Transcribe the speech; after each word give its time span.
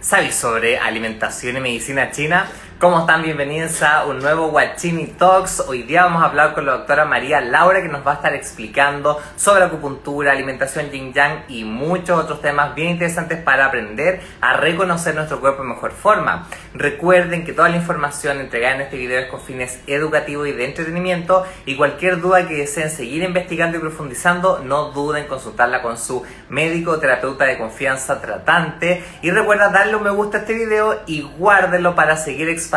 ¿sabes 0.00 0.34
sobre 0.34 0.78
alimentación 0.78 1.56
y 1.58 1.60
medicina 1.60 2.10
china? 2.10 2.48
¿Cómo 2.84 3.00
están? 3.00 3.22
Bienvenidos 3.22 3.82
a 3.82 4.04
un 4.04 4.18
nuevo 4.18 4.48
Guachini 4.48 5.06
Talks. 5.06 5.60
Hoy 5.68 5.84
día 5.84 6.04
vamos 6.04 6.22
a 6.22 6.26
hablar 6.26 6.52
con 6.52 6.66
la 6.66 6.72
doctora 6.72 7.06
María 7.06 7.40
Laura 7.40 7.80
que 7.80 7.88
nos 7.88 8.06
va 8.06 8.10
a 8.10 8.14
estar 8.16 8.34
explicando 8.34 9.18
sobre 9.36 9.64
acupuntura, 9.64 10.32
alimentación 10.32 10.90
yin 10.90 11.14
yang 11.14 11.44
y 11.48 11.64
muchos 11.64 12.22
otros 12.22 12.42
temas 12.42 12.74
bien 12.74 12.90
interesantes 12.90 13.40
para 13.40 13.64
aprender 13.64 14.20
a 14.42 14.58
reconocer 14.58 15.14
nuestro 15.14 15.40
cuerpo 15.40 15.62
en 15.62 15.70
mejor 15.70 15.92
forma. 15.92 16.46
Recuerden 16.74 17.46
que 17.46 17.54
toda 17.54 17.70
la 17.70 17.76
información 17.76 18.38
entregada 18.38 18.74
en 18.74 18.80
este 18.82 18.98
video 18.98 19.18
es 19.20 19.30
con 19.30 19.40
fines 19.40 19.80
educativos 19.86 20.46
y 20.46 20.52
de 20.52 20.66
entretenimiento 20.66 21.46
y 21.64 21.76
cualquier 21.76 22.20
duda 22.20 22.46
que 22.46 22.52
deseen 22.52 22.90
seguir 22.90 23.22
investigando 23.22 23.78
y 23.78 23.80
profundizando, 23.80 24.58
no 24.62 24.90
duden 24.90 25.22
en 25.22 25.28
consultarla 25.30 25.80
con 25.80 25.96
su 25.96 26.22
médico 26.50 26.90
o 26.90 26.98
terapeuta 26.98 27.46
de 27.46 27.56
confianza 27.56 28.20
tratante 28.20 29.02
y 29.22 29.30
recuerda 29.30 29.70
darle 29.70 29.96
un 29.96 30.02
me 30.02 30.10
gusta 30.10 30.36
a 30.36 30.40
este 30.40 30.52
video 30.52 31.00
y 31.06 31.22
guárdenlo 31.22 31.94
para 31.94 32.18
seguir 32.18 32.50
expandiendo 32.50 32.73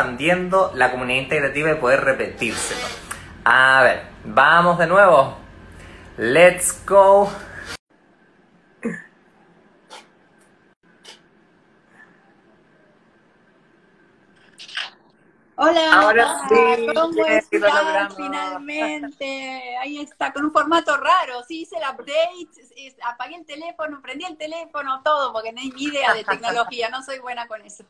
la 0.75 0.91
comunidad 0.91 1.23
integrativa 1.23 1.71
y 1.71 1.75
poder 1.75 2.03
repetírselo. 2.03 2.85
A 3.43 3.81
ver, 3.81 4.03
vamos 4.25 4.77
de 4.77 4.87
nuevo. 4.87 5.37
Let's 6.17 6.83
go. 6.85 7.29
Hola, 15.59 15.91
Ahora 15.91 16.47
sí, 16.47 16.87
¿cómo 16.93 17.25
estás? 17.25 18.15
Finalmente, 18.15 19.77
ahí 19.77 19.97
está, 19.97 20.31
con 20.31 20.45
un 20.45 20.51
formato 20.51 20.95
raro. 20.97 21.43
Sí, 21.47 21.61
hice 21.61 21.77
el 21.77 21.83
update, 21.83 22.95
apagué 23.03 23.37
el 23.37 23.45
teléfono, 23.47 23.99
prendí 23.99 24.25
el 24.25 24.37
teléfono, 24.37 25.01
todo, 25.03 25.33
porque 25.33 25.51
no 25.51 25.59
hay 25.59 25.71
ni 25.71 25.85
idea 25.85 26.13
de 26.13 26.23
tecnología, 26.23 26.89
no 26.89 27.01
soy 27.01 27.17
buena 27.17 27.47
con 27.47 27.61
eso. 27.63 27.83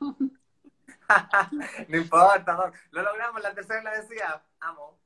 no 1.88 1.98
importa, 1.98 2.72
lo 2.92 3.02
logramos, 3.02 3.42
la 3.42 3.54
tercera 3.54 3.84
la 3.84 4.02
decía. 4.02 4.42
Amo. 4.60 4.98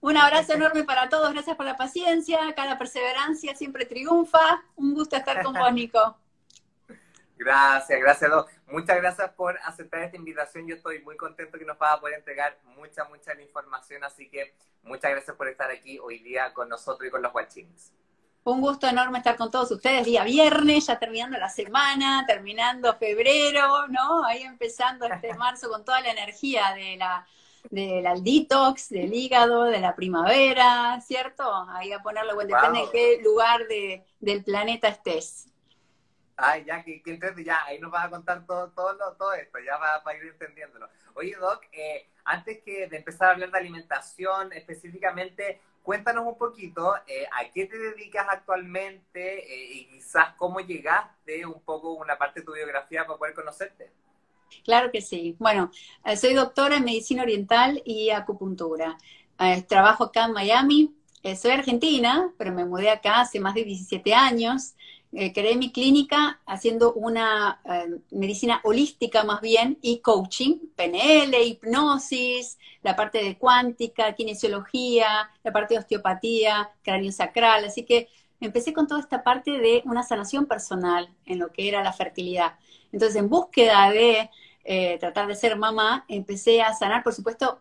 Un 0.00 0.16
abrazo 0.16 0.54
enorme 0.54 0.82
para 0.82 1.08
todos, 1.08 1.32
gracias 1.32 1.56
por 1.56 1.64
la 1.64 1.76
paciencia, 1.76 2.38
cada 2.56 2.76
perseverancia 2.76 3.54
siempre 3.54 3.84
triunfa. 3.86 4.62
Un 4.74 4.94
gusto 4.94 5.16
estar 5.16 5.42
con 5.42 5.54
vos, 5.54 5.72
Nico. 5.72 6.18
Gracias, 7.36 7.98
gracias, 7.98 8.30
Doc. 8.30 8.48
Muchas 8.68 8.98
gracias 8.98 9.30
por 9.32 9.58
aceptar 9.64 10.02
esta 10.02 10.16
invitación. 10.16 10.64
Yo 10.68 10.76
estoy 10.76 11.00
muy 11.02 11.16
contento 11.16 11.58
que 11.58 11.64
nos 11.64 11.76
va 11.76 11.94
a 11.94 12.00
poder 12.00 12.18
entregar 12.18 12.56
mucha, 12.76 13.02
mucha 13.04 13.34
información. 13.40 14.04
Así 14.04 14.28
que 14.28 14.54
muchas 14.82 15.10
gracias 15.10 15.36
por 15.36 15.48
estar 15.48 15.68
aquí 15.68 15.98
hoy 15.98 16.20
día 16.20 16.52
con 16.54 16.68
nosotros 16.68 17.08
y 17.08 17.10
con 17.10 17.20
los 17.20 17.32
guachines. 17.32 17.92
Un 18.44 18.60
gusto 18.60 18.88
enorme 18.88 19.18
estar 19.18 19.36
con 19.36 19.50
todos 19.52 19.70
ustedes 19.70 20.04
día 20.04 20.24
viernes, 20.24 20.86
ya 20.86 20.98
terminando 20.98 21.38
la 21.38 21.48
semana, 21.48 22.24
terminando 22.26 22.94
febrero, 22.96 23.86
¿no? 23.88 24.24
Ahí 24.24 24.42
empezando 24.42 25.06
este 25.06 25.34
marzo 25.34 25.68
con 25.70 25.84
toda 25.84 26.00
la 26.00 26.10
energía 26.10 26.72
de 26.74 26.96
la 26.96 27.26
del 27.70 28.22
detox, 28.24 28.88
del 28.90 29.14
hígado, 29.14 29.64
de 29.64 29.78
la 29.80 29.94
primavera, 29.94 31.00
¿cierto? 31.00 31.44
Ahí 31.70 31.92
a 31.92 32.02
ponerlo, 32.02 32.34
bueno, 32.34 32.48
depende 32.48 32.80
Wow. 32.80 32.86
en 32.86 32.90
qué 32.90 33.20
lugar 33.22 33.66
de, 33.68 34.04
del 34.20 34.42
planeta 34.44 34.88
estés. 34.88 35.48
Ay, 36.36 36.64
ya, 36.64 36.82
que, 36.82 37.02
que 37.02 37.10
entiende, 37.12 37.44
ya, 37.44 37.64
ahí 37.66 37.78
nos 37.78 37.90
vas 37.90 38.06
a 38.06 38.10
contar 38.10 38.44
todo, 38.46 38.70
todo, 38.72 38.94
lo- 38.94 39.12
todo 39.16 39.32
esto, 39.34 39.58
ya 39.60 39.76
va 39.78 40.02
para 40.02 40.18
ir 40.18 40.24
entendiéndolo. 40.24 40.88
Oye, 41.14 41.36
Doc, 41.38 41.64
eh, 41.72 42.08
antes 42.24 42.62
que 42.64 42.88
de 42.88 42.96
empezar 42.96 43.28
a 43.28 43.32
hablar 43.32 43.50
de 43.50 43.58
alimentación 43.58 44.52
específicamente, 44.52 45.60
cuéntanos 45.82 46.26
un 46.26 46.38
poquito 46.38 46.94
eh, 47.06 47.26
a 47.32 47.50
qué 47.50 47.66
te 47.66 47.78
dedicas 47.78 48.26
actualmente 48.30 49.38
eh, 49.52 49.72
y 49.72 49.86
quizás 49.86 50.34
cómo 50.36 50.60
llegaste 50.60 51.44
un 51.46 51.60
poco 51.60 51.92
una 51.92 52.16
parte 52.16 52.40
de 52.40 52.46
tu 52.46 52.52
biografía 52.52 53.06
para 53.06 53.18
poder 53.18 53.34
conocerte. 53.34 53.90
Claro 54.64 54.90
que 54.92 55.00
sí. 55.00 55.36
Bueno, 55.38 55.70
eh, 56.04 56.16
soy 56.16 56.34
doctora 56.34 56.76
en 56.76 56.84
medicina 56.84 57.22
oriental 57.22 57.82
y 57.84 58.10
acupuntura. 58.10 58.96
Eh, 59.38 59.62
trabajo 59.62 60.04
acá 60.04 60.26
en 60.26 60.32
Miami. 60.32 60.94
Eh, 61.22 61.36
soy 61.36 61.52
argentina, 61.52 62.32
pero 62.38 62.52
me 62.52 62.64
mudé 62.64 62.90
acá 62.90 63.20
hace 63.20 63.40
más 63.40 63.54
de 63.54 63.64
17 63.64 64.14
años. 64.14 64.74
Eh, 65.14 65.34
creé 65.34 65.56
mi 65.56 65.70
clínica 65.70 66.40
haciendo 66.46 66.94
una 66.94 67.60
eh, 67.66 68.00
medicina 68.12 68.62
holística 68.64 69.24
más 69.24 69.42
bien 69.42 69.78
y 69.82 69.98
coaching, 70.00 70.58
PNL, 70.74 71.34
hipnosis, 71.44 72.58
la 72.82 72.96
parte 72.96 73.22
de 73.22 73.36
cuántica, 73.36 74.14
kinesiología, 74.14 75.30
la 75.44 75.52
parte 75.52 75.74
de 75.74 75.80
osteopatía, 75.80 76.70
cráneo 76.82 77.12
sacral. 77.12 77.66
Así 77.66 77.84
que 77.84 78.08
empecé 78.40 78.72
con 78.72 78.86
toda 78.86 79.00
esta 79.00 79.22
parte 79.22 79.58
de 79.58 79.82
una 79.84 80.02
sanación 80.02 80.46
personal 80.46 81.14
en 81.26 81.38
lo 81.38 81.52
que 81.52 81.68
era 81.68 81.82
la 81.82 81.92
fertilidad. 81.92 82.54
Entonces, 82.90 83.16
en 83.16 83.28
búsqueda 83.28 83.90
de 83.90 84.30
eh, 84.64 84.96
tratar 84.98 85.26
de 85.26 85.36
ser 85.36 85.56
mamá, 85.56 86.06
empecé 86.08 86.62
a 86.62 86.72
sanar, 86.72 87.02
por 87.02 87.12
supuesto, 87.12 87.60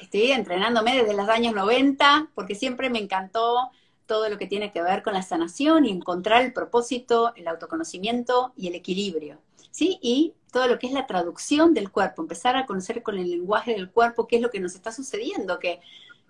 estoy 0.00 0.30
entrenándome 0.30 0.94
desde 0.96 1.14
los 1.14 1.28
años 1.28 1.52
90, 1.52 2.28
porque 2.34 2.54
siempre 2.54 2.90
me 2.90 3.00
encantó 3.00 3.72
todo 4.12 4.28
lo 4.28 4.36
que 4.36 4.46
tiene 4.46 4.72
que 4.72 4.82
ver 4.82 5.02
con 5.02 5.14
la 5.14 5.22
sanación 5.22 5.86
y 5.86 5.90
encontrar 5.90 6.42
el 6.42 6.52
propósito, 6.52 7.32
el 7.34 7.48
autoconocimiento 7.48 8.52
y 8.54 8.68
el 8.68 8.74
equilibrio, 8.74 9.38
¿sí? 9.70 9.98
Y 10.02 10.34
todo 10.52 10.66
lo 10.66 10.78
que 10.78 10.86
es 10.86 10.92
la 10.92 11.06
traducción 11.06 11.72
del 11.72 11.90
cuerpo, 11.90 12.20
empezar 12.20 12.54
a 12.56 12.66
conocer 12.66 13.02
con 13.02 13.16
el 13.16 13.30
lenguaje 13.30 13.72
del 13.72 13.90
cuerpo 13.90 14.26
qué 14.26 14.36
es 14.36 14.42
lo 14.42 14.50
que 14.50 14.60
nos 14.60 14.74
está 14.74 14.92
sucediendo, 14.92 15.58
que 15.58 15.80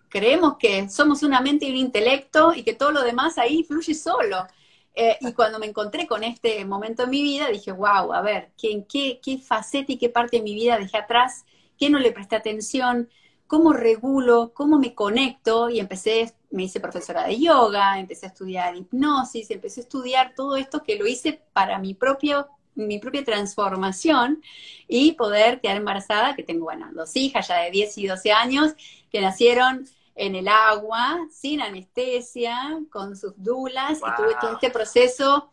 creemos 0.08 0.58
que 0.58 0.88
somos 0.90 1.24
una 1.24 1.40
mente 1.40 1.66
y 1.66 1.72
un 1.72 1.76
intelecto 1.76 2.54
y 2.54 2.62
que 2.62 2.74
todo 2.74 2.92
lo 2.92 3.02
demás 3.02 3.36
ahí 3.36 3.64
fluye 3.64 3.96
solo. 3.96 4.46
Eh, 4.94 5.16
y 5.20 5.32
cuando 5.32 5.58
me 5.58 5.66
encontré 5.66 6.06
con 6.06 6.22
este 6.22 6.64
momento 6.64 7.02
en 7.02 7.10
mi 7.10 7.20
vida, 7.20 7.48
dije, 7.48 7.72
wow, 7.72 8.12
a 8.12 8.20
ver, 8.20 8.52
¿qué, 8.56 8.84
qué, 8.88 9.18
qué 9.20 9.38
faceta 9.38 9.90
y 9.90 9.98
qué 9.98 10.08
parte 10.08 10.36
de 10.36 10.44
mi 10.44 10.54
vida 10.54 10.78
dejé 10.78 10.98
atrás? 10.98 11.44
¿Qué 11.76 11.90
no 11.90 11.98
le 11.98 12.12
presté 12.12 12.36
atención? 12.36 13.10
¿Cómo 13.48 13.72
regulo? 13.72 14.52
¿Cómo 14.54 14.78
me 14.78 14.94
conecto? 14.94 15.68
Y 15.68 15.80
empecé, 15.80 16.32
me 16.52 16.64
hice 16.64 16.78
profesora 16.80 17.26
de 17.26 17.38
yoga, 17.40 17.98
empecé 17.98 18.26
a 18.26 18.28
estudiar 18.28 18.76
hipnosis, 18.76 19.50
empecé 19.50 19.80
a 19.80 19.84
estudiar 19.84 20.34
todo 20.36 20.56
esto 20.56 20.82
que 20.82 20.96
lo 20.96 21.06
hice 21.06 21.42
para 21.52 21.78
mi 21.78 21.94
propio 21.94 22.48
mi 22.74 22.98
propia 22.98 23.22
transformación 23.22 24.42
y 24.88 25.12
poder 25.12 25.60
quedar 25.60 25.76
embarazada, 25.76 26.34
que 26.34 26.42
tengo, 26.42 26.64
bueno, 26.64 26.88
dos 26.94 27.14
hijas 27.16 27.48
ya 27.48 27.58
de 27.58 27.70
10 27.70 27.98
y 27.98 28.06
12 28.06 28.32
años, 28.32 28.72
que 29.10 29.20
nacieron 29.20 29.86
en 30.14 30.36
el 30.36 30.48
agua, 30.48 31.18
sin 31.30 31.60
anestesia, 31.60 32.80
con 32.90 33.14
sus 33.14 33.34
dulas, 33.36 34.00
Wow. 34.00 34.08
y 34.08 34.16
tuve 34.16 34.34
todo 34.40 34.52
este 34.54 34.70
proceso 34.70 35.50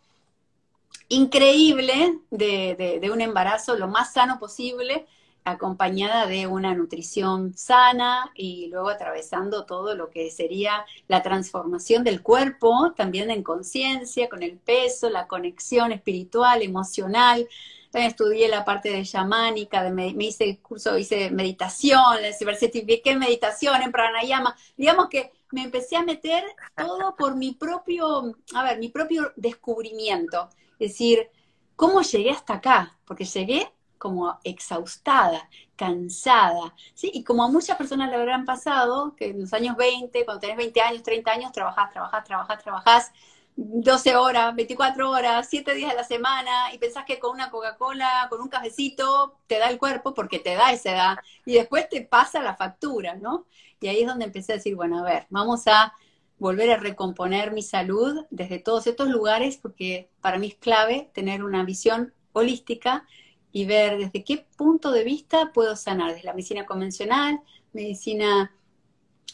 increíble 1.10 2.20
de, 2.30 2.76
de- 2.78 3.00
de 3.00 3.12
un 3.12 3.22
embarazo 3.22 3.76
lo 3.76 3.88
más 3.88 4.14
sano 4.14 4.40
posible, 4.40 5.06
acompañada 5.44 6.28
de 6.28 6.48
una 6.48 6.74
nutrición 6.76 7.54
sana 7.56 8.32
y 8.36 8.68
luego 8.68 8.90
atravesando 8.90 9.66
todo 9.66 9.96
lo 9.96 10.10
que 10.10 10.30
sería 10.32 10.86
la 11.08 11.24
transformación 11.24 12.04
del 12.04 12.22
cuerpo, 12.22 12.94
también 12.96 13.32
en 13.32 13.44
conciencia, 13.44 14.30
con 14.30 14.44
el 14.44 14.58
peso, 14.58 15.10
la 15.10 15.28
conexión 15.28 15.92
espiritual, 15.92 16.62
emocional. 16.62 17.48
También 17.92 18.12
estudié 18.12 18.48
la 18.48 18.66
parte 18.66 18.92
de 18.92 19.04
chamánica, 19.04 19.84
de 19.84 19.92
me, 19.92 20.14
me 20.14 20.26
hice 20.26 20.60
curso, 20.60 20.98
hice 20.98 21.32
meditación, 21.32 22.22
me 22.22 22.56
certifiqué 22.56 23.12
en 23.12 23.20
meditación, 23.20 23.82
en 23.82 23.92
pranayama. 23.92 24.56
Digamos 24.78 25.10
que 25.10 25.32
me 25.52 25.64
empecé 25.64 25.96
a 25.96 26.04
meter 26.04 26.44
todo 26.76 27.16
por 27.16 27.36
mi 27.36 27.54
propio, 27.54 28.36
a 28.54 28.64
ver, 28.64 28.78
mi 28.78 28.90
propio 28.90 29.32
descubrimiento. 29.36 30.50
Es 30.78 30.92
decir, 30.92 31.30
¿cómo 31.76 32.02
llegué 32.02 32.30
hasta 32.32 32.56
acá? 32.56 32.98
Porque 33.06 33.26
llegué 33.26 33.72
como 34.00 34.40
exhaustada, 34.44 35.48
cansada, 35.76 36.74
¿sí? 36.96 37.12
Y 37.14 37.24
como 37.24 37.44
a 37.44 37.50
muchas 37.50 37.78
personas 37.78 38.10
le 38.10 38.16
habrán 38.16 38.46
pasado, 38.46 39.16
que 39.16 39.28
en 39.28 39.42
los 39.42 39.54
años 39.54 39.78
20, 39.78 40.26
cuando 40.26 40.42
tenés 40.42 40.58
20 40.58 40.82
años, 40.82 41.04
30 41.04 41.32
años, 41.32 41.52
trabajás, 41.52 41.92
trabajás, 41.92 42.24
trabajás, 42.24 42.64
trabajás 42.64 43.12
12 43.56 44.16
horas, 44.16 44.56
24 44.56 45.10
horas, 45.12 45.48
7 45.50 45.74
días 45.76 45.92
a 45.92 45.96
la 45.96 46.04
semana, 46.06 46.74
y 46.74 46.78
pensás 46.78 47.04
que 47.06 47.20
con 47.20 47.32
una 47.32 47.52
Coca-Cola, 47.52 48.28
con 48.30 48.42
un 48.42 48.48
cafecito, 48.48 49.36
te 49.48 49.60
da 49.60 49.70
el 49.70 49.78
cuerpo 49.78 50.14
porque 50.14 50.40
te 50.40 50.56
da 50.56 50.72
esa 50.72 50.92
edad, 50.92 51.18
y 51.46 51.56
después 51.56 51.90
te 51.90 52.02
pasa 52.02 52.42
la 52.42 52.56
factura, 52.56 53.16
¿no? 53.16 53.46
Y 53.82 53.90
ahí 53.90 54.02
es 54.02 54.08
donde 54.08 54.26
empecé 54.26 54.54
a 54.54 54.56
decir, 54.56 54.76
bueno, 54.76 55.00
a 55.00 55.04
ver, 55.04 55.28
vamos 55.30 55.68
a 55.68 55.94
volver 56.38 56.72
a 56.72 56.78
recomponer 56.78 57.52
mi 57.52 57.62
salud 57.62 58.26
desde 58.30 58.60
todos 58.60 58.88
estos 58.88 59.10
lugares, 59.10 59.58
porque 59.58 60.10
para 60.22 60.40
mí 60.40 60.48
es 60.48 60.56
clave 60.56 61.12
tener 61.14 61.44
una 61.44 61.64
visión 61.64 62.14
holística 62.32 63.06
y 63.52 63.66
ver 63.66 63.98
desde 63.98 64.24
qué 64.24 64.46
punto 64.58 64.92
de 64.92 65.04
vista 65.04 65.52
puedo 65.54 65.76
sanar, 65.76 66.14
desde 66.14 66.26
la 66.26 66.34
medicina 66.34 66.66
convencional, 66.66 67.42
medicina 67.74 68.52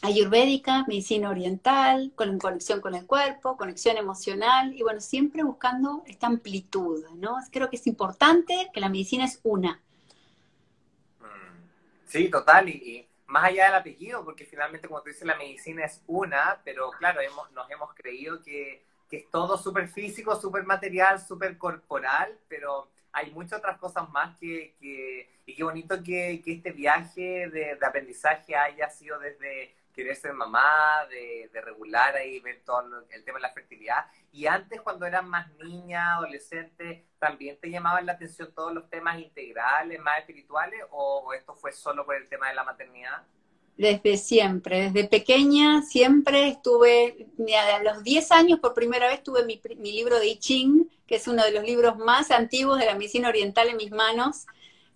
ayurvédica, 0.02 0.84
medicina 0.86 1.30
oriental, 1.30 2.12
con 2.14 2.38
conexión 2.38 2.80
con 2.80 2.94
el 2.94 3.06
cuerpo, 3.06 3.56
conexión 3.56 3.96
emocional, 3.96 4.74
y 4.74 4.82
bueno, 4.82 5.00
siempre 5.00 5.42
buscando 5.42 6.02
esta 6.06 6.26
amplitud, 6.26 7.04
¿no? 7.16 7.36
Creo 7.50 7.70
que 7.70 7.76
es 7.76 7.86
importante 7.86 8.70
que 8.72 8.80
la 8.80 8.88
medicina 8.88 9.24
es 9.24 9.40
una. 9.42 9.82
Mm, 11.20 11.68
Sí, 12.06 12.30
total, 12.30 12.68
y, 12.68 13.08
más 13.26 13.44
allá 13.44 13.66
del 13.66 13.74
apellido, 13.74 14.24
porque 14.24 14.44
finalmente, 14.44 14.86
como 14.88 15.02
tú 15.02 15.08
dices, 15.08 15.26
la 15.26 15.36
medicina 15.36 15.84
es 15.84 16.02
una, 16.06 16.60
pero 16.64 16.90
claro, 16.92 17.20
hemos, 17.20 17.50
nos 17.52 17.68
hemos 17.70 17.92
creído 17.94 18.42
que, 18.42 18.84
que 19.08 19.16
es 19.18 19.30
todo 19.30 19.58
súper 19.58 19.88
físico, 19.88 20.40
súper 20.40 20.64
material, 20.64 21.20
súper 21.20 21.58
corporal, 21.58 22.38
pero 22.48 22.88
hay 23.16 23.30
muchas 23.30 23.60
otras 23.60 23.78
cosas 23.78 24.10
más 24.10 24.36
que, 24.38 24.76
que 24.78 25.30
y 25.46 25.54
qué 25.54 25.64
bonito 25.64 26.02
que, 26.04 26.42
que 26.44 26.52
este 26.52 26.70
viaje 26.72 27.48
de, 27.48 27.76
de, 27.76 27.86
aprendizaje 27.86 28.54
haya 28.54 28.90
sido 28.90 29.18
desde 29.18 29.74
querer 29.94 30.14
ser 30.14 30.34
mamá, 30.34 31.06
de, 31.08 31.48
de, 31.50 31.60
regular 31.62 32.14
ahí, 32.14 32.40
ver 32.40 32.60
todo 32.62 33.06
el 33.08 33.24
tema 33.24 33.38
de 33.38 33.42
la 33.42 33.54
fertilidad. 33.54 34.04
Y 34.32 34.46
antes, 34.46 34.82
cuando 34.82 35.06
eras 35.06 35.24
más 35.24 35.48
niña, 35.54 36.16
adolescente, 36.16 37.06
¿también 37.18 37.58
te 37.58 37.70
llamaban 37.70 38.04
la 38.04 38.12
atención 38.12 38.52
todos 38.52 38.74
los 38.74 38.90
temas 38.90 39.18
integrales, 39.18 39.98
más 40.00 40.18
espirituales, 40.18 40.84
o, 40.90 41.22
o 41.24 41.32
esto 41.32 41.54
fue 41.54 41.72
solo 41.72 42.04
por 42.04 42.16
el 42.16 42.28
tema 42.28 42.50
de 42.50 42.54
la 42.54 42.64
maternidad? 42.64 43.22
Desde 43.76 44.16
siempre, 44.16 44.90
desde 44.90 45.06
pequeña 45.06 45.82
siempre 45.82 46.48
estuve, 46.48 47.26
a 47.76 47.82
los 47.82 48.02
10 48.02 48.32
años 48.32 48.58
por 48.58 48.72
primera 48.72 49.08
vez 49.08 49.22
tuve 49.22 49.44
mi, 49.44 49.92
libro 49.92 50.18
de 50.18 50.28
I 50.28 50.38
Ching, 50.38 50.88
que 51.06 51.16
es 51.16 51.28
uno 51.28 51.44
de 51.44 51.52
los 51.52 51.62
libros 51.62 51.98
más 51.98 52.30
antiguos 52.30 52.78
de 52.78 52.86
la 52.86 52.94
medicina 52.94 53.28
oriental 53.28 53.68
en 53.68 53.76
mis 53.76 53.90
manos. 53.90 54.46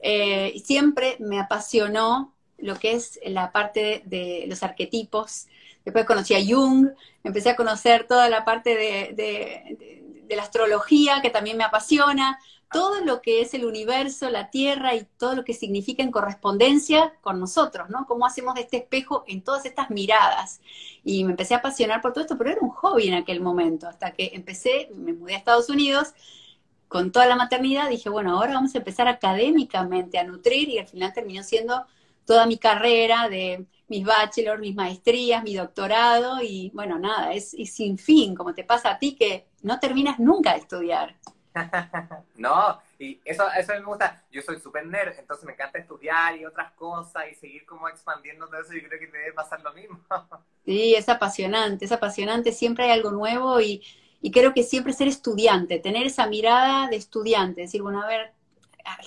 Eh, 0.00 0.60
siempre 0.64 1.16
me 1.18 1.38
apasionó 1.38 2.34
lo 2.56 2.76
que 2.76 2.92
es 2.92 3.20
la 3.24 3.52
parte 3.52 4.02
de, 4.06 4.44
los 4.48 4.62
arquetipos. 4.62 5.46
Después 5.84 6.06
conocí 6.06 6.34
a 6.34 6.42
Jung, 6.42 6.88
empecé 7.22 7.50
a 7.50 7.56
conocer 7.56 8.06
toda 8.06 8.30
la 8.30 8.46
parte 8.46 8.76
de 8.76 10.36
la 10.36 10.42
astrología, 10.42 11.20
que 11.20 11.30
también 11.30 11.58
me 11.58 11.64
apasiona 11.64 12.38
todo 12.72 13.04
lo 13.04 13.20
que 13.20 13.40
es 13.40 13.52
el 13.54 13.64
universo, 13.64 14.30
la 14.30 14.50
Tierra 14.50 14.94
y 14.94 15.04
todo 15.18 15.34
lo 15.34 15.44
que 15.44 15.54
significa 15.54 16.02
en 16.02 16.10
correspondencia 16.10 17.14
con 17.20 17.40
nosotros, 17.40 17.90
¿no? 17.90 18.06
Cómo 18.06 18.26
hacemos 18.26 18.54
de 18.54 18.62
este 18.62 18.78
espejo 18.78 19.24
en 19.26 19.42
todas 19.42 19.66
estas 19.66 19.90
miradas. 19.90 20.60
Y 21.04 21.24
me 21.24 21.32
empecé 21.32 21.54
a 21.54 21.58
apasionar 21.58 22.00
por 22.00 22.12
todo 22.12 22.22
esto, 22.22 22.38
pero 22.38 22.50
era 22.50 22.60
un 22.60 22.70
hobby 22.70 23.08
en 23.08 23.14
aquel 23.14 23.40
momento, 23.40 23.88
hasta 23.88 24.12
que 24.12 24.30
empecé, 24.34 24.88
me 24.94 25.12
mudé 25.12 25.34
a 25.34 25.38
Estados 25.38 25.68
Unidos, 25.68 26.14
con 26.88 27.12
toda 27.12 27.26
la 27.26 27.36
maternidad, 27.36 27.88
dije, 27.88 28.08
bueno, 28.08 28.36
ahora 28.36 28.54
vamos 28.54 28.74
a 28.74 28.78
empezar 28.78 29.08
académicamente 29.08 30.18
a 30.18 30.24
nutrir 30.24 30.68
y 30.68 30.78
al 30.78 30.88
final 30.88 31.12
terminó 31.12 31.42
siendo 31.44 31.86
toda 32.24 32.46
mi 32.46 32.58
carrera 32.58 33.28
de 33.28 33.66
mis 33.88 34.04
bachelor, 34.04 34.60
mis 34.60 34.74
maestrías, 34.74 35.42
mi 35.42 35.54
doctorado 35.54 36.42
y 36.42 36.70
bueno, 36.74 36.98
nada, 36.98 37.32
es, 37.32 37.54
es 37.54 37.72
sin 37.72 37.98
fin, 37.98 38.34
como 38.34 38.54
te 38.54 38.64
pasa 38.64 38.90
a 38.90 38.98
ti 38.98 39.14
que 39.14 39.46
no 39.62 39.78
terminas 39.80 40.18
nunca 40.18 40.52
de 40.52 40.60
estudiar. 40.60 41.16
No, 42.36 42.80
y 42.98 43.20
eso, 43.24 43.44
eso 43.58 43.72
me 43.72 43.80
gusta. 43.80 44.22
Yo 44.30 44.42
soy 44.42 44.60
súper 44.60 44.86
nerd, 44.86 45.18
entonces 45.18 45.44
me 45.44 45.52
encanta 45.52 45.78
estudiar 45.78 46.36
y 46.36 46.44
otras 46.44 46.72
cosas 46.72 47.24
y 47.30 47.34
seguir 47.34 47.66
como 47.66 47.88
expandiendo 47.88 48.46
todo 48.46 48.60
eso. 48.60 48.72
Yo 48.72 48.86
creo 48.88 49.00
que 49.00 49.06
te 49.06 49.18
debe 49.18 49.32
pasar 49.32 49.60
lo 49.62 49.72
mismo. 49.72 50.00
sí, 50.64 50.94
es 50.94 51.08
apasionante, 51.08 51.84
es 51.84 51.92
apasionante. 51.92 52.52
Siempre 52.52 52.84
hay 52.84 52.90
algo 52.92 53.10
nuevo 53.10 53.60
y, 53.60 53.82
y 54.20 54.30
creo 54.30 54.52
que 54.52 54.62
siempre 54.62 54.92
ser 54.92 55.08
estudiante, 55.08 55.78
tener 55.78 56.06
esa 56.06 56.26
mirada 56.26 56.88
de 56.88 56.96
estudiante, 56.96 57.62
decir, 57.62 57.82
bueno, 57.82 58.02
a 58.02 58.06
ver, 58.06 58.32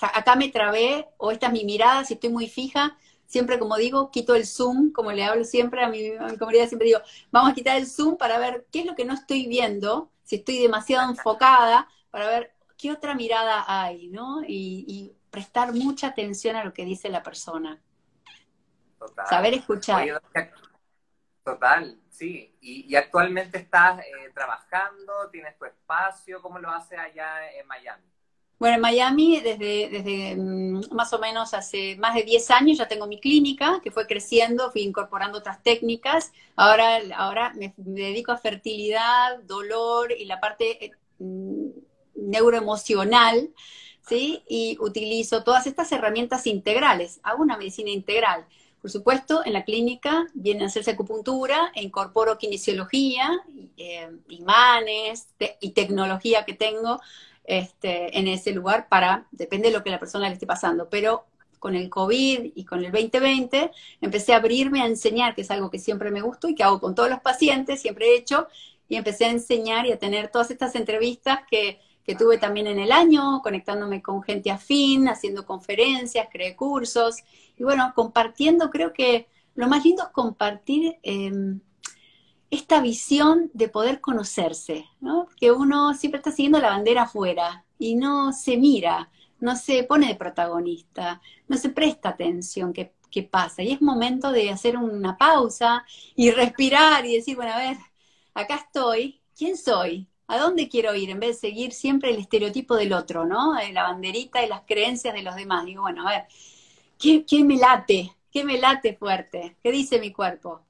acá 0.01 0.35
me 0.35 0.49
trabé 0.49 1.07
o 1.17 1.31
esta 1.31 1.47
es 1.47 1.53
mi 1.53 1.63
mirada, 1.65 2.03
si 2.03 2.15
estoy 2.15 2.29
muy 2.29 2.47
fija, 2.47 2.97
siempre 3.25 3.59
como 3.59 3.77
digo, 3.77 4.11
quito 4.11 4.35
el 4.35 4.45
zoom, 4.45 4.91
como 4.91 5.11
le 5.11 5.23
hablo 5.23 5.43
siempre 5.43 5.83
a 5.83 5.89
mi, 5.89 6.15
a 6.15 6.27
mi, 6.27 6.37
comunidad, 6.37 6.67
siempre 6.67 6.87
digo, 6.87 6.99
vamos 7.31 7.51
a 7.51 7.55
quitar 7.55 7.77
el 7.77 7.87
zoom 7.87 8.17
para 8.17 8.37
ver 8.39 8.65
qué 8.71 8.81
es 8.81 8.85
lo 8.85 8.95
que 8.95 9.05
no 9.05 9.13
estoy 9.13 9.47
viendo, 9.47 10.11
si 10.23 10.37
estoy 10.37 10.59
demasiado 10.59 11.09
enfocada, 11.09 11.87
para 12.13 12.27
ver 12.27 12.53
qué 12.77 12.91
otra 12.91 13.15
mirada 13.15 13.65
hay, 13.67 14.07
¿no? 14.09 14.43
Y, 14.43 14.85
y 14.87 15.15
prestar 15.31 15.73
mucha 15.73 16.09
atención 16.09 16.55
a 16.55 16.63
lo 16.63 16.71
que 16.73 16.85
dice 16.85 17.09
la 17.09 17.23
persona. 17.23 17.81
Total. 18.99 19.25
Saber 19.27 19.55
escuchar. 19.55 20.21
Total, 21.43 21.99
sí. 22.11 22.55
Y, 22.61 22.85
y 22.87 22.95
actualmente 22.95 23.57
estás 23.57 23.99
eh, 24.01 24.29
trabajando, 24.31 25.27
tienes 25.31 25.57
tu 25.57 25.65
espacio, 25.65 26.39
¿cómo 26.39 26.59
lo 26.59 26.69
haces 26.69 26.99
allá 26.99 27.51
en 27.51 27.65
Miami? 27.65 28.03
Bueno, 28.59 28.75
en 28.75 28.81
Miami 28.81 29.41
desde, 29.41 29.89
desde 29.89 30.35
um, 30.39 30.79
más 30.91 31.11
o 31.13 31.19
menos 31.19 31.55
hace 31.55 31.95
más 31.97 32.13
de 32.13 32.21
10 32.21 32.51
años 32.51 32.77
ya 32.77 32.87
tengo 32.87 33.07
mi 33.07 33.19
clínica, 33.19 33.81
que 33.83 33.89
fue 33.89 34.05
creciendo, 34.05 34.71
fui 34.71 34.83
incorporando 34.83 35.39
otras 35.39 35.63
técnicas. 35.63 36.31
Ahora, 36.55 36.99
ahora 37.15 37.53
me, 37.55 37.73
dedico 37.77 38.31
a 38.31 38.37
fertilidad, 38.37 39.39
dolor 39.45 40.11
y 40.11 40.25
la 40.25 40.39
parte 40.39 40.91
um, 41.17 41.62
neuroemocional, 42.23 43.49
¿sí? 44.07 44.43
Y 44.47 44.77
utilizo 44.79 45.43
todas 45.43 45.67
estas 45.67 45.91
herramientas 45.91 46.47
integrales. 46.47 47.19
Hago 47.23 47.43
una 47.43 47.57
medicina 47.57 47.89
integral. 47.89 48.45
Por 48.81 48.91
supuesto, 48.91 49.45
en 49.45 49.53
la 49.53 49.63
clínica 49.63 50.27
viene 50.33 50.63
a 50.63 50.67
hacerse 50.67 50.91
acupuntura, 50.91 51.71
e 51.73 51.83
incorporo 51.83 52.37
kinesiología, 52.37 53.31
eh, 53.77 54.11
imanes 54.27 55.27
y 55.61 55.69
tecnología 55.69 56.43
que 56.43 56.53
tengo 56.53 56.99
este, 57.45 58.17
en 58.17 58.27
ese 58.27 58.51
lugar 58.51 58.89
para, 58.89 59.25
depende 59.31 59.69
de 59.69 59.73
lo 59.77 59.83
que 59.83 59.89
la 59.89 59.99
persona 59.99 60.27
le 60.27 60.33
esté 60.33 60.45
pasando, 60.45 60.89
pero 60.89 61.25
con 61.59 61.75
el 61.75 61.89
COVID 61.89 62.51
y 62.55 62.65
con 62.65 62.83
el 62.83 62.91
2020 62.91 63.71
empecé 64.01 64.33
a 64.33 64.37
abrirme 64.37 64.81
a 64.81 64.85
enseñar, 64.85 65.33
que 65.33 65.43
es 65.43 65.51
algo 65.51 65.71
que 65.71 65.79
siempre 65.79 66.11
me 66.11 66.19
gustó 66.19 66.49
y 66.49 66.55
que 66.55 66.63
hago 66.63 66.81
con 66.81 66.93
todos 66.93 67.09
los 67.09 67.21
pacientes, 67.21 67.81
siempre 67.81 68.07
he 68.07 68.17
hecho, 68.17 68.49
y 68.89 68.97
empecé 68.97 69.25
a 69.25 69.31
enseñar 69.31 69.85
y 69.85 69.93
a 69.93 69.97
tener 69.97 70.27
todas 70.27 70.51
estas 70.51 70.75
entrevistas 70.75 71.39
que 71.49 71.79
que 72.03 72.15
tuve 72.15 72.37
también 72.37 72.67
en 72.67 72.79
el 72.79 72.91
año, 72.91 73.41
conectándome 73.41 74.01
con 74.01 74.21
gente 74.23 74.51
afín, 74.51 75.07
haciendo 75.07 75.45
conferencias, 75.45 76.27
creé 76.31 76.55
cursos 76.55 77.17
y 77.57 77.63
bueno, 77.63 77.93
compartiendo, 77.95 78.69
creo 78.69 78.93
que 78.93 79.27
lo 79.55 79.67
más 79.67 79.85
lindo 79.85 80.03
es 80.03 80.09
compartir 80.09 80.97
eh, 81.03 81.31
esta 82.49 82.81
visión 82.81 83.49
de 83.53 83.69
poder 83.69 83.99
conocerse, 83.99 84.85
¿no? 84.99 85.27
Que 85.37 85.51
uno 85.51 85.93
siempre 85.93 86.19
está 86.19 86.31
siguiendo 86.31 86.59
la 86.59 86.69
bandera 86.69 87.03
afuera 87.03 87.65
y 87.79 87.95
no 87.95 88.31
se 88.31 88.57
mira, 88.57 89.09
no 89.39 89.55
se 89.55 89.83
pone 89.83 90.07
de 90.07 90.15
protagonista, 90.15 91.21
no 91.47 91.57
se 91.57 91.69
presta 91.69 92.09
atención 92.09 92.71
qué, 92.73 92.93
qué 93.09 93.23
pasa. 93.23 93.63
Y 93.63 93.71
es 93.71 93.81
momento 93.81 94.31
de 94.31 94.51
hacer 94.51 94.77
una 94.77 95.17
pausa 95.17 95.85
y 96.15 96.31
respirar 96.31 97.05
y 97.05 97.15
decir, 97.15 97.35
bueno, 97.35 97.53
a 97.53 97.57
ver, 97.57 97.77
acá 98.33 98.55
estoy, 98.55 99.21
¿quién 99.35 99.57
soy? 99.57 100.07
¿A 100.33 100.39
dónde 100.39 100.67
quiero 100.67 100.95
ir? 100.95 101.11
En 101.11 101.19
vez 101.19 101.39
de 101.39 101.49
seguir 101.49 101.73
siempre 101.73 102.09
el 102.09 102.17
estereotipo 102.17 102.75
del 102.75 102.93
otro, 102.93 103.23
¿no? 103.23 103.53
La 103.71 103.83
banderita 103.83 104.43
y 104.43 104.47
las 104.49 104.61
creencias 104.61 105.13
de 105.13 105.21
los 105.21 105.35
demás. 105.35 105.63
Digo, 105.63 105.83
bueno, 105.83 106.07
a 106.07 106.09
ver, 106.09 106.23
¿qué, 106.97 107.23
qué 107.23 107.43
me 107.43 107.55
late? 107.55 108.11
¿Qué 108.31 108.43
me 108.43 108.57
late 108.57 108.95
fuerte? 108.95 109.57
¿Qué 109.61 109.71
dice 109.71 109.99
mi 109.99 110.11
cuerpo? 110.11 110.65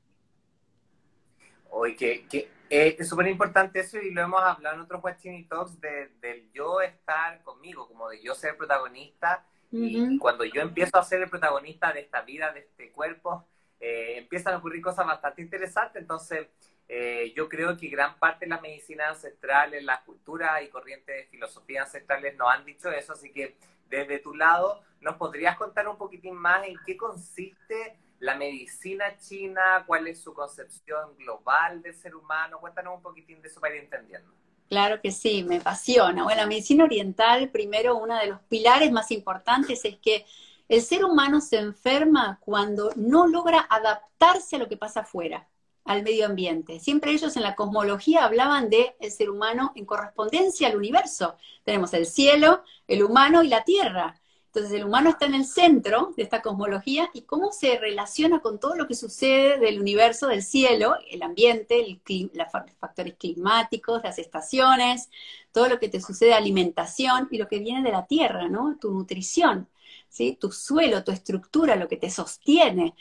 Hoy 1.70 1.96
que, 1.96 2.28
que 2.28 2.50
eh, 2.70 2.98
es 3.00 3.08
súper 3.08 3.26
importante 3.28 3.80
eso 3.80 3.98
y 4.00 4.12
lo 4.12 4.24
hemos 4.24 4.42
hablado 4.42 4.76
en 4.76 4.82
otros 4.82 5.02
Watching 5.02 5.48
Talks 5.48 5.80
de, 5.80 6.10
del 6.20 6.52
yo 6.52 6.82
estar 6.82 7.42
conmigo, 7.44 7.88
como 7.88 8.10
de 8.10 8.22
yo 8.22 8.36
ser 8.36 8.58
protagonista. 8.58 9.46
Uh 9.72 9.78
-huh. 9.78 10.14
Y 10.16 10.18
cuando 10.18 10.44
yo 10.44 10.62
empiezo 10.62 10.98
a 10.98 11.04
ser 11.04 11.22
el 11.22 11.30
protagonista 11.30 11.94
de 11.94 12.02
esta 12.02 12.22
vida, 12.24 12.52
de 12.52 12.60
este 12.60 12.92
cuerpo, 12.92 13.48
eh, 13.80 14.16
empiezan 14.18 14.56
a 14.56 14.58
ocurrir 14.58 14.82
cosas 14.82 15.06
bastante 15.06 15.42
interesantes. 15.42 16.02
Entonces, 16.02 16.48
eh, 16.88 17.34
yo 17.36 17.48
creo 17.48 17.78
que 17.78 17.88
gran 17.88 18.18
parte 18.20 18.46
de 18.46 18.50
las 18.50 18.62
medicinas 18.62 19.10
ancestrales, 19.10 19.84
las 19.84 20.02
culturas 20.02 20.62
y 20.64 20.68
corrientes 20.68 21.16
de 21.16 21.26
filosofía 21.26 21.84
ancestrales 21.84 22.36
nos 22.36 22.52
han 22.52 22.66
dicho 22.66 22.92
eso, 22.92 23.14
así 23.14 23.32
que 23.32 23.58
desde 23.88 24.20
tu 24.20 24.36
lado, 24.36 24.82
¿nos 25.02 25.16
podrías 25.16 25.58
contar 25.58 25.88
un 25.88 25.98
poquitín 25.98 26.36
más 26.36 26.68
en 26.68 26.76
qué 26.86 26.98
consiste 26.98 27.98
la 28.20 28.36
medicina 28.36 29.18
china? 29.18 29.84
¿Cuál 29.86 30.08
es 30.08 30.22
su 30.22 30.34
concepción 30.34 31.16
global 31.18 31.82
del 31.82 31.96
ser 31.96 32.16
humano? 32.16 32.60
Cuéntanos 32.60 32.96
un 32.96 33.02
poquitín 33.02 33.42
de 33.42 33.50
eso 33.50 33.60
para 33.60 33.76
ir 33.76 33.84
entendiendo. 33.84 34.32
Claro 34.68 35.00
que 35.02 35.12
sí, 35.12 35.44
me 35.44 35.58
apasiona. 35.58 36.24
Bueno, 36.24 36.42
la 36.42 36.48
medicina 36.48 36.86
oriental, 36.86 37.50
primero, 37.50 37.96
uno 37.96 38.18
de 38.18 38.28
los 38.28 38.40
pilares 38.42 38.92
más 38.92 39.12
importantes 39.12 39.86
es 39.86 39.98
que 39.98 40.26
el 40.68 40.82
ser 40.82 41.06
humano 41.06 41.42
se 41.42 41.58
enferma 41.58 42.40
cuando 42.42 42.92
no 42.96 43.28
logra 43.28 43.68
adaptarse 43.70 44.56
a 44.56 44.60
lo 44.60 44.68
que 44.68 44.78
pasa 44.78 45.02
afuera 45.02 45.48
al 45.86 46.04
medio 46.04 46.26
ambiente. 46.26 46.80
Siempre 46.80 47.12
ellos 47.12 47.36
en 47.36 47.44
la 47.44 47.56
cosmología 47.56 48.26
hablaban 48.26 48.70
de 48.70 48.96
el 49.00 49.12
ser 49.12 49.30
humano 49.30 49.72
en 49.76 49.86
correspondencia 49.86 50.68
al 50.68 50.78
universo. 50.78 51.36
Tenemos 51.64 51.94
el 51.94 52.06
cielo, 52.06 52.64
el 52.88 53.04
humano 53.04 53.44
y 53.44 53.50
la 53.50 53.64
tierra. 53.64 54.20
Entonces 54.48 54.74
el 54.74 54.86
humano 54.86 55.10
está 55.10 55.26
en 55.26 55.34
el 55.34 55.46
centro 55.46 56.14
de 56.16 56.22
esta 56.22 56.44
cosmología 56.44 57.10
y 57.14 57.24
cómo 57.24 57.52
se 57.52 57.80
relaciona 57.80 58.40
con 58.40 58.60
todo 58.60 58.76
lo 58.76 58.88
que 58.88 58.94
sucede 58.94 59.58
del 59.58 59.82
universo, 59.82 60.28
del 60.28 60.44
cielo, 60.44 60.96
el 61.10 61.24
ambiente, 61.24 61.80
el 61.80 62.00
los 62.34 62.48
factores 62.80 63.16
climáticos, 63.16 64.04
las 64.04 64.20
estaciones, 64.20 65.10
todo 65.52 65.70
lo 65.70 65.80
que 65.80 65.90
te 65.90 66.00
sucede, 66.00 66.36
alimentación 66.36 67.28
y 67.32 67.40
lo 67.40 67.48
que 67.48 67.58
viene 67.60 67.82
de 67.82 67.92
la 67.92 68.06
tierra, 68.06 68.48
¿no? 68.48 68.78
Tu 68.80 68.92
nutrición, 68.92 69.68
¿sí? 70.08 70.38
Tu 70.40 70.52
suelo, 70.52 71.04
tu 71.04 71.12
estructura, 71.12 71.76
lo 71.76 71.88
que 71.88 71.98
te 71.98 72.12
sostiene 72.12 72.94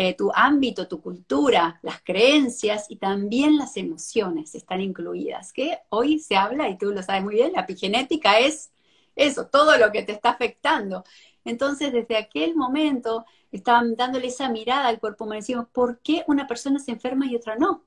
eh, 0.00 0.14
tu 0.14 0.30
ámbito, 0.32 0.86
tu 0.86 1.02
cultura, 1.02 1.80
las 1.82 2.00
creencias 2.02 2.86
y 2.88 2.98
también 2.98 3.56
las 3.56 3.76
emociones 3.76 4.54
están 4.54 4.80
incluidas, 4.80 5.52
que 5.52 5.80
hoy 5.88 6.20
se 6.20 6.36
habla, 6.36 6.68
y 6.68 6.78
tú 6.78 6.92
lo 6.92 7.02
sabes 7.02 7.24
muy 7.24 7.34
bien, 7.34 7.52
la 7.52 7.62
epigenética 7.62 8.38
es 8.38 8.70
eso, 9.16 9.48
todo 9.48 9.76
lo 9.76 9.90
que 9.90 10.04
te 10.04 10.12
está 10.12 10.30
afectando. 10.30 11.02
Entonces, 11.44 11.92
desde 11.92 12.16
aquel 12.16 12.54
momento, 12.54 13.26
estaban 13.50 13.96
dándole 13.96 14.28
esa 14.28 14.48
mirada 14.48 14.86
al 14.86 15.00
cuerpo 15.00 15.24
humano, 15.24 15.68
¿por 15.72 15.98
qué 15.98 16.22
una 16.28 16.46
persona 16.46 16.78
se 16.78 16.92
enferma 16.92 17.26
y 17.26 17.34
otra 17.34 17.56
no? 17.56 17.82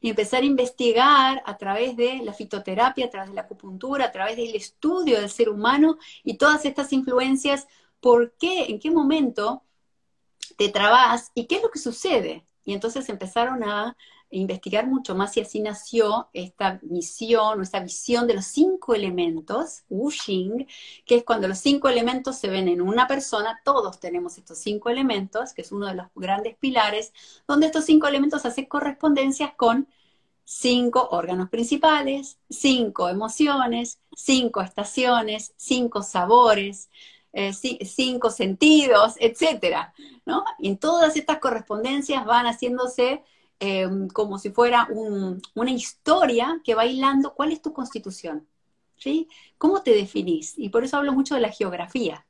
y 0.00 0.08
empezar 0.08 0.42
a 0.42 0.46
investigar 0.46 1.42
a 1.44 1.58
través 1.58 1.98
de 1.98 2.22
la 2.24 2.32
fitoterapia, 2.32 3.04
a 3.06 3.10
través 3.10 3.28
de 3.28 3.36
la 3.36 3.42
acupuntura, 3.42 4.06
a 4.06 4.10
través 4.10 4.38
del 4.38 4.54
estudio 4.54 5.20
del 5.20 5.28
ser 5.28 5.50
humano 5.50 5.98
y 6.24 6.38
todas 6.38 6.64
estas 6.64 6.94
influencias, 6.94 7.68
por 8.00 8.32
qué, 8.38 8.64
en 8.70 8.80
qué 8.80 8.90
momento 8.90 9.62
te 10.56 10.68
trabas 10.68 11.30
y 11.34 11.46
qué 11.46 11.56
es 11.56 11.62
lo 11.62 11.70
que 11.70 11.78
sucede. 11.78 12.44
Y 12.64 12.74
entonces 12.74 13.08
empezaron 13.08 13.64
a 13.64 13.96
investigar 14.30 14.86
mucho 14.86 15.14
más 15.14 15.36
y 15.36 15.40
así 15.40 15.60
nació 15.60 16.28
esta 16.32 16.80
misión 16.82 17.60
o 17.60 17.62
esta 17.62 17.80
visión 17.80 18.26
de 18.26 18.34
los 18.34 18.46
cinco 18.46 18.94
elementos, 18.94 19.84
Wuxing, 19.90 20.66
que 21.04 21.16
es 21.16 21.24
cuando 21.24 21.48
los 21.48 21.58
cinco 21.58 21.88
elementos 21.88 22.36
se 22.38 22.48
ven 22.48 22.68
en 22.68 22.80
una 22.80 23.06
persona, 23.06 23.60
todos 23.64 24.00
tenemos 24.00 24.38
estos 24.38 24.58
cinco 24.58 24.88
elementos, 24.88 25.52
que 25.52 25.62
es 25.62 25.72
uno 25.72 25.86
de 25.86 25.94
los 25.94 26.06
grandes 26.14 26.56
pilares, 26.56 27.12
donde 27.46 27.66
estos 27.66 27.84
cinco 27.84 28.06
elementos 28.06 28.46
hacen 28.46 28.66
correspondencias 28.66 29.52
con 29.54 29.86
cinco 30.44 31.08
órganos 31.10 31.50
principales, 31.50 32.38
cinco 32.48 33.08
emociones, 33.08 34.00
cinco 34.16 34.60
estaciones, 34.62 35.52
cinco 35.56 36.02
sabores, 36.02 36.90
eh, 37.32 37.52
cinco 37.52 38.30
sentidos, 38.30 39.14
etcétera, 39.18 39.94
¿no? 40.26 40.44
Y 40.58 40.68
en 40.68 40.78
todas 40.78 41.16
estas 41.16 41.38
correspondencias 41.38 42.24
van 42.24 42.46
haciéndose 42.46 43.22
Em, 43.64 44.08
como 44.08 44.40
si 44.40 44.50
fuera 44.50 44.88
una 44.90 45.70
historia 45.70 46.60
que 46.64 46.74
va 46.74 46.84
hilando 46.84 47.32
cuál 47.32 47.52
es 47.52 47.62
tu 47.62 47.72
constitución, 47.72 48.44
¿sí? 48.96 49.28
¿Cómo 49.56 49.84
te 49.84 49.92
definís? 49.92 50.54
Y 50.58 50.68
por 50.70 50.82
eso 50.82 50.96
hablo 50.96 51.12
mucho 51.12 51.36
de 51.36 51.42
la 51.42 51.52
geografía, 51.52 52.26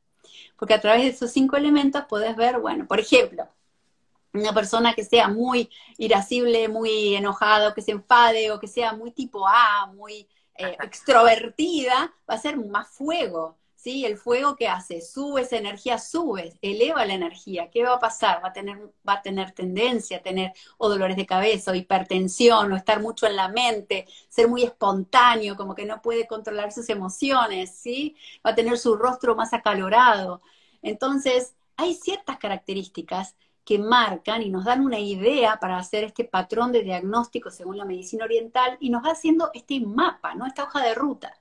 porque 0.58 0.74
a 0.74 0.80
través 0.82 1.04
de 1.04 1.08
esos 1.08 1.30
cinco 1.30 1.56
elementos 1.56 2.04
podés 2.04 2.36
ver, 2.36 2.60
bueno, 2.60 2.86
por 2.86 3.00
ejemplo, 3.00 3.48
una 4.34 4.52
persona 4.52 4.92
que 4.92 5.04
sea 5.04 5.28
muy 5.28 5.70
irascible, 5.96 6.68
muy 6.68 7.14
enojado, 7.14 7.72
que 7.72 7.80
se 7.80 7.92
enfade 7.92 8.50
o 8.50 8.60
que 8.60 8.68
sea 8.68 8.92
muy 8.92 9.10
tipo 9.10 9.48
A, 9.48 9.86
muy 9.86 10.28
eh, 10.58 10.76
extrovertida, 10.84 12.12
va 12.28 12.34
a 12.34 12.38
ser 12.38 12.58
más 12.58 12.90
fuego. 12.90 13.56
¿Sí? 13.82 14.04
El 14.04 14.16
fuego 14.16 14.54
que 14.56 14.68
hace, 14.68 15.00
sube 15.00 15.42
esa 15.42 15.56
energía, 15.56 15.98
sube, 15.98 16.56
eleva 16.62 17.04
la 17.04 17.14
energía. 17.14 17.70
¿Qué 17.70 17.82
va 17.82 17.94
a 17.94 17.98
pasar? 17.98 18.42
Va 18.44 18.48
a 18.48 18.52
tener, 18.52 18.78
va 19.08 19.14
a 19.14 19.22
tener 19.22 19.52
tendencia 19.52 20.18
a 20.18 20.22
tener 20.22 20.52
o 20.78 20.88
dolores 20.88 21.16
de 21.16 21.26
cabeza, 21.26 21.72
o 21.72 21.74
hipertensión, 21.74 22.72
o 22.72 22.76
estar 22.76 23.00
mucho 23.00 23.26
en 23.26 23.36
la 23.36 23.48
mente, 23.48 24.06
ser 24.28 24.48
muy 24.48 24.62
espontáneo, 24.62 25.56
como 25.56 25.74
que 25.74 25.84
no 25.84 26.00
puede 26.02 26.26
controlar 26.26 26.72
sus 26.72 26.88
emociones, 26.90 27.74
¿sí? 27.74 28.16
Va 28.46 28.50
a 28.52 28.54
tener 28.54 28.78
su 28.78 28.96
rostro 28.96 29.34
más 29.34 29.52
acalorado. 29.52 30.42
Entonces, 30.82 31.54
hay 31.76 31.94
ciertas 31.94 32.38
características 32.38 33.36
que 33.64 33.78
marcan 33.78 34.42
y 34.42 34.50
nos 34.50 34.64
dan 34.64 34.84
una 34.84 34.98
idea 34.98 35.58
para 35.60 35.78
hacer 35.78 36.04
este 36.04 36.24
patrón 36.24 36.72
de 36.72 36.82
diagnóstico 36.82 37.50
según 37.50 37.78
la 37.78 37.84
medicina 37.84 38.24
oriental 38.24 38.76
y 38.80 38.90
nos 38.90 39.04
va 39.04 39.12
haciendo 39.12 39.50
este 39.54 39.80
mapa, 39.80 40.34
¿no? 40.34 40.46
Esta 40.46 40.64
hoja 40.64 40.82
de 40.82 40.94
ruta. 40.94 41.34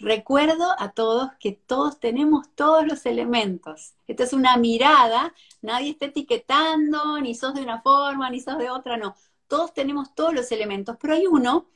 Recuerdo 0.00 0.74
a 0.78 0.92
todos 0.92 1.30
que 1.38 1.52
todos 1.52 2.00
tenemos 2.00 2.46
todos 2.54 2.86
los 2.86 3.04
elementos. 3.04 3.92
Esta 4.06 4.24
es 4.24 4.32
una 4.32 4.56
mirada, 4.56 5.34
nadie 5.60 5.90
está 5.90 6.06
etiquetando, 6.06 7.20
ni 7.20 7.34
sos 7.34 7.52
de 7.52 7.60
una 7.62 7.82
forma, 7.82 8.30
ni 8.30 8.40
sos 8.40 8.56
de 8.56 8.70
otra, 8.70 8.96
no. 8.96 9.14
Todos 9.46 9.74
tenemos 9.74 10.14
todos 10.14 10.32
los 10.32 10.50
elementos, 10.52 10.96
pero 10.98 11.14
hay 11.14 11.26
uno 11.26 11.66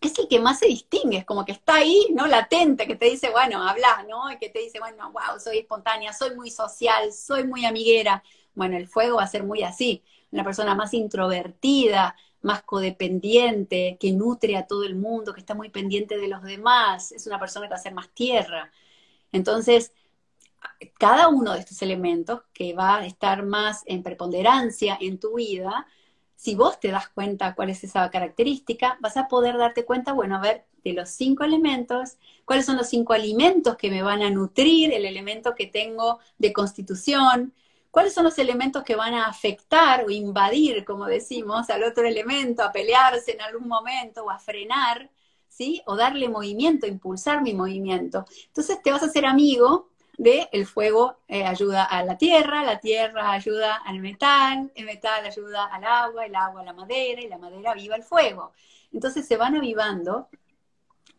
que 0.00 0.08
es 0.08 0.18
el 0.18 0.26
que 0.26 0.40
más 0.40 0.58
se 0.58 0.66
distingue, 0.66 1.18
es 1.18 1.24
como 1.24 1.44
que 1.44 1.52
está 1.52 1.76
ahí, 1.76 2.08
¿no? 2.12 2.26
Latente, 2.26 2.86
que 2.88 2.96
te 2.96 3.06
dice, 3.06 3.30
bueno, 3.30 3.62
habla, 3.62 4.04
¿no? 4.08 4.30
Y 4.32 4.38
que 4.38 4.48
te 4.48 4.58
dice, 4.58 4.80
bueno, 4.80 5.12
wow, 5.12 5.38
soy 5.38 5.58
espontánea, 5.58 6.12
soy 6.12 6.34
muy 6.34 6.50
social, 6.50 7.12
soy 7.12 7.44
muy 7.44 7.64
amiguera. 7.64 8.22
Bueno, 8.54 8.76
el 8.76 8.88
fuego 8.88 9.18
va 9.18 9.24
a 9.24 9.28
ser 9.28 9.44
muy 9.44 9.62
así. 9.62 10.02
Una 10.32 10.42
persona 10.44 10.74
más 10.74 10.92
introvertida, 10.92 12.16
más 12.48 12.62
codependiente, 12.62 13.98
que 14.00 14.12
nutre 14.12 14.56
a 14.56 14.66
todo 14.66 14.84
el 14.84 14.96
mundo, 14.96 15.34
que 15.34 15.40
está 15.40 15.54
muy 15.54 15.68
pendiente 15.68 16.16
de 16.16 16.28
los 16.28 16.42
demás, 16.42 17.12
es 17.12 17.26
una 17.26 17.38
persona 17.38 17.66
que 17.66 17.72
va 17.72 17.76
a 17.76 17.82
ser 17.82 17.92
más 17.92 18.08
tierra. 18.14 18.72
Entonces, 19.32 19.92
cada 20.98 21.28
uno 21.28 21.52
de 21.52 21.60
estos 21.60 21.82
elementos 21.82 22.40
que 22.54 22.72
va 22.72 22.98
a 22.98 23.06
estar 23.06 23.44
más 23.44 23.82
en 23.84 24.02
preponderancia 24.02 24.96
en 24.98 25.20
tu 25.20 25.34
vida, 25.36 25.86
si 26.36 26.54
vos 26.54 26.80
te 26.80 26.88
das 26.88 27.08
cuenta 27.10 27.54
cuál 27.54 27.68
es 27.68 27.84
esa 27.84 28.08
característica, 28.10 28.96
vas 29.00 29.18
a 29.18 29.28
poder 29.28 29.58
darte 29.58 29.84
cuenta, 29.84 30.14
bueno, 30.14 30.36
a 30.36 30.40
ver, 30.40 30.64
de 30.84 30.94
los 30.94 31.10
cinco 31.10 31.44
elementos, 31.44 32.16
cuáles 32.46 32.64
son 32.64 32.76
los 32.78 32.88
cinco 32.88 33.12
alimentos 33.12 33.76
que 33.76 33.90
me 33.90 34.02
van 34.02 34.22
a 34.22 34.30
nutrir, 34.30 34.94
el 34.94 35.04
elemento 35.04 35.54
que 35.54 35.66
tengo 35.66 36.18
de 36.38 36.54
constitución, 36.54 37.52
¿Cuáles 37.98 38.14
son 38.14 38.22
los 38.22 38.38
elementos 38.38 38.84
que 38.84 38.94
van 38.94 39.12
a 39.12 39.26
afectar 39.26 40.04
o 40.04 40.10
invadir, 40.10 40.84
como 40.84 41.06
decimos, 41.06 41.68
al 41.68 41.82
otro 41.82 42.06
elemento, 42.06 42.62
a 42.62 42.70
pelearse 42.70 43.32
en 43.32 43.40
algún 43.40 43.66
momento 43.66 44.22
o 44.22 44.30
a 44.30 44.38
frenar, 44.38 45.10
¿sí? 45.48 45.82
O 45.84 45.96
darle 45.96 46.28
movimiento, 46.28 46.86
impulsar 46.86 47.42
mi 47.42 47.54
movimiento. 47.54 48.24
Entonces 48.46 48.80
te 48.84 48.92
vas 48.92 49.02
a 49.02 49.06
hacer 49.06 49.26
amigo 49.26 49.88
de 50.16 50.48
el 50.52 50.64
fuego 50.64 51.16
eh, 51.26 51.44
ayuda 51.44 51.82
a 51.82 52.04
la 52.04 52.16
tierra, 52.16 52.62
la 52.62 52.78
tierra 52.78 53.32
ayuda 53.32 53.74
al 53.84 53.98
metal, 53.98 54.70
el 54.76 54.84
metal 54.84 55.26
ayuda 55.26 55.64
al 55.64 55.82
agua, 55.82 56.24
el 56.24 56.36
agua 56.36 56.60
a 56.60 56.64
la 56.66 56.74
madera 56.74 57.20
y 57.20 57.26
la 57.26 57.38
madera 57.38 57.74
viva 57.74 57.96
el 57.96 58.04
fuego. 58.04 58.52
Entonces 58.92 59.26
se 59.26 59.36
van 59.36 59.56
avivando 59.56 60.28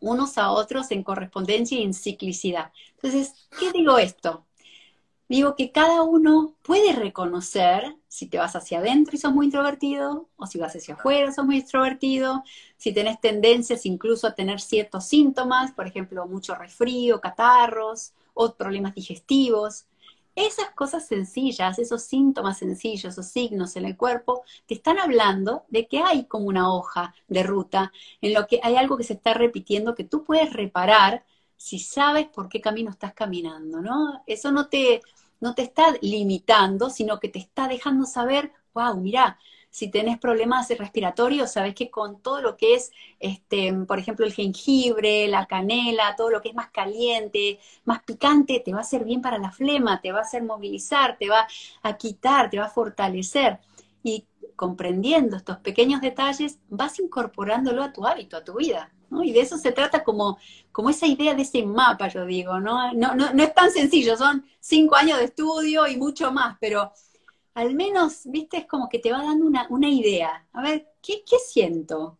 unos 0.00 0.38
a 0.38 0.50
otros 0.50 0.90
en 0.92 1.02
correspondencia 1.02 1.78
y 1.78 1.82
en 1.82 1.92
ciclicidad. 1.92 2.72
Entonces, 2.94 3.34
¿qué 3.58 3.70
digo 3.70 3.98
esto? 3.98 4.46
Digo 5.30 5.54
que 5.54 5.70
cada 5.70 6.02
uno 6.02 6.56
puede 6.62 6.92
reconocer 6.92 7.96
si 8.08 8.26
te 8.26 8.36
vas 8.38 8.56
hacia 8.56 8.80
adentro 8.80 9.14
y 9.14 9.18
sos 9.18 9.32
muy 9.32 9.46
introvertido, 9.46 10.28
o 10.36 10.46
si 10.46 10.58
vas 10.58 10.74
hacia 10.74 10.94
afuera 10.94 11.32
sos 11.32 11.46
muy 11.46 11.58
extrovertido, 11.58 12.42
si 12.76 12.92
tenés 12.92 13.20
tendencias 13.20 13.86
incluso 13.86 14.26
a 14.26 14.34
tener 14.34 14.60
ciertos 14.60 15.06
síntomas, 15.06 15.70
por 15.70 15.86
ejemplo, 15.86 16.26
mucho 16.26 16.56
resfrío, 16.56 17.20
catarros, 17.20 18.12
o 18.34 18.54
problemas 18.56 18.94
digestivos. 18.94 19.86
Esas 20.34 20.70
cosas 20.70 21.06
sencillas, 21.06 21.78
esos 21.78 22.02
síntomas 22.02 22.58
sencillos, 22.58 23.12
esos 23.12 23.26
signos 23.26 23.76
en 23.76 23.84
el 23.84 23.96
cuerpo, 23.96 24.42
te 24.66 24.74
están 24.74 24.98
hablando 24.98 25.64
de 25.68 25.86
que 25.86 26.00
hay 26.00 26.24
como 26.24 26.46
una 26.46 26.74
hoja 26.74 27.14
de 27.28 27.44
ruta 27.44 27.92
en 28.20 28.34
lo 28.34 28.48
que 28.48 28.58
hay 28.64 28.74
algo 28.76 28.96
que 28.96 29.04
se 29.04 29.12
está 29.14 29.34
repitiendo 29.34 29.94
que 29.94 30.04
tú 30.04 30.24
puedes 30.24 30.52
reparar 30.52 31.24
si 31.60 31.78
sabes 31.78 32.26
por 32.26 32.48
qué 32.48 32.60
camino 32.62 32.90
estás 32.90 33.12
caminando, 33.12 33.82
¿no? 33.82 34.22
Eso 34.26 34.50
no 34.50 34.68
te, 34.68 35.02
no 35.40 35.54
te 35.54 35.62
está 35.62 35.94
limitando, 36.02 36.90
sino 36.90 37.18
que 37.18 37.28
te 37.28 37.38
está 37.38 37.68
dejando 37.68 38.06
saber, 38.06 38.52
wow, 38.74 38.96
mira, 38.96 39.38
si 39.70 39.88
tenés 39.88 40.18
problemas 40.18 40.68
respiratorios, 40.68 41.52
sabes 41.52 41.74
que 41.74 41.90
con 41.90 42.20
todo 42.20 42.42
lo 42.42 42.56
que 42.56 42.74
es, 42.74 42.90
este, 43.20 43.72
por 43.86 43.98
ejemplo, 43.98 44.26
el 44.26 44.32
jengibre, 44.32 45.28
la 45.28 45.46
canela, 45.46 46.16
todo 46.16 46.30
lo 46.30 46.42
que 46.42 46.48
es 46.50 46.54
más 46.54 46.70
caliente, 46.70 47.60
más 47.84 48.02
picante, 48.02 48.60
te 48.60 48.72
va 48.72 48.78
a 48.78 48.82
hacer 48.82 49.04
bien 49.04 49.22
para 49.22 49.38
la 49.38 49.52
flema, 49.52 50.00
te 50.00 50.12
va 50.12 50.18
a 50.18 50.22
hacer 50.22 50.42
movilizar, 50.42 51.16
te 51.18 51.28
va 51.28 51.46
a 51.82 51.96
quitar, 51.96 52.50
te 52.50 52.58
va 52.58 52.66
a 52.66 52.70
fortalecer. 52.70 53.60
Y 54.02 54.26
comprendiendo 54.56 55.36
estos 55.36 55.58
pequeños 55.58 56.00
detalles, 56.00 56.58
vas 56.68 56.98
incorporándolo 56.98 57.82
a 57.82 57.92
tu 57.92 58.06
hábito, 58.06 58.36
a 58.36 58.44
tu 58.44 58.54
vida. 58.56 58.90
Y 59.22 59.32
de 59.32 59.40
eso 59.40 59.58
se 59.58 59.72
trata 59.72 60.04
como, 60.04 60.38
como 60.72 60.90
esa 60.90 61.06
idea 61.06 61.34
de 61.34 61.42
ese 61.42 61.64
mapa, 61.64 62.08
yo 62.08 62.24
digo, 62.24 62.60
¿no? 62.60 62.92
No, 62.92 63.14
no, 63.14 63.42
es 63.42 63.54
tan 63.54 63.70
sencillo, 63.70 64.16
son 64.16 64.46
cinco 64.60 64.96
años 64.96 65.18
de 65.18 65.24
estudio 65.24 65.86
y 65.88 65.96
mucho 65.96 66.30
más, 66.30 66.56
pero 66.60 66.92
al 67.54 67.74
menos, 67.74 68.22
viste, 68.24 68.58
es 68.58 68.66
como 68.66 68.88
que 68.88 69.00
te 69.00 69.12
va 69.12 69.24
dando 69.24 69.46
una, 69.46 69.88
idea. 69.88 70.46
A 70.52 70.62
ver, 70.62 70.86
¿qué, 71.02 71.22
siento? 71.44 72.18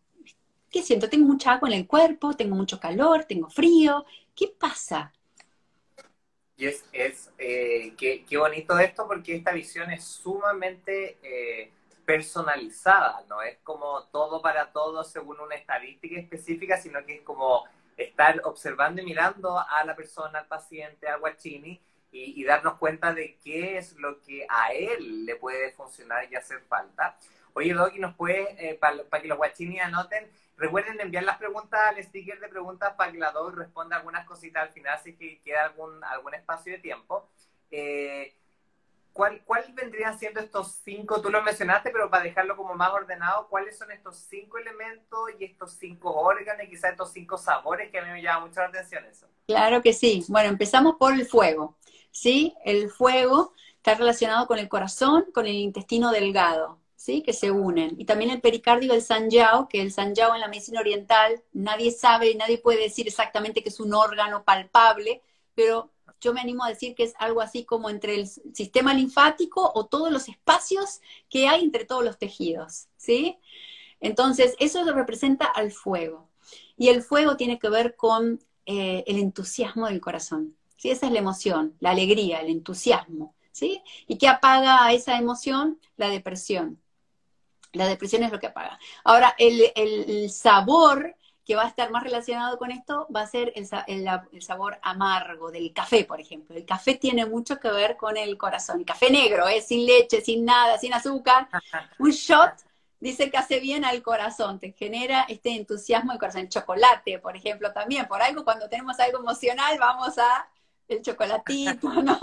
¿Qué 0.69 0.83
siento? 0.83 1.09
Tengo 1.09 1.25
mucha 1.25 1.53
agua 1.53 1.69
en 1.69 1.75
el 1.75 1.87
cuerpo, 1.87 2.33
tengo 2.35 2.55
mucho 2.55 2.79
calor, 2.79 3.23
tengo 3.23 3.49
frío. 3.49 4.05
¿Qué 4.35 4.53
pasa? 4.59 5.13
Y 6.57 6.67
es, 6.67 6.85
es 6.91 7.31
eh, 7.37 7.93
qué, 7.97 8.37
bonito 8.37 8.77
esto 8.77 9.07
porque 9.07 9.35
esta 9.35 9.51
visión 9.51 9.89
es 9.89 10.03
sumamente 10.03 11.17
eh, 11.23 11.71
personalizada, 12.05 13.23
no 13.27 13.41
es 13.41 13.57
como 13.63 14.03
todo 14.11 14.41
para 14.41 14.71
todos 14.71 15.11
según 15.11 15.39
una 15.39 15.55
estadística 15.55 16.19
específica, 16.19 16.77
sino 16.77 17.05
que 17.05 17.15
es 17.15 17.21
como 17.21 17.65
estar 17.97 18.41
observando 18.43 19.01
y 19.01 19.05
mirando 19.05 19.59
a 19.59 19.83
la 19.83 19.95
persona, 19.95 20.39
al 20.39 20.47
paciente, 20.47 21.07
al 21.07 21.19
guachini, 21.19 21.81
y, 22.13 22.43
darnos 22.43 22.77
cuenta 22.77 23.13
de 23.13 23.37
qué 23.41 23.77
es 23.77 23.93
lo 23.97 24.21
que 24.21 24.45
a 24.49 24.73
él 24.73 25.25
le 25.25 25.37
puede 25.37 25.71
funcionar 25.71 26.29
y 26.29 26.35
hacer 26.35 26.59
falta. 26.67 27.17
Oye, 27.53 27.73
Doggy, 27.73 27.99
¿nos 27.99 28.15
puede, 28.15 28.71
eh, 28.71 28.75
para 28.75 29.21
que 29.21 29.27
los 29.27 29.37
guachini 29.37 29.79
anoten, 29.79 30.29
recuerden 30.57 30.99
enviar 30.99 31.23
las 31.23 31.37
preguntas 31.37 31.79
al 31.87 32.03
sticker 32.03 32.39
de 32.39 32.49
preguntas 32.49 32.93
para 32.97 33.11
que 33.11 33.17
la 33.17 33.31
Doggy 33.31 33.55
responda 33.55 33.95
algunas 33.95 34.25
cositas 34.25 34.63
al 34.63 34.73
final, 34.73 34.99
si 34.99 35.15
que 35.15 35.41
queda 35.41 35.65
algún, 35.65 36.03
algún 36.03 36.33
espacio 36.33 36.73
de 36.73 36.79
tiempo. 36.79 37.29
Eh, 37.71 38.35
¿Cuál, 39.13 39.41
¿Cuál 39.43 39.65
vendrían 39.73 40.17
siendo 40.17 40.39
estos 40.39 40.79
cinco? 40.83 41.21
Tú 41.21 41.29
lo 41.29 41.41
mencionaste, 41.41 41.89
pero 41.91 42.09
para 42.09 42.23
dejarlo 42.23 42.55
como 42.55 42.73
más 42.75 42.91
ordenado, 42.91 43.47
¿cuáles 43.49 43.77
son 43.77 43.91
estos 43.91 44.17
cinco 44.17 44.57
elementos 44.57 45.19
y 45.37 45.45
estos 45.45 45.73
cinco 45.73 46.13
órganos 46.13 46.65
y 46.65 46.69
quizás 46.69 46.91
estos 46.91 47.11
cinco 47.11 47.37
sabores 47.37 47.91
que 47.91 47.99
a 47.99 48.05
mí 48.05 48.11
me 48.11 48.21
llama 48.21 48.47
mucho 48.47 48.61
la 48.61 48.67
atención 48.67 49.03
eso? 49.05 49.27
Claro 49.47 49.81
que 49.81 49.93
sí. 49.93 50.23
Bueno, 50.29 50.49
empezamos 50.49 50.95
por 50.97 51.13
el 51.13 51.25
fuego. 51.25 51.77
¿Sí? 52.11 52.55
El 52.63 52.89
fuego 52.89 53.53
está 53.75 53.95
relacionado 53.95 54.47
con 54.47 54.59
el 54.59 54.69
corazón, 54.69 55.25
con 55.33 55.45
el 55.45 55.55
intestino 55.55 56.11
delgado. 56.11 56.81
¿sí? 57.01 57.23
Que 57.23 57.33
se 57.33 57.49
unen. 57.49 57.95
Y 57.97 58.05
también 58.05 58.29
el 58.29 58.41
pericardio 58.41 58.93
del 58.93 59.01
Sanjiao, 59.01 59.67
que 59.67 59.81
el 59.81 59.91
Sanjiao 59.91 60.35
en 60.35 60.41
la 60.41 60.47
medicina 60.47 60.79
oriental 60.79 61.43
nadie 61.51 61.91
sabe 61.91 62.29
y 62.29 62.35
nadie 62.35 62.59
puede 62.59 62.79
decir 62.81 63.07
exactamente 63.07 63.63
que 63.63 63.69
es 63.69 63.79
un 63.79 63.93
órgano 63.95 64.43
palpable, 64.43 65.23
pero 65.55 65.89
yo 66.21 66.33
me 66.33 66.39
animo 66.39 66.63
a 66.63 66.69
decir 66.69 66.95
que 66.95 67.03
es 67.03 67.13
algo 67.17 67.41
así 67.41 67.65
como 67.65 67.89
entre 67.89 68.15
el 68.15 68.27
sistema 68.27 68.93
linfático 68.93 69.71
o 69.75 69.87
todos 69.87 70.11
los 70.11 70.29
espacios 70.29 71.01
que 71.29 71.47
hay 71.47 71.63
entre 71.63 71.83
todos 71.83 72.05
los 72.05 72.17
tejidos, 72.17 72.87
¿sí? 72.95 73.37
Entonces, 73.99 74.55
eso 74.59 74.83
representa 74.93 75.45
al 75.45 75.71
fuego. 75.71 76.29
Y 76.77 76.89
el 76.89 77.03
fuego 77.03 77.37
tiene 77.37 77.59
que 77.59 77.69
ver 77.69 77.95
con 77.95 78.39
eh, 78.65 79.03
el 79.07 79.17
entusiasmo 79.17 79.87
del 79.87 79.99
corazón, 79.99 80.55
¿sí? 80.77 80.91
Esa 80.91 81.07
es 81.07 81.11
la 81.11 81.19
emoción, 81.19 81.75
la 81.79 81.91
alegría, 81.91 82.39
el 82.39 82.49
entusiasmo, 82.49 83.35
¿sí? 83.51 83.81
¿Y 84.07 84.17
qué 84.17 84.27
apaga 84.27 84.91
esa 84.93 85.17
emoción? 85.17 85.79
La 85.97 86.09
depresión. 86.09 86.79
La 87.73 87.87
depresión 87.87 88.23
es 88.23 88.31
lo 88.31 88.39
que 88.39 88.47
apaga. 88.47 88.79
Ahora, 89.03 89.33
el, 89.37 90.29
sabor 90.29 91.15
que 91.45 91.55
va 91.55 91.63
a 91.63 91.67
estar 91.67 91.89
más 91.91 92.03
relacionado 92.03 92.57
con 92.57 92.71
esto 92.71 93.07
va 93.13 93.21
a 93.21 93.27
ser 93.27 93.53
el, 93.55 94.41
sabor 94.41 94.77
amargo 94.81 95.51
del 95.51 95.73
café, 95.73 96.05
por 96.05 96.19
ejemplo. 96.21 96.55
El 96.55 96.65
café 96.65 96.95
tiene 96.95 97.25
mucho 97.25 97.59
que 97.59 97.71
ver 97.71 97.97
con 97.97 98.17
el 98.17 98.37
corazón. 98.37 98.79
El 98.79 98.85
café 98.85 99.09
negro, 99.09 99.47
es 99.47 99.63
¿eh? 99.63 99.67
sin 99.67 99.85
leche, 99.85 100.21
sin 100.21 100.45
nada, 100.45 100.77
sin 100.77 100.93
azúcar. 100.93 101.47
Un 101.99 102.11
shot 102.11 102.53
dice 102.99 103.31
que 103.31 103.37
hace 103.37 103.59
bien 103.59 103.83
al 103.83 104.01
corazón, 104.03 104.59
te 104.59 104.71
genera 104.73 105.25
este 105.27 105.55
entusiasmo 105.55 106.11
del 106.11 106.19
corazón. 106.19 106.41
El 106.41 106.49
chocolate, 106.49 107.19
por 107.19 107.35
ejemplo, 107.35 107.73
también. 107.73 108.07
Por 108.07 108.21
algo, 108.21 108.43
cuando 108.43 108.69
tenemos 108.69 108.99
algo 108.99 109.19
emocional, 109.19 109.77
vamos 109.79 110.17
a 110.17 110.47
el 110.87 111.01
chocolatito, 111.01 111.89
¿no? 112.03 112.19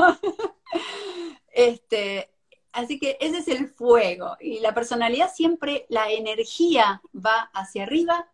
este, 1.52 2.30
Así 2.72 2.98
que 2.98 3.16
ese 3.20 3.38
es 3.38 3.48
el 3.48 3.68
fuego. 3.68 4.36
Y 4.40 4.60
la 4.60 4.74
personalidad 4.74 5.32
siempre, 5.34 5.86
la 5.88 6.10
energía 6.10 7.02
va 7.14 7.50
hacia 7.52 7.82
arriba, 7.82 8.28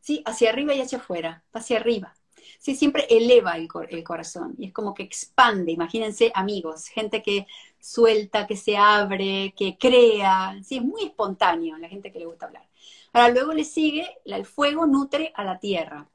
¿sí? 0.00 0.22
Hacia 0.26 0.50
arriba 0.50 0.74
y 0.74 0.80
hacia 0.80 0.98
afuera, 0.98 1.44
hacia 1.52 1.78
arriba. 1.78 2.14
Sí, 2.58 2.74
siempre 2.74 3.06
eleva 3.08 3.56
el, 3.56 3.68
corazón 4.04 4.54
y 4.58 4.66
es 4.66 4.72
como 4.72 4.92
que 4.94 5.02
expande. 5.02 5.72
Imagínense 5.72 6.30
amigos, 6.34 6.86
gente 6.88 7.22
que 7.22 7.46
suelta, 7.80 8.46
que 8.46 8.56
se 8.56 8.76
abre, 8.76 9.54
que 9.56 9.78
crea. 9.78 10.58
Sí, 10.62 10.76
es 10.76 10.82
muy 10.82 11.04
espontáneo 11.04 11.78
la 11.78 11.88
gente 11.88 12.12
que 12.12 12.18
le 12.18 12.26
gusta 12.26 12.46
hablar. 12.46 12.68
Ahora, 13.12 13.30
luego 13.30 13.52
le 13.54 13.64
sigue, 13.64 14.06
el 14.24 14.44
fuego 14.46 14.86
nutre 14.86 15.32
a 15.34 15.44
la 15.44 15.58
tierra. 15.58 16.08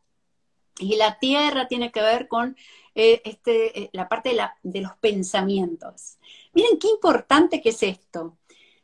Y 0.79 0.97
la 0.97 1.19
tierra 1.19 1.67
tiene 1.67 1.91
que 1.91 2.01
ver 2.01 2.27
con 2.27 2.55
eh, 2.95 3.21
este, 3.25 3.79
eh, 3.83 3.89
la 3.93 4.07
parte 4.09 4.29
de, 4.29 4.41
de 4.63 4.81
los 4.81 4.95
pensamientos. 4.97 6.17
Miren 6.53 6.77
qué 6.79 6.89
importante 6.89 7.61
que 7.61 7.69
es 7.69 7.81
esto. 7.83 8.37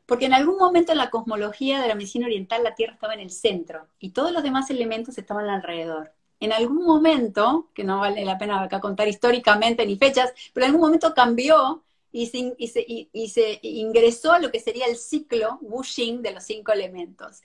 Porque 0.06 0.26
en 0.26 0.34
algún 0.34 0.58
momento 0.58 0.92
en 0.92 0.98
la 0.98 1.10
cosmología 1.10 1.82
de 1.82 1.88
la 1.88 1.96
medicina 1.96 2.26
oriental 2.26 2.64
la 2.64 2.76
Tierra 2.76 2.94
estaba 2.94 3.14
en 3.14 3.22
el 3.22 3.32
centro 3.32 3.88
y 4.00 4.12
todos 4.12 4.32
los 4.32 4.44
demás 4.44 4.70
elementos 4.70 5.18
estaban 5.18 5.50
alrededor. 5.50 6.14
En 6.40 6.52
algún 6.52 6.84
momento, 6.84 7.70
que 7.74 7.84
no 7.84 8.00
vale 8.00 8.26
la 8.26 8.38
pena 8.38 8.62
acá 8.64 8.80
contar 8.80 9.08
históricamente 9.08 9.86
ni 9.86 9.98
fechas, 9.98 10.34
pero 10.54 10.66
en 10.66 10.72
algún 10.72 10.88
momento 10.88 11.14
cambió 11.14 11.84
y 12.12 12.28
se, 12.28 12.56
y 12.58 13.30
se, 13.30 13.60
ingresó 13.62 14.34
a 14.34 14.40
lo 14.40 14.52
que 14.52 14.60
sería 14.60 14.86
el 14.88 14.98
ciclo 14.98 15.60
Wuxing 15.62 16.22
de 16.22 16.32
los 16.32 16.44
cinco 16.44 16.72
elementos. 16.72 17.42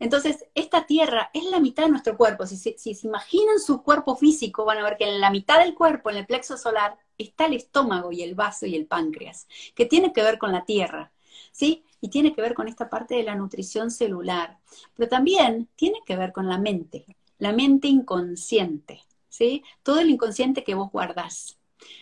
Entonces, 0.00 0.44
esta 0.54 0.86
tierra 0.86 1.30
es 1.34 1.44
la 1.44 1.60
mitad 1.60 1.84
de 1.84 1.90
nuestro 1.90 2.16
cuerpo. 2.16 2.46
Si, 2.46 2.56
si, 2.56 2.94
se 2.94 3.06
imaginan 3.06 3.60
su 3.60 3.82
cuerpo 3.82 4.16
físico, 4.16 4.64
van 4.64 4.78
a 4.78 4.84
ver 4.84 4.96
que 4.96 5.04
en 5.04 5.20
la 5.20 5.30
mitad 5.30 5.58
del 5.58 5.74
cuerpo, 5.74 6.10
en 6.10 6.16
el 6.16 6.26
plexo 6.26 6.56
solar, 6.56 6.96
está 7.16 7.46
el 7.46 7.54
estómago 7.54 8.12
y 8.12 8.22
el 8.22 8.34
vaso 8.34 8.66
y 8.66 8.76
el 8.76 8.86
páncreas, 8.86 9.48
que 9.74 9.86
tiene 9.86 10.12
que 10.12 10.22
ver 10.22 10.38
con 10.38 10.52
la 10.52 10.64
tierra, 10.64 11.12
¿sí? 11.52 11.84
Y 12.00 12.08
tiene 12.08 12.34
que 12.34 12.42
ver 12.42 12.54
con 12.54 12.68
esta 12.68 12.88
parte 12.88 13.16
de 13.16 13.24
la 13.24 13.34
nutrición 13.34 13.90
celular, 13.90 14.58
pero 14.94 15.08
también 15.08 15.68
tiene 15.76 16.00
que 16.06 16.16
ver 16.16 16.32
con 16.32 16.48
la 16.48 16.58
mente, 16.58 17.04
la 17.38 17.52
mente 17.52 17.88
inconsciente, 17.88 19.02
¿sí? 19.28 19.62
Todo 19.82 20.00
el 20.00 20.10
inconsciente 20.10 20.64
que 20.64 20.74
vos 20.74 20.90
guardás, 20.92 21.58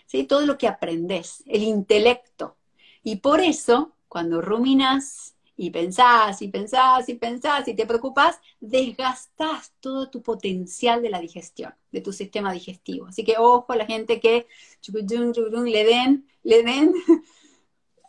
¿sí? 0.07 0.25
Todo 0.25 0.43
lo 0.47 0.59
que 0.59 0.69
aprendés, 0.69 1.43
el 1.47 1.63
intelecto. 1.63 2.57
Y 3.03 3.17
por 3.17 3.41
eso, 3.41 3.93
cuando 4.09 4.41
ruminas 4.41 5.37
y 5.57 5.71
pensás 5.71 6.43
y 6.43 6.49
pensás 6.49 7.09
y 7.09 7.15
pensás 7.15 7.67
y 7.69 7.75
te 7.75 7.87
preocupas, 7.87 8.39
desgastás 8.61 9.73
todo 9.81 10.11
tu 10.11 10.23
potencial 10.23 11.01
de 11.03 11.11
la 11.11 11.21
digestión, 11.21 11.75
de 11.91 12.03
tu 12.03 12.13
sistema 12.13 12.53
digestivo. 12.53 13.07
Así 13.07 13.25
que 13.25 13.37
ojo 13.39 13.73
a 13.73 13.77
la 13.77 13.87
gente 13.87 14.21
que 14.21 14.47
le 14.83 15.85
den, 15.85 16.27
le 16.43 16.63
den 16.63 16.95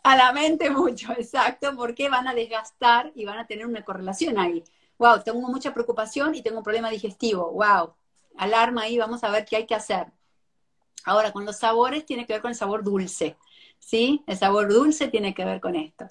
a 0.08 0.16
la 0.16 0.32
mente 0.32 0.70
mucho, 0.70 1.12
exacto, 1.18 1.74
porque 1.76 2.08
van 2.08 2.26
a 2.26 2.34
desgastar 2.34 3.12
y 3.14 3.24
van 3.26 3.38
a 3.38 3.46
tener 3.46 3.66
una 3.66 3.84
correlación 3.84 4.38
ahí. 4.38 4.64
Wow, 4.98 5.22
tengo 5.22 5.40
mucha 5.48 5.74
preocupación 5.74 6.34
y 6.34 6.42
tengo 6.42 6.58
un 6.58 6.64
problema 6.64 6.90
digestivo. 6.90 7.52
Wow, 7.52 7.94
alarma 8.36 8.82
ahí, 8.82 8.98
vamos 8.98 9.22
a 9.22 9.30
ver 9.30 9.44
qué 9.44 9.56
hay 9.56 9.66
que 9.66 9.74
hacer. 9.74 10.06
Ahora, 11.04 11.32
con 11.32 11.44
los 11.44 11.58
sabores 11.58 12.06
tiene 12.06 12.26
que 12.26 12.32
ver 12.32 12.42
con 12.42 12.50
el 12.50 12.56
sabor 12.56 12.82
dulce, 12.82 13.36
¿sí? 13.78 14.24
El 14.26 14.36
sabor 14.38 14.72
dulce 14.72 15.08
tiene 15.08 15.34
que 15.34 15.44
ver 15.44 15.60
con 15.60 15.76
esto. 15.76 16.06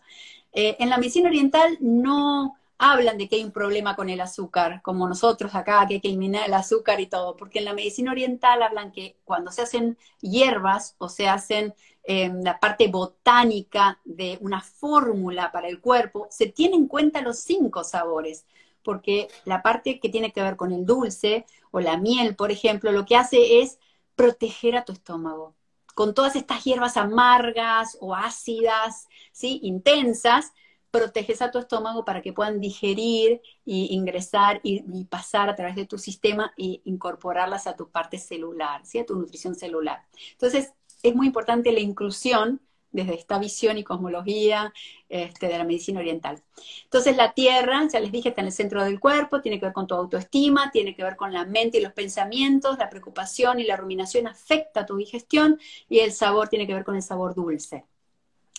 Eh, 0.54 0.78
en 0.80 0.90
la 0.90 0.98
medicina 0.98 1.30
oriental 1.30 1.78
no 1.82 2.56
hablan 2.78 3.18
de 3.18 3.28
que 3.28 3.38
hay 3.38 3.44
un 3.44 3.52
problema 3.52 3.96
con 3.96 4.10
el 4.10 4.22
azúcar, 4.22 4.82
como 4.84 5.08
nosotros 5.08 5.56
acá, 5.56 5.86
que 5.88 5.96
hay 5.96 6.02
que 6.02 6.10
eliminar 6.10 6.48
el 6.48 6.54
azúcar 6.54 7.00
y 7.00 7.08
todo, 7.08 7.36
porque 7.36 7.60
en 7.60 7.66
la 7.66 7.74
medicina 7.74 8.12
oriental 8.12 8.62
hablan 8.62 8.92
que 8.92 9.18
cuando 9.26 9.52
se 9.52 9.64
hacen 9.64 9.98
hierbas 10.22 10.96
o 11.00 11.10
se 11.10 11.28
hacen 11.28 11.74
em, 12.08 12.42
la 12.44 12.60
parte 12.60 12.88
botánica 12.88 14.00
de 14.06 14.38
una 14.42 14.62
fórmula 14.62 15.52
para 15.52 15.68
el 15.68 15.80
cuerpo, 15.82 16.28
se 16.32 16.48
tienen 16.48 16.82
en 16.82 16.88
cuenta 16.88 17.22
los 17.22 17.40
cinco 17.40 17.84
sabores, 17.84 18.46
porque 18.84 19.28
la 19.46 19.62
parte 19.62 20.00
que 20.00 20.10
tiene 20.10 20.32
que 20.34 20.42
ver 20.42 20.56
con 20.56 20.72
el 20.72 20.86
dulce 20.86 21.46
o 21.72 21.80
la 21.80 21.98
miel, 21.98 22.36
por 22.36 22.52
ejemplo, 22.52 22.92
lo 22.92 23.06
que 23.06 23.18
hace 23.18 23.62
es 23.62 23.80
proteger 24.16 24.76
a 24.76 24.86
tu 24.86 24.94
estómago 24.94 25.58
con 25.98 26.14
todas 26.14 26.36
estas 26.36 26.64
hierbas 26.64 26.96
amargas 26.96 27.98
o 28.00 28.14
ácidas, 28.14 29.08
¿sí? 29.32 29.60
intensas, 29.64 30.54
proteges 30.92 31.42
a 31.42 31.50
tu 31.50 31.58
estómago 31.58 32.06
para 32.06 32.22
que 32.22 32.34
puedan 32.34 32.60
digerir 32.60 33.42
e 33.66 33.88
ingresar 33.90 34.60
y, 34.62 35.06
pasar 35.06 35.50
a 35.50 35.56
través 35.56 35.76
de 35.76 35.88
tu 35.88 35.98
sistema 35.98 36.54
e 36.56 36.82
incorporarlas 36.86 37.66
a 37.66 37.76
tu 37.76 37.90
parte 37.90 38.20
celular, 38.20 38.86
¿sí? 38.86 39.00
a 39.00 39.08
tu 39.08 39.16
nutrición 39.16 39.56
celular. 39.56 40.06
Entonces, 40.34 40.72
es 41.10 41.16
muy 41.16 41.28
importante 41.28 41.72
la 41.72 41.80
inclusión 41.80 42.62
desde 42.92 43.16
esta 43.16 43.38
visión 43.38 43.78
y 43.78 43.84
cosmología 43.84 44.74
este, 45.10 45.48
de 45.48 45.58
la 45.58 45.64
medicina 45.64 46.00
oriental. 46.00 46.42
Entonces 46.84 47.16
la 47.16 47.34
tierra, 47.34 47.88
ya 47.88 48.00
les 48.00 48.12
dije, 48.12 48.30
está 48.30 48.42
en 48.42 48.48
el 48.48 48.54
centro 48.54 48.84
del 48.84 49.00
cuerpo, 49.00 49.42
tiene 49.42 49.60
que 49.60 49.66
ver 49.66 49.74
con 49.74 49.88
tu 49.88 49.96
autoestima, 49.96 50.72
tiene 50.72 50.96
que 50.96 51.04
ver 51.04 51.16
con 51.16 51.32
la 51.32 51.46
mente 51.46 51.78
y 51.78 51.82
los 51.82 51.94
pensamientos, 51.94 52.78
la 52.78 52.90
preocupación 52.90 53.60
y 53.60 53.66
la 53.66 53.78
ruminación 53.78 54.28
afecta 54.28 54.82
a 54.82 54.86
tu 54.86 54.98
digestión 54.98 55.60
y 55.90 56.00
el 56.00 56.12
sabor 56.12 56.50
tiene 56.50 56.66
que 56.66 56.74
ver 56.74 56.84
con 56.84 56.96
el 56.96 57.04
sabor 57.04 57.36
dulce. 57.36 57.86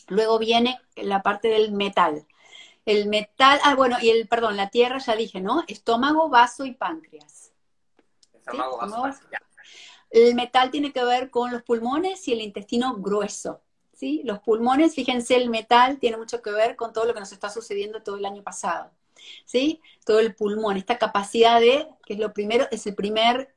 Luego 0.09 0.39
viene 0.39 0.81
la 0.97 1.23
parte 1.23 1.49
del 1.49 1.73
metal. 1.73 2.27
El 2.87 3.09
metal, 3.09 3.61
ah, 3.65 3.75
bueno, 3.75 3.99
y 4.01 4.09
el, 4.09 4.29
perdón, 4.29 4.57
la 4.57 4.71
tierra 4.71 4.99
ya 4.99 5.15
dije, 5.15 5.41
¿no? 5.41 5.65
Estómago, 5.67 6.31
vaso 6.31 6.65
y 6.65 6.73
páncreas. 6.73 7.53
Estómago, 8.33 8.79
vaso, 8.79 9.21
El 10.11 10.35
metal 10.35 10.71
tiene 10.71 10.93
que 10.93 11.05
ver 11.05 11.31
con 11.31 11.53
los 11.53 11.63
pulmones 11.63 12.27
y 12.29 12.33
el 12.33 12.41
intestino 12.41 12.97
grueso. 12.97 13.61
¿sí? 13.99 14.23
Los 14.25 14.39
pulmones, 14.39 14.95
fíjense, 14.95 15.37
el 15.37 15.51
metal 15.51 15.99
tiene 15.99 16.17
mucho 16.17 16.41
que 16.41 16.53
ver 16.53 16.77
con 16.77 16.93
todo 16.93 17.05
lo 17.05 17.15
que 17.15 17.21
nos 17.21 17.33
está 17.33 17.51
sucediendo 17.51 18.01
todo 18.03 18.17
el 18.17 18.25
año 18.27 18.43
pasado, 18.45 18.93
¿sí? 19.45 19.81
Todo 20.07 20.21
el 20.21 20.35
pulmón, 20.37 20.77
esta 20.77 20.99
capacidad 20.99 21.61
de, 21.61 21.89
que 22.07 22.15
es 22.15 22.21
lo 22.21 22.33
primero, 22.33 22.69
es 22.71 22.87
el 22.87 22.95
primer, 22.95 23.53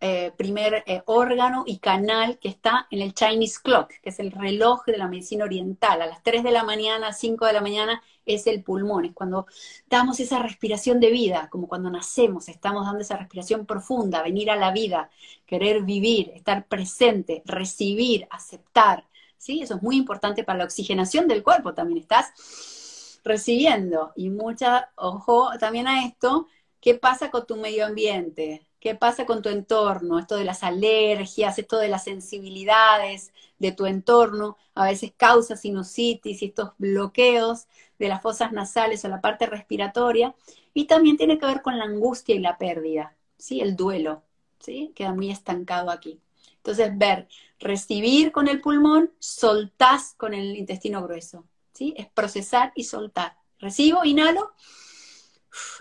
eh, 0.00 0.32
primer 0.36 0.84
eh, 0.86 1.02
órgano 1.06 1.64
y 1.66 1.78
canal 1.78 2.38
que 2.38 2.48
está 2.48 2.86
en 2.90 3.00
el 3.00 3.14
Chinese 3.14 3.60
Clock, 3.62 3.92
que 4.02 4.10
es 4.10 4.18
el 4.20 4.30
reloj 4.30 4.84
de 4.84 4.98
la 4.98 5.08
medicina 5.08 5.44
oriental. 5.44 6.02
A 6.02 6.06
las 6.06 6.22
3 6.22 6.42
de 6.44 6.50
la 6.50 6.64
mañana, 6.64 7.14
5 7.14 7.46
de 7.46 7.52
la 7.54 7.62
mañana, 7.62 8.02
es 8.26 8.46
el 8.46 8.62
pulmón, 8.62 9.04
es 9.04 9.12
cuando 9.12 9.46
damos 9.88 10.20
esa 10.20 10.38
respiración 10.40 11.00
de 11.00 11.10
vida, 11.10 11.48
como 11.50 11.68
cuando 11.68 11.90
nacemos, 11.90 12.48
estamos 12.48 12.84
dando 12.86 13.00
esa 13.00 13.16
respiración 13.16 13.66
profunda, 13.66 14.22
venir 14.22 14.50
a 14.50 14.56
la 14.56 14.72
vida, 14.72 15.10
querer 15.46 15.82
vivir, 15.82 16.30
estar 16.34 16.66
presente, 16.66 17.42
recibir, 17.44 18.26
aceptar, 18.30 19.06
¿sí? 19.38 19.62
Eso 19.62 19.76
es 19.76 19.82
muy 19.82 19.96
importante 19.96 20.44
para 20.44 20.58
la 20.58 20.64
oxigenación 20.64 21.28
del 21.28 21.42
cuerpo, 21.42 21.74
también 21.74 21.98
estás 21.98 23.20
recibiendo. 23.24 24.12
Y 24.16 24.30
mucha, 24.30 24.90
ojo 24.96 25.50
también 25.58 25.88
a 25.88 26.04
esto, 26.06 26.48
¿qué 26.80 26.94
pasa 26.94 27.30
con 27.30 27.46
tu 27.46 27.56
medio 27.56 27.86
ambiente? 27.86 28.66
¿Qué 28.82 28.96
pasa 28.96 29.26
con 29.26 29.42
tu 29.42 29.48
entorno? 29.48 30.18
Esto 30.18 30.34
de 30.34 30.42
las 30.44 30.64
alergias, 30.64 31.56
esto 31.56 31.78
de 31.78 31.86
las 31.86 32.02
sensibilidades 32.02 33.32
de 33.60 33.70
tu 33.70 33.86
entorno, 33.86 34.56
a 34.74 34.86
veces 34.86 35.12
causa 35.16 35.56
sinusitis 35.56 36.42
y 36.42 36.46
estos 36.46 36.72
bloqueos 36.78 37.68
de 38.00 38.08
las 38.08 38.20
fosas 38.20 38.50
nasales 38.50 39.04
o 39.04 39.08
la 39.08 39.20
parte 39.20 39.46
respiratoria. 39.46 40.34
Y 40.74 40.86
también 40.86 41.16
tiene 41.16 41.38
que 41.38 41.46
ver 41.46 41.62
con 41.62 41.78
la 41.78 41.84
angustia 41.84 42.34
y 42.34 42.40
la 42.40 42.58
pérdida, 42.58 43.14
¿sí? 43.38 43.60
El 43.60 43.76
duelo, 43.76 44.24
¿sí? 44.58 44.90
Queda 44.96 45.14
muy 45.14 45.30
estancado 45.30 45.88
aquí. 45.92 46.18
Entonces, 46.56 46.90
ver, 46.98 47.28
recibir 47.60 48.32
con 48.32 48.48
el 48.48 48.60
pulmón, 48.60 49.12
soltás 49.20 50.14
con 50.16 50.34
el 50.34 50.56
intestino 50.56 51.04
grueso, 51.04 51.44
¿sí? 51.72 51.94
Es 51.96 52.08
procesar 52.08 52.72
y 52.74 52.82
soltar, 52.82 53.36
recibo, 53.60 54.04
inhalo, 54.04 54.50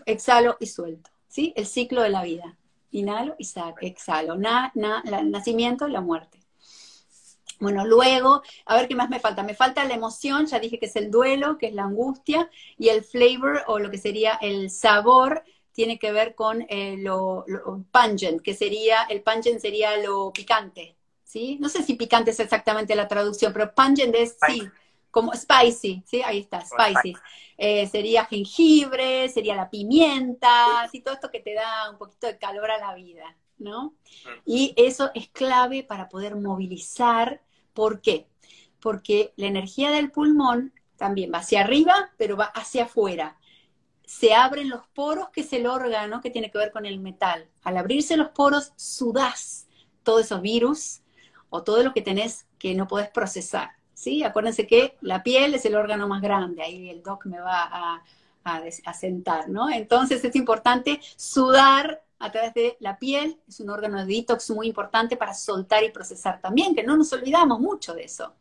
exhalo 0.05 0.55
y 0.59 0.67
suelto. 0.67 1.09
¿Sí? 1.27 1.53
El 1.55 1.65
ciclo 1.65 2.01
de 2.01 2.09
la 2.09 2.23
vida. 2.23 2.57
Inhalo 2.91 3.35
y 3.37 3.47
exhalo. 3.81 4.35
Na, 4.35 4.71
na, 4.75 5.03
el 5.05 5.31
nacimiento 5.31 5.87
y 5.87 5.91
la 5.91 6.01
muerte. 6.01 6.39
Bueno, 7.59 7.85
luego, 7.85 8.41
a 8.65 8.75
ver 8.75 8.87
qué 8.87 8.95
más 8.95 9.09
me 9.09 9.19
falta. 9.19 9.43
Me 9.43 9.53
falta 9.53 9.85
la 9.85 9.93
emoción, 9.93 10.47
ya 10.47 10.59
dije 10.59 10.79
que 10.79 10.87
es 10.87 10.95
el 10.95 11.11
duelo, 11.11 11.59
que 11.59 11.67
es 11.67 11.73
la 11.73 11.83
angustia, 11.83 12.49
y 12.77 12.89
el 12.89 13.03
flavor 13.03 13.63
o 13.67 13.77
lo 13.77 13.91
que 13.91 13.99
sería 13.99 14.33
el 14.41 14.71
sabor 14.71 15.43
tiene 15.71 15.99
que 15.99 16.11
ver 16.11 16.35
con 16.35 16.65
eh, 16.69 16.95
lo, 16.97 17.45
pungent, 17.91 18.41
que 18.41 18.53
sería, 18.53 19.03
el 19.03 19.21
pungent 19.21 19.59
sería 19.59 19.95
lo 19.97 20.31
picante, 20.33 20.95
¿sí? 21.23 21.57
No 21.61 21.69
sé 21.69 21.83
si 21.83 21.93
picante 21.93 22.31
es 22.31 22.39
exactamente 22.39 22.95
la 22.95 23.07
traducción, 23.07 23.53
pero 23.53 23.73
pungent 23.73 24.13
es, 24.15 24.37
sí, 24.47 24.63
como 25.11 25.33
spicy, 25.33 26.03
¿sí? 26.05 26.21
Ahí 26.23 26.39
está, 26.39 26.61
spicy. 26.61 27.15
Eh, 27.63 27.85
sería 27.87 28.25
jengibre, 28.25 29.29
sería 29.29 29.55
la 29.55 29.69
pimienta, 29.69 30.87
¿sí? 30.91 31.01
Todo 31.01 31.13
esto 31.13 31.29
que 31.29 31.41
te 31.41 31.53
da 31.53 31.91
un 31.91 31.97
poquito 31.99 32.25
de 32.25 32.39
calor 32.39 32.71
a 32.71 32.79
la 32.79 32.95
vida, 32.95 33.37
¿no? 33.59 33.93
Y 34.45 34.73
eso 34.77 35.11
es 35.13 35.29
clave 35.29 35.83
para 35.83 36.09
poder 36.09 36.35
movilizar 36.35 37.41
¿Por 37.73 38.01
qué? 38.01 38.27
Porque 38.79 39.33
la 39.35 39.47
energía 39.47 39.91
del 39.91 40.11
pulmón 40.11 40.73
también 40.97 41.31
va 41.33 41.39
hacia 41.39 41.61
arriba, 41.61 42.11
pero 42.17 42.37
va 42.37 42.45
hacia 42.45 42.83
afuera. 42.83 43.37
Se 44.05 44.33
abren 44.33 44.69
los 44.69 44.87
poros, 44.87 45.29
que 45.29 45.41
es 45.41 45.53
el 45.53 45.67
órgano 45.67 46.21
que 46.21 46.31
tiene 46.31 46.51
que 46.51 46.57
ver 46.57 46.71
con 46.71 46.85
el 46.85 46.99
metal. 46.99 47.49
Al 47.63 47.77
abrirse 47.77 48.17
los 48.17 48.29
poros, 48.29 48.73
sudás 48.75 49.67
todos 50.03 50.21
esos 50.25 50.41
virus 50.41 51.01
o 51.49 51.63
todo 51.63 51.83
lo 51.83 51.93
que 51.93 52.01
tenés 52.01 52.47
que 52.57 52.75
no 52.75 52.87
podés 52.87 53.09
procesar. 53.09 53.71
¿Sí? 54.01 54.23
Acuérdense 54.23 54.65
que 54.65 54.97
la 55.01 55.21
piel 55.21 55.53
es 55.53 55.63
el 55.65 55.75
órgano 55.75 56.07
más 56.07 56.23
grande, 56.23 56.63
ahí 56.63 56.89
el 56.89 57.03
doc 57.03 57.27
me 57.27 57.39
va 57.39 58.01
a, 58.43 58.93
sentar, 58.99 59.47
¿no? 59.47 59.69
Entonces 59.69 60.23
es 60.23 60.35
importante 60.35 60.99
sudar 61.15 62.01
a 62.17 62.31
través 62.31 62.55
de 62.55 62.77
la 62.79 62.97
piel, 62.97 63.37
es 63.47 63.59
un 63.59 63.69
órgano 63.69 63.99
de 63.99 64.11
detox 64.11 64.49
muy 64.49 64.65
importante 64.67 65.17
para 65.17 65.35
soltar 65.35 65.83
y 65.83 65.91
procesar 65.91 66.41
también, 66.41 66.73
que 66.73 66.81
no 66.81 66.97
nos 66.97 67.13
olvidamos 67.13 67.59
mucho 67.59 67.93
de 67.93 68.05
eso. 68.05 68.33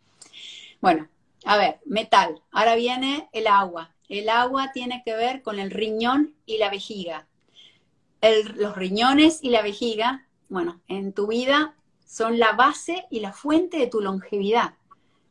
Bueno, 0.80 1.08
a 1.44 1.58
ver, 1.58 1.80
metal. 1.84 2.40
Ahora 2.50 2.74
viene 2.74 3.28
el 3.32 3.46
agua. 3.46 3.90
El 4.08 4.30
agua 4.30 4.72
tiene 4.72 5.02
que 5.04 5.14
ver 5.14 5.42
con 5.42 5.58
el 5.58 5.70
riñón 5.70 6.34
y 6.46 6.56
la 6.56 6.70
vejiga. 6.70 7.26
los 8.56 8.74
riñones 8.74 9.40
y 9.42 9.50
la 9.50 9.60
vejiga, 9.60 10.26
bueno, 10.48 10.80
en 10.88 11.12
tu 11.12 11.26
vida 11.26 11.74
son 12.06 12.38
la 12.38 12.52
base 12.52 13.06
y 13.10 13.20
la 13.20 13.34
fuente 13.34 13.76
de 13.76 13.86
tu 13.86 14.00
longevidad. 14.00 14.74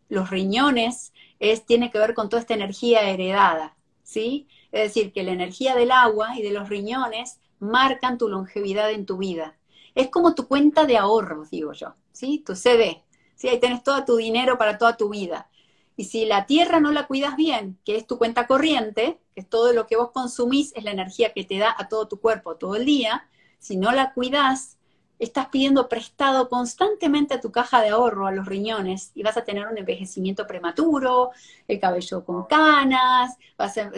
Los 0.10 0.30
riñones 0.30 1.14
es, 1.40 1.66
tiene 1.66 1.92
que 1.92 2.00
ver 2.00 2.14
con 2.14 2.30
toda 2.30 2.42
esta 2.42 2.54
energía 2.54 3.10
heredada, 3.10 3.78
¿sí? 4.04 4.48
Es 4.72 4.82
decir, 4.82 5.14
que 5.14 5.24
la 5.24 5.32
energía 5.32 5.76
del 5.76 5.92
agua 5.92 6.38
y 6.38 6.42
de 6.42 6.52
los 6.52 6.68
riñones 6.68 7.40
marcan 7.60 8.18
tu 8.18 8.28
longevidad 8.28 8.92
en 8.92 9.06
tu 9.06 9.18
vida. 9.18 9.58
Es 9.96 10.10
como 10.10 10.36
tu 10.36 10.48
cuenta 10.48 10.86
de 10.86 10.98
ahorros, 10.98 11.50
digo 11.50 11.74
yo, 11.74 11.94
¿sí? 12.12 12.44
Tu 12.46 12.56
CD. 12.56 13.04
¿sí? 13.36 13.48
Ahí 13.48 13.60
tenés 13.60 13.84
todo 13.84 14.04
tu 14.06 14.18
dinero 14.18 14.58
para 14.58 14.78
toda 14.78 14.98
tu 14.98 15.10
vida. 15.10 15.50
Y 15.96 16.06
si 16.06 16.26
la 16.26 16.46
tierra 16.46 16.80
no 16.80 16.92
la 16.92 17.08
cuidas 17.08 17.36
bien, 17.36 17.78
que 17.84 17.98
es 17.98 18.08
tu 18.08 18.18
cuenta 18.18 18.48
corriente, 18.48 19.20
que 19.34 19.42
es 19.42 19.50
todo 19.50 19.74
lo 19.74 19.86
que 19.86 19.98
vos 19.98 20.12
consumís, 20.12 20.72
es 20.76 20.84
la 20.84 20.92
energía 20.92 21.34
que 21.34 21.44
te 21.44 21.58
da 21.58 21.76
a 21.78 21.90
todo 21.90 22.08
tu 22.08 22.20
cuerpo 22.20 22.56
todo 22.56 22.76
el 22.76 22.86
día, 22.86 23.28
si 23.60 23.76
no 23.76 23.92
la 23.92 24.14
cuidas, 24.14 24.78
estás 25.20 25.50
pidiendo 25.50 25.90
prestado 25.90 26.50
constantemente 26.50 27.34
a 27.34 27.42
tu 27.42 27.52
caja 27.52 27.82
de 27.82 27.90
ahorro, 27.90 28.26
a 28.26 28.32
los 28.32 28.46
riñones, 28.46 29.12
y 29.14 29.22
vas 29.22 29.38
a 29.38 29.44
tener 29.44 29.68
un 29.68 29.78
envejecimiento 29.78 30.48
prematuro, 30.48 31.32
el 31.68 31.80
cabello 31.80 32.24
con 32.24 32.46
canas, 32.46 33.38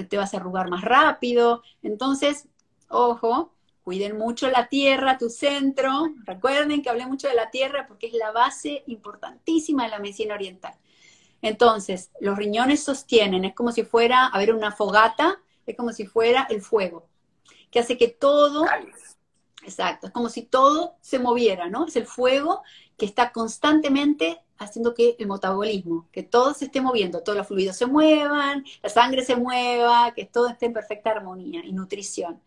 te 0.10 0.18
vas 0.18 0.34
a 0.34 0.38
arrugar 0.38 0.70
más 0.70 0.84
rápido. 0.84 1.62
Entonces, 1.84 2.48
ojo, 2.90 3.54
cuiden 3.84 4.18
mucho 4.18 4.50
la 4.50 4.68
tierra, 4.68 5.18
tu 5.18 5.30
centro. 5.30 6.14
Recuerden 6.26 6.82
que 6.82 6.90
hablé 6.90 7.06
mucho 7.06 7.28
de 7.28 7.36
la 7.36 7.52
tierra 7.52 7.86
porque 7.88 8.08
es 8.08 8.14
la 8.14 8.32
base 8.32 8.84
importantísima 8.88 9.84
de 9.84 9.90
la 9.90 10.00
medicina 10.00 10.34
oriental. 10.34 10.74
Entonces, 11.44 12.12
los 12.20 12.38
riñones 12.38 12.84
sostienen, 12.84 13.46
es 13.46 13.56
como 13.56 13.72
si 13.72 13.84
fuera, 13.84 14.28
a 14.28 14.38
ver, 14.38 14.54
una 14.54 14.72
fogata, 14.72 15.40
es 15.66 15.76
como 15.76 15.92
si 15.92 16.06
fuera 16.06 16.48
el 16.50 16.62
fuego, 16.62 17.08
que 17.72 17.80
hace 17.80 17.98
que 17.98 18.08
todo, 18.08 18.66
exacto, 19.64 20.08
es 20.08 20.14
como 20.14 20.30
si 20.30 20.44
todo 20.44 20.96
se 21.02 21.20
moviera, 21.20 21.70
¿no? 21.70 21.86
Es 21.86 21.96
el 21.96 22.06
fuego 22.06 22.62
que 22.98 23.06
está 23.06 23.32
constantemente 23.32 24.42
haciendo 24.58 24.94
que 24.94 25.16
el 25.18 25.28
metabolismo, 25.28 26.08
que 26.12 26.24
todo 26.24 26.54
se 26.54 26.66
esté 26.66 26.82
moviendo, 26.82 27.24
todos 27.24 27.38
los 27.38 27.48
fluidos 27.48 27.76
se 27.76 27.88
muevan, 27.88 28.64
la 28.84 28.90
sangre 28.90 29.26
se 29.26 29.36
mueva, 29.36 30.14
que 30.14 30.26
todo 30.26 30.50
esté 30.50 30.68
en 30.68 30.74
perfecta 30.74 31.12
armonía 31.12 31.66
y 31.66 31.74
nutrición. 31.74 32.42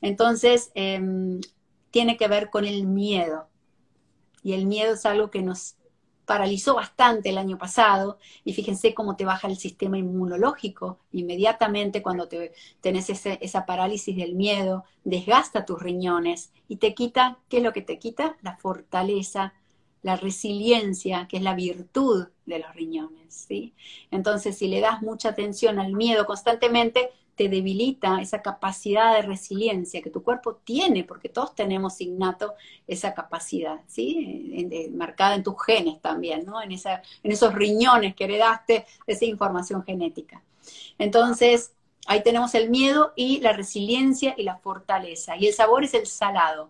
Entonces, 0.00 0.70
em, 0.74 1.40
tiene 1.90 2.16
que 2.16 2.28
ver 2.28 2.50
con 2.50 2.64
el 2.64 2.86
miedo. 2.86 3.48
Y 4.42 4.54
el 4.54 4.66
miedo 4.66 4.94
es 4.94 5.04
algo 5.04 5.30
que 5.30 5.42
nos 5.42 5.76
paralizó 6.30 6.76
bastante 6.76 7.30
el 7.30 7.38
año 7.38 7.58
pasado 7.58 8.16
y 8.44 8.52
fíjense 8.52 8.94
cómo 8.94 9.16
te 9.16 9.24
baja 9.24 9.48
el 9.48 9.56
sistema 9.56 9.98
inmunológico 9.98 11.00
inmediatamente 11.10 12.02
cuando 12.02 12.28
te, 12.28 12.52
tenés 12.80 13.10
esa 13.10 13.66
parálisis 13.66 14.16
del 14.16 14.36
miedo, 14.36 14.84
desgasta 15.02 15.64
tus 15.64 15.82
riñones 15.82 16.52
y 16.68 16.76
te 16.76 16.94
quita, 16.94 17.38
¿qué 17.48 17.56
es 17.56 17.64
lo 17.64 17.72
que 17.72 17.82
te 17.82 17.98
quita? 17.98 18.36
La 18.42 18.56
fortaleza, 18.58 19.54
la 20.02 20.14
resiliencia, 20.14 21.26
que 21.28 21.38
es 21.38 21.42
la 21.42 21.56
virtud 21.56 22.28
de 22.46 22.60
los 22.60 22.72
riñones, 22.76 23.34
¿sí? 23.48 23.74
Entonces, 24.12 24.56
si 24.56 24.68
le 24.68 24.78
das 24.78 25.02
mucha 25.02 25.30
atención 25.30 25.80
al 25.80 25.94
miedo 25.94 26.26
constantemente, 26.26 27.10
te 27.40 27.48
debilita 27.48 28.20
esa 28.20 28.42
capacidad 28.42 29.14
de 29.14 29.22
resiliencia 29.22 30.02
que 30.02 30.10
tu 30.10 30.22
cuerpo 30.22 30.56
tiene, 30.56 31.04
porque 31.04 31.30
todos 31.30 31.54
tenemos 31.54 31.98
innato 32.02 32.52
esa 32.86 33.14
capacidad, 33.14 33.80
¿sí? 33.86 34.68
marcada 34.92 35.36
en 35.36 35.42
tus 35.42 35.54
genes 35.64 36.02
también, 36.02 36.44
¿no? 36.44 36.60
En, 36.60 36.70
esa, 36.70 37.00
en 37.22 37.32
esos 37.32 37.54
riñones 37.54 38.14
que 38.14 38.24
heredaste 38.24 38.84
esa 39.06 39.24
información 39.24 39.82
genética. 39.82 40.42
Entonces, 40.98 41.72
ahí 42.04 42.22
tenemos 42.22 42.54
el 42.54 42.68
miedo 42.68 43.14
y 43.16 43.40
la 43.40 43.54
resiliencia 43.54 44.34
y 44.36 44.42
la 44.42 44.58
fortaleza. 44.58 45.34
Y 45.38 45.46
el 45.46 45.54
sabor 45.54 45.82
es 45.84 45.94
el 45.94 46.06
salado. 46.06 46.68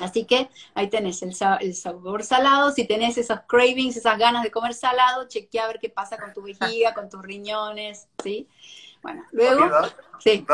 Así 0.00 0.24
que 0.24 0.50
ahí 0.74 0.90
tenés 0.90 1.22
el, 1.22 1.32
el, 1.60 1.74
sabor 1.76 2.24
salado. 2.24 2.72
Si 2.72 2.88
tenés 2.88 3.16
esos 3.18 3.38
cravings, 3.46 3.96
esas 3.96 4.18
ganas 4.18 4.42
de 4.42 4.50
comer 4.50 4.74
salado, 4.74 5.28
chequea 5.28 5.62
a 5.62 5.68
ver 5.68 5.78
qué 5.78 5.90
pasa 5.90 6.18
con 6.18 6.32
tu 6.32 6.42
vejiga, 6.42 6.92
con 6.92 7.08
tus 7.08 7.22
riñones, 7.22 8.08
¿sí? 8.20 8.48
Bueno, 9.02 9.24
luego. 9.32 9.66
sí. 10.18 10.46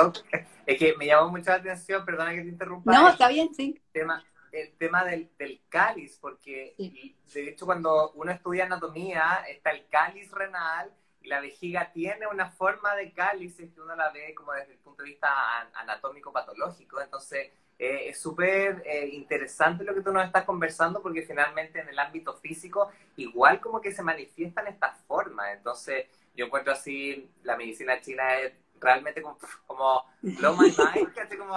es 0.66 0.78
que 0.78 0.94
me 0.96 1.06
llamó 1.06 1.30
mucho 1.30 1.50
la 1.50 1.56
atención, 1.56 2.04
perdona 2.04 2.34
que 2.34 2.42
te 2.42 2.48
interrumpa. 2.48 2.92
No, 2.92 3.08
está 3.08 3.28
bien, 3.28 3.54
sí. 3.54 3.74
El 3.76 3.92
tema, 3.92 4.24
el 4.52 4.72
tema 4.76 5.04
del, 5.04 5.30
cáliz, 5.68 6.18
porque 6.20 6.74
de 6.78 7.48
hecho 7.48 7.66
cuando 7.66 8.12
uno 8.12 8.32
estudia 8.32 8.64
anatomía, 8.64 9.44
está 9.48 9.70
el 9.70 9.87
cáliz 9.88 10.30
renal 10.30 10.90
y 11.20 11.28
la 11.28 11.40
vejiga 11.40 11.90
tiene 11.92 12.26
una 12.26 12.50
forma 12.50 12.94
de 12.94 13.12
cáliz 13.12 13.56
que 13.56 13.80
uno 13.80 13.94
la 13.94 14.11
ve 14.11 14.34
como 14.34 14.52
desde 14.52 14.72
el 14.72 14.78
punto 14.78 15.02
de 15.02 15.11
vista 15.11 15.28
anatómico 15.74 16.32
patológico. 16.32 17.00
Entonces, 17.00 17.50
eh, 17.78 18.08
es 18.08 18.20
súper 18.20 18.82
eh, 18.84 19.08
interesante 19.12 19.84
lo 19.84 19.94
que 19.94 20.00
tú 20.00 20.12
nos 20.12 20.24
estás 20.24 20.44
conversando 20.44 21.00
porque 21.00 21.22
finalmente 21.22 21.80
en 21.80 21.88
el 21.88 21.98
ámbito 21.98 22.34
físico 22.34 22.90
igual 23.16 23.61
como 23.61 23.80
que 23.80 23.92
se 23.92 24.02
manifiestan 24.02 24.66
estas 24.66 24.98
formas. 25.06 25.54
Entonces, 25.56 26.06
yo 26.38 26.46
encuentro 26.46 26.72
así, 26.72 27.29
la 27.42 27.57
medicina 27.57 28.01
china 28.01 28.22
es 28.38 28.53
realmente 28.81 29.20
como, 29.20 29.37
como 29.66 30.05
blow 30.22 30.57
my 30.57 30.68
mind, 30.68 31.12
como, 31.37 31.51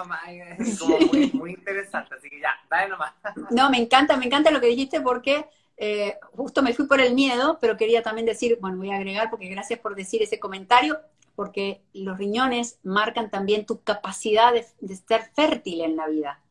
como 0.80 1.00
muy, 1.12 1.32
muy, 1.34 1.52
interesante, 1.52 2.15
así 2.15 2.28
que 2.32 2.41
ya, 2.41 2.50
dale 2.67 2.89
nomás. 2.89 3.13
No, 3.52 3.70
me 3.70 3.78
encanta, 3.78 4.17
me 4.17 4.26
encanta 4.26 4.50
lo 4.50 4.60
que 4.60 4.65
dijiste 4.65 5.00
porque 5.00 5.46
eh, 5.78 6.17
justo 6.36 6.63
me 6.63 6.74
fui 6.74 6.88
por 6.88 7.00
el 7.00 7.13
miedo, 7.13 7.60
pero 7.62 7.78
quería 7.78 8.02
también 8.02 8.26
decir, 8.26 8.58
bueno, 8.60 8.78
voy 8.78 8.89
a 8.89 8.96
agregar 8.96 9.30
porque 9.30 9.48
gracias 9.50 9.80
por 9.80 9.94
decir 9.94 10.24
ese 10.24 10.39
comentario, 10.39 11.00
porque 11.36 11.84
los 11.94 12.17
riñones 12.17 12.80
marcan 12.82 13.30
también 13.30 13.67
tu 13.67 13.84
capacidad 13.84 14.52
de, 14.52 14.65
de 14.80 14.96
ser 14.96 15.30
fértil 15.36 15.82
en 15.82 15.96
la 15.96 16.08
vida 16.08 16.41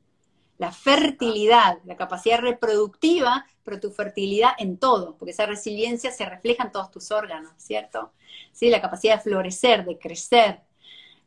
la 0.60 0.72
fertilidad, 0.72 1.78
la 1.86 1.96
capacidad 1.96 2.38
reproductiva, 2.38 3.46
pero 3.64 3.80
tu 3.80 3.90
fertilidad 3.92 4.50
en 4.58 4.76
todo, 4.76 5.16
porque 5.16 5.30
esa 5.30 5.46
resiliencia 5.46 6.12
se 6.12 6.26
refleja 6.26 6.64
en 6.64 6.70
todos 6.70 6.90
tus 6.90 7.10
órganos, 7.12 7.50
¿cierto? 7.56 8.12
Sí, 8.52 8.68
la 8.68 8.82
capacidad 8.82 9.16
de 9.16 9.22
florecer, 9.22 9.86
de 9.86 9.98
crecer. 9.98 10.60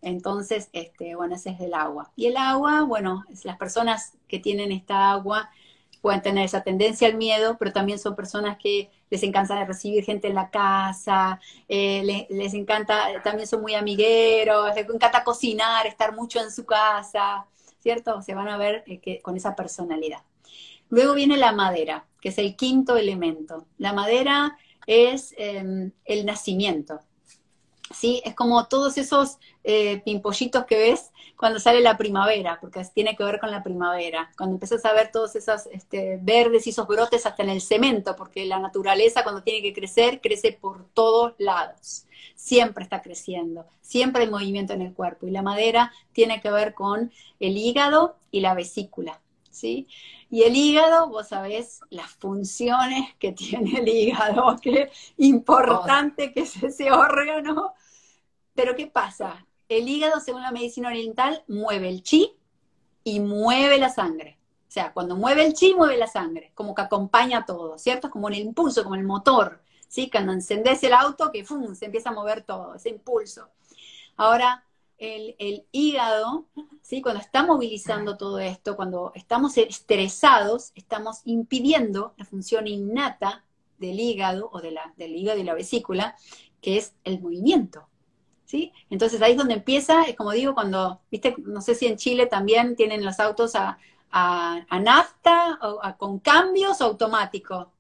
Entonces, 0.04 0.70
este, 0.72 1.16
bueno, 1.16 1.34
ese 1.34 1.50
es 1.50 1.62
el 1.62 1.74
agua. 1.74 2.12
Y 2.16 2.28
el 2.28 2.38
agua, 2.38 2.84
bueno, 2.84 3.24
las 3.44 3.58
personas 3.58 4.14
que 4.28 4.38
tienen 4.38 4.72
esta 4.72 5.10
agua 5.10 5.50
pueden 6.00 6.22
tener 6.22 6.46
esa 6.46 6.62
tendencia 6.62 7.08
al 7.08 7.16
miedo, 7.16 7.58
pero 7.58 7.74
también 7.74 7.98
son 7.98 8.16
personas 8.16 8.60
que 8.60 8.92
les 9.10 9.24
encanta 9.24 9.66
recibir 9.66 10.04
gente 10.04 10.28
en 10.28 10.36
la 10.36 10.52
casa, 10.52 11.40
eh, 11.68 12.28
les, 12.30 12.54
encanta, 12.54 13.08
también 13.24 13.48
son 13.48 13.64
muy 13.64 13.74
amigueros, 13.74 14.76
les 14.76 14.88
encanta 14.88 15.24
cocinar, 15.24 15.88
estar 15.88 16.14
mucho 16.14 16.40
en 16.40 16.52
su 16.52 16.68
casa, 16.68 17.48
¿cierto? 17.84 18.22
Se 18.22 18.34
van 18.34 18.48
a 18.48 18.58
ver 18.58 18.84
eh, 18.88 19.00
que, 19.00 19.22
con 19.22 19.36
esa 19.36 19.56
personalidad. 19.56 20.24
Luego 20.90 21.14
viene 21.14 21.36
la 21.36 21.52
madera, 21.52 22.06
que 22.22 22.30
es 22.30 22.38
el 22.38 22.56
quinto 22.56 22.96
elemento. 22.96 23.68
La 23.78 23.92
madera 23.92 24.58
es 24.88 25.36
em, 25.38 25.92
el 26.06 26.26
nacimiento. 26.26 27.02
¿Sí? 27.94 28.22
Es 28.26 28.36
como 28.36 28.68
todos 28.68 28.98
esos 28.98 29.38
eh, 29.64 30.02
pimpollitos 30.04 30.66
que 30.66 30.78
ves 30.78 31.12
cuando 31.38 31.60
sale 31.60 31.82
la 31.82 31.98
primavera, 31.98 32.58
porque 32.60 32.84
tiene 32.94 33.16
que 33.16 33.24
ver 33.24 33.40
con 33.40 33.52
la 33.52 33.64
primavera, 33.64 34.32
cuando 34.38 34.56
empiezas 34.56 34.84
a 34.86 34.94
ver 34.94 35.12
todos 35.12 35.36
esos 35.36 35.68
este, 35.68 36.20
verdes 36.22 36.68
y 36.68 36.72
esos 36.72 36.88
brotes 36.88 37.26
hasta 37.26 37.44
en 37.44 37.50
el 37.50 37.62
cemento, 37.62 38.16
porque 38.16 38.46
la 38.46 38.60
naturaleza 38.60 39.24
cuando 39.24 39.44
tiene 39.44 39.62
que 39.62 39.74
crecer, 39.74 40.22
crece 40.22 40.54
por 40.54 40.86
todos 40.94 41.34
lados, 41.38 42.06
siempre 42.36 42.84
está 42.84 43.02
creciendo, 43.02 43.66
siempre 43.82 44.24
hay 44.24 44.30
movimiento 44.30 44.74
en 44.74 44.82
el 44.82 44.94
cuerpo, 44.94 45.28
y 45.28 45.32
la 45.32 45.42
madera 45.42 45.92
tiene 46.12 46.42
que 46.42 46.52
ver 46.52 46.74
con 46.74 47.12
el 47.40 47.58
hígado 47.58 48.16
y 48.32 48.42
la 48.42 48.54
vesícula, 48.54 49.20
¿sí? 49.50 49.88
Y 50.30 50.44
el 50.44 50.56
hígado, 50.56 51.10
vos 51.10 51.28
sabés 51.28 51.82
las 51.90 52.10
funciones 52.12 53.14
que 53.20 53.32
tiene 53.34 53.80
el 53.80 53.88
hígado, 53.88 54.56
qué 54.62 54.90
importante 55.18 56.34
que 56.34 56.42
es 56.42 56.62
ese 56.64 56.92
órgano 56.92 57.74
pero 58.56 58.76
¿qué 58.76 58.88
pasa? 58.88 59.46
El 59.70 59.88
hígado, 59.88 60.20
según 60.20 60.42
la 60.42 60.52
medicina 60.52 60.90
oriental, 60.90 61.44
mueve 61.48 61.90
el 61.90 62.04
chi 62.04 62.36
y 63.04 63.20
mueve 63.20 63.78
la 63.78 63.90
sangre. 63.90 64.38
O 64.68 64.72
sea, 64.74 64.94
cuando 64.94 65.16
mueve 65.16 65.46
el 65.46 65.54
chi, 65.54 65.76
mueve 65.76 65.98
la 65.98 66.08
sangre, 66.08 66.52
como 66.56 66.74
que 66.74 66.82
acompaña 66.82 67.46
todo, 67.46 67.78
¿cierto? 67.78 68.08
Es 68.08 68.14
como 68.14 68.30
el 68.30 68.36
impulso, 68.36 68.84
como 68.84 68.96
el 68.96 69.04
motor, 69.04 69.62
¿sí? 69.88 70.10
Cuando 70.10 70.34
encendés 70.34 70.84
el 70.84 70.94
auto, 70.94 71.32
que 71.32 71.46
¡fum! 71.46 71.76
se 71.76 71.86
empieza 71.86 72.10
a 72.10 72.14
mover 72.14 72.44
todo, 72.44 72.76
ese 72.76 72.90
impulso. 72.90 73.50
Ahora, 74.16 74.64
el, 74.98 75.66
hígado, 75.72 76.46
¿sí? 76.82 77.02
cuando 77.02 77.22
está 77.22 77.44
movilizando 77.44 78.18
todo 78.18 78.40
esto, 78.40 78.76
cuando 78.76 79.12
estamos 79.16 79.58
estresados, 79.58 80.72
estamos 80.76 81.22
impidiendo 81.26 82.14
la 82.18 82.26
función 82.26 82.68
innata 82.68 83.44
del 83.80 84.00
hígado 84.00 84.50
o 84.54 84.62
de 84.62 84.76
del 84.96 85.16
hígado 85.16 85.40
y 85.40 85.44
la 85.44 85.54
vesícula, 85.54 86.16
que 86.62 86.78
es 86.78 86.94
el 87.04 87.22
movimiento. 87.22 87.88
Entonces 88.90 89.22
ahí 89.22 89.32
es 89.32 89.38
donde 89.38 89.56
empieza, 89.56 90.04
es 90.04 90.16
como 90.16 90.32
digo, 90.32 90.54
cuando, 90.54 91.02
viste, 91.10 91.36
no 91.38 91.62
sé 91.62 91.76
si 91.76 91.88
en 91.88 91.98
Chile 91.98 92.28
también 92.28 92.76
tienen 92.76 93.04
los 93.04 93.20
autos 93.20 93.56
a, 93.56 93.78
nafta, 94.70 95.60
o 95.62 95.82
con 95.98 96.20
cambios 96.20 96.82
o 96.82 96.86
automático. 96.86 97.72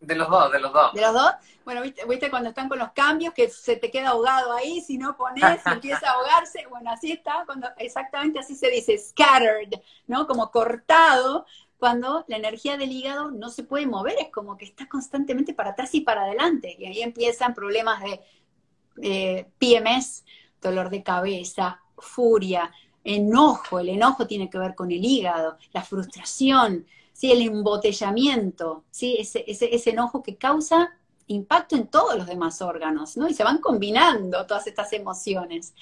De 0.00 0.14
los 0.14 0.30
dos, 0.30 0.50
de 0.50 0.60
los 0.60 0.72
dos. 0.72 0.94
De 0.94 1.02
los 1.02 1.12
dos. 1.12 1.32
Bueno, 1.62 1.82
¿viste, 1.82 2.06
¿viste, 2.06 2.30
cuando 2.30 2.48
están 2.48 2.70
con 2.70 2.78
los 2.78 2.92
cambios 2.92 3.34
que 3.34 3.50
se 3.50 3.76
te 3.76 3.90
queda 3.90 4.10
ahogado 4.10 4.54
ahí, 4.54 4.80
si 4.80 4.96
no 4.96 5.14
pones, 5.14 5.42
empieza 5.66 6.08
a 6.08 6.14
ahogarse. 6.14 6.66
Bueno, 6.70 6.90
así 6.90 7.12
está, 7.12 7.42
cuando 7.44 7.68
exactamente 7.76 8.38
así 8.38 8.54
se 8.54 8.70
dice, 8.70 8.96
scattered, 8.96 9.78
¿no? 10.06 10.26
Como 10.26 10.50
cortado, 10.50 11.44
cuando 11.78 12.24
la 12.28 12.36
energía 12.36 12.78
del 12.78 12.92
hígado 12.92 13.30
no 13.30 13.50
se 13.50 13.62
puede 13.62 13.86
mover, 13.86 14.14
es 14.20 14.30
como 14.30 14.56
que 14.56 14.64
está 14.64 14.88
constantemente 14.88 15.52
para 15.52 15.70
atrás 15.70 15.94
y 15.94 16.00
para 16.00 16.22
adelante. 16.22 16.76
Y 16.78 16.86
ahí 16.86 17.02
empiezan 17.02 17.54
problemas 17.54 18.00
de 18.02 18.20
eh, 19.02 19.46
PMS, 19.58 20.24
dolor 20.60 20.90
de 20.90 21.02
cabeza, 21.02 21.80
furia, 21.98 22.70
enojo. 23.04 23.80
El 23.80 23.90
enojo 23.90 24.26
tiene 24.26 24.50
que 24.50 24.58
ver 24.58 24.74
con 24.74 24.90
el 24.90 25.04
hígado, 25.04 25.58
la 25.72 25.82
frustración, 25.82 26.86
¿sí? 27.12 27.32
el 27.32 27.42
embotellamiento, 27.42 28.84
¿sí? 28.90 29.16
ese, 29.18 29.44
ese, 29.46 29.90
enojo 29.90 30.22
que 30.22 30.36
causa 30.36 30.90
impacto 31.26 31.76
en 31.76 31.86
todos 31.86 32.16
los 32.16 32.26
demás 32.26 32.60
órganos, 32.60 33.16
¿no? 33.16 33.28
Y 33.28 33.34
se 33.34 33.44
van 33.44 33.58
combinando 33.58 34.46
todas 34.46 34.66
estas 34.66 34.92
emociones. 34.92 35.74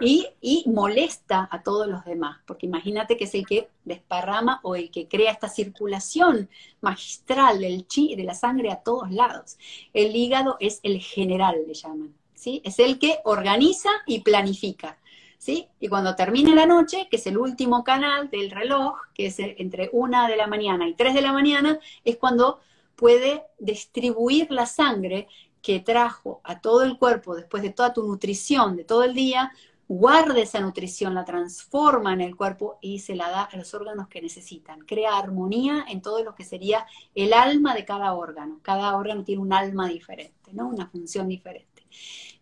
Y, 0.00 0.26
y, 0.40 0.64
molesta 0.68 1.48
a 1.52 1.62
todos 1.62 1.86
los 1.86 2.04
demás, 2.04 2.40
porque 2.44 2.66
imagínate 2.66 3.16
que 3.16 3.24
es 3.24 3.34
el 3.36 3.46
que 3.46 3.68
desparrama 3.84 4.58
o 4.64 4.74
el 4.74 4.90
que 4.90 5.06
crea 5.06 5.30
esta 5.30 5.48
circulación 5.48 6.50
magistral 6.80 7.60
del 7.60 7.86
chi 7.86 8.12
y 8.12 8.16
de 8.16 8.24
la 8.24 8.34
sangre 8.34 8.72
a 8.72 8.82
todos 8.82 9.12
lados. 9.12 9.58
El 9.94 10.16
hígado 10.16 10.56
es 10.58 10.80
el 10.82 11.00
general, 11.00 11.56
le 11.68 11.74
llaman. 11.74 12.12
¿Sí? 12.36 12.62
Es 12.64 12.78
el 12.78 13.00
que 13.00 13.18
organiza 13.24 13.90
y 14.06 14.20
planifica, 14.20 14.98
¿sí? 15.38 15.66
Y 15.80 15.88
cuando 15.88 16.14
termine 16.14 16.54
la 16.54 16.66
noche, 16.66 17.08
que 17.10 17.16
es 17.16 17.26
el 17.26 17.38
último 17.38 17.82
canal 17.82 18.30
del 18.30 18.52
reloj, 18.52 19.00
que 19.12 19.26
es 19.26 19.38
entre 19.40 19.90
una 19.92 20.28
de 20.28 20.36
la 20.36 20.46
mañana 20.46 20.88
y 20.88 20.94
tres 20.94 21.14
de 21.14 21.22
la 21.22 21.32
mañana, 21.32 21.80
es 22.04 22.16
cuando 22.16 22.60
puede 22.94 23.42
distribuir 23.58 24.50
la 24.52 24.66
sangre 24.66 25.26
que 25.60 25.80
trajo 25.80 26.40
a 26.44 26.60
todo 26.60 26.84
el 26.84 26.96
cuerpo 26.98 27.34
después 27.34 27.62
de 27.62 27.70
toda 27.70 27.92
tu 27.92 28.06
nutrición 28.06 28.76
de 28.76 28.84
todo 28.84 29.02
el 29.02 29.14
día, 29.14 29.52
guarda 29.88 30.40
esa 30.40 30.60
nutrición, 30.60 31.14
la 31.14 31.24
transforma 31.24 32.12
en 32.12 32.20
el 32.20 32.36
cuerpo 32.36 32.78
y 32.80 33.00
se 33.00 33.14
la 33.16 33.30
da 33.30 33.42
a 33.42 33.56
los 33.56 33.72
órganos 33.74 34.08
que 34.08 34.22
necesitan. 34.22 34.80
Crea 34.80 35.16
armonía 35.16 35.84
en 35.88 36.02
todo 36.02 36.22
lo 36.24 36.34
que 36.34 36.44
sería 36.44 36.86
el 37.14 37.32
alma 37.32 37.74
de 37.74 37.84
cada 37.84 38.12
órgano. 38.14 38.60
Cada 38.62 38.96
órgano 38.96 39.24
tiene 39.24 39.42
un 39.42 39.52
alma 39.52 39.88
diferente, 39.88 40.52
¿no? 40.52 40.68
Una 40.68 40.86
función 40.88 41.28
diferente. 41.28 41.75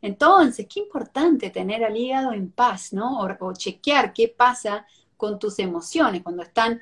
Entonces, 0.03 0.67
qué 0.69 0.81
importante 0.81 1.51
tener 1.51 1.85
al 1.85 1.97
hígado 1.97 2.33
en 2.33 2.51
paz, 2.51 2.93
¿no? 2.93 3.21
O, 3.21 3.53
chequear 3.55 4.13
qué 4.13 4.29
pasa 4.29 4.87
con 5.17 5.39
tus 5.39 5.59
emociones 5.59 6.23
cuando 6.23 6.43
están, 6.43 6.81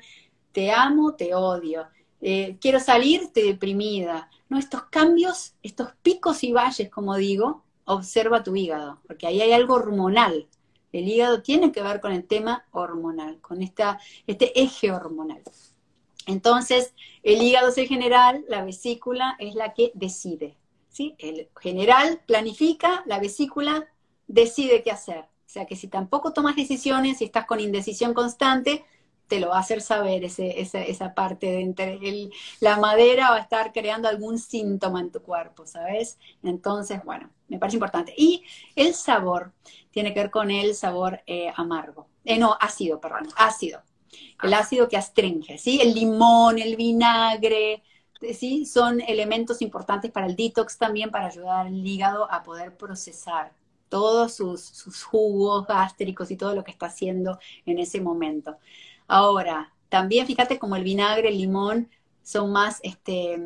te 0.51 0.71
amo, 0.71 1.15
te 1.15 1.33
odio, 1.33 1.87
eh, 2.21 2.57
quiero 2.59 2.79
salir, 2.79 3.21
estoy 3.23 3.43
deprimida. 3.43 4.29
No, 4.49 4.59
estos 4.59 4.83
cambios, 4.83 5.55
estos 5.63 5.89
picos 6.01 6.43
y 6.43 6.51
valles, 6.51 6.89
como 6.89 7.15
digo, 7.15 7.63
observa 7.85 8.43
tu 8.43 8.55
hígado, 8.55 8.99
porque 9.07 9.27
ahí 9.27 9.41
hay 9.41 9.53
algo 9.53 9.75
hormonal. 9.75 10.47
El 10.91 11.07
hígado 11.07 11.41
tiene 11.41 11.71
que 11.71 11.81
ver 11.81 11.99
con 12.01 12.11
el 12.11 12.25
tema 12.25 12.65
hormonal, 12.71 13.39
con 13.41 13.61
este 13.61 14.61
eje 14.61 14.91
hormonal. 14.91 15.41
Entonces, 16.25 16.93
el 17.23 17.41
hígado 17.41 17.69
es 17.69 17.77
el 17.77 17.87
general, 17.87 18.45
la 18.47 18.63
vesícula 18.63 19.35
es 19.39 19.55
la 19.55 19.73
que 19.73 19.91
decide. 19.93 20.55
¿Sí? 20.93 21.15
El 21.17 21.49
general 21.59 22.21
planifica, 22.25 23.03
la 23.05 23.19
vesícula 23.19 23.85
decide 24.27 24.81
qué 24.81 24.91
hacer. 24.91 25.19
O 25.19 25.49
sea 25.53 25.65
que 25.65 25.75
si 25.75 25.87
tampoco 25.87 26.31
tomas 26.31 26.55
decisiones, 26.55 27.17
si 27.17 27.25
estás 27.25 27.45
con 27.45 27.59
indecisión 27.59 28.13
constante, 28.13 28.85
te 29.27 29.39
lo 29.39 29.49
va 29.49 29.57
a 29.57 29.61
hacer 29.61 29.81
saber 29.81 30.23
esa, 30.23 31.13
parte 31.13 31.47
de 31.47 31.61
entre 31.61 31.99
la 32.59 32.77
madera 32.77 33.31
va 33.31 33.37
a 33.37 33.39
estar 33.39 33.71
creando 33.73 34.07
algún 34.07 34.37
síntoma 34.37 34.99
en 34.99 35.11
tu 35.11 35.21
cuerpo, 35.21 35.65
¿sabes? 35.65 36.19
Entonces, 36.43 37.03
bueno, 37.03 37.29
me 37.47 37.57
parece 37.57 37.77
importante. 37.77 38.13
Y 38.15 38.43
el 38.75 38.93
sabor 38.93 39.51
tiene 39.91 40.13
que 40.13 40.19
ver 40.19 40.31
con 40.31 40.51
el 40.51 40.75
sabor 40.75 41.21
eh, 41.25 41.51
amargo. 41.55 42.07
Eh, 42.25 42.37
no, 42.37 42.57
ácido, 42.59 42.99
perdón, 42.99 43.27
ácido. 43.35 43.81
El 44.41 44.53
ácido 44.53 44.87
que 44.87 44.97
astringe, 44.97 45.57
¿sí? 45.57 45.79
El 45.81 45.95
limón, 45.95 46.59
el 46.59 46.75
vinagre, 46.75 47.81
sí, 48.33 48.65
son 48.65 49.01
elementos 49.01 49.61
importantes 49.61 50.11
para 50.11 50.27
el 50.27 50.35
detox 50.35 50.77
también, 50.77 51.11
para 51.11 51.27
ayudar 51.27 51.67
al 51.67 51.87
hígado 51.87 52.31
a 52.31 52.43
poder 52.43 52.75
procesar 52.75 53.53
todos 53.89 54.33
sus, 54.33 55.03
jugos 55.03 55.67
gástricos 55.67 56.31
y 56.31 56.35
todo 56.35 56.55
lo 56.55 56.63
que 56.63 56.71
está 56.71 56.87
haciendo 56.87 57.37
en 57.65 57.77
ese 57.77 58.01
momento. 58.01 58.57
Ahora, 59.07 59.71
también 59.89 60.25
fíjate 60.25 60.57
como 60.57 60.75
el 60.75 60.83
vinagre, 60.83 61.29
el 61.29 61.37
limón 61.37 61.89
son 62.23 62.51
más, 62.51 62.79
este, 62.81 63.39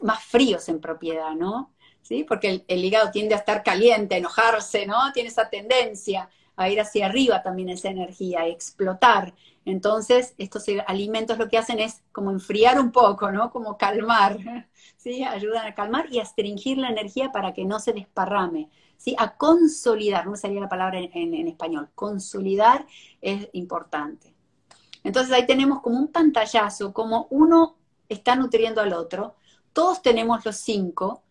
más 0.00 0.22
fríos 0.24 0.68
en 0.68 0.80
propiedad, 0.80 1.32
¿no? 1.32 1.72
¿Sí? 2.02 2.22
Porque 2.22 2.50
el, 2.50 2.64
el, 2.68 2.84
hígado 2.84 3.10
tiende 3.10 3.34
a 3.34 3.38
estar 3.38 3.64
caliente, 3.64 4.14
a 4.14 4.18
enojarse, 4.18 4.86
¿no? 4.86 5.12
Tiene 5.12 5.30
esa 5.30 5.50
tendencia 5.50 6.30
a 6.54 6.70
ir 6.70 6.80
hacia 6.80 7.06
arriba 7.06 7.42
también 7.42 7.68
esa 7.68 7.88
energía, 7.88 8.42
a 8.42 8.46
explotar. 8.46 9.34
Entonces, 9.66 10.32
estos 10.38 10.64
alimentos 10.86 11.38
lo 11.38 11.48
que 11.48 11.58
hacen 11.58 11.80
es 11.80 12.00
como 12.12 12.30
enfriar 12.30 12.80
un 12.80 12.92
poco, 12.92 13.32
¿no? 13.32 13.50
Como 13.50 13.76
calmar, 13.76 14.38
¿sí? 14.96 15.24
Ayudan 15.24 15.66
a 15.66 15.74
calmar 15.74 16.06
y 16.08 16.20
a 16.20 16.22
astringir 16.22 16.78
la 16.78 16.88
energía 16.88 17.32
para 17.32 17.52
que 17.52 17.64
no 17.64 17.80
se 17.80 17.92
desparrame, 17.92 18.70
¿sí? 18.96 19.16
A 19.18 19.36
consolidar, 19.36 20.24
no 20.24 20.30
me 20.30 20.36
salía 20.36 20.60
la 20.60 20.68
palabra 20.68 21.00
en, 21.00 21.34
en 21.34 21.48
español, 21.48 21.88
consolidar 21.96 22.86
es 23.20 23.48
importante. 23.54 24.32
Entonces 25.02 25.32
ahí 25.32 25.46
tenemos 25.46 25.80
como 25.82 25.98
un 25.98 26.12
pantallazo, 26.12 26.92
como 26.92 27.26
uno 27.30 27.76
está 28.08 28.36
nutriendo 28.36 28.80
al 28.80 28.92
otro, 28.92 29.34
todos 29.72 30.00
tenemos 30.00 30.44
los 30.44 30.58
cinco, 30.58 31.24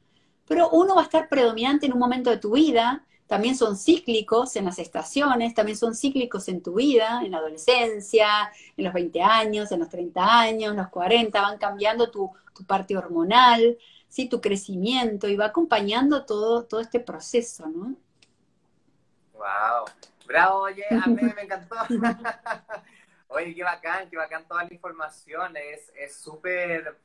pero 0.46 0.70
uno 0.72 0.94
va 0.96 1.02
a 1.02 1.06
estar 1.06 1.30
predominante 1.30 1.86
en 1.86 1.94
un 1.94 2.00
momento 2.00 2.30
de 2.30 2.38
tu 2.38 2.52
vida, 2.52 3.06
también 3.28 3.56
son 3.56 3.76
cíclicos 3.76 4.56
en 4.56 4.66
las 4.66 4.78
estaciones, 4.78 5.54
también 5.54 5.78
son 5.78 5.96
cíclicos 5.96 6.48
en 6.48 6.62
tu 6.62 6.76
vida, 6.76 7.22
en 7.24 7.32
la 7.32 7.40
adolescencia, 7.40 8.52
en 8.78 8.86
los 8.86 8.94
20 8.94 9.22
años, 9.22 9.72
en 9.72 9.80
los 9.80 9.90
30 9.90 10.40
años, 10.40 10.72
en 10.72 10.78
los 10.78 10.90
40, 10.90 11.42
van 11.42 11.58
cambiando 11.58 12.12
tu, 12.12 12.32
parte 12.68 12.96
hormonal, 12.96 13.78
¿sí? 14.08 14.30
tu 14.30 14.40
crecimiento 14.40 15.28
y 15.28 15.36
va 15.36 15.46
acompañando 15.46 16.26
todo, 16.26 16.66
todo 16.66 16.80
este 16.80 17.00
proceso, 17.00 17.68
¿no? 17.68 17.96
¡Wow! 19.34 19.86
Bravo, 20.26 20.60
oye, 20.62 20.86
a 20.90 21.08
mí 21.08 21.22
me 21.22 21.42
encantó. 21.42 21.76
oye, 23.28 23.54
qué 23.54 23.64
bacán, 23.64 24.10
qué 24.10 24.18
bacán 24.18 24.48
toda 24.48 24.64
la 24.64 24.74
información, 24.74 25.54
es 25.58 26.16
súper 26.16 26.96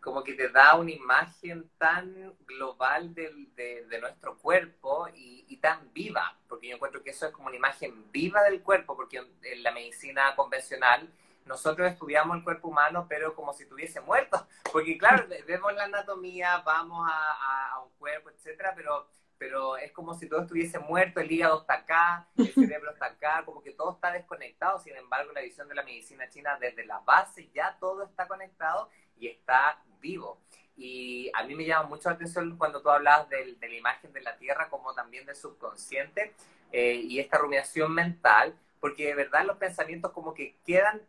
como 0.00 0.24
que 0.24 0.34
te 0.34 0.48
da 0.48 0.76
una 0.76 0.90
imagen 0.90 1.70
tan 1.78 2.34
global 2.46 3.14
de, 3.14 3.98
nuestro 4.00 4.38
cuerpo 4.38 5.08
y, 5.14 5.40
tan 5.60 5.92
viva, 5.92 6.38
porque 6.48 6.68
yo 6.68 6.76
encuentro 6.76 7.02
que 7.02 7.10
eso 7.10 7.26
es 7.26 7.32
como 7.32 7.48
una 7.48 7.56
imagen 7.56 8.10
viva 8.10 8.42
del 8.44 8.62
cuerpo, 8.62 8.96
porque 8.96 9.18
en 9.42 9.62
la 9.62 9.72
medicina 9.72 10.34
convencional 10.34 11.12
nosotros 11.44 11.90
estudiamos 11.90 12.38
el 12.38 12.44
cuerpo 12.44 12.68
humano, 12.68 13.04
pero 13.08 13.34
como 13.34 13.52
si 13.52 13.64
estuviese 13.64 14.00
muerto, 14.00 14.46
porque 14.72 14.96
claro, 14.96 15.26
vemos 15.46 15.74
la 15.74 15.84
anatomía, 15.84 16.62
vamos 16.64 17.06
a, 17.12 17.78
un 17.84 17.90
cuerpo, 17.98 18.30
etcétera, 18.30 18.72
pero 18.74 19.06
pero 19.36 19.78
es 19.78 19.90
como 19.92 20.12
si 20.12 20.28
todo 20.28 20.42
estuviese 20.42 20.78
muerto, 20.78 21.18
el 21.18 21.32
hígado 21.32 21.62
está 21.62 21.72
acá, 21.72 22.28
el 22.36 22.52
cerebro 22.52 22.90
está 22.90 23.06
acá, 23.06 23.42
como 23.46 23.62
que 23.62 23.72
todo 23.72 23.94
está 23.94 24.12
desconectado, 24.12 24.78
sin 24.80 24.94
embargo 24.96 25.32
la 25.32 25.40
visión 25.40 25.66
de 25.66 25.74
la 25.74 25.82
medicina 25.82 26.28
china 26.28 26.58
desde 26.60 26.84
la 26.84 26.98
base 26.98 27.48
ya 27.54 27.78
todo 27.80 28.04
está 28.04 28.28
conectado 28.28 28.90
y 29.20 29.28
está 29.28 29.82
vivo. 30.00 30.38
Y 30.76 31.30
a 31.34 31.44
mí 31.44 31.54
me 31.54 31.66
llama 31.66 31.88
mucho 31.88 32.08
la 32.08 32.14
atención 32.14 32.56
cuando 32.56 32.80
tú 32.80 32.88
hablas 32.88 33.28
de, 33.28 33.56
la 33.60 33.74
imagen 33.74 34.12
de 34.12 34.22
la 34.22 34.36
Tierra 34.36 34.68
como 34.70 34.94
también 34.94 35.26
del 35.26 35.36
subconsciente 35.36 36.32
eh, 36.72 36.94
y 36.94 37.20
esta 37.20 37.36
rumiación 37.36 37.92
mental, 37.92 38.56
porque 38.80 39.08
de 39.08 39.14
verdad 39.14 39.44
los 39.44 39.58
pensamientos 39.58 40.10
como 40.12 40.32
que 40.32 40.56
quedan, 40.64 41.02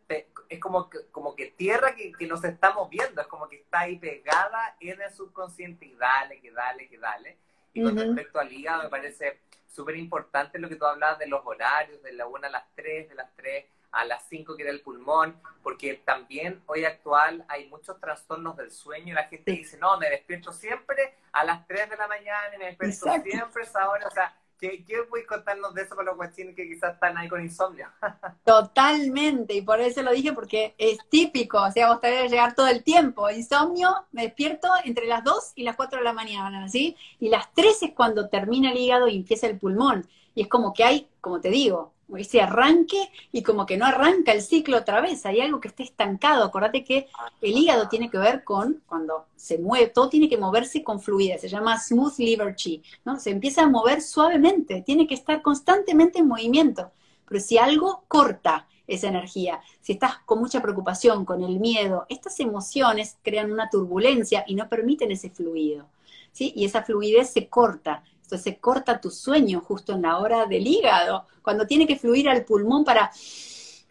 es 0.50 0.60
como 0.60 0.90
que, 0.90 1.00
como 1.12 1.36
que 1.38 1.48
tierra 1.52 1.96
que, 1.96 2.12
que 2.12 2.28
nos 2.28 2.44
estamos 2.44 2.90
viendo, 2.90 3.22
es 3.22 3.28
como 3.28 3.48
que 3.48 3.58
está 3.58 3.82
ahí 3.82 3.98
pegada 3.98 4.76
en 4.82 5.02
el 5.02 5.12
subconsciente 5.12 5.86
y 5.86 5.96
dale, 5.96 6.42
que 6.42 6.52
dale, 6.52 6.90
que 6.90 6.98
dale. 6.98 7.38
Y 7.74 7.82
con 7.82 7.98
respecto 7.98 8.40
al 8.40 8.52
hígado, 8.52 8.84
me 8.84 8.90
parece 8.90 9.40
súper 9.68 9.96
importante 9.96 10.60
lo 10.60 10.68
que 10.68 10.76
tú 10.76 10.86
hablabas 10.86 11.18
de 11.20 11.28
los 11.28 11.42
horarios, 11.46 12.04
de 12.04 12.12
la 12.12 12.28
1 12.28 12.48
a 12.48 12.50
las 12.50 12.66
3, 12.76 13.08
de 13.08 13.16
las 13.16 13.34
3 13.38 13.66
a 13.92 14.06
las 14.06 14.28
5 14.30 14.56
que 14.56 14.64
era 14.64 14.72
el 14.72 14.82
pulmón, 14.82 15.40
porque 15.64 16.02
también 16.06 16.62
hoy 16.68 16.86
actual 16.86 17.46
hay 17.48 17.68
muchos 17.70 18.00
trastornos 18.00 18.56
del 18.58 18.72
sueño 18.72 19.12
y 19.12 19.16
la 19.16 19.26
gente 19.26 19.52
dice, 19.52 19.78
no, 19.78 19.98
me 19.98 20.10
despierto 20.10 20.52
siempre 20.54 21.16
a 21.32 21.44
las 21.44 21.68
3 21.68 21.90
de 21.90 21.98
la 21.98 22.08
mañana 22.08 22.56
y 22.56 22.58
me 22.58 22.66
despierto 22.66 23.22
siempre 23.24 23.64
a 23.64 23.66
esa 23.66 23.90
hora, 23.90 24.08
o 24.08 24.12
sea, 24.12 24.36
¿Qué, 24.62 24.86
¿Qué 24.86 24.98
puedes 25.10 25.26
contarnos 25.26 25.74
de 25.74 25.82
eso 25.82 25.96
para 25.96 26.10
los 26.10 26.18
guachines 26.18 26.56
que 26.56 26.68
quizás 26.68 26.94
están 26.94 27.18
ahí 27.18 27.28
con 27.28 27.42
insomnio? 27.42 27.88
Totalmente, 28.46 29.56
y 29.56 29.64
por 29.64 29.82
eso 29.82 30.04
lo 30.04 30.12
dije, 30.12 30.34
porque 30.34 30.76
es 30.78 31.00
típico, 31.10 31.60
o 31.60 31.72
sea, 31.72 31.88
vos 31.88 32.00
te 32.00 32.16
a 32.16 32.28
llegar 32.28 32.54
todo 32.54 32.68
el 32.68 32.84
tiempo. 32.84 33.28
Insomnio, 33.32 34.06
me 34.12 34.22
despierto 34.22 34.68
entre 34.86 35.08
las 35.08 35.24
2 35.24 35.54
y 35.56 35.64
las 35.64 35.76
4 35.76 35.98
de 35.98 36.04
la 36.04 36.14
mañana, 36.14 36.70
¿sí? 36.70 36.96
Y 37.20 37.30
las 37.30 37.52
3 37.54 37.82
es 37.82 37.92
cuando 37.96 38.30
termina 38.30 38.72
el 38.72 38.78
hígado 38.78 39.08
y 39.08 39.16
empieza 39.16 39.48
el 39.48 39.58
pulmón. 39.58 40.08
Y 40.36 40.44
es 40.44 40.48
como 40.48 40.76
que 40.76 40.84
hay, 40.84 41.10
como 41.22 41.42
te 41.42 41.50
digo, 41.50 41.94
ese 42.18 42.42
arranque 42.42 43.10
y 43.32 43.44
como 43.44 43.66
que 43.66 43.78
no 43.78 43.86
arranca 43.86 44.32
el 44.32 44.42
ciclo 44.42 44.78
otra 44.78 45.02
vez, 45.02 45.26
hay 45.26 45.42
algo 45.42 45.60
que 45.60 45.68
está 45.68 45.84
estancado. 45.84 46.44
Acordate 46.44 46.84
que 46.84 47.08
el 47.42 47.58
hígado 47.58 47.88
tiene 47.88 48.10
que 48.10 48.18
ver 48.18 48.44
con 48.44 48.82
cuando 48.86 49.26
se 49.36 49.58
mueve, 49.58 49.88
todo 49.88 50.10
tiene 50.10 50.30
que 50.30 50.38
moverse 50.38 50.84
con 50.84 51.00
fluidez, 51.00 51.42
se 51.42 51.50
llama 51.50 51.80
smooth 51.80 52.18
liver 52.20 52.56
chi, 52.56 52.84
¿no? 53.06 53.20
Se 53.20 53.32
empieza 53.32 53.64
a 53.64 53.70
mover 53.70 54.02
suavemente, 54.02 54.82
tiene 54.82 55.08
que 55.08 55.16
estar 55.16 55.42
constantemente 55.42 56.20
en 56.20 56.28
movimiento. 56.28 56.92
Pero 57.28 57.40
si 57.40 57.58
algo 57.58 58.04
corta 58.08 58.68
esa 58.88 59.08
energía, 59.08 59.62
si 59.80 59.94
estás 59.94 60.20
con 60.26 60.40
mucha 60.40 60.62
preocupación, 60.62 61.24
con 61.24 61.44
el 61.44 61.60
miedo, 61.60 62.06
estas 62.10 62.40
emociones 62.40 63.18
crean 63.24 63.52
una 63.52 63.70
turbulencia 63.70 64.44
y 64.48 64.56
no 64.56 64.68
permiten 64.68 65.12
ese 65.12 65.30
fluido. 65.30 65.88
¿Sí? 66.34 66.54
Y 66.56 66.66
esa 66.66 66.84
fluidez 66.84 67.30
se 67.32 67.48
corta. 67.48 68.04
Entonces 68.32 68.54
se 68.54 68.62
corta 68.62 69.02
tu 69.02 69.12
sueño 69.12 69.60
justo 69.60 69.92
en 69.92 70.04
la 70.04 70.18
hora 70.18 70.46
del 70.46 70.66
hígado, 70.66 71.28
cuando 71.42 71.68
tiene 71.68 71.86
que 71.86 71.98
fluir 71.98 72.30
al 72.30 72.46
pulmón 72.46 72.86
para 72.86 73.12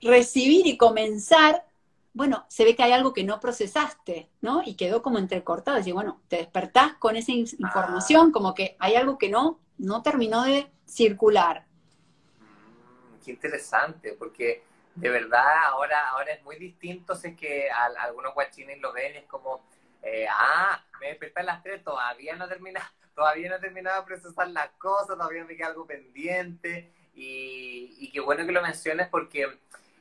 recibir 0.01 0.67
y 0.67 0.79
comenzar, 0.79 1.67
bueno, 2.15 2.47
se 2.49 2.65
ve 2.65 2.75
que 2.75 2.83
hay 2.83 2.93
algo 2.93 3.13
que 3.13 3.23
no 3.23 3.39
procesaste, 3.39 4.31
¿no? 4.41 4.63
Y 4.65 4.77
quedó 4.77 5.03
como 5.03 5.19
entrecortado. 5.19 5.79
Y 5.85 5.93
bueno, 5.93 6.23
te 6.29 6.37
despertás 6.37 6.95
con 6.95 7.17
esa 7.17 7.33
información, 7.33 8.33
como 8.33 8.55
que 8.55 8.77
hay 8.79 8.95
algo 8.95 9.19
que 9.19 9.29
no, 9.29 9.61
no 9.77 10.01
terminó 10.01 10.43
de 10.45 10.71
circular. 10.87 11.67
Mm, 12.39 13.23
qué 13.23 13.33
interesante, 13.33 14.17
porque 14.19 14.65
de 14.95 15.11
verdad 15.11 15.65
ahora, 15.67 16.09
ahora 16.09 16.33
es 16.33 16.43
muy 16.45 16.57
distinto, 16.57 17.15
sé 17.15 17.37
que 17.37 17.69
algunos 17.71 18.33
guachines 18.33 18.81
lo 18.81 18.91
ven, 18.95 19.17
es 19.17 19.25
como, 19.27 19.67
eh, 20.01 20.27
ah, 20.31 20.83
me 20.99 21.09
desperté 21.09 21.41
a 21.41 21.43
las 21.43 21.63
todavía 21.85 22.37
no 22.37 22.49
termina 22.49 22.91
todavía 23.21 23.51
no 23.51 23.57
he 23.57 23.61
terminado 23.61 24.01
de 24.01 24.07
procesar 24.07 24.49
las 24.49 24.71
cosas, 24.79 25.09
todavía 25.09 25.45
me 25.45 25.55
queda 25.55 25.67
algo 25.67 25.85
pendiente. 25.85 26.91
Y, 27.15 28.11
qué 28.11 28.21
bueno 28.21 28.47
que 28.47 28.53
lo 28.53 28.63
menciones 28.63 29.09
porque, 29.09 29.47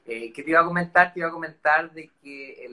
eh, 0.06 0.32
¿qué 0.32 0.42
te 0.42 0.52
iba 0.52 0.62
a 0.62 0.66
comentar? 0.66 1.12
Te 1.12 1.20
iba 1.20 1.28
a 1.28 1.32
comentar 1.32 1.92
de 1.92 2.10
que 2.24 2.66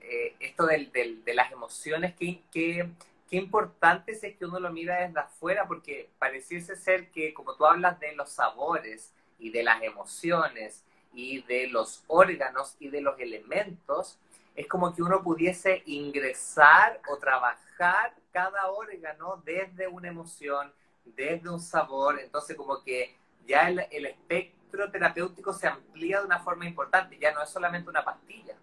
eh, 0.00 0.36
esto 0.40 0.66
del, 0.66 0.90
de 0.90 1.34
las 1.34 1.52
emociones, 1.52 2.16
que, 2.16 2.42
qué 2.50 3.36
importante 3.36 4.10
es 4.10 4.36
que 4.36 4.44
uno 4.44 4.58
lo 4.58 4.72
mira 4.72 5.06
desde 5.06 5.20
afuera, 5.20 5.68
porque 5.68 6.10
pareciese 6.18 6.74
ser 6.74 7.12
que, 7.12 7.32
como 7.32 7.54
tú 7.54 7.64
hablas 7.64 8.00
de 8.00 8.12
los 8.16 8.30
sabores 8.30 9.12
y 9.38 9.50
de 9.50 9.62
las 9.62 9.84
emociones 9.84 10.82
y 11.14 11.42
de 11.42 11.68
los 11.68 12.02
órganos 12.08 12.74
y 12.80 12.88
de 12.88 13.02
los 13.02 13.20
elementos, 13.20 14.18
es 14.56 14.66
como 14.66 14.92
que 14.92 15.02
uno 15.02 15.22
pudiese 15.22 15.84
ingresar 15.86 17.00
o 17.08 17.18
trabajar 17.18 18.14
cada 18.36 18.70
órgano 18.70 19.42
desde 19.46 19.88
una 19.88 20.08
emoción, 20.08 20.70
desde 21.06 21.48
un 21.48 21.58
sabor, 21.58 22.20
entonces 22.20 22.54
como 22.54 22.82
que 22.82 23.16
ya 23.46 23.70
el, 23.70 24.04
espectro 24.04 24.90
terapéutico 24.90 25.54
se 25.54 25.66
amplía 25.66 26.20
de 26.20 26.26
una 26.26 26.40
forma 26.40 26.66
importante, 26.66 27.18
ya 27.18 27.32
no 27.32 27.42
es 27.42 27.48
solamente 27.48 27.88
una 27.88 28.04
pastilla. 28.04 28.54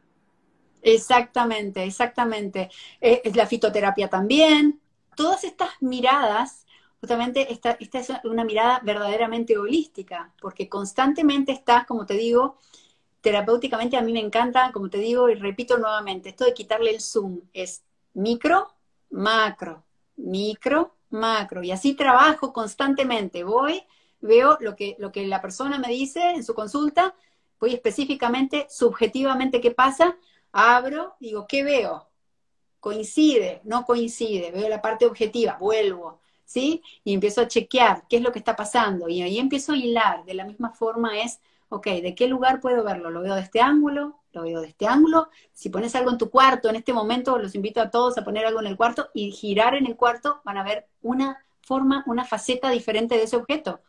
Exactamente, 0.84 1.84
exactamente. 1.84 2.70
Eh, 3.02 3.24
es 3.24 3.36
la 3.36 3.48
fitoterapia 3.48 4.08
también. 4.08 4.80
Todas 5.16 5.44
estas 5.44 5.70
miradas, 5.82 6.68
justamente 7.02 7.52
esta, 7.52 7.72
esta 7.80 7.98
es 7.98 8.12
una 8.26 8.44
mirada 8.44 8.80
verdaderamente 8.84 9.58
holística, 9.58 10.32
porque 10.40 10.70
constantemente 10.70 11.52
estás, 11.52 11.88
como 11.88 12.06
te 12.06 12.14
digo, 12.14 12.60
terapéuticamente 13.22 13.98
a 13.98 14.04
mí 14.04 14.14
me 14.14 14.20
encanta, 14.20 14.72
como 14.72 14.92
te 14.92 15.00
digo 15.00 15.30
y 15.30 15.34
repito 15.34 15.80
nuevamente, 15.80 16.30
esto 16.30 16.46
de 16.46 16.54
quitarle 16.54 16.92
el 16.92 17.02
zoom 17.02 17.42
es 17.54 17.84
micro, 18.14 18.76
macro, 19.14 19.86
micro, 20.18 20.96
macro. 21.10 21.64
Y 21.64 21.72
así 21.72 21.94
trabajo 21.94 22.52
constantemente. 22.54 23.44
Voy, 23.44 23.84
veo 24.20 24.58
lo 24.60 24.76
que, 24.76 24.96
lo 25.00 25.12
que 25.12 25.26
la 25.28 25.42
persona 25.42 25.80
me 25.80 25.90
dice 25.90 26.32
en 26.32 26.44
su 26.44 26.54
consulta, 26.54 27.16
voy 27.60 27.74
específicamente, 27.74 28.68
subjetivamente 28.70 29.62
qué 29.62 29.72
pasa, 29.72 30.18
abro, 30.52 31.16
digo, 31.20 31.48
¿qué 31.48 31.64
veo? 31.64 32.10
Coincide, 32.80 33.62
no 33.64 33.86
coincide, 33.86 34.52
veo 34.52 34.68
la 34.68 34.82
parte 34.82 35.06
objetiva, 35.06 35.58
vuelvo, 35.58 36.20
¿sí? 36.44 36.84
Y 37.04 37.14
empiezo 37.14 37.42
a 37.42 37.48
chequear 37.48 38.06
qué 38.10 38.18
es 38.18 38.22
lo 38.22 38.32
que 38.32 38.40
está 38.40 38.56
pasando. 38.56 39.08
Y 39.08 39.22
ahí 39.22 39.40
empiezo 39.40 39.72
a 39.72 39.78
hilar. 39.78 40.26
De 40.26 40.34
la 40.34 40.46
misma 40.46 40.72
forma 40.72 41.22
es 41.22 41.40
ok, 41.74 41.88
¿de 41.88 42.16
qué 42.16 42.28
lugar 42.28 42.62
puedo 42.62 42.84
verlo? 42.84 43.10
¿Lo 43.10 43.22
veo 43.22 43.36
de 43.36 43.42
este 43.42 43.62
ángulo? 43.62 44.23
¿Lo 44.34 44.42
veo 44.42 44.62
de 44.62 44.68
este 44.68 44.88
ángulo? 44.88 45.30
Si 45.54 45.70
pones 45.70 45.96
algo 45.96 46.10
en 46.10 46.18
tu 46.18 46.30
cuarto, 46.30 46.70
en 46.70 46.76
este 46.76 46.92
momento 46.92 47.38
los 47.38 47.54
invito 47.56 47.80
a 47.80 47.92
todos 47.92 48.18
a 48.18 48.24
poner 48.24 48.46
algo 48.46 48.60
en 48.60 48.68
el 48.68 48.76
cuarto 48.76 49.10
y 49.14 49.32
girar 49.32 49.76
en 49.76 49.86
el 49.86 49.96
cuarto, 49.96 50.42
van 50.44 50.58
a 50.58 50.64
ver 50.64 50.88
una 51.02 51.46
forma, 51.62 52.04
una 52.08 52.26
faceta 52.26 52.70
diferente 52.70 53.16
de 53.16 53.24
ese 53.24 53.38
objeto. 53.38 53.80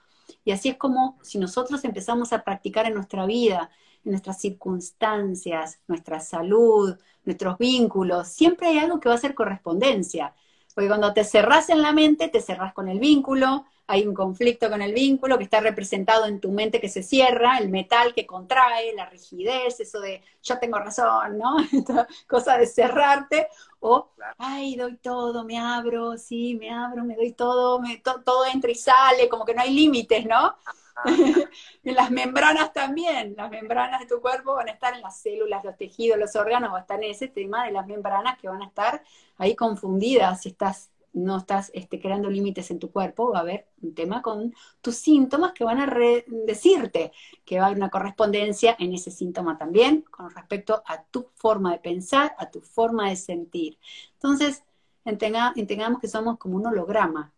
Y 0.45 0.53
así 0.53 0.69
es 0.69 0.77
como 0.77 1.19
si 1.23 1.39
nosotros 1.39 1.83
empezamos 1.85 2.33
a 2.33 2.45
practicar 2.45 2.87
en 2.87 2.95
nuestra 2.95 3.25
vida, 3.25 3.71
en 4.05 4.13
nuestras 4.13 4.39
circunstancias, 4.39 5.81
nuestra 5.89 6.21
salud, 6.21 6.97
nuestros 7.25 7.57
vínculos, 7.57 8.29
siempre 8.29 8.69
hay 8.69 8.79
algo 8.79 9.01
que 9.01 9.09
va 9.09 9.15
a 9.15 9.19
ser 9.19 9.35
correspondencia. 9.35 10.35
Porque 10.75 10.89
cuando 10.89 11.15
te 11.15 11.25
cerrás 11.25 11.71
en 11.71 11.81
la 11.81 11.93
mente, 11.93 12.29
te 12.29 12.43
cerrás 12.43 12.75
con 12.75 12.89
el 12.89 12.99
vínculo, 12.99 13.65
hay 13.87 14.07
un 14.07 14.15
conflicto 14.15 14.71
con 14.71 14.81
el 14.81 14.95
vínculo 14.95 15.37
que 15.37 15.45
está 15.45 15.61
representado 15.61 16.27
en 16.27 16.41
tu 16.41 16.51
mente 16.51 16.81
que 16.81 16.89
se 16.89 17.03
cierra, 17.03 17.59
el 17.59 17.69
metal 17.69 18.15
que 18.15 18.27
contrae, 18.27 18.95
la 18.95 19.07
rigidez, 19.07 19.81
eso 19.81 20.01
de 20.01 20.23
yo 20.43 20.59
tengo 20.59 20.79
razón, 20.79 21.39
¿no? 21.39 21.57
Esta 21.73 22.07
cosa 22.27 22.57
de 22.57 22.67
cerrarte, 22.67 23.49
o, 23.81 24.11
ay, 24.39 24.77
doy 24.77 24.97
todo, 24.97 25.45
me 25.45 25.59
abro, 25.59 26.17
sí, 26.17 26.55
me 26.55 26.71
abro, 26.71 27.05
me 27.05 27.17
doy 27.17 27.33
todo, 27.33 27.81
me, 27.81 27.99
todo 27.99 28.47
entra 28.47 28.71
y 28.71 28.75
sale, 28.75 29.29
como 29.29 29.45
que 29.45 29.55
no 29.55 29.63
hay 29.63 29.75
límites, 29.75 30.25
¿no? 30.25 30.57
en 31.05 31.95
las 31.95 32.11
membranas 32.11 32.73
también, 32.73 33.35
las 33.37 33.51
membranas 33.51 34.01
de 34.01 34.07
tu 34.07 34.21
cuerpo 34.21 34.55
van 34.55 34.69
a 34.69 34.73
estar 34.73 34.95
en 34.95 35.03
las 35.03 35.19
células, 35.19 35.65
los 35.65 35.77
tejidos, 35.77 36.19
los 36.19 36.37
órganos, 36.37 36.73
va 36.73 36.79
a 36.79 36.81
estar 36.83 37.03
en 37.03 37.11
ese 37.11 37.29
tema 37.29 37.67
de 37.67 37.73
las 37.73 37.87
membranas 37.87 38.39
que 38.39 38.49
van 38.49 38.63
a 38.63 38.67
estar 38.67 39.03
ahí 39.37 39.55
confundidas 39.57 40.43
si 40.43 40.51
estás 40.51 40.91
no 41.15 41.39
estás 41.39 41.71
este, 41.75 42.01
creando 42.01 42.29
límites 42.29 42.71
en 42.71 42.79
tu 42.79 42.91
cuerpo, 42.91 43.31
va 43.31 43.39
a 43.39 43.43
haber 43.43 43.69
un 43.81 43.95
tema 43.95 44.21
con 44.21 44.55
tus 44.83 44.97
síntomas 44.97 45.53
que 45.53 45.65
van 45.65 45.81
a 45.81 45.93
decirte 46.27 47.13
que 47.45 47.59
va 47.59 47.65
a 47.65 47.67
haber 47.67 47.79
una 47.79 47.91
correspondencia 47.91 48.77
en 48.79 48.93
ese 48.93 49.11
síntoma 49.11 49.57
también 49.57 50.03
con 50.03 50.31
respecto 50.31 50.83
a 50.87 51.05
tu 51.05 51.29
forma 51.35 51.73
de 51.73 51.79
pensar, 51.79 52.35
a 52.39 52.51
tu 52.51 52.61
forma 52.61 53.09
de 53.09 53.17
sentir. 53.17 53.79
Entonces, 54.15 54.65
entendamos 55.05 56.01
que 56.01 56.09
somos 56.09 56.39
como 56.39 56.57
un 56.57 56.67
holograma. 56.67 57.33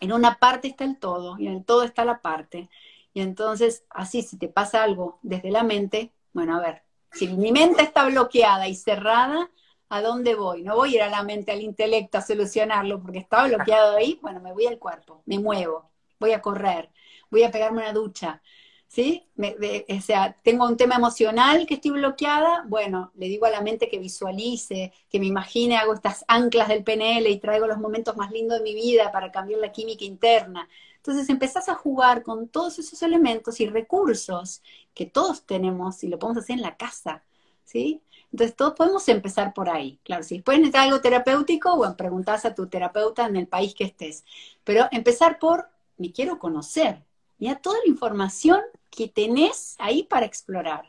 En 0.00 0.12
una 0.12 0.38
parte 0.38 0.68
está 0.68 0.84
el 0.84 0.98
todo 0.98 1.36
y 1.38 1.48
en 1.48 1.54
el 1.54 1.64
todo 1.64 1.82
está 1.82 2.04
la 2.04 2.22
parte. 2.22 2.70
Y 3.12 3.20
entonces, 3.20 3.84
así, 3.90 4.22
si 4.22 4.36
te 4.38 4.48
pasa 4.48 4.82
algo 4.84 5.18
desde 5.22 5.50
la 5.50 5.64
mente, 5.64 6.12
bueno, 6.32 6.56
a 6.56 6.60
ver, 6.60 6.82
si 7.12 7.28
mi 7.28 7.50
mente 7.50 7.82
está 7.82 8.06
bloqueada 8.06 8.68
y 8.68 8.74
cerrada, 8.74 9.50
¿a 9.88 10.00
dónde 10.02 10.34
voy? 10.34 10.62
No 10.62 10.76
voy 10.76 10.94
a 10.94 10.96
ir 10.96 11.02
a 11.02 11.10
la 11.10 11.22
mente, 11.22 11.52
al 11.52 11.62
intelecto 11.62 12.18
a 12.18 12.22
solucionarlo 12.22 13.00
porque 13.00 13.18
estaba 13.18 13.48
bloqueado 13.48 13.96
ahí. 13.96 14.18
Bueno, 14.22 14.40
me 14.40 14.52
voy 14.52 14.66
al 14.66 14.78
cuerpo, 14.78 15.22
me 15.26 15.38
muevo, 15.38 15.90
voy 16.18 16.32
a 16.32 16.42
correr, 16.42 16.90
voy 17.30 17.42
a 17.44 17.50
pegarme 17.50 17.82
una 17.82 17.92
ducha, 17.92 18.42
¿sí? 18.88 19.26
o 19.38 20.00
sea, 20.00 20.36
tengo 20.42 20.66
un 20.66 20.76
tema 20.76 20.96
emocional 20.96 21.66
que 21.66 21.74
estoy 21.74 21.92
bloqueada, 21.92 22.64
bueno, 22.68 23.12
le 23.16 23.28
digo 23.28 23.46
a 23.46 23.50
la 23.50 23.60
mente 23.60 23.88
que 23.88 23.98
visualice, 23.98 24.92
que 25.10 25.20
me 25.20 25.26
imagine, 25.26 25.76
hago 25.76 25.94
estas 25.94 26.24
anclas 26.28 26.68
del 26.68 26.84
PNL 26.84 27.28
y 27.28 27.38
traigo 27.38 27.66
los 27.66 27.78
momentos 27.78 28.16
más 28.16 28.30
lindos 28.30 28.58
de 28.58 28.64
mi 28.64 28.74
vida 28.74 29.12
para 29.12 29.30
cambiar 29.30 29.60
la 29.60 29.72
química 29.72 30.04
interna. 30.04 30.68
Entonces 30.96 31.28
empezás 31.28 31.68
a 31.68 31.74
jugar 31.74 32.22
con 32.22 32.48
todos 32.48 32.78
esos 32.78 33.02
elementos 33.02 33.60
y 33.60 33.66
recursos 33.66 34.62
que 34.94 35.06
todos 35.06 35.46
tenemos 35.46 36.02
y 36.02 36.08
lo 36.08 36.18
podemos 36.18 36.42
hacer 36.42 36.56
en 36.56 36.62
la 36.62 36.76
casa, 36.76 37.22
¿sí? 37.64 38.02
Entonces 38.32 38.56
todos 38.56 38.74
podemos 38.74 39.08
empezar 39.08 39.54
por 39.54 39.70
ahí. 39.70 39.98
Claro, 40.04 40.22
si 40.22 40.36
después 40.36 40.58
necesitas 40.58 40.84
algo 40.84 41.00
terapéutico, 41.00 41.76
bueno, 41.76 41.96
preguntás 41.96 42.44
a 42.44 42.54
tu 42.54 42.66
terapeuta 42.68 43.26
en 43.26 43.36
el 43.36 43.46
país 43.46 43.74
que 43.74 43.84
estés. 43.84 44.24
Pero 44.64 44.88
empezar 44.90 45.38
por, 45.38 45.68
me 45.96 46.12
quiero 46.12 46.38
conocer. 46.38 47.02
Mira 47.38 47.56
toda 47.56 47.78
la 47.78 47.88
información 47.90 48.60
que 48.90 49.08
tenés 49.08 49.76
ahí 49.78 50.04
para 50.04 50.26
explorar. 50.26 50.84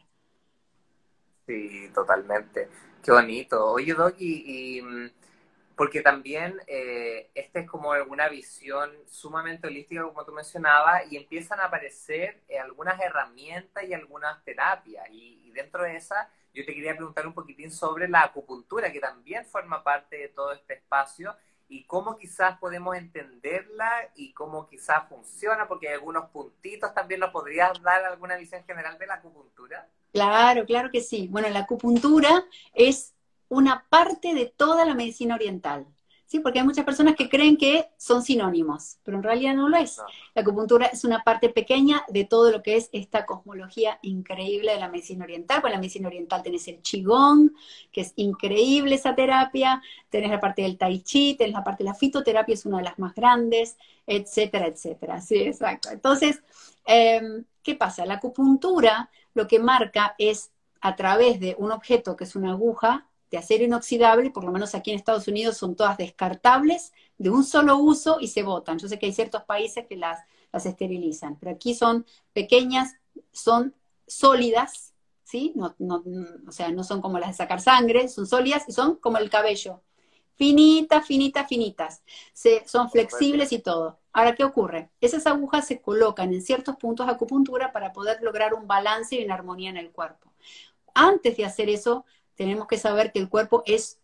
Sí, 1.45 1.89
totalmente. 1.93 2.69
Qué 3.03 3.11
bonito. 3.11 3.71
Oye, 3.71 3.93
Doc, 3.93 4.15
y, 4.19 4.81
mm, 4.81 5.09
porque 5.75 6.01
también 6.01 6.59
eh, 6.67 7.29
esta 7.35 7.59
es 7.59 7.69
como 7.69 7.91
una 8.09 8.27
visión 8.27 8.91
sumamente 9.07 9.67
holística, 9.67 10.03
como 10.03 10.25
tú 10.25 10.33
mencionabas, 10.33 11.09
y 11.11 11.17
empiezan 11.17 11.59
a 11.59 11.65
aparecer 11.65 12.41
eh, 12.49 12.59
algunas 12.59 12.99
herramientas 12.99 13.83
y 13.85 13.93
algunas 13.93 14.43
terapias. 14.43 15.07
Y, 15.09 15.41
y, 15.45 15.51
dentro 15.51 15.83
de 15.83 15.95
esa, 15.95 16.29
yo 16.57 16.65
te 16.65 16.73
quería 16.73 16.95
preguntar 16.95 17.27
un 17.27 17.33
poquitín 17.33 17.71
sobre 17.71 18.07
la 18.07 18.21
acupuntura, 18.21 18.91
que 18.91 18.99
también 18.99 19.45
forma 19.45 19.83
parte 19.83 20.17
de 20.17 20.29
todo 20.29 20.53
este 20.53 20.73
espacio 20.73 21.35
y 21.69 21.83
cómo 21.83 22.17
quizás 22.17 22.57
podemos 22.57 22.95
entenderla 22.95 24.09
y 24.15 24.33
cómo 24.33 24.67
quizás 24.67 25.07
funciona, 25.07 25.67
porque 25.67 25.89
hay 25.89 25.93
algunos 25.93 26.31
puntitos 26.31 26.95
también 26.95 27.19
nos 27.19 27.29
podrías 27.29 27.79
dar 27.83 28.03
alguna 28.05 28.37
visión 28.37 28.63
general 28.63 28.97
de 28.97 29.05
la 29.05 29.15
acupuntura. 29.15 29.87
Claro, 30.11 30.65
claro 30.65 30.89
que 30.89 31.01
sí. 31.01 31.27
Bueno, 31.27 31.47
la 31.49 31.59
acupuntura 31.59 32.43
es 32.73 33.13
una 33.49 33.85
parte 33.89 34.33
de 34.33 34.47
toda 34.47 34.83
la 34.83 34.95
medicina 34.95 35.35
oriental. 35.35 35.85
¿Sí? 36.27 36.39
Porque 36.39 36.59
hay 36.59 36.65
muchas 36.65 36.85
personas 36.85 37.15
que 37.15 37.29
creen 37.29 37.57
que 37.57 37.89
son 37.97 38.21
sinónimos, 38.21 38.97
pero 39.03 39.17
en 39.17 39.23
realidad 39.23 39.55
no 39.55 39.69
lo 39.69 39.77
es. 39.77 39.99
La 40.35 40.41
acupuntura 40.41 40.87
es 40.87 41.03
una 41.03 41.23
parte 41.23 41.49
pequeña 41.49 42.03
de 42.09 42.25
todo 42.25 42.51
lo 42.51 42.61
que 42.61 42.75
es 42.75 42.89
esta 42.91 43.25
cosmología 43.25 43.97
increíble 44.03 44.73
de 44.73 44.79
la 44.79 44.89
medicina 44.89 45.23
oriental. 45.23 45.61
Con 45.61 45.71
la 45.71 45.77
medicina 45.77 46.07
oriental 46.07 46.43
tenés 46.43 46.67
el 46.67 46.81
qigong, 46.81 47.51
que 47.91 48.01
es 48.01 48.13
increíble 48.17 48.95
esa 48.95 49.15
terapia, 49.15 49.81
tenés 50.09 50.29
la 50.29 50.39
parte 50.39 50.61
del 50.61 50.77
tai 50.77 50.99
chi, 50.99 51.35
tenés 51.35 51.53
la 51.53 51.63
parte 51.63 51.83
de 51.83 51.89
la 51.89 51.95
fitoterapia, 51.95 52.53
es 52.53 52.65
una 52.65 52.77
de 52.77 52.83
las 52.83 52.99
más 52.99 53.15
grandes, 53.15 53.77
etcétera, 54.05 54.67
etcétera. 54.67 55.21
Sí, 55.21 55.37
exacto. 55.37 55.89
Entonces, 55.89 56.41
em, 56.85 57.45
¿qué 57.63 57.75
pasa? 57.75 58.05
La 58.05 58.15
acupuntura 58.15 59.09
lo 59.33 59.47
que 59.47 59.59
marca 59.59 60.15
es 60.17 60.51
a 60.81 60.95
través 60.95 61.39
de 61.39 61.55
un 61.57 61.71
objeto 61.71 62.15
que 62.15 62.25
es 62.25 62.35
una 62.35 62.51
aguja, 62.51 63.06
de 63.31 63.37
acero 63.37 63.63
inoxidable, 63.63 64.31
por 64.31 64.43
lo 64.43 64.51
menos 64.51 64.75
aquí 64.75 64.91
en 64.91 64.97
Estados 64.97 65.27
Unidos 65.27 65.57
son 65.57 65.75
todas 65.75 65.97
descartables, 65.97 66.93
de 67.17 67.29
un 67.29 67.43
solo 67.43 67.77
uso 67.77 68.17
y 68.19 68.27
se 68.27 68.43
botan. 68.43 68.79
Yo 68.79 68.87
sé 68.87 68.99
que 68.99 69.07
hay 69.07 69.13
ciertos 69.13 69.43
países 69.43 69.85
que 69.87 69.95
las, 69.95 70.19
las 70.51 70.65
esterilizan, 70.65 71.37
pero 71.37 71.51
aquí 71.51 71.73
son 71.73 72.05
pequeñas, 72.33 72.95
son 73.31 73.75
sólidas, 74.05 74.93
¿sí? 75.23 75.51
No, 75.55 75.75
no, 75.79 76.03
o 76.47 76.51
sea, 76.51 76.69
no 76.69 76.83
son 76.83 77.01
como 77.01 77.19
las 77.19 77.29
de 77.29 77.35
sacar 77.35 77.59
sangre, 77.59 78.07
son 78.07 78.27
sólidas 78.27 78.63
y 78.67 78.71
son 78.71 78.95
como 78.95 79.17
el 79.17 79.29
cabello. 79.29 79.81
Finitas, 80.35 81.05
finitas, 81.05 81.47
finitas. 81.47 82.03
Se, 82.31 82.63
son 82.67 82.91
flexibles 82.91 83.51
y 83.51 83.59
todo. 83.59 83.99
Ahora, 84.13 84.35
¿qué 84.35 84.43
ocurre? 84.43 84.91
Esas 85.01 85.25
agujas 85.25 85.65
se 85.67 85.81
colocan 85.81 86.31
en 86.31 86.41
ciertos 86.43 86.75
puntos 86.77 87.07
de 87.07 87.13
acupuntura 87.13 87.71
para 87.73 87.91
poder 87.91 88.21
lograr 88.21 88.53
un 88.53 88.67
balance 88.67 89.15
y 89.15 89.25
una 89.25 89.33
armonía 89.33 89.71
en 89.71 89.77
el 89.77 89.91
cuerpo. 89.91 90.31
Antes 90.93 91.37
de 91.37 91.45
hacer 91.45 91.69
eso, 91.69 92.05
tenemos 92.37 92.67
que 92.67 92.77
saber 92.77 93.11
que 93.11 93.19
el 93.19 93.27
cuerpo 93.27 93.63
es 93.65 93.99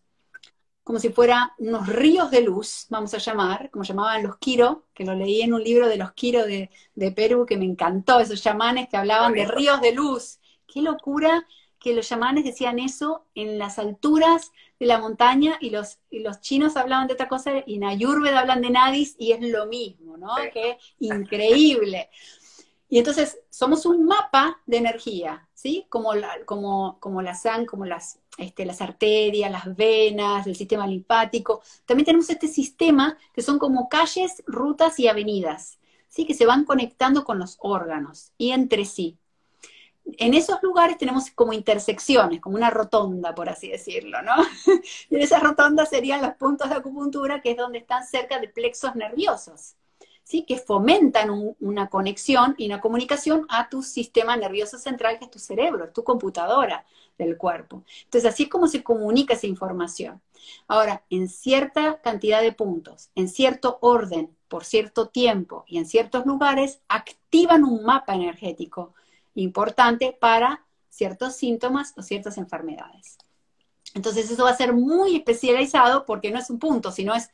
como 0.84 0.98
si 0.98 1.08
fuera 1.08 1.54
unos 1.56 1.88
ríos 1.88 2.30
de 2.30 2.42
luz, 2.42 2.86
vamos 2.90 3.14
a 3.14 3.18
llamar, 3.18 3.70
como 3.70 3.84
llamaban 3.84 4.22
los 4.22 4.36
Quiro, 4.36 4.84
que 4.92 5.04
lo 5.04 5.14
leí 5.14 5.40
en 5.40 5.54
un 5.54 5.64
libro 5.64 5.88
de 5.88 5.96
los 5.96 6.12
Quiro 6.12 6.44
de, 6.44 6.70
Perú, 7.16 7.46
que 7.46 7.56
me 7.56 7.64
encantó, 7.64 8.20
esos 8.20 8.42
chamanes 8.42 8.90
que 8.90 8.98
hablaban 8.98 9.32
de 9.32 9.46
ríos 9.46 9.80
de 9.80 9.92
luz. 9.92 10.40
Qué 10.66 10.82
locura 10.82 11.46
que 11.78 11.94
los 11.94 12.06
chamanes 12.06 12.44
decían 12.44 12.78
eso 12.78 13.24
en 13.34 13.58
las 13.58 13.78
alturas 13.78 14.52
de 14.78 14.86
la 14.86 14.98
montaña 14.98 15.56
y 15.58 15.70
los, 15.70 16.00
los 16.10 16.40
chinos 16.42 16.76
hablaban 16.76 17.06
de 17.06 17.14
otra 17.14 17.28
cosa 17.28 17.62
y 17.66 17.76
en 17.76 17.84
Ayurveda 17.84 18.40
hablan 18.40 18.60
de 18.60 18.70
nadis 18.70 19.16
y 19.18 19.32
es 19.32 19.40
lo 19.40 19.66
mismo, 19.66 20.18
¿no? 20.18 20.34
Qué 20.52 20.78
increíble. 20.98 22.10
Y 22.88 22.98
entonces 22.98 23.38
somos 23.48 23.86
un 23.86 24.04
mapa 24.04 24.60
de 24.66 24.76
energía, 24.76 25.48
¿sí? 25.54 25.86
Como 25.88 26.14
la, 26.14 26.44
como, 26.44 26.98
como 27.00 27.22
la 27.22 27.34
sangre, 27.34 27.66
como 27.66 27.86
las, 27.86 28.20
este, 28.38 28.64
las 28.64 28.80
arterias, 28.80 29.50
las 29.50 29.76
venas, 29.76 30.46
el 30.46 30.56
sistema 30.56 30.86
linfático. 30.86 31.62
También 31.84 32.06
tenemos 32.06 32.28
este 32.30 32.48
sistema 32.48 33.16
que 33.32 33.42
son 33.42 33.58
como 33.58 33.88
calles, 33.88 34.42
rutas 34.46 34.98
y 34.98 35.08
avenidas, 35.08 35.78
¿sí? 36.08 36.26
Que 36.26 36.34
se 36.34 36.46
van 36.46 36.64
conectando 36.64 37.24
con 37.24 37.38
los 37.38 37.56
órganos 37.60 38.32
y 38.38 38.50
entre 38.50 38.84
sí. 38.84 39.18
En 40.18 40.34
esos 40.34 40.62
lugares 40.62 40.98
tenemos 40.98 41.30
como 41.30 41.54
intersecciones, 41.54 42.40
como 42.40 42.56
una 42.56 42.68
rotonda, 42.68 43.34
por 43.34 43.48
así 43.48 43.68
decirlo, 43.70 44.20
¿no? 44.22 44.34
y 45.10 45.16
en 45.16 45.22
esas 45.22 45.42
rotondas 45.42 45.88
serían 45.88 46.20
los 46.20 46.34
puntos 46.34 46.68
de 46.68 46.76
acupuntura, 46.76 47.40
que 47.40 47.52
es 47.52 47.56
donde 47.56 47.78
están 47.78 48.04
cerca 48.06 48.38
de 48.38 48.48
plexos 48.48 48.94
nerviosos. 48.96 49.76
¿Sí? 50.24 50.44
que 50.44 50.58
fomentan 50.58 51.54
una 51.60 51.88
conexión 51.88 52.54
y 52.58 52.66
una 52.66 52.80
comunicación 52.80 53.46
a 53.48 53.68
tu 53.68 53.82
sistema 53.82 54.36
nervioso 54.36 54.78
central, 54.78 55.18
que 55.18 55.26
es 55.26 55.30
tu 55.30 55.38
cerebro, 55.38 55.90
tu 55.90 56.02
computadora 56.02 56.84
del 57.16 57.36
cuerpo. 57.36 57.84
Entonces, 58.04 58.32
así 58.32 58.44
es 58.44 58.48
como 58.48 58.66
se 58.66 58.82
comunica 58.82 59.34
esa 59.34 59.46
información. 59.46 60.20
Ahora, 60.66 61.04
en 61.10 61.28
cierta 61.28 62.00
cantidad 62.00 62.42
de 62.42 62.52
puntos, 62.52 63.10
en 63.14 63.28
cierto 63.28 63.78
orden, 63.80 64.34
por 64.48 64.64
cierto 64.64 65.08
tiempo 65.08 65.64
y 65.66 65.78
en 65.78 65.86
ciertos 65.86 66.26
lugares, 66.26 66.80
activan 66.88 67.64
un 67.64 67.84
mapa 67.84 68.14
energético 68.14 68.94
importante 69.34 70.16
para 70.18 70.64
ciertos 70.90 71.36
síntomas 71.36 71.92
o 71.96 72.02
ciertas 72.02 72.38
enfermedades. 72.38 73.18
Entonces 73.94 74.30
eso 74.30 74.44
va 74.44 74.50
a 74.50 74.56
ser 74.56 74.72
muy 74.72 75.16
especializado 75.16 76.04
porque 76.04 76.30
no 76.30 76.38
es 76.38 76.50
un 76.50 76.58
punto, 76.58 76.90
sino 76.90 77.14
es 77.14 77.30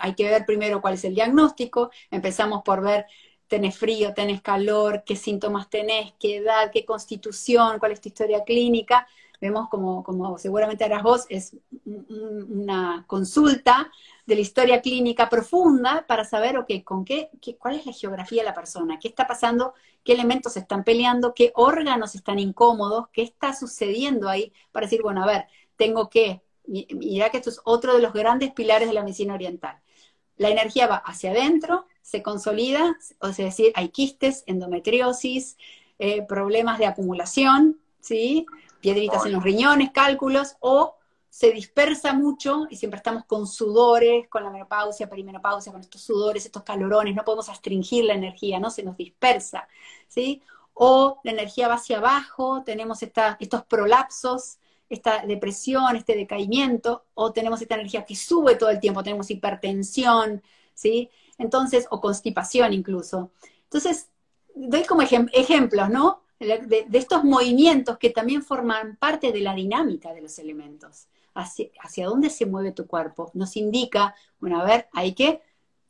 hay 0.00 0.14
que 0.14 0.28
ver 0.28 0.44
primero 0.46 0.80
cuál 0.80 0.94
es 0.94 1.04
el 1.04 1.14
diagnóstico, 1.14 1.90
empezamos 2.10 2.62
por 2.62 2.82
ver, 2.82 3.06
tenés 3.48 3.76
frío, 3.76 4.14
tenés 4.14 4.40
calor, 4.40 5.02
qué 5.04 5.14
síntomas 5.14 5.68
tenés, 5.68 6.14
qué 6.18 6.38
edad, 6.38 6.70
qué 6.72 6.84
constitución, 6.84 7.78
cuál 7.78 7.92
es 7.92 8.00
tu 8.00 8.08
historia 8.08 8.44
clínica. 8.44 9.06
Vemos 9.42 9.68
como, 9.68 10.04
como 10.04 10.38
seguramente 10.38 10.84
harás 10.84 11.02
vos, 11.02 11.26
es 11.28 11.56
una 11.84 13.04
consulta 13.08 13.90
de 14.24 14.36
la 14.36 14.40
historia 14.40 14.80
clínica 14.80 15.28
profunda 15.28 16.04
para 16.06 16.24
saber, 16.24 16.56
ok, 16.56 16.84
con 16.84 17.04
qué, 17.04 17.28
qué, 17.40 17.56
cuál 17.56 17.74
es 17.74 17.84
la 17.84 17.92
geografía 17.92 18.42
de 18.42 18.48
la 18.48 18.54
persona, 18.54 18.98
qué 19.00 19.08
está 19.08 19.26
pasando, 19.26 19.74
qué 20.04 20.12
elementos 20.12 20.56
están 20.56 20.84
peleando, 20.84 21.34
qué 21.34 21.52
órganos 21.56 22.14
están 22.14 22.38
incómodos, 22.38 23.08
qué 23.12 23.22
está 23.22 23.52
sucediendo 23.52 24.28
ahí, 24.28 24.52
para 24.70 24.86
decir, 24.86 25.02
bueno, 25.02 25.24
a 25.24 25.26
ver, 25.26 25.46
tengo 25.76 26.08
que 26.08 26.40
Mira 26.66 27.30
que 27.30 27.38
esto 27.38 27.50
es 27.50 27.60
otro 27.64 27.94
de 27.94 28.02
los 28.02 28.12
grandes 28.12 28.52
pilares 28.52 28.88
de 28.88 28.94
la 28.94 29.02
medicina 29.02 29.34
oriental. 29.34 29.80
La 30.36 30.48
energía 30.48 30.86
va 30.86 30.96
hacia 30.96 31.30
adentro, 31.30 31.86
se 32.00 32.22
consolida, 32.22 32.96
o 33.20 33.32
sea, 33.32 33.46
decir, 33.46 33.72
hay 33.74 33.88
quistes, 33.88 34.44
endometriosis, 34.46 35.56
eh, 35.98 36.22
problemas 36.22 36.78
de 36.78 36.86
acumulación, 36.86 37.80
¿sí? 38.00 38.46
piedritas 38.80 39.24
en 39.26 39.32
los 39.32 39.42
riñones, 39.42 39.92
cálculos, 39.92 40.56
o 40.60 40.96
se 41.32 41.50
dispersa 41.52 42.12
mucho 42.12 42.66
y 42.68 42.76
siempre 42.76 42.98
estamos 42.98 43.24
con 43.24 43.46
sudores, 43.46 44.28
con 44.28 44.44
la 44.44 44.50
menopausia, 44.50 45.08
perimenopausia, 45.08 45.72
con 45.72 45.80
estos 45.80 46.02
sudores, 46.02 46.44
estos 46.44 46.62
calorones, 46.62 47.14
no 47.14 47.24
podemos 47.24 47.48
astringir 47.48 48.04
la 48.04 48.14
energía, 48.14 48.58
¿no? 48.58 48.68
Se 48.68 48.82
nos 48.82 48.98
dispersa, 48.98 49.66
¿sí? 50.08 50.42
O 50.74 51.20
la 51.24 51.30
energía 51.30 51.68
va 51.68 51.74
hacia 51.74 51.98
abajo, 51.98 52.62
tenemos 52.64 53.02
estos 53.02 53.64
prolapsos, 53.64 54.58
esta 54.92 55.24
depresión, 55.24 55.96
este 55.96 56.14
decaimiento, 56.14 57.06
o 57.14 57.32
tenemos 57.32 57.62
esta 57.62 57.76
energía 57.76 58.04
que 58.04 58.14
sube 58.14 58.56
todo 58.56 58.68
el 58.68 58.78
tiempo, 58.78 59.02
tenemos 59.02 59.30
hipertensión, 59.30 60.42
¿sí? 60.74 61.08
Entonces, 61.38 61.86
o 61.90 62.00
constipación 62.00 62.74
incluso. 62.74 63.30
Entonces, 63.64 64.10
doy 64.54 64.84
como 64.84 65.00
ejemplos, 65.00 65.88
¿no? 65.88 66.24
De, 66.38 66.86
estos 66.92 67.24
movimientos 67.24 67.96
que 67.96 68.10
también 68.10 68.42
forman 68.42 68.96
parte 68.96 69.32
de 69.32 69.40
la 69.40 69.54
dinámica 69.54 70.12
de 70.12 70.20
los 70.20 70.38
elementos. 70.38 71.08
Hacia, 71.34 71.68
hacia 71.80 72.06
dónde 72.06 72.28
se 72.28 72.44
mueve 72.44 72.72
tu 72.72 72.86
cuerpo. 72.86 73.30
Nos 73.32 73.56
indica, 73.56 74.14
bueno, 74.38 74.60
a 74.60 74.64
ver, 74.64 74.88
hay 74.92 75.14
que 75.14 75.40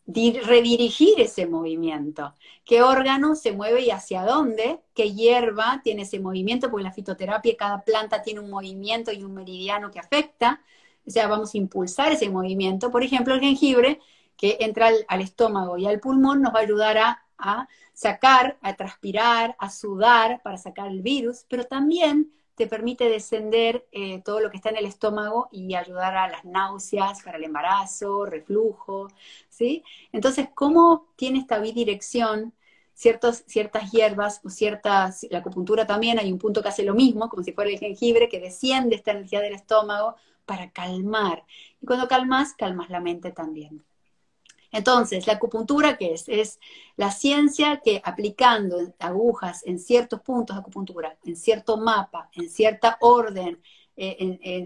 redirigir 0.06 1.20
ese 1.20 1.46
movimiento. 1.46 2.34
¿Qué 2.64 2.82
órgano 2.82 3.34
se 3.34 3.52
mueve 3.52 3.82
y 3.82 3.90
hacia 3.90 4.24
dónde? 4.24 4.80
¿Qué 4.94 5.12
hierba 5.12 5.80
tiene 5.84 6.02
ese 6.02 6.20
movimiento? 6.20 6.70
Porque 6.70 6.84
la 6.84 6.92
fitoterapia, 6.92 7.56
cada 7.56 7.82
planta 7.82 8.22
tiene 8.22 8.40
un 8.40 8.50
movimiento 8.50 9.12
y 9.12 9.22
un 9.22 9.34
meridiano 9.34 9.90
que 9.90 10.00
afecta. 10.00 10.60
O 11.06 11.10
sea, 11.10 11.28
vamos 11.28 11.54
a 11.54 11.58
impulsar 11.58 12.12
ese 12.12 12.28
movimiento. 12.30 12.90
Por 12.90 13.02
ejemplo, 13.02 13.34
el 13.34 13.40
jengibre, 13.40 14.00
que 14.36 14.58
entra 14.60 14.90
al, 15.08 15.20
estómago 15.20 15.78
y 15.78 15.86
al 15.86 16.00
pulmón, 16.00 16.42
nos 16.42 16.54
va 16.54 16.60
a 16.60 16.62
ayudar 16.62 16.98
a 16.98 17.68
sacar, 17.92 18.58
a 18.62 18.74
transpirar, 18.74 19.56
a 19.58 19.70
sudar 19.70 20.42
para 20.42 20.58
sacar 20.58 20.88
el 20.88 21.02
virus, 21.02 21.44
pero 21.48 21.64
también 21.64 22.32
te 22.54 22.66
permite 22.66 23.08
descender 23.08 23.86
eh, 23.92 24.22
todo 24.24 24.40
lo 24.40 24.50
que 24.50 24.56
está 24.56 24.70
en 24.70 24.76
el 24.76 24.86
estómago 24.86 25.48
y 25.52 25.74
ayudar 25.74 26.16
a 26.16 26.28
las 26.28 26.44
náuseas, 26.44 27.22
para 27.22 27.38
el 27.38 27.44
embarazo, 27.44 28.26
reflujo, 28.26 29.08
¿sí? 29.48 29.82
Entonces, 30.12 30.48
¿cómo 30.54 31.08
tiene 31.16 31.38
esta 31.38 31.58
bidirección? 31.58 32.54
Ciertos, 32.94 33.44
ciertas 33.46 33.90
hierbas 33.90 34.40
o 34.44 34.50
ciertas, 34.50 35.26
la 35.30 35.38
acupuntura 35.38 35.86
también, 35.86 36.18
hay 36.18 36.30
un 36.30 36.38
punto 36.38 36.62
que 36.62 36.68
hace 36.68 36.82
lo 36.84 36.94
mismo, 36.94 37.28
como 37.28 37.42
si 37.42 37.52
fuera 37.52 37.70
el 37.70 37.78
jengibre, 37.78 38.28
que 38.28 38.40
desciende 38.40 38.96
esta 38.96 39.12
energía 39.12 39.40
del 39.40 39.54
estómago 39.54 40.16
para 40.46 40.70
calmar. 40.72 41.44
Y 41.80 41.86
cuando 41.86 42.08
calmas, 42.08 42.54
calmas 42.54 42.90
la 42.90 43.00
mente 43.00 43.32
también. 43.32 43.84
Entonces, 44.72 45.26
la 45.26 45.34
acupuntura, 45.34 45.98
¿qué 45.98 46.14
es? 46.14 46.28
Es 46.28 46.58
la 46.96 47.10
ciencia 47.10 47.80
que 47.84 48.00
aplicando 48.04 48.78
agujas 48.98 49.62
en 49.66 49.78
ciertos 49.78 50.22
puntos 50.22 50.56
de 50.56 50.60
acupuntura, 50.60 51.18
en 51.24 51.36
cierto 51.36 51.76
mapa, 51.76 52.30
en 52.32 52.48
cierta 52.48 52.96
orden, 53.00 53.60
eh, 53.96 54.16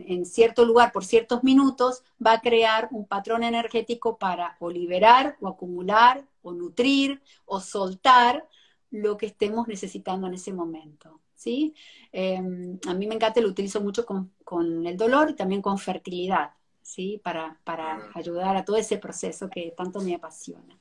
en, 0.06 0.24
cierto 0.24 0.64
lugar 0.64 0.92
por 0.92 1.04
ciertos 1.04 1.42
minutos, 1.42 2.04
va 2.24 2.34
a 2.34 2.40
crear 2.40 2.88
un 2.92 3.06
patrón 3.06 3.42
energético 3.42 4.16
para 4.18 4.56
o 4.60 4.70
liberar, 4.70 5.36
o 5.40 5.48
acumular, 5.48 6.24
o 6.42 6.52
nutrir, 6.52 7.20
o 7.44 7.60
soltar 7.60 8.48
lo 8.90 9.16
que 9.16 9.26
estemos 9.26 9.66
necesitando 9.66 10.28
en 10.28 10.34
ese 10.34 10.52
momento. 10.52 11.20
¿sí? 11.34 11.74
Em, 12.12 12.78
a 12.86 12.94
mí 12.94 13.06
me 13.08 13.16
encanta, 13.16 13.40
lo 13.40 13.48
utilizo 13.48 13.80
mucho 13.80 14.06
con 14.06 14.86
el 14.86 14.96
dolor 14.96 15.30
y 15.30 15.34
también 15.34 15.62
con 15.62 15.78
fertilidad. 15.78 16.52
¿Sí? 16.86 17.20
Para, 17.22 17.58
para 17.64 18.10
ayudar 18.14 18.56
a 18.56 18.64
todo 18.64 18.76
ese 18.76 18.96
proceso 18.96 19.50
que 19.50 19.74
tanto 19.76 20.00
me 20.00 20.14
apasiona. 20.14 20.78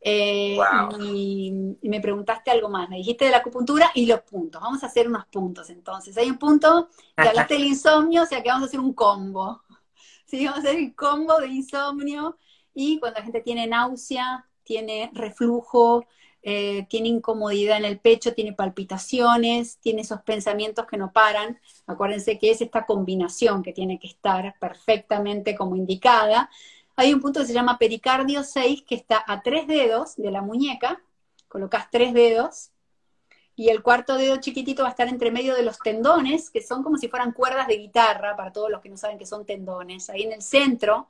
Eh, 0.00 0.56
y, 1.02 1.52
me 1.82 2.00
preguntaste 2.00 2.52
algo 2.52 2.68
más, 2.68 2.88
me 2.88 2.98
dijiste 2.98 3.24
de 3.24 3.32
la 3.32 3.38
acupuntura 3.38 3.90
y 3.94 4.06
los 4.06 4.20
puntos. 4.20 4.62
Vamos 4.62 4.82
a 4.84 4.86
hacer 4.86 5.08
unos 5.08 5.26
puntos 5.26 5.68
entonces. 5.70 6.16
Hay 6.16 6.30
un 6.30 6.38
punto, 6.38 6.88
que 7.16 7.28
hablaste 7.28 7.54
del 7.54 7.64
insomnio, 7.64 8.22
o 8.22 8.26
sea 8.26 8.42
que 8.42 8.48
vamos 8.48 8.62
a 8.62 8.66
hacer 8.68 8.80
un 8.80 8.94
combo. 8.94 9.62
¿sí? 10.24 10.46
Vamos 10.46 10.64
a 10.64 10.68
hacer 10.68 10.78
el 10.78 10.94
combo 10.94 11.36
de 11.38 11.48
insomnio 11.48 12.38
y 12.72 13.00
cuando 13.00 13.18
la 13.18 13.24
gente 13.24 13.40
tiene 13.40 13.66
náusea, 13.66 14.46
tiene 14.62 15.10
reflujo, 15.12 16.06
eh, 16.42 16.86
tiene 16.88 17.08
incomodidad 17.08 17.76
en 17.76 17.84
el 17.84 17.98
pecho, 17.98 18.32
tiene 18.34 18.52
palpitaciones, 18.52 19.78
tiene 19.78 20.02
esos 20.02 20.22
pensamientos 20.22 20.86
que 20.86 20.96
no 20.96 21.12
paran. 21.12 21.60
Acuérdense 21.86 22.38
que 22.38 22.50
es 22.50 22.60
esta 22.60 22.86
combinación 22.86 23.62
que 23.62 23.72
tiene 23.72 23.98
que 23.98 24.06
estar 24.06 24.54
perfectamente 24.58 25.54
como 25.54 25.76
indicada. 25.76 26.50
Hay 26.96 27.12
un 27.12 27.20
punto 27.20 27.40
que 27.40 27.46
se 27.46 27.52
llama 27.52 27.78
pericardio 27.78 28.42
6 28.42 28.82
que 28.82 28.94
está 28.94 29.22
a 29.26 29.42
tres 29.42 29.66
dedos 29.66 30.16
de 30.16 30.30
la 30.30 30.42
muñeca, 30.42 31.02
colocas 31.48 31.88
tres 31.90 32.14
dedos 32.14 32.70
y 33.60 33.68
el 33.68 33.82
cuarto 33.82 34.16
dedo 34.16 34.38
chiquitito 34.38 34.84
va 34.84 34.88
a 34.88 34.92
estar 34.92 35.08
entre 35.08 35.30
medio 35.30 35.54
de 35.54 35.62
los 35.62 35.78
tendones, 35.80 36.48
que 36.48 36.62
son 36.62 36.82
como 36.82 36.96
si 36.96 37.08
fueran 37.08 37.32
cuerdas 37.32 37.66
de 37.68 37.76
guitarra, 37.76 38.34
para 38.34 38.52
todos 38.52 38.70
los 38.70 38.80
que 38.80 38.88
no 38.88 38.96
saben 38.96 39.18
que 39.18 39.26
son 39.26 39.44
tendones. 39.44 40.08
Ahí 40.08 40.22
en 40.22 40.32
el 40.32 40.40
centro 40.40 41.08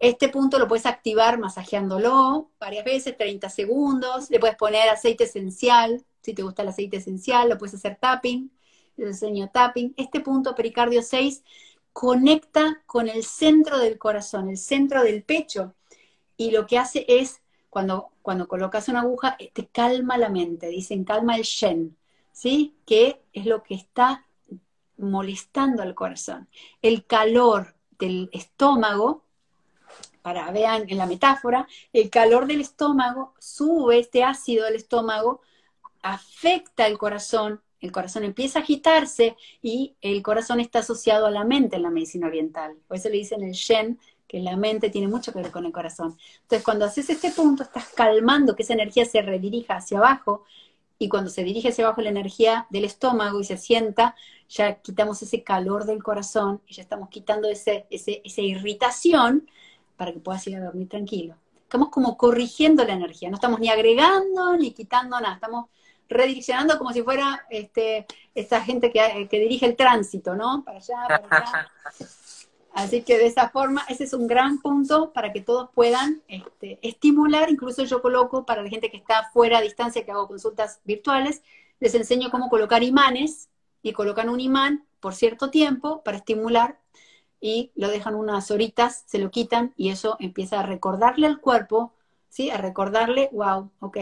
este 0.00 0.30
punto 0.30 0.58
lo 0.58 0.66
puedes 0.66 0.86
activar 0.86 1.38
masajeándolo 1.38 2.50
varias 2.58 2.86
veces, 2.86 3.18
30 3.18 3.50
segundos. 3.50 4.30
Le 4.30 4.40
puedes 4.40 4.56
poner 4.56 4.88
aceite 4.88 5.24
esencial, 5.24 6.02
si 6.22 6.32
te 6.32 6.42
gusta 6.42 6.62
el 6.62 6.68
aceite 6.68 6.96
esencial, 6.96 7.50
lo 7.50 7.58
puedes 7.58 7.74
hacer 7.74 7.98
tapping, 8.00 8.50
le 8.96 9.06
enseño 9.06 9.50
tapping. 9.50 9.92
Este 9.98 10.20
punto, 10.20 10.54
pericardio 10.54 11.02
6, 11.02 11.44
conecta 11.92 12.82
con 12.86 13.08
el 13.08 13.24
centro 13.24 13.78
del 13.78 13.98
corazón, 13.98 14.48
el 14.48 14.56
centro 14.56 15.02
del 15.02 15.22
pecho. 15.22 15.74
Y 16.38 16.50
lo 16.50 16.66
que 16.66 16.78
hace 16.78 17.04
es, 17.06 17.42
cuando, 17.68 18.08
cuando 18.22 18.48
colocas 18.48 18.88
una 18.88 19.00
aguja, 19.02 19.36
eh, 19.38 19.50
te 19.52 19.66
calma 19.66 20.16
la 20.16 20.30
mente. 20.30 20.68
Dicen, 20.68 21.04
calma 21.04 21.36
el 21.36 21.42
shen, 21.42 21.94
¿sí? 22.32 22.74
Que 22.86 23.20
es 23.34 23.44
lo 23.44 23.62
que 23.62 23.74
está 23.74 24.26
molestando 24.96 25.82
al 25.82 25.94
corazón. 25.94 26.48
El 26.80 27.04
calor 27.04 27.74
del 27.98 28.30
estómago 28.32 29.24
para 30.22 30.50
vean 30.50 30.84
en 30.88 30.98
la 30.98 31.06
metáfora, 31.06 31.66
el 31.92 32.10
calor 32.10 32.46
del 32.46 32.60
estómago 32.60 33.34
sube, 33.38 33.98
este 33.98 34.22
ácido 34.24 34.64
del 34.64 34.76
estómago 34.76 35.40
afecta 36.02 36.86
el 36.86 36.98
corazón, 36.98 37.60
el 37.80 37.92
corazón 37.92 38.24
empieza 38.24 38.58
a 38.58 38.62
agitarse 38.62 39.36
y 39.62 39.96
el 40.00 40.22
corazón 40.22 40.60
está 40.60 40.80
asociado 40.80 41.26
a 41.26 41.30
la 41.30 41.44
mente 41.44 41.76
en 41.76 41.82
la 41.82 41.90
medicina 41.90 42.26
oriental. 42.26 42.76
Por 42.86 42.96
eso 42.96 43.08
le 43.08 43.16
dicen 43.16 43.42
el 43.42 43.52
Shen, 43.52 43.98
que 44.30 44.38
la 44.38 44.56
mente 44.56 44.90
tiene 44.90 45.08
mucho 45.08 45.32
que 45.32 45.40
ver 45.40 45.50
con 45.50 45.66
el 45.66 45.72
corazón. 45.72 46.16
Entonces, 46.42 46.64
cuando 46.64 46.84
haces 46.84 47.10
este 47.10 47.32
punto, 47.32 47.64
estás 47.64 47.88
calmando 47.96 48.54
que 48.54 48.62
esa 48.62 48.74
energía 48.74 49.04
se 49.04 49.22
redirija 49.22 49.74
hacia 49.74 49.98
abajo 49.98 50.44
y 51.00 51.08
cuando 51.08 51.30
se 51.30 51.42
dirige 51.42 51.70
hacia 51.70 51.84
abajo 51.84 52.00
la 52.02 52.10
energía 52.10 52.66
del 52.70 52.84
estómago 52.84 53.40
y 53.40 53.44
se 53.44 53.56
sienta, 53.56 54.14
ya 54.48 54.74
quitamos 54.82 55.20
ese 55.22 55.42
calor 55.42 55.84
del 55.84 56.02
corazón 56.02 56.60
y 56.68 56.74
ya 56.74 56.82
estamos 56.82 57.08
quitando 57.08 57.48
ese, 57.48 57.86
esa 57.90 58.40
irritación 58.40 59.48
para 60.00 60.14
que 60.14 60.18
puedas 60.18 60.46
ir 60.46 60.56
a 60.56 60.64
dormir 60.64 60.88
tranquilo. 60.88 61.36
Estamos 61.60 61.90
como 61.90 62.16
corrigiendo 62.16 62.82
la 62.86 62.94
energía, 62.94 63.28
no 63.28 63.34
estamos 63.34 63.60
ni 63.60 63.68
agregando 63.68 64.56
ni 64.56 64.70
quitando 64.70 65.20
nada, 65.20 65.34
estamos 65.34 65.66
redireccionando 66.08 66.78
como 66.78 66.90
si 66.94 67.02
fuera 67.02 67.44
este, 67.50 68.06
esta 68.34 68.62
gente 68.62 68.90
que, 68.90 69.28
dirige 69.30 69.66
el 69.66 69.76
tránsito, 69.76 70.34
¿no? 70.34 70.64
Para 70.64 70.78
allá, 70.78 70.96
para 71.06 71.44
allá. 71.44 71.70
Así 72.72 73.02
que 73.02 73.18
de 73.18 73.26
esa 73.26 73.50
forma, 73.50 73.84
ese 73.90 74.04
es 74.04 74.14
un 74.14 74.26
gran 74.26 74.62
punto 74.62 75.12
para 75.12 75.34
que 75.34 75.42
todos 75.42 75.68
puedan 75.74 76.22
este, 76.28 76.78
estimular, 76.80 77.50
incluso 77.50 77.84
yo 77.84 78.00
coloco 78.00 78.46
para 78.46 78.62
la 78.62 78.70
gente 78.70 78.90
que 78.90 78.96
está 78.96 79.28
fuera 79.34 79.58
a 79.58 79.60
distancia, 79.60 80.02
que 80.02 80.12
hago 80.12 80.28
consultas 80.28 80.80
virtuales, 80.84 81.42
les 81.78 81.94
enseño 81.94 82.30
cómo 82.30 82.48
colocar 82.48 82.82
imanes 82.82 83.50
y 83.82 83.92
colocan 83.92 84.30
un 84.30 84.40
imán 84.40 84.86
por 84.98 85.14
cierto 85.14 85.50
tiempo 85.50 86.02
para 86.02 86.16
estimular 86.16 86.79
y 87.40 87.72
lo 87.74 87.88
dejan 87.88 88.14
unas 88.14 88.50
horitas, 88.50 89.04
se 89.06 89.18
lo 89.18 89.30
quitan 89.30 89.72
y 89.76 89.90
eso 89.90 90.16
empieza 90.20 90.60
a 90.60 90.62
recordarle 90.62 91.26
al 91.26 91.40
cuerpo, 91.40 91.94
¿sí? 92.28 92.50
A 92.50 92.58
recordarle, 92.58 93.30
wow, 93.32 93.70
ok, 93.80 93.98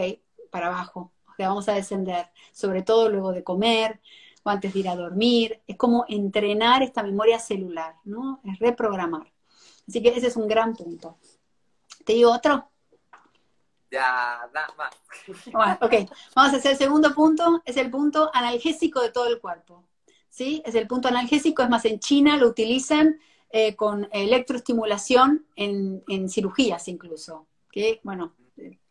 para 0.51 0.67
abajo, 0.67 1.11
vamos 1.45 1.69
a 1.69 1.73
descender, 1.73 2.27
sobre 2.51 2.81
todo 2.81 3.09
luego 3.09 3.31
de 3.31 3.43
comer 3.43 4.01
o 4.43 4.49
antes 4.49 4.73
de 4.73 4.79
ir 4.79 4.89
a 4.89 4.95
dormir. 4.95 5.61
Es 5.67 5.77
como 5.77 6.05
entrenar 6.07 6.83
esta 6.83 7.03
memoria 7.03 7.39
celular, 7.39 7.95
¿no? 8.03 8.41
Es 8.43 8.59
reprogramar. 8.59 9.31
Así 9.87 10.01
que 10.01 10.09
ese 10.09 10.27
es 10.27 10.35
un 10.35 10.47
gran 10.47 10.75
punto. 10.75 11.17
¿Te 12.05 12.13
digo 12.13 12.31
otro? 12.31 12.69
Ya, 13.91 14.47
nada 14.53 14.73
más. 14.77 14.95
Bueno, 15.51 15.77
ok, 15.81 15.93
vamos 16.35 16.53
a 16.53 16.57
hacer 16.57 16.71
el 16.71 16.77
segundo 16.77 17.13
punto, 17.13 17.61
es 17.65 17.77
el 17.77 17.89
punto 17.89 18.29
analgésico 18.33 19.01
de 19.01 19.11
todo 19.11 19.27
el 19.27 19.39
cuerpo. 19.39 19.85
¿Sí? 20.29 20.61
Es 20.63 20.75
el 20.75 20.87
punto 20.87 21.07
analgésico, 21.07 21.63
es 21.63 21.69
más, 21.69 21.85
en 21.85 21.99
China 21.99 22.37
lo 22.37 22.47
utilizan 22.47 23.19
eh, 23.51 23.75
con 23.75 24.07
electroestimulación 24.11 25.45
en, 25.55 26.29
cirugías 26.29 26.87
incluso, 26.87 27.47
que 27.71 27.99
bueno, 28.03 28.35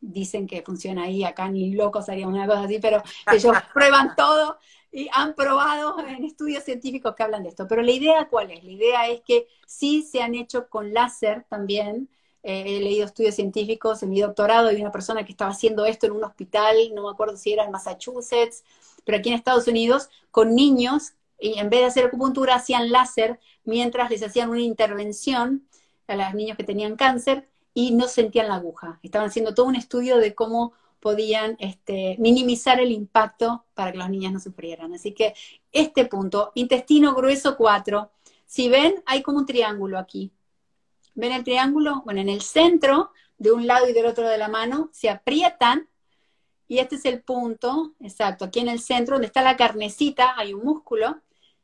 dicen 0.00 0.46
que 0.46 0.62
funciona 0.62 1.04
ahí, 1.04 1.22
acá 1.22 1.48
ni 1.48 1.74
locos 1.74 2.08
haría 2.08 2.26
una 2.26 2.46
cosa 2.46 2.62
así, 2.62 2.78
pero 2.80 3.02
ellos 3.32 3.54
prueban 3.72 4.16
todo 4.16 4.58
y 4.90 5.08
han 5.12 5.34
probado 5.34 5.98
en 6.00 6.24
estudios 6.24 6.64
científicos 6.64 7.14
que 7.14 7.22
hablan 7.22 7.42
de 7.42 7.50
esto. 7.50 7.68
Pero 7.68 7.82
la 7.82 7.92
idea 7.92 8.28
cuál 8.28 8.50
es? 8.50 8.64
La 8.64 8.70
idea 8.70 9.08
es 9.08 9.20
que 9.20 9.46
sí 9.66 10.02
se 10.02 10.22
han 10.22 10.34
hecho 10.34 10.68
con 10.68 10.92
láser 10.92 11.44
también. 11.48 12.08
Eh, 12.42 12.78
he 12.78 12.80
leído 12.80 13.04
estudios 13.04 13.34
científicos 13.34 14.02
en 14.02 14.10
mi 14.10 14.20
doctorado, 14.20 14.68
hay 14.68 14.80
una 14.80 14.92
persona 14.92 15.24
que 15.24 15.32
estaba 15.32 15.50
haciendo 15.50 15.84
esto 15.84 16.06
en 16.06 16.12
un 16.12 16.24
hospital, 16.24 16.76
no 16.94 17.02
me 17.02 17.10
acuerdo 17.10 17.36
si 17.36 17.52
era 17.52 17.64
en 17.64 17.72
Massachusetts, 17.72 18.64
pero 19.04 19.18
aquí 19.18 19.28
en 19.28 19.34
Estados 19.34 19.66
Unidos, 19.66 20.08
con 20.30 20.54
niños 20.54 21.14
y 21.38 21.58
en 21.58 21.70
vez 21.70 21.80
de 21.80 21.86
hacer 21.86 22.06
acupuntura 22.06 22.56
hacían 22.56 22.90
láser 22.90 23.38
mientras 23.64 24.10
les 24.10 24.22
hacían 24.22 24.50
una 24.50 24.60
intervención 24.60 25.66
a 26.06 26.16
los 26.16 26.34
niños 26.34 26.56
que 26.56 26.64
tenían 26.64 26.96
cáncer 26.96 27.48
y 27.74 27.92
no 27.92 28.08
sentían 28.08 28.48
la 28.48 28.56
aguja. 28.56 28.98
Estaban 29.02 29.28
haciendo 29.28 29.54
todo 29.54 29.66
un 29.66 29.76
estudio 29.76 30.18
de 30.18 30.34
cómo 30.34 30.72
podían 31.00 31.56
este, 31.60 32.16
minimizar 32.18 32.80
el 32.80 32.90
impacto 32.90 33.64
para 33.74 33.92
que 33.92 33.98
los 33.98 34.10
niños 34.10 34.32
no 34.32 34.40
sufrieran. 34.40 34.92
Así 34.94 35.12
que 35.12 35.34
este 35.70 36.06
punto, 36.06 36.50
intestino 36.54 37.14
grueso 37.14 37.56
4, 37.56 38.10
si 38.46 38.68
ven, 38.68 39.02
hay 39.06 39.22
como 39.22 39.38
un 39.38 39.46
triángulo 39.46 39.98
aquí. 39.98 40.32
¿Ven 41.14 41.32
el 41.32 41.44
triángulo? 41.44 42.02
Bueno, 42.04 42.20
en 42.20 42.28
el 42.28 42.40
centro, 42.40 43.12
de 43.36 43.52
un 43.52 43.66
lado 43.66 43.88
y 43.88 43.92
del 43.92 44.06
otro 44.06 44.28
de 44.28 44.38
la 44.38 44.48
mano, 44.48 44.90
se 44.92 45.10
aprietan 45.10 45.88
y 46.68 46.78
este 46.78 46.96
es 46.96 47.04
el 47.06 47.22
punto, 47.22 47.94
exacto, 48.00 48.44
aquí 48.44 48.60
en 48.60 48.68
el 48.68 48.80
centro, 48.80 49.14
donde 49.14 49.26
está 49.26 49.42
la 49.42 49.56
carnecita, 49.56 50.34
hay 50.36 50.52
un 50.52 50.64
músculo, 50.64 51.18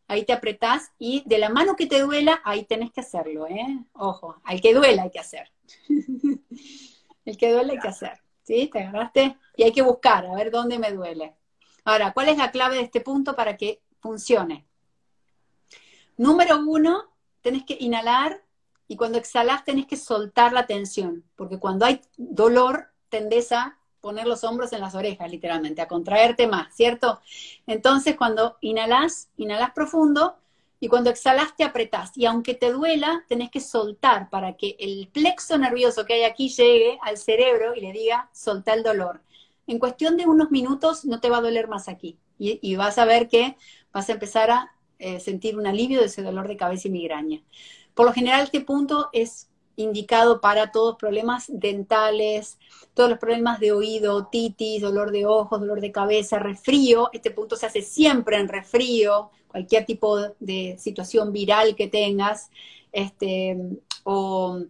ahí 0.09 0.25
te 0.25 0.33
apretás 0.33 0.93
y 0.99 1.23
de 1.27 1.39
la 1.39 1.49
mano 1.49 1.77
que 1.77 1.87
te 1.87 2.01
duela, 2.01 2.41
ahí 2.45 2.65
tenés 2.65 2.93
que 2.93 3.01
hacerlo, 3.01 3.47
¿eh? 3.47 3.85
Ojo, 3.93 4.37
al 4.45 4.61
que 4.61 4.75
duela 4.75 5.05
hay 5.05 5.11
que 5.11 5.21
hacer. 5.21 5.51
el 7.25 7.37
que 7.37 7.53
duele 7.53 7.73
hay 7.73 7.79
que 7.79 7.89
hacer, 7.89 8.21
¿sí? 8.43 8.71
¿Te 8.73 8.81
agarraste? 8.81 9.37
Y 9.57 9.65
hay 9.65 9.73
que 9.73 9.83
buscar, 9.83 10.27
a 10.27 10.35
ver 10.35 10.51
dónde 10.51 10.79
me 10.79 10.93
duele. 10.93 11.35
Ahora, 11.85 12.13
¿cuál 12.13 12.29
es 12.29 12.39
la 12.39 12.51
clave 12.51 12.77
de 12.77 12.83
este 12.83 13.01
punto 13.01 13.37
para 13.37 13.57
que 13.57 13.83
funcione? 14.01 14.67
Número 16.17 16.59
uno, 16.59 17.11
tenés 17.41 17.65
que 17.65 17.77
inhalar 17.79 18.43
y 18.89 18.97
cuando 18.97 19.19
exhalás 19.19 19.65
tenés 19.65 19.87
que 19.87 19.97
soltar 19.97 20.53
la 20.53 20.67
tensión, 20.67 21.25
porque 21.37 21.59
cuando 21.59 21.85
hay 21.87 22.01
dolor 22.17 22.89
tendés 23.09 23.53
a 23.53 23.79
poner 24.05 24.27
los 24.27 24.45
hombros 24.45 24.75
en 24.75 24.83
las 24.83 24.95
orejas, 24.95 25.31
literalmente, 25.31 25.81
a 25.81 25.89
contraerte 25.89 26.47
más, 26.47 26.77
¿cierto? 26.77 27.23
Entonces, 27.67 28.17
cuando 28.17 28.59
inhalas, 28.61 29.31
inhalas 29.39 29.71
profundo 29.71 30.37
y 30.79 30.89
cuando 30.89 31.09
exhalas 31.09 31.57
te 31.57 31.65
apretás. 31.65 32.13
Y 32.15 32.27
aunque 32.27 32.53
te 32.53 32.71
duela, 32.71 33.25
tenés 33.29 33.51
que 33.51 33.61
soltar 33.61 34.29
para 34.29 34.59
que 34.59 34.77
el 34.79 35.09
plexo 35.11 35.57
nervioso 35.57 36.05
que 36.05 36.13
hay 36.13 36.25
aquí 36.25 36.51
llegue 36.51 36.99
al 37.01 37.17
cerebro 37.17 37.75
y 37.75 37.81
le 37.81 37.93
diga, 37.93 38.29
soltá 38.35 38.75
el 38.75 38.83
dolor. 38.83 39.23
En 39.67 39.79
cuestión 39.79 40.19
de 40.19 40.27
unos 40.27 40.51
minutos 40.51 41.07
no 41.07 41.21
te 41.21 41.31
va 41.31 41.39
a 41.39 41.41
doler 41.41 41.67
más 41.67 41.89
aquí. 41.89 42.19
Y, 42.39 42.77
vas 42.77 42.99
a 42.99 43.07
ver 43.07 43.29
que 43.29 43.57
vas 43.91 44.11
a 44.11 44.13
empezar 44.13 44.51
a 44.51 44.75
eh, 44.99 45.19
sentir 45.19 45.57
un 45.57 45.67
alivio 45.67 46.01
de 46.01 46.07
ese 46.07 46.21
dolor 46.21 46.47
de 46.47 46.59
cabeza 46.59 46.89
y 46.89 46.91
migraña. 46.91 47.41
Por 47.95 48.05
lo 48.05 48.13
general, 48.13 48.43
este 48.43 48.61
punto 48.61 49.09
es 49.15 49.49
indicado 49.77 50.41
para 50.41 50.71
todos 50.71 50.97
problemas 50.97 51.45
dentales, 51.49 52.59
todos 52.95 53.11
los 53.11 53.19
problemas 53.19 53.61
de 53.61 53.73
oído, 53.73 54.27
titis, 54.27 54.83
dolor 54.83 55.11
de 55.11 55.27
ojos, 55.27 55.61
dolor 55.61 55.81
de 55.81 55.93
cabeza, 55.93 56.39
resfrío. 56.39 57.11
Este 57.13 57.31
punto 57.31 57.57
se 57.57 57.67
hace 57.67 57.83
siempre 57.83 58.37
en 58.37 58.49
resfrío, 58.49 59.31
cualquier 59.49 59.85
tipo 59.85 60.19
de 60.41 60.77
situación 60.79 61.33
viral 61.33 61.75
que 61.77 61.89
tengas, 61.89 62.51
este, 62.93 63.57
o 64.05 64.61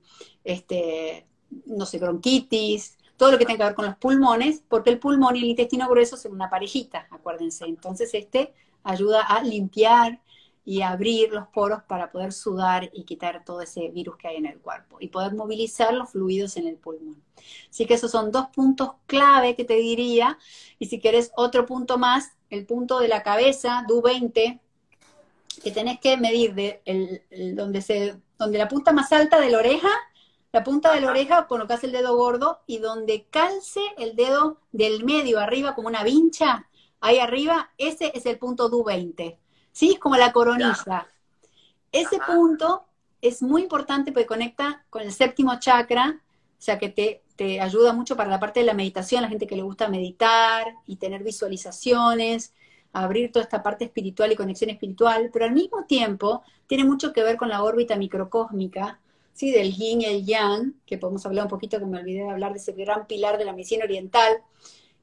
este, 0.45 1.27
no 1.67 1.87
sé, 1.87 1.99
bronquitis, 1.99 2.97
todo 3.17 3.33
lo 3.33 3.39
que 3.39 3.47
tenga 3.47 3.59
que 3.59 3.65
ver 3.65 3.75
con 3.75 3.87
los 3.87 3.97
pulmones, 3.97 4.63
porque 4.69 4.91
el 4.91 4.99
pulmón 4.99 5.37
y 5.37 5.41
el 5.41 5.45
intestino 5.45 5.89
grueso 5.89 6.17
son 6.17 6.33
una 6.33 6.51
parejita, 6.51 7.07
acuérdense. 7.11 7.65
Entonces 7.65 8.13
este 8.15 8.53
ayuda 8.83 9.23
a 9.23 9.43
limpiar 9.43 10.21
y 10.65 10.81
abrir 10.81 11.31
los 11.31 11.47
poros 11.49 11.83
para 11.83 12.11
poder 12.11 12.33
sudar 12.33 12.91
y 12.93 13.05
quitar 13.05 13.45
todo 13.45 13.61
ese 13.61 13.89
virus 13.91 14.17
que 14.17 14.29
hay 14.29 14.37
en 14.37 14.47
el 14.47 14.59
cuerpo 14.59 14.97
y 14.99 15.09
poder 15.09 15.35
movilizar 15.35 15.93
los 15.93 16.11
fluidos 16.11 16.57
en 16.57 16.67
el 16.67 16.77
pulmón. 16.77 17.23
Así 17.69 17.85
que 17.87 17.95
esos 17.95 18.11
son 18.11 18.33
dos 18.33 18.47
puntos 18.49 18.93
clave 19.07 19.55
que 19.55 19.65
te 19.65 19.75
diría. 19.75 20.39
Y 20.79 20.87
si 20.87 21.01
quieres 21.01 21.33
otro 21.37 21.67
punto 21.67 21.99
más, 21.99 22.33
el 22.49 22.65
punto 22.65 22.99
de 22.99 23.09
la 23.09 23.23
cabeza, 23.23 23.85
DU20, 23.89 24.61
que 25.63 25.71
tenés 25.71 26.01
que 26.01 26.17
medir 26.17 26.55
de 26.55 26.81
el, 26.87 27.55
donde, 27.55 27.83
se, 27.83 28.17
donde 28.39 28.59
la 28.59 28.69
punta 28.69 28.93
más 28.93 29.13
alta 29.13 29.41
de 29.41 29.51
la 29.51 29.59
oreja, 29.59 29.91
la 30.53 30.65
punta 30.65 30.95
de 30.95 31.01
la 31.01 31.11
oreja 31.11 31.47
colocas 31.47 31.85
el 31.85 31.93
dedo 31.93 32.17
gordo 32.17 32.61
y 32.67 32.79
donde 32.79 33.27
calce 33.29 33.81
el 33.99 34.17
dedo 34.17 34.61
del 34.73 35.05
medio 35.05 35.41
arriba 35.41 35.75
como 35.75 35.89
una 35.89 36.05
vincha, 36.05 36.69
ahí 37.01 37.19
arriba, 37.19 37.71
ese 37.77 38.13
es 38.15 38.25
el 38.25 38.39
punto 38.39 38.71
DU20. 38.71 39.37
¿Sí? 39.75 39.93
Es 39.93 39.99
como 39.99 40.17
la 40.17 40.33
coronilla. 40.33 41.07
Ese 41.93 42.19
punto 42.27 42.85
es 43.21 43.43
muy 43.43 43.63
importante 43.63 44.13
porque 44.13 44.27
conecta 44.27 44.85
con 44.89 45.03
el 45.03 45.13
séptimo 45.13 45.59
chakra, 45.59 46.19
o 46.59 46.63
sea 46.63 46.79
que 46.79 46.89
te, 46.89 47.23
te 47.37 47.61
ayuda 47.61 47.93
mucho 47.93 48.17
para 48.17 48.31
la 48.31 48.41
parte 48.41 48.61
de 48.61 48.67
la 48.67 48.75
meditación, 48.75 49.23
la 49.23 49.29
gente 49.29 49.47
que 49.47 49.57
le 49.57 49.63
gusta 49.63 49.89
meditar 49.89 50.75
y 50.87 50.97
tener 50.97 51.23
visualizaciones, 51.23 52.55
abrir 52.93 53.33
toda 53.33 53.43
esta 53.43 53.63
parte 53.63 53.85
espiritual 53.85 54.33
y 54.33 54.37
conexión 54.37 54.71
espiritual, 54.71 55.31
pero 55.33 55.45
al 55.45 55.53
mismo 55.53 55.85
tiempo 55.85 56.43
tiene 56.67 56.85
mucho 56.85 57.13
que 57.13 57.23
ver 57.23 57.37
con 57.37 57.49
la 57.49 57.63
órbita 57.63 57.97
microcósmica, 57.97 59.01
¿sí? 59.33 59.51
del 59.51 59.75
yin 59.75 60.03
y 60.03 60.05
el 60.07 60.25
yang, 60.25 60.75
que 60.87 60.99
podemos 60.99 61.27
hablar 61.27 61.45
un 61.45 61.51
poquito, 61.51 61.79
que 61.79 61.87
me 61.87 61.99
olvidé 61.99 62.23
de 62.23 62.31
hablar 62.31 62.53
de 62.53 62.59
ese 62.59 62.73
gran 62.73 63.07
pilar 63.07 63.37
de 63.37 63.45
la 63.45 63.53
medicina 63.53 63.85
oriental. 63.85 64.33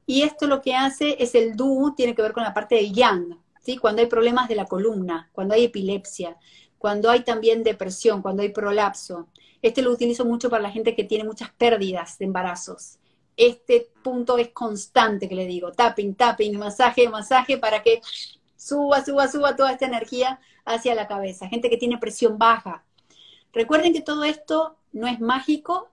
Y 0.06 0.22
esto 0.22 0.46
lo 0.46 0.62
que 0.62 0.74
hace 0.74 1.22
es 1.22 1.34
el 1.34 1.54
du, 1.54 1.94
tiene 1.94 2.14
que 2.14 2.22
ver 2.22 2.32
con 2.32 2.42
la 2.42 2.54
parte 2.54 2.76
del 2.76 2.92
yang, 2.92 3.38
cuando 3.80 4.02
hay 4.02 4.08
problemas 4.08 4.48
de 4.48 4.56
la 4.56 4.66
columna, 4.66 5.30
cuando 5.32 5.54
hay 5.54 5.64
epilepsia, 5.64 6.36
cuando 6.78 7.10
hay 7.10 7.20
también 7.20 7.62
depresión, 7.62 8.22
cuando 8.22 8.42
hay 8.42 8.48
prolapso. 8.48 9.28
Este 9.62 9.82
lo 9.82 9.92
utilizo 9.92 10.24
mucho 10.24 10.50
para 10.50 10.62
la 10.62 10.70
gente 10.70 10.96
que 10.96 11.04
tiene 11.04 11.24
muchas 11.24 11.50
pérdidas 11.52 12.18
de 12.18 12.24
embarazos. 12.24 12.98
Este 13.36 13.88
punto 14.02 14.36
es 14.36 14.48
constante 14.48 15.28
que 15.28 15.34
le 15.34 15.46
digo, 15.46 15.72
tapping, 15.72 16.14
tapping, 16.14 16.58
masaje, 16.58 17.08
masaje 17.08 17.56
para 17.56 17.82
que 17.82 18.00
suba, 18.56 19.04
suba, 19.04 19.28
suba 19.28 19.56
toda 19.56 19.72
esta 19.72 19.86
energía 19.86 20.40
hacia 20.64 20.94
la 20.94 21.06
cabeza. 21.06 21.48
Gente 21.48 21.70
que 21.70 21.76
tiene 21.76 21.98
presión 21.98 22.38
baja. 22.38 22.84
Recuerden 23.52 23.92
que 23.92 24.00
todo 24.00 24.24
esto 24.24 24.76
no 24.92 25.06
es 25.06 25.20
mágico 25.20 25.88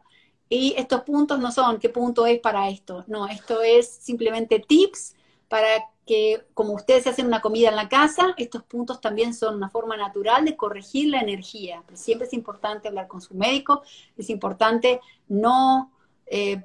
y 0.50 0.74
estos 0.78 1.02
puntos 1.02 1.40
no 1.40 1.52
son 1.52 1.80
qué 1.80 1.90
punto 1.90 2.26
es 2.26 2.40
para 2.40 2.70
esto. 2.70 3.04
No, 3.08 3.28
esto 3.28 3.62
es 3.62 3.88
simplemente 3.88 4.60
tips 4.60 5.16
para 5.50 5.84
que 6.06 6.46
como 6.54 6.74
ustedes 6.74 7.06
hacen 7.08 7.28
una 7.28 7.42
comida 7.42 7.70
en 7.70 7.76
la 7.76 7.90
casa, 7.90 8.34
estos 8.38 8.64
puntos 8.64 9.02
también 9.02 9.34
son 9.34 9.56
una 9.56 9.70
forma 9.70 9.98
natural 9.98 10.46
de 10.46 10.56
corregir 10.56 11.10
la 11.10 11.20
energía. 11.20 11.84
siempre 11.94 12.28
es 12.28 12.34
importante 12.34 12.88
hablar 12.88 13.08
con 13.08 13.22
su 13.22 13.36
médico, 13.36 13.84
es 14.18 14.30
importante 14.30 15.02
no 15.28 15.92
eh, 16.26 16.64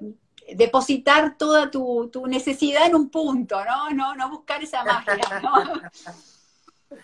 depositar 0.54 1.36
toda 1.36 1.70
tu, 1.70 2.08
tu, 2.08 2.26
necesidad 2.26 2.86
en 2.86 2.94
un 2.94 3.10
punto, 3.10 3.62
¿no? 3.64 3.90
No, 3.90 4.14
no 4.14 4.30
buscar 4.30 4.62
esa 4.62 4.84
magia, 4.84 5.40
¿no? 5.42 5.82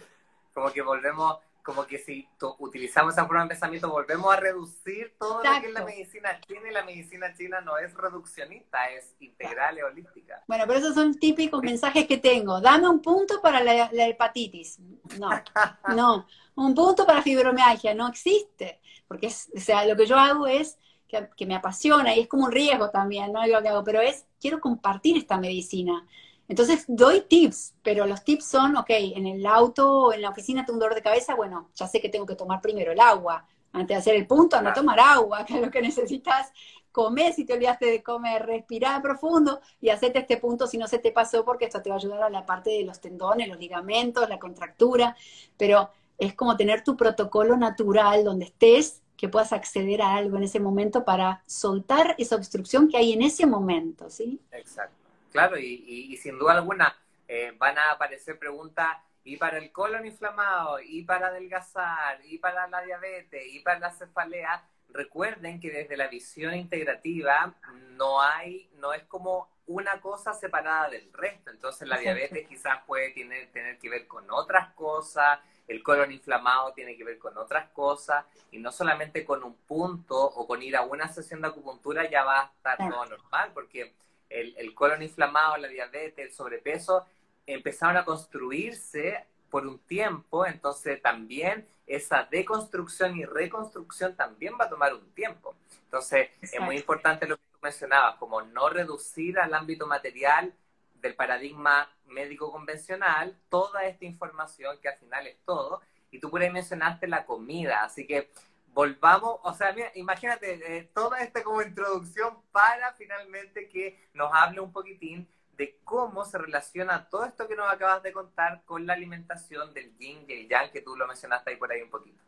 Como 0.55 0.71
que 0.73 0.83
volvemos 0.83 1.39
como 1.63 1.87
que 1.87 1.99
si 1.99 2.29
utilizamos 2.59 3.15
esa 3.15 3.27
forma 3.27 3.43
de 3.43 3.51
pensamiento, 3.51 3.91
volvemos 3.91 4.33
a 4.33 4.37
reducir 4.37 5.15
todo 5.19 5.43
lo 5.43 5.61
que 5.61 5.67
es 5.67 5.73
la 5.73 5.85
medicina 5.85 6.41
china 6.41 6.69
y 6.69 6.73
la 6.73 6.85
medicina 6.85 7.35
china 7.35 7.61
no 7.61 7.79
es 7.79 7.95
reduccionista, 7.95 8.91
es 8.91 9.15
integral 9.21 9.79
y 9.79 9.83
holística. 9.83 10.43
Bueno, 10.47 10.65
pero 10.67 10.79
esos 10.79 10.95
son 10.95 11.15
típicos 11.15 11.63
mensajes 11.63 12.07
que 12.07 12.19
tengo. 12.19 12.61
Dame 12.61 12.89
un 12.89 13.01
punto 13.01 13.41
para 13.43 13.63
la, 13.63 13.91
hepatitis. 14.07 14.79
No, 15.19 15.31
no. 15.97 16.27
Un 16.55 16.75
punto 16.75 17.07
para 17.07 17.23
fibromialgia. 17.23 17.95
No 17.95 18.09
existe. 18.09 18.81
Porque, 19.07 19.27
es, 19.27 19.51
o 19.55 19.61
sea, 19.61 19.85
lo 19.85 19.97
que 19.97 20.07
yo 20.07 20.17
hago 20.17 20.47
es 20.47 20.79
que, 21.09 21.29
que, 21.37 21.47
me 21.47 21.57
apasiona 21.57 22.15
y 22.15 22.21
es 22.21 22.29
como 22.29 22.45
un 22.45 22.53
riesgo 22.53 22.91
también, 22.91 23.33
¿no? 23.33 23.47
Lo 23.47 23.61
que 23.61 23.69
hago, 23.69 23.85
pero 23.85 24.01
es, 24.01 24.27
quiero 24.41 24.61
compartir 24.61 25.17
esta 25.17 25.39
medicina. 25.39 26.07
Entonces 26.51 26.85
doy 26.89 27.21
tips, 27.21 27.77
pero 27.81 28.07
los 28.07 28.25
tips 28.25 28.45
son, 28.45 28.77
ok, 28.77 28.91
en 28.91 29.25
el 29.25 29.47
auto 29.47 30.07
o 30.07 30.13
en 30.13 30.21
la 30.21 30.31
oficina 30.31 30.67
tengo 30.67 30.79
un 30.79 30.81
dolor 30.81 30.97
de 30.97 31.01
cabeza, 31.01 31.37
bueno, 31.37 31.71
ya 31.77 31.87
sé 31.87 32.01
que 32.01 32.09
tengo 32.09 32.27
que 32.27 32.35
tomar 32.35 32.61
primero 32.61 32.91
el 32.91 32.99
agua. 32.99 33.47
Antes 33.73 33.95
de 33.95 34.01
hacer 34.01 34.17
el 34.17 34.27
punto, 34.27 34.61
no 34.61 34.73
tomar 34.73 34.99
agua, 34.99 35.45
que 35.47 35.55
es 35.55 35.61
lo 35.61 35.71
que 35.71 35.81
necesitas. 35.81 36.51
Comer 36.91 37.35
si 37.35 37.45
te 37.45 37.53
olvidaste 37.53 37.87
de 37.87 38.03
comer, 38.03 38.45
respirar 38.45 39.01
profundo 39.01 39.61
y 39.81 39.91
hacerte 39.91 40.19
este 40.19 40.39
punto 40.39 40.67
si 40.67 40.77
no 40.77 40.89
se 40.89 40.99
te 40.99 41.13
pasó, 41.13 41.45
porque 41.45 41.67
esto 41.67 41.81
te 41.83 41.89
va 41.89 41.95
a 41.95 41.99
ayudar 41.99 42.25
a 42.25 42.31
la 42.31 42.45
parte 42.45 42.71
de 42.71 42.85
los 42.85 43.01
tendones, 43.01 43.47
los 43.47 43.61
ligamentos, 43.61 44.29
la 44.29 44.41
contractura. 44.41 45.15
Pero 45.57 45.91
es 46.19 46.35
como 46.35 46.57
tener 46.57 46.83
tu 46.83 46.97
protocolo 46.97 47.57
natural 47.57 48.25
donde 48.25 48.47
estés, 48.47 49.03
que 49.17 49.29
puedas 49.29 49.53
acceder 49.53 50.03
a 50.03 50.17
algo 50.17 50.37
en 50.37 50.43
ese 50.43 50.59
momento 50.59 51.05
para 51.05 51.45
soltar 51.47 52.17
esa 52.19 52.35
obstrucción 52.35 52.89
que 52.89 52.97
hay 52.97 53.13
en 53.13 53.23
ese 53.23 53.47
momento, 53.47 54.11
¿sí? 54.11 54.41
Exacto. 54.51 55.00
Claro, 55.31 55.59
y, 55.59 56.17
sin 56.17 56.39
duda 56.39 56.55
alguna 56.55 56.97
eh, 57.29 57.53
van 57.57 57.79
a 57.79 57.93
aparecer 57.93 58.39
preguntas 58.39 58.89
y 59.25 59.37
para 59.37 59.59
el 59.59 59.71
colon 59.71 60.07
inflamado, 60.07 60.81
y 60.81 61.03
para 61.03 61.29
adelgazar, 61.29 62.21
y 62.25 62.39
para 62.39 62.67
la 62.69 62.83
diabetes, 62.83 63.43
y 63.47 63.61
para 63.61 63.79
la 63.79 63.93
cefalea. 63.93 64.65
Recuerden 64.89 65.61
que 65.61 65.71
desde 65.71 65.97
la 65.97 66.09
visión 66.09 66.55
integrativa 66.55 67.55
no 67.91 68.21
hay, 68.21 68.69
no 68.79 68.93
es 68.93 69.05
como 69.05 69.49
una 69.67 70.01
cosa 70.01 70.35
separada 70.35 70.89
del 70.89 71.13
resto. 71.13 71.51
Entonces 71.51 71.87
la 71.87 71.99
diabetes 71.99 72.49
quizás 72.49 72.83
puede 72.87 73.11
tener, 73.11 73.53
tener 73.53 73.79
que 73.79 73.89
ver 73.89 74.07
con 74.09 74.29
otras 74.31 74.73
cosas, 74.75 75.39
el 75.69 75.83
colon 75.85 76.11
inflamado 76.11 76.73
tiene 76.73 76.97
que 76.97 77.05
ver 77.05 77.19
con 77.19 77.37
otras 77.39 77.69
cosas, 77.71 78.25
y 78.51 78.59
no 78.59 78.73
solamente 78.73 79.25
con 79.25 79.45
un 79.45 79.55
punto 79.55 80.17
o 80.19 80.47
con 80.47 80.61
ir 80.63 80.77
a 80.77 80.83
una 80.83 81.07
sesión 81.09 81.41
de 81.41 81.49
acupuntura 81.49 82.11
ya 82.11 82.25
va 82.25 82.41
a 82.41 82.45
estar 82.47 82.79
todo 82.79 83.07
normal, 83.07 83.53
porque 83.55 83.95
el, 84.31 84.75
colon 84.75 85.03
inflamado, 85.03 85.57
la 85.57 85.69
diabetes, 85.69 86.27
el 86.27 86.33
sobrepeso, 86.33 87.07
empezaron 87.47 87.97
a 87.97 88.05
construirse 88.05 89.27
por 89.51 89.67
un 89.67 89.79
tiempo, 89.81 90.47
entonces 90.47 91.03
también 91.03 91.67
esa 91.87 92.27
deconstrucción 92.31 93.17
y 93.17 93.25
reconstrucción 93.25 94.15
también 94.15 94.55
va 94.59 94.67
a 94.67 94.71
tomar 94.71 94.95
un 94.95 95.11
tiempo. 95.13 95.57
Entonces 95.85 96.31
es 96.41 96.61
muy 96.61 96.77
importante 96.77 97.27
lo 97.27 97.37
que 97.37 97.43
tú 97.51 97.59
mencionabas, 97.61 98.17
como 98.17 98.43
no 98.43 98.69
reducir 98.69 99.41
al 99.41 99.53
ámbito 99.55 99.89
material 99.89 100.55
del 100.95 101.17
paradigma 101.17 101.91
médico 102.07 102.53
convencional 102.53 103.37
toda 103.49 103.85
esta 103.85 104.05
información 104.05 104.79
que 104.81 104.89
al 104.89 104.99
final 104.99 105.27
es 105.27 105.37
todo. 105.45 105.81
Y 106.13 106.21
tú 106.21 106.31
por 106.31 106.43
ahí 106.43 106.51
mencionaste 106.51 107.09
la 107.09 107.25
comida, 107.25 107.83
así 107.83 108.07
que 108.07 108.31
volvamos, 108.73 109.41
o 109.43 109.53
sea, 109.55 109.73
mira, 109.73 109.91
imagínate 109.95 110.79
eh, 110.79 110.91
toda 110.95 111.21
esta 111.21 111.43
como 111.43 111.63
introducción 111.63 112.39
para 112.53 112.93
finalmente 112.95 113.69
que 113.69 114.09
nos 114.15 114.31
hable 114.33 114.61
un 114.61 114.73
poquitín 114.73 115.29
de 115.57 115.79
cómo 115.85 116.25
se 116.25 116.39
relaciona 116.39 117.09
todo 117.09 117.25
esto 117.25 117.47
que 117.47 117.57
nos 117.57 117.71
acabas 117.71 118.03
de 118.03 118.13
contar 118.13 118.63
con 118.65 118.87
la 118.87 118.95
alimentación 118.95 119.75
del 119.75 119.95
yin 119.99 120.25
y 120.27 120.33
el 120.33 120.49
yang, 120.49 120.71
que 120.71 120.81
tú 120.81 120.97
lo 120.97 121.07
mencionaste 121.07 121.51
ahí 121.51 121.57
por 121.57 121.71
ahí 121.71 121.83
un 121.83 121.91
poquito. 121.91 122.19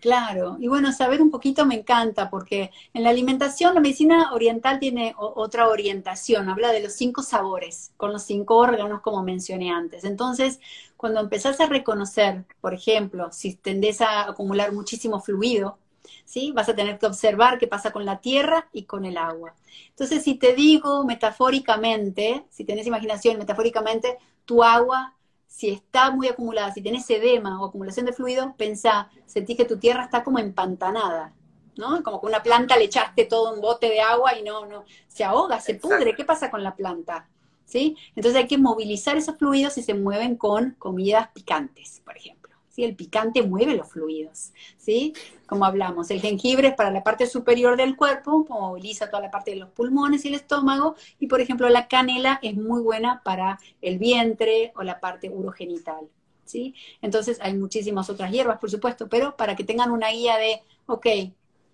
Claro, 0.00 0.56
y 0.58 0.66
bueno, 0.66 0.92
saber 0.92 1.20
un 1.20 1.30
poquito 1.30 1.66
me 1.66 1.74
encanta, 1.74 2.30
porque 2.30 2.70
en 2.94 3.02
la 3.02 3.10
alimentación 3.10 3.74
la 3.74 3.80
medicina 3.80 4.32
oriental 4.32 4.78
tiene 4.78 5.14
otra 5.18 5.68
orientación, 5.68 6.48
habla 6.48 6.72
de 6.72 6.80
los 6.80 6.94
cinco 6.94 7.22
sabores, 7.22 7.92
con 7.98 8.10
los 8.10 8.22
cinco 8.22 8.56
órganos 8.56 9.02
como 9.02 9.22
mencioné 9.22 9.70
antes. 9.70 10.04
Entonces, 10.04 10.58
cuando 11.00 11.20
empezás 11.20 11.58
a 11.60 11.66
reconocer, 11.66 12.44
por 12.60 12.74
ejemplo, 12.74 13.32
si 13.32 13.54
tendés 13.54 14.02
a 14.02 14.28
acumular 14.28 14.70
muchísimo 14.70 15.18
fluido, 15.18 15.78
¿sí? 16.26 16.52
Vas 16.52 16.68
a 16.68 16.74
tener 16.74 16.98
que 16.98 17.06
observar 17.06 17.58
qué 17.58 17.66
pasa 17.66 17.90
con 17.90 18.04
la 18.04 18.20
tierra 18.20 18.68
y 18.70 18.82
con 18.82 19.06
el 19.06 19.16
agua. 19.16 19.54
Entonces, 19.88 20.22
si 20.22 20.34
te 20.34 20.54
digo 20.54 21.02
metafóricamente, 21.04 22.44
si 22.50 22.66
tenés 22.66 22.86
imaginación, 22.86 23.38
metafóricamente, 23.38 24.18
tu 24.44 24.62
agua, 24.62 25.14
si 25.46 25.70
está 25.70 26.10
muy 26.10 26.28
acumulada, 26.28 26.70
si 26.74 26.82
tenés 26.82 27.08
edema 27.08 27.62
o 27.62 27.64
acumulación 27.64 28.04
de 28.04 28.12
fluido, 28.12 28.54
pensá, 28.58 29.08
sentís 29.24 29.56
que 29.56 29.64
tu 29.64 29.78
tierra 29.78 30.04
está 30.04 30.22
como 30.22 30.38
empantanada, 30.38 31.32
¿no? 31.78 32.02
Como 32.02 32.20
que 32.20 32.26
una 32.26 32.42
planta 32.42 32.76
le 32.76 32.84
echaste 32.84 33.24
todo 33.24 33.54
un 33.54 33.62
bote 33.62 33.88
de 33.88 34.02
agua 34.02 34.38
y 34.38 34.42
no, 34.42 34.66
no, 34.66 34.84
se 35.08 35.24
ahoga, 35.24 35.62
se 35.62 35.76
pudre. 35.76 36.14
¿Qué 36.14 36.26
pasa 36.26 36.50
con 36.50 36.62
la 36.62 36.76
planta? 36.76 37.26
Entonces 37.74 38.36
hay 38.36 38.46
que 38.46 38.58
movilizar 38.58 39.16
esos 39.16 39.36
fluidos 39.36 39.78
y 39.78 39.82
se 39.82 39.94
mueven 39.94 40.36
con 40.36 40.74
comidas 40.78 41.28
picantes, 41.32 42.00
por 42.04 42.16
ejemplo. 42.16 42.40
¿Sí? 42.68 42.84
El 42.84 42.94
picante 42.94 43.42
mueve 43.42 43.74
los 43.74 43.88
fluidos, 43.88 44.52
¿sí? 44.78 45.12
Como 45.46 45.64
hablamos, 45.64 46.08
el 46.12 46.20
jengibre 46.20 46.68
es 46.68 46.74
para 46.74 46.92
la 46.92 47.02
parte 47.02 47.26
superior 47.26 47.76
del 47.76 47.96
cuerpo, 47.96 48.46
moviliza 48.48 49.10
toda 49.10 49.24
la 49.24 49.30
parte 49.32 49.50
de 49.50 49.56
los 49.56 49.70
pulmones 49.70 50.24
y 50.24 50.28
el 50.28 50.34
estómago, 50.34 50.94
y 51.18 51.26
por 51.26 51.40
ejemplo 51.40 51.68
la 51.68 51.88
canela 51.88 52.38
es 52.42 52.54
muy 52.54 52.80
buena 52.80 53.22
para 53.24 53.58
el 53.82 53.98
vientre 53.98 54.72
o 54.76 54.84
la 54.84 55.00
parte 55.00 55.28
urogenital, 55.28 56.08
¿sí? 56.44 56.76
Entonces 57.02 57.40
hay 57.42 57.54
muchísimas 57.54 58.08
otras 58.08 58.30
hierbas, 58.30 58.60
por 58.60 58.70
supuesto, 58.70 59.08
pero 59.08 59.36
para 59.36 59.56
que 59.56 59.64
tengan 59.64 59.90
una 59.90 60.10
guía 60.10 60.36
de, 60.36 60.62
ok, 60.86 61.06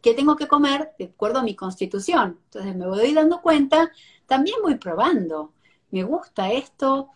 ¿qué 0.00 0.14
tengo 0.14 0.34
que 0.34 0.48
comer 0.48 0.92
de 0.98 1.06
acuerdo 1.06 1.40
a 1.40 1.42
mi 1.42 1.54
constitución? 1.54 2.40
Entonces 2.44 2.74
me 2.74 2.86
voy 2.86 3.12
dando 3.12 3.42
cuenta, 3.42 3.92
también 4.26 4.56
voy 4.62 4.76
probando, 4.76 5.52
me 5.90 6.02
gusta 6.02 6.52
esto, 6.52 7.10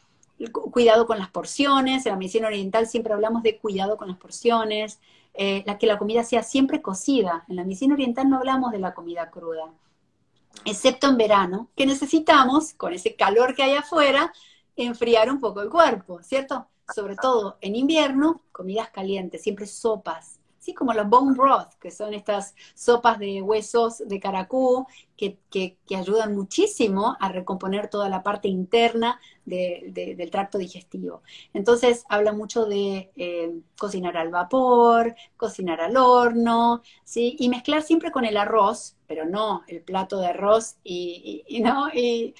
cuidado 0.52 1.06
con 1.06 1.18
las 1.18 1.30
porciones, 1.30 2.06
en 2.06 2.12
la 2.12 2.18
medicina 2.18 2.46
oriental 2.46 2.86
siempre 2.86 3.12
hablamos 3.12 3.42
de 3.42 3.58
cuidado 3.58 3.96
con 3.96 4.08
las 4.08 4.16
porciones, 4.16 5.00
eh, 5.34 5.62
la 5.66 5.78
que 5.78 5.86
la 5.86 5.98
comida 5.98 6.24
sea 6.24 6.42
siempre 6.42 6.82
cocida, 6.82 7.44
en 7.48 7.56
la 7.56 7.64
medicina 7.64 7.94
oriental 7.94 8.28
no 8.28 8.38
hablamos 8.38 8.72
de 8.72 8.78
la 8.78 8.94
comida 8.94 9.30
cruda, 9.30 9.72
excepto 10.64 11.08
en 11.08 11.16
verano, 11.16 11.68
que 11.76 11.86
necesitamos, 11.86 12.74
con 12.74 12.92
ese 12.92 13.14
calor 13.14 13.54
que 13.54 13.62
hay 13.62 13.74
afuera, 13.74 14.32
enfriar 14.76 15.30
un 15.30 15.40
poco 15.40 15.60
el 15.60 15.70
cuerpo, 15.70 16.22
¿cierto? 16.22 16.68
Sobre 16.94 17.16
todo 17.16 17.58
en 17.60 17.76
invierno, 17.76 18.42
comidas 18.50 18.90
calientes, 18.90 19.42
siempre 19.42 19.66
sopas, 19.66 20.40
¿sí? 20.58 20.74
Como 20.74 20.92
los 20.92 21.08
bone 21.08 21.36
broth, 21.36 21.74
que 21.80 21.90
son 21.90 22.14
estas 22.14 22.54
sopas 22.74 23.18
de 23.18 23.42
huesos 23.42 23.98
de 24.06 24.18
caracú, 24.18 24.86
que, 25.20 25.76
que, 25.86 25.96
ayudan 25.96 26.34
muchísimo 26.34 27.14
a 27.20 27.28
recomponer 27.28 27.88
toda 27.88 28.08
la 28.08 28.22
parte 28.22 28.48
interna 28.48 29.20
del 29.44 30.30
tracto 30.30 30.56
digestivo. 30.56 31.22
Entonces, 31.52 32.04
habla 32.08 32.32
mucho 32.32 32.64
de 32.64 33.10
eh, 33.16 33.52
cocinar 33.78 34.16
al 34.16 34.30
vapor, 34.30 35.14
cocinar 35.36 35.80
al 35.80 35.96
horno, 35.96 36.82
¿sí? 37.04 37.36
Y 37.38 37.48
mezclar 37.50 37.82
siempre 37.82 38.12
con 38.12 38.24
el 38.24 38.36
arroz, 38.36 38.96
pero 39.10 39.24
no 39.24 39.64
el 39.66 39.82
plato 39.82 40.20
de 40.20 40.28
arroz 40.28 40.76
y, 40.84 41.44
¿no? 41.64 41.88
y, 41.92 42.32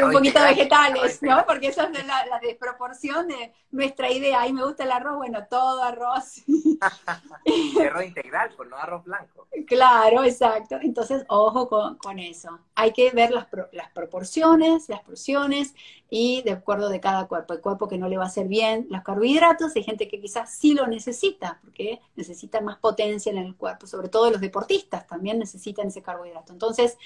un 0.00 0.12
poquito 0.12 0.40
de 0.40 0.50
vegetales, 0.50 1.20
¿no? 1.22 1.44
Porque 1.44 1.66
esa 1.66 1.90
es 1.92 2.06
la, 2.06 2.38
desproporción 2.40 3.26
de 3.26 3.52
nuestra 3.72 4.08
idea. 4.08 4.42
Ahí 4.42 4.52
me 4.52 4.64
gusta 4.64 4.84
el 4.84 4.92
arroz, 4.92 5.16
bueno, 5.16 5.40
todo 5.50 5.82
arroz. 5.82 6.44
arroz 7.84 8.04
integral, 8.04 8.50
pues 8.56 8.68
no 8.68 8.76
arroz 8.76 9.02
blanco. 9.02 9.48
Claro, 9.66 10.22
exacto. 10.22 10.78
Entonces, 10.80 11.24
ojo 11.28 11.68
con, 11.68 11.97
eso. 12.18 12.58
Hay 12.74 12.92
que 12.92 13.10
ver 13.10 13.30
las, 13.30 13.46
las 13.72 13.90
proporciones, 13.90 14.88
las 14.88 15.02
porciones 15.02 15.74
y 16.08 16.42
de 16.42 16.52
acuerdo 16.52 16.88
de 16.88 17.00
cada 17.00 17.26
cuerpo. 17.26 17.52
Hay 17.52 17.60
cuerpo 17.60 17.88
que 17.88 17.98
no 17.98 18.08
le 18.08 18.16
va 18.16 18.24
a 18.24 18.28
hacer 18.28 18.48
bien 18.48 18.86
los 18.90 19.02
carbohidratos, 19.02 19.74
hay 19.76 19.82
gente 19.82 20.08
que 20.08 20.20
quizás 20.20 20.54
sí 20.54 20.74
lo 20.74 20.86
necesita, 20.86 21.60
porque 21.62 22.00
necesita 22.16 22.60
más 22.60 22.78
potencia 22.78 23.30
en 23.32 23.38
el 23.38 23.56
cuerpo, 23.56 23.86
sobre 23.86 24.08
todo 24.08 24.30
los 24.30 24.40
deportistas 24.40 25.06
también 25.06 25.38
necesitan 25.38 25.88
ese 25.88 26.02
carbohidrato. 26.02 26.52
Entonces, 26.52 26.96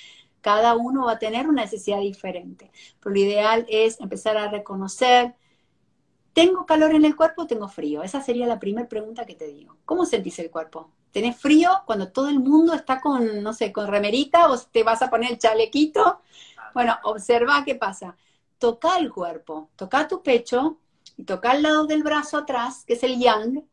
cada 0.41 0.77
uno 0.77 1.07
va 1.07 1.13
a 1.13 1.19
tener 1.19 1.49
una 1.49 1.63
necesidad 1.63 2.01
diferente. 2.01 2.71
Pero 3.01 3.15
lo 3.15 3.21
ideal 3.21 3.67
es 3.69 4.01
empezar 4.01 4.37
a 4.37 4.49
reconocer, 4.51 5.35
¿tengo 6.33 6.67
calor 6.67 6.95
en 6.95 7.05
el 7.05 7.17
cuerpo 7.17 7.43
o 7.43 7.47
tengo 7.47 7.69
frío? 7.69 8.03
Esa 8.03 8.21
sería 8.23 8.47
la 8.47 8.59
primera 8.59 8.89
pregunta 8.89 9.25
que 9.25 9.35
te 9.35 9.47
digo. 9.47 9.77
¿Cómo 9.85 10.05
sentís 10.05 10.39
el 10.41 10.51
cuerpo? 10.51 10.91
¿Tenés 11.13 11.37
frío 11.37 11.71
cuando 11.87 12.09
todo 12.09 12.29
el 12.29 12.41
mundo 12.41 12.75
está 12.75 13.01
con, 13.01 13.43
no 13.43 13.53
sé, 13.53 13.73
con 13.73 13.87
remerita 13.87 14.51
o 14.51 14.59
te 14.59 14.83
vas 14.83 15.03
a 15.03 15.11
poner 15.11 15.33
el 15.33 15.39
chalequito? 15.39 16.21
Bueno, 16.75 16.97
observa 17.05 17.65
qué 17.65 17.75
pasa. 17.75 18.17
Toca 18.59 18.97
el 18.97 19.13
cuerpo, 19.13 19.69
toca 19.77 20.09
tu 20.09 20.23
pecho 20.23 20.79
toca 21.25 21.53
al 21.53 21.63
lado 21.63 21.87
del 21.87 22.03
brazo 22.03 22.39
atrás, 22.39 22.85
que 22.87 22.95
es 22.95 23.03
el 23.03 23.19
yang, 23.19 23.65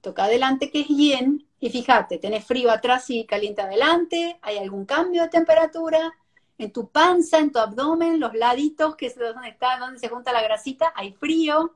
toca 0.00 0.24
adelante, 0.24 0.70
que 0.70 0.80
es 0.80 0.88
yin, 0.88 1.46
y 1.58 1.70
fíjate, 1.70 2.18
tenés 2.18 2.44
frío 2.44 2.70
atrás 2.70 3.10
y 3.10 3.24
caliente 3.24 3.62
adelante, 3.62 4.38
hay 4.42 4.58
algún 4.58 4.84
cambio 4.84 5.22
de 5.22 5.28
temperatura, 5.28 6.14
en 6.58 6.72
tu 6.72 6.88
panza, 6.88 7.38
en 7.38 7.52
tu 7.52 7.58
abdomen, 7.58 8.18
los 8.18 8.34
laditos, 8.34 8.96
que 8.96 9.06
es 9.06 9.18
donde 9.18 9.48
está, 9.48 9.78
donde 9.78 9.98
se 9.98 10.08
junta 10.08 10.32
la 10.32 10.42
grasita, 10.42 10.92
hay 10.94 11.12
frío, 11.12 11.74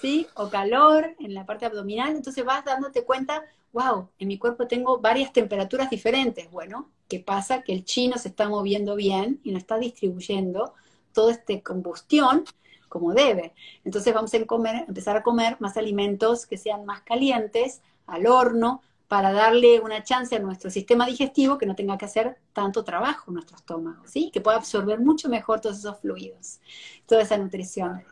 ¿sí? 0.00 0.26
O 0.34 0.48
calor 0.48 1.16
en 1.18 1.34
la 1.34 1.44
parte 1.44 1.66
abdominal, 1.66 2.14
entonces 2.14 2.44
vas 2.44 2.64
dándote 2.64 3.04
cuenta, 3.04 3.44
wow, 3.72 4.08
en 4.18 4.28
mi 4.28 4.38
cuerpo 4.38 4.66
tengo 4.66 4.98
varias 4.98 5.32
temperaturas 5.32 5.90
diferentes. 5.90 6.50
Bueno, 6.50 6.90
¿qué 7.08 7.20
pasa? 7.20 7.62
Que 7.62 7.72
el 7.72 7.84
chino 7.84 8.18
se 8.18 8.28
está 8.28 8.48
moviendo 8.48 8.96
bien 8.96 9.40
y 9.42 9.52
no 9.52 9.58
está 9.58 9.78
distribuyendo 9.78 10.74
toda 11.12 11.32
esta 11.32 11.60
combustión 11.60 12.44
como 12.88 13.14
debe. 13.14 13.54
Entonces 13.84 14.12
vamos 14.12 14.34
a 14.34 14.44
comer, 14.46 14.84
empezar 14.88 15.16
a 15.16 15.22
comer 15.22 15.56
más 15.60 15.76
alimentos 15.76 16.46
que 16.46 16.58
sean 16.58 16.84
más 16.84 17.02
calientes, 17.02 17.80
al 18.06 18.26
horno, 18.26 18.82
para 19.06 19.32
darle 19.32 19.80
una 19.80 20.04
chance 20.04 20.36
a 20.36 20.38
nuestro 20.38 20.70
sistema 20.70 21.06
digestivo 21.06 21.58
que 21.58 21.66
no 21.66 21.74
tenga 21.74 21.98
que 21.98 22.04
hacer 22.04 22.38
tanto 22.52 22.84
trabajo 22.84 23.24
en 23.28 23.34
nuestro 23.34 23.56
estómago, 23.56 24.06
¿sí? 24.06 24.30
Que 24.32 24.40
pueda 24.40 24.56
absorber 24.56 25.00
mucho 25.00 25.28
mejor 25.28 25.60
todos 25.60 25.78
esos 25.78 25.98
fluidos, 25.98 26.60
toda 27.06 27.22
esa 27.22 27.36
nutrición. 27.36 28.04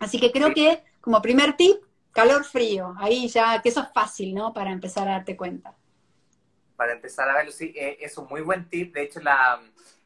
Así 0.00 0.18
que 0.18 0.32
creo 0.32 0.52
que 0.52 0.82
como 1.00 1.22
primer 1.22 1.56
tip, 1.56 1.76
calor 2.14 2.44
frío, 2.44 2.94
ahí 2.98 3.28
ya, 3.28 3.60
que 3.60 3.68
eso 3.68 3.82
es 3.82 3.92
fácil, 3.92 4.34
¿no? 4.34 4.54
Para 4.54 4.70
empezar 4.70 5.06
a 5.08 5.12
darte 5.12 5.36
cuenta. 5.36 5.74
Para 6.76 6.92
empezar 6.92 7.28
a 7.28 7.34
verlo, 7.34 7.52
sí, 7.52 7.72
eh, 7.76 7.98
es 8.00 8.16
un 8.16 8.26
muy 8.28 8.40
buen 8.40 8.68
tip. 8.68 8.94
De 8.94 9.02
hecho, 9.02 9.20
la, 9.20 9.60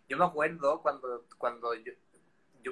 yo 0.08 0.16
me 0.16 0.24
acuerdo 0.24 0.80
cuando, 0.82 1.26
cuando 1.36 1.74
yo, 1.74 1.92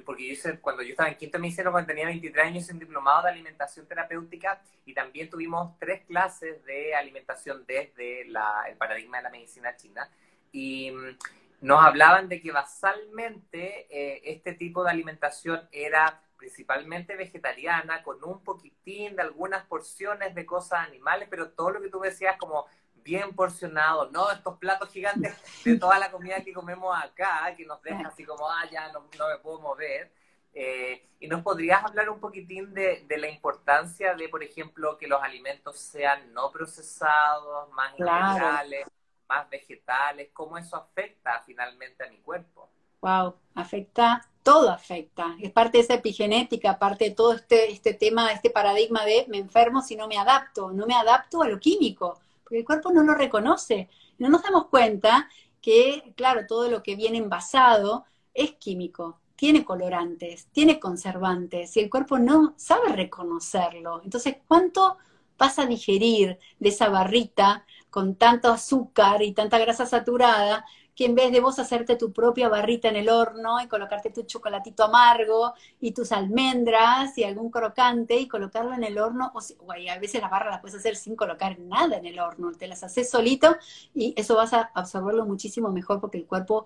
porque 0.05 0.27
yo 0.27 0.33
hice, 0.33 0.59
cuando 0.59 0.83
yo 0.83 0.91
estaba 0.91 1.09
en 1.09 1.17
quinto 1.17 1.39
me 1.39 1.49
hicieron 1.49 1.73
cuando 1.73 1.89
tenía 1.89 2.07
23 2.07 2.47
años 2.47 2.69
un 2.71 2.79
diplomado 2.79 3.23
de 3.23 3.31
alimentación 3.31 3.87
terapéutica 3.87 4.61
y 4.85 4.93
también 4.93 5.31
tuvimos 5.31 5.79
tres 5.79 6.05
clases 6.07 6.65
de 6.65 6.95
alimentación 6.95 7.65
desde 7.67 8.23
el 8.23 8.37
paradigma 8.79 9.19
de 9.19 9.23
la 9.23 9.31
medicina 9.31 9.77
china 9.77 10.11
y 10.53 10.91
mm, 10.91 11.19
nos 11.63 11.83
hablaban 11.83 12.29
de 12.29 12.41
que 12.41 12.53
basalmente 12.53 13.87
eh, 13.91 14.23
este 14.25 14.53
tipo 14.53 14.85
de 14.85 14.91
alimentación 14.91 15.67
era 15.73 16.21
principalmente 16.47 17.17
vegetariana, 17.17 18.05
con 18.05 18.23
un 18.23 18.41
poquitín 18.45 19.17
de 19.17 19.23
algunas 19.23 19.65
porciones 19.67 20.33
de 20.33 20.47
cosas 20.47 20.87
animales, 20.87 21.27
pero 21.29 21.51
todo 21.51 21.71
lo 21.71 21.81
que 21.81 21.89
tú 21.89 21.99
decías 21.99 22.37
como 22.37 22.67
bien 22.95 23.35
porcionado, 23.35 24.09
no 24.13 24.31
estos 24.31 24.57
platos 24.59 24.91
gigantes 24.91 25.37
de 25.65 25.77
toda 25.79 25.99
la 25.99 26.13
comida 26.13 26.45
que 26.45 26.53
comemos 26.53 26.97
acá, 26.97 27.53
que 27.57 27.67
nos 27.67 27.83
dejan 27.83 28.07
así 28.07 28.25
como, 28.25 28.49
ah, 28.49 28.63
ya 28.71 28.93
no, 28.93 29.01
me 29.01 29.39
puedo 29.43 29.61
mover. 29.61 30.13
Eh, 30.55 31.09
¿Y 31.19 31.27
nos 31.27 31.43
podrías 31.43 31.85
hablar 31.85 32.09
un 32.11 32.21
poquitín 32.21 32.73
de, 32.73 33.05
la 33.09 33.29
importancia 33.29 34.15
de, 34.15 34.29
por 34.29 34.45
ejemplo, 34.45 34.97
que 34.99 35.09
los 35.09 35.21
alimentos 35.21 35.77
sean 35.81 36.33
no 36.33 36.53
procesados, 36.53 37.69
más 37.73 37.91
integrales, 37.91 38.87
más 39.29 39.51
vegetales? 39.51 40.31
¿Cómo 40.33 40.57
eso 40.59 40.77
afecta 40.77 41.43
finalmente 41.45 42.05
a 42.05 42.09
mi 42.09 42.19
cuerpo? 42.19 42.71
Wow, 43.01 43.35
afecta, 43.55 44.23
todo 44.47 44.71
afecta. 44.71 45.37
Es 45.41 45.51
parte 45.51 45.79
de 45.79 45.83
esa 45.83 45.95
epigenética, 45.95 46.79
parte 46.79 47.07
de 47.07 47.11
todo 47.11 47.33
este, 47.33 47.73
este 47.73 47.95
tema, 47.95 48.31
este 48.31 48.49
paradigma 48.49 49.05
de 49.05 49.27
me 49.29 49.39
enfermo 49.39 49.83
si 49.83 49.97
no 49.97 50.07
me 50.07 50.19
adapto, 50.19 50.71
no 50.71 50.87
me 50.87 50.95
adapto 50.95 51.43
a 51.43 51.49
lo 51.49 51.59
químico 51.59 52.21
porque 52.45 52.61
el 52.61 52.65
cuerpo 52.65 52.93
no 52.93 53.03
lo 53.03 53.15
reconoce. 53.15 53.89
No 54.19 54.29
nos 54.29 54.45
damos 54.45 54.67
cuenta 54.67 55.29
que, 55.61 56.13
claro, 56.17 56.47
todo 56.47 56.71
lo 56.71 56.81
que 56.81 56.95
viene 56.95 57.19
envasado 57.19 58.05
es 58.33 58.53
químico, 58.53 59.19
tiene 59.35 59.65
colorantes, 59.65 60.47
tiene 60.53 60.79
conservantes, 60.79 61.77
y 61.77 61.81
el 61.81 61.91
cuerpo 61.91 62.21
no 62.21 62.55
sabe 62.57 62.93
reconocerlo. 62.93 64.01
Entonces, 64.05 64.37
¿cuánto 64.47 64.97
vas 65.37 65.59
a 65.59 65.67
digerir 65.67 66.39
de 66.61 66.69
esa 66.69 66.89
barrita 66.89 67.67
con 67.91 68.15
tanto 68.15 68.53
azúcar 68.53 69.23
y 69.23 69.33
tanta 69.33 69.59
grasa 69.59 69.87
saturada 69.87 70.65
que 70.97 71.05
en 71.05 71.15
vez 71.15 71.31
de 71.31 71.41
vos 71.41 71.59
hacerte 71.59 71.95
tu 71.97 72.11
propia 72.11 72.49
barrita 72.49 72.89
en 72.89 72.97
el 72.97 73.11
horno 73.11 73.61
y 73.61 73.69
colocarte 73.69 74.11
tu 74.11 74.23
chocolatito 74.23 74.83
amargo 74.83 75.53
y 75.79 75.93
tus 75.93 76.11
almendras 76.11 77.17
y 77.19 77.25
algún 77.25 77.51
crocante 77.51 78.17
y 78.17 78.27
colocarlo 78.27 78.73
en 78.73 78.83
el 78.83 78.99
horno, 78.99 79.31
o, 79.35 79.73
a 79.73 79.99
veces 79.99 80.23
las 80.23 80.31
barras 80.31 80.53
las 80.53 80.61
puedes 80.63 80.79
hacer 80.79 80.97
sin 80.97 81.15
colocar 81.15 81.59
nada 81.59 81.99
en 81.99 82.07
el 82.07 82.19
horno, 82.19 82.51
te 82.53 82.67
las 82.67 82.83
haces 82.83 83.11
solito 83.11 83.57
y 83.95 84.15
eso 84.17 84.37
vas 84.37 84.55
a 84.55 84.71
absorberlo 84.75 85.27
muchísimo 85.27 85.71
mejor 85.71 86.01
porque 86.01 86.19
el 86.19 86.27
cuerpo 86.27 86.65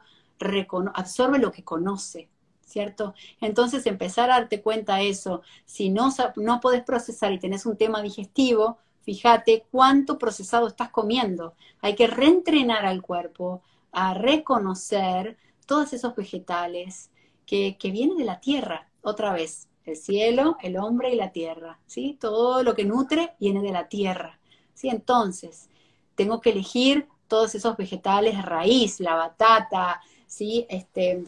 absorbe 0.95 1.39
lo 1.39 1.51
que 1.51 1.64
conoce. 1.64 2.28
¿Cierto? 2.64 3.14
Entonces 3.41 3.85
empezar 3.87 4.31
a 4.31 4.35
darte 4.35 4.62
cuenta 4.62 5.01
eso, 5.01 5.43
si 5.64 5.91
no, 5.91 6.14
no 6.37 6.61
podés 6.61 6.85
procesar 6.85 7.33
y 7.33 7.41
tenés 7.41 7.66
un 7.66 7.76
tema 7.76 8.01
digestivo, 8.01 8.78
fíjate 9.03 9.66
cuánto 9.72 10.18
procesado 10.18 10.68
estás 10.68 10.91
comiendo. 10.91 11.55
Hay 11.81 11.97
que 11.97 12.07
reentrenar 12.07 12.87
al 12.87 13.03
cuerpo 13.03 13.62
a 13.93 14.14
reconocer 14.14 15.36
todos 15.66 15.93
esos 15.93 16.14
vegetales 16.16 17.11
que, 17.47 17.76
que 17.78 17.91
vienen 17.91 18.16
de 18.16 18.24
la 18.24 18.41
tierra, 18.41 18.88
otra 19.03 19.32
vez, 19.32 19.68
el 19.84 19.97
cielo, 19.97 20.57
el 20.62 20.76
hombre 20.76 21.12
y 21.12 21.16
la 21.16 21.32
tierra, 21.32 21.78
¿sí? 21.86 22.16
Todo 22.20 22.62
lo 22.62 22.74
que 22.74 22.84
nutre 22.84 23.34
viene 23.41 23.62
de 23.62 23.72
la 23.72 23.88
tierra, 23.88 24.38
¿sí? 24.74 24.88
Entonces, 24.88 25.68
tengo 26.14 26.41
que 26.41 26.51
elegir 26.51 27.09
todos 27.28 27.55
esos 27.55 27.76
vegetales 27.76 28.43
raíz, 28.43 29.01
la 29.01 29.14
batata, 29.14 30.01
¿sí? 30.26 30.66
Este, 30.68 31.24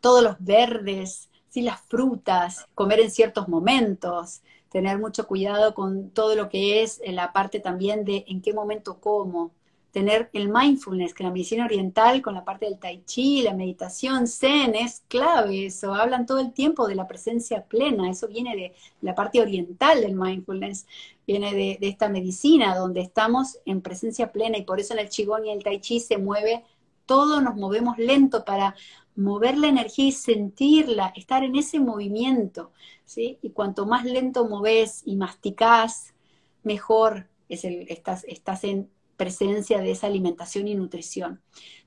todos 0.00 0.22
los 0.22 0.36
verdes, 0.40 1.30
¿sí? 1.48 1.62
las 1.62 1.80
frutas, 1.82 2.66
comer 2.74 3.00
en 3.00 3.10
ciertos 3.10 3.48
momentos, 3.48 4.42
tener 4.70 4.98
mucho 4.98 5.26
cuidado 5.26 5.74
con 5.74 6.10
todo 6.10 6.34
lo 6.34 6.48
que 6.48 6.82
es 6.82 7.00
la 7.06 7.32
parte 7.32 7.60
también 7.60 8.04
de 8.04 8.24
en 8.26 8.42
qué 8.42 8.52
momento 8.52 8.98
como, 9.00 9.52
tener 9.92 10.30
el 10.32 10.48
mindfulness, 10.48 11.12
que 11.12 11.22
la 11.22 11.30
medicina 11.30 11.66
oriental 11.66 12.22
con 12.22 12.34
la 12.34 12.44
parte 12.44 12.64
del 12.64 12.78
tai 12.78 13.04
chi, 13.04 13.42
la 13.42 13.52
meditación 13.52 14.26
zen, 14.26 14.74
es 14.74 15.04
clave 15.06 15.66
eso, 15.66 15.94
hablan 15.94 16.24
todo 16.24 16.40
el 16.40 16.52
tiempo 16.52 16.88
de 16.88 16.94
la 16.94 17.06
presencia 17.06 17.64
plena, 17.66 18.10
eso 18.10 18.26
viene 18.26 18.56
de 18.56 18.74
la 19.02 19.14
parte 19.14 19.40
oriental 19.40 20.00
del 20.00 20.16
mindfulness, 20.16 20.86
viene 21.26 21.52
de, 21.54 21.78
esta 21.82 22.08
medicina 22.08 22.74
donde 22.74 23.02
estamos 23.02 23.58
en 23.66 23.82
presencia 23.82 24.32
plena 24.32 24.56
y 24.56 24.62
por 24.62 24.80
eso 24.80 24.94
en 24.94 25.00
el 25.00 25.10
qigong 25.10 25.44
y 25.44 25.50
el 25.50 25.62
tai 25.62 25.78
chi 25.80 26.00
se 26.00 26.16
mueve, 26.16 26.64
todo 27.04 27.42
nos 27.42 27.54
movemos 27.56 27.98
lento 27.98 28.46
para 28.46 28.74
mover 29.14 29.58
la 29.58 29.68
energía 29.68 30.06
y 30.06 30.12
sentirla, 30.12 31.12
estar 31.14 31.44
en 31.44 31.54
ese 31.56 31.80
movimiento, 31.80 32.72
¿sí? 33.04 33.38
Y 33.42 33.50
cuanto 33.50 33.84
más 33.84 34.06
lento 34.06 34.48
moves 34.48 35.02
y 35.04 35.16
masticás, 35.16 36.14
mejor 36.62 37.28
es 37.50 37.64
el, 37.64 37.86
estás, 37.90 38.24
estás 38.24 38.64
en 38.64 38.88
presencia 39.22 39.80
de 39.80 39.92
esa 39.92 40.08
alimentación 40.08 40.66
y 40.66 40.74
nutrición. 40.74 41.40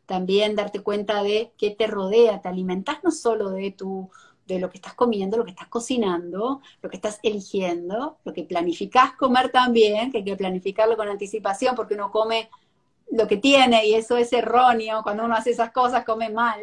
También 0.05 0.55
darte 0.55 0.79
cuenta 0.79 1.21
de 1.21 1.51
qué 1.57 1.71
te 1.71 1.87
rodea, 1.87 2.41
te 2.41 2.47
alimentas 2.47 2.99
no 3.03 3.11
solo 3.11 3.49
de 3.49 3.71
tu 3.71 4.09
de 4.47 4.59
lo 4.59 4.69
que 4.69 4.77
estás 4.77 4.93
comiendo, 4.93 5.37
lo 5.37 5.43
que 5.43 5.49
estás 5.51 5.67
cocinando, 5.69 6.61
lo 6.81 6.89
que 6.89 6.97
estás 6.97 7.19
eligiendo, 7.23 8.19
lo 8.23 8.31
que 8.31 8.43
planificás 8.43 9.13
comer 9.13 9.49
también, 9.49 10.11
que 10.11 10.19
hay 10.19 10.23
que 10.23 10.35
planificarlo 10.35 10.95
con 10.95 11.07
anticipación 11.09 11.75
porque 11.75 11.95
uno 11.95 12.11
come 12.11 12.49
lo 13.11 13.27
que 13.27 13.37
tiene 13.37 13.87
y 13.87 13.95
eso 13.95 14.17
es 14.17 14.31
erróneo, 14.33 15.01
cuando 15.03 15.25
uno 15.25 15.35
hace 15.35 15.49
esas 15.49 15.71
cosas 15.71 16.05
come 16.05 16.29
mal, 16.29 16.61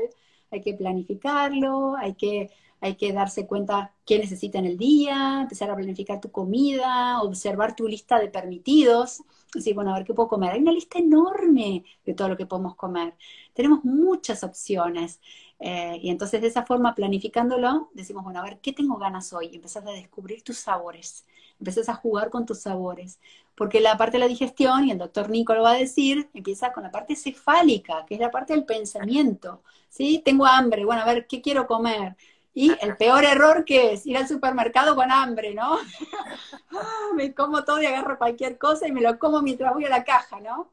hay 0.52 0.60
que 0.60 0.74
planificarlo, 0.74 1.96
hay 1.96 2.14
que 2.14 2.50
hay 2.80 2.96
que 2.96 3.12
darse 3.12 3.46
cuenta 3.46 3.94
qué 4.04 4.18
necesita 4.18 4.58
en 4.58 4.66
el 4.66 4.76
día, 4.76 5.42
empezar 5.42 5.70
a 5.70 5.76
planificar 5.76 6.20
tu 6.20 6.32
comida, 6.32 7.22
observar 7.22 7.76
tu 7.76 7.86
lista 7.86 8.18
de 8.18 8.28
permitidos, 8.28 9.22
decir, 9.54 9.74
bueno, 9.74 9.92
a 9.92 9.98
ver 9.98 10.04
qué 10.06 10.14
puedo 10.14 10.28
comer. 10.28 10.52
Hay 10.52 10.60
una 10.60 10.72
lista 10.72 10.98
enorme 10.98 11.84
de 12.04 12.14
todo 12.14 12.28
lo 12.28 12.36
que 12.36 12.46
podemos 12.46 12.74
comer. 12.76 13.14
Tenemos 13.54 13.84
muchas 13.84 14.44
opciones. 14.44 15.20
Eh, 15.58 15.98
y 16.02 16.10
entonces 16.10 16.40
de 16.40 16.48
esa 16.48 16.64
forma, 16.64 16.94
planificándolo, 16.94 17.90
decimos, 17.94 18.24
bueno, 18.24 18.40
a 18.40 18.42
ver, 18.42 18.60
¿qué 18.60 18.72
tengo 18.72 18.96
ganas 18.98 19.32
hoy? 19.32 19.48
Y 19.52 19.56
empezás 19.56 19.86
a 19.86 19.90
descubrir 19.90 20.42
tus 20.42 20.58
sabores, 20.58 21.24
empezás 21.60 21.88
a 21.88 21.94
jugar 21.94 22.30
con 22.30 22.46
tus 22.46 22.60
sabores. 22.60 23.20
Porque 23.54 23.80
la 23.80 23.96
parte 23.96 24.12
de 24.12 24.20
la 24.20 24.28
digestión, 24.28 24.86
y 24.86 24.90
el 24.90 24.98
doctor 24.98 25.30
Nico 25.30 25.54
lo 25.54 25.62
va 25.62 25.72
a 25.72 25.74
decir, 25.78 26.28
empieza 26.34 26.72
con 26.72 26.82
la 26.82 26.90
parte 26.90 27.14
cefálica, 27.16 28.04
que 28.06 28.14
es 28.14 28.20
la 28.20 28.30
parte 28.30 28.54
del 28.54 28.64
pensamiento. 28.64 29.62
¿Sí? 29.88 30.22
Tengo 30.24 30.46
hambre, 30.46 30.84
bueno, 30.86 31.02
a 31.02 31.04
ver, 31.04 31.26
¿qué 31.26 31.42
quiero 31.42 31.66
comer? 31.66 32.16
Y 32.54 32.72
el 32.82 32.96
peor 32.96 33.24
error 33.24 33.64
que 33.64 33.94
es 33.94 34.06
ir 34.06 34.16
al 34.16 34.28
supermercado 34.28 34.94
con 34.94 35.10
hambre, 35.10 35.54
¿no? 35.54 35.78
me 37.14 37.32
como 37.34 37.64
todo 37.64 37.80
y 37.80 37.86
agarro 37.86 38.18
cualquier 38.18 38.58
cosa 38.58 38.86
y 38.86 38.92
me 38.92 39.00
lo 39.00 39.18
como 39.18 39.40
mientras 39.40 39.72
voy 39.72 39.86
a 39.86 39.88
la 39.88 40.04
caja, 40.04 40.38
¿no? 40.40 40.70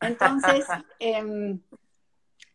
Entonces, 0.00 0.66
em, 0.98 1.60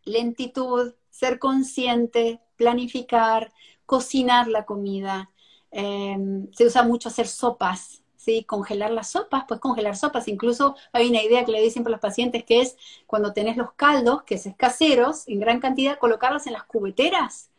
lentitud, 0.04 0.94
ser 1.08 1.38
consciente, 1.38 2.40
planificar, 2.56 3.50
cocinar 3.86 4.48
la 4.48 4.66
comida. 4.66 5.30
Em, 5.70 6.52
se 6.52 6.66
usa 6.66 6.82
mucho 6.82 7.08
hacer 7.08 7.26
sopas, 7.26 8.02
¿sí? 8.14 8.44
Congelar 8.44 8.90
las 8.90 9.10
sopas, 9.10 9.44
pues 9.48 9.58
congelar 9.58 9.96
sopas. 9.96 10.28
Incluso 10.28 10.76
hay 10.92 11.08
una 11.08 11.22
idea 11.22 11.46
que 11.46 11.52
le 11.52 11.60
doy 11.60 11.70
siempre 11.70 11.92
a 11.92 11.96
los 11.96 12.00
pacientes 12.00 12.44
que 12.44 12.60
es 12.60 12.76
cuando 13.06 13.32
tenés 13.32 13.56
los 13.56 13.72
caldos, 13.72 14.22
que 14.24 14.34
es 14.34 14.46
caseros, 14.58 15.26
en 15.28 15.40
gran 15.40 15.60
cantidad, 15.60 15.98
colocarlos 15.98 16.46
en 16.46 16.52
las 16.52 16.64
cubeteras 16.64 17.50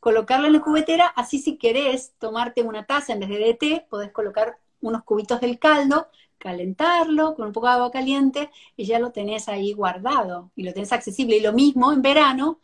colocarlo 0.00 0.46
en 0.46 0.54
la 0.54 0.60
cubetera, 0.60 1.06
así 1.06 1.38
si 1.38 1.56
querés 1.58 2.14
tomarte 2.18 2.62
una 2.62 2.86
taza 2.86 3.12
en 3.12 3.20
vez 3.20 3.28
de, 3.28 3.54
té, 3.54 3.86
podés 3.88 4.12
colocar 4.12 4.58
unos 4.80 5.04
cubitos 5.04 5.40
del 5.40 5.58
caldo, 5.58 6.08
calentarlo 6.38 7.34
con 7.34 7.46
un 7.46 7.52
poco 7.52 7.66
de 7.66 7.72
agua 7.74 7.90
caliente 7.90 8.50
y 8.76 8.86
ya 8.86 8.98
lo 8.98 9.10
tenés 9.12 9.48
ahí 9.48 9.72
guardado 9.72 10.50
y 10.54 10.64
lo 10.64 10.72
tenés 10.72 10.92
accesible. 10.92 11.36
Y 11.36 11.40
lo 11.40 11.52
mismo 11.52 11.92
en 11.92 12.02
verano, 12.02 12.60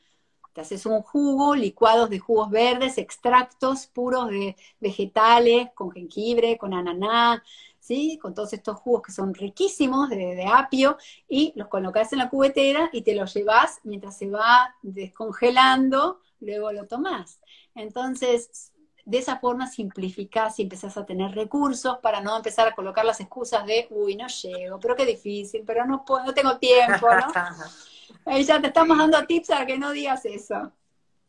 te 0.52 0.60
haces 0.60 0.86
un 0.86 1.02
jugo, 1.02 1.54
licuados 1.54 2.10
de 2.10 2.18
jugos 2.18 2.50
verdes, 2.50 2.98
extractos 2.98 3.86
puros 3.86 4.28
de 4.28 4.56
vegetales, 4.80 5.68
con 5.74 5.90
jengibre, 5.90 6.58
con 6.58 6.74
ananá, 6.74 7.42
¿sí? 7.78 8.18
Con 8.20 8.34
todos 8.34 8.52
estos 8.52 8.76
jugos 8.78 9.02
que 9.02 9.12
son 9.12 9.34
riquísimos 9.34 10.10
de, 10.10 10.34
de 10.36 10.44
apio 10.46 10.98
y 11.28 11.52
los 11.56 11.68
colocas 11.68 12.12
en 12.12 12.18
la 12.18 12.28
cubetera 12.28 12.90
y 12.92 13.02
te 13.02 13.14
los 13.14 13.34
llevas 13.34 13.80
mientras 13.84 14.18
se 14.18 14.28
va 14.28 14.76
descongelando 14.82 16.20
luego 16.42 16.72
lo 16.72 16.86
tomás. 16.86 17.40
Entonces, 17.74 18.72
de 19.04 19.18
esa 19.18 19.38
forma 19.38 19.66
simplificás 19.66 20.58
y 20.58 20.62
empezás 20.62 20.96
a 20.96 21.04
tener 21.06 21.32
recursos 21.32 21.98
para 21.98 22.20
no 22.20 22.36
empezar 22.36 22.68
a 22.68 22.74
colocar 22.74 23.04
las 23.04 23.20
excusas 23.20 23.66
de, 23.66 23.86
uy, 23.90 24.16
no 24.16 24.26
llego, 24.28 24.78
pero 24.78 24.94
qué 24.94 25.04
difícil, 25.04 25.64
pero 25.66 25.84
no, 25.84 26.04
puedo, 26.04 26.24
no 26.24 26.34
tengo 26.34 26.58
tiempo, 26.58 27.08
¿no? 27.12 27.32
Ahí 28.26 28.44
ya 28.44 28.60
te 28.60 28.68
estamos 28.68 28.96
dando 28.98 29.24
tips 29.26 29.48
para 29.48 29.66
que 29.66 29.78
no 29.78 29.90
digas 29.90 30.24
eso. 30.24 30.72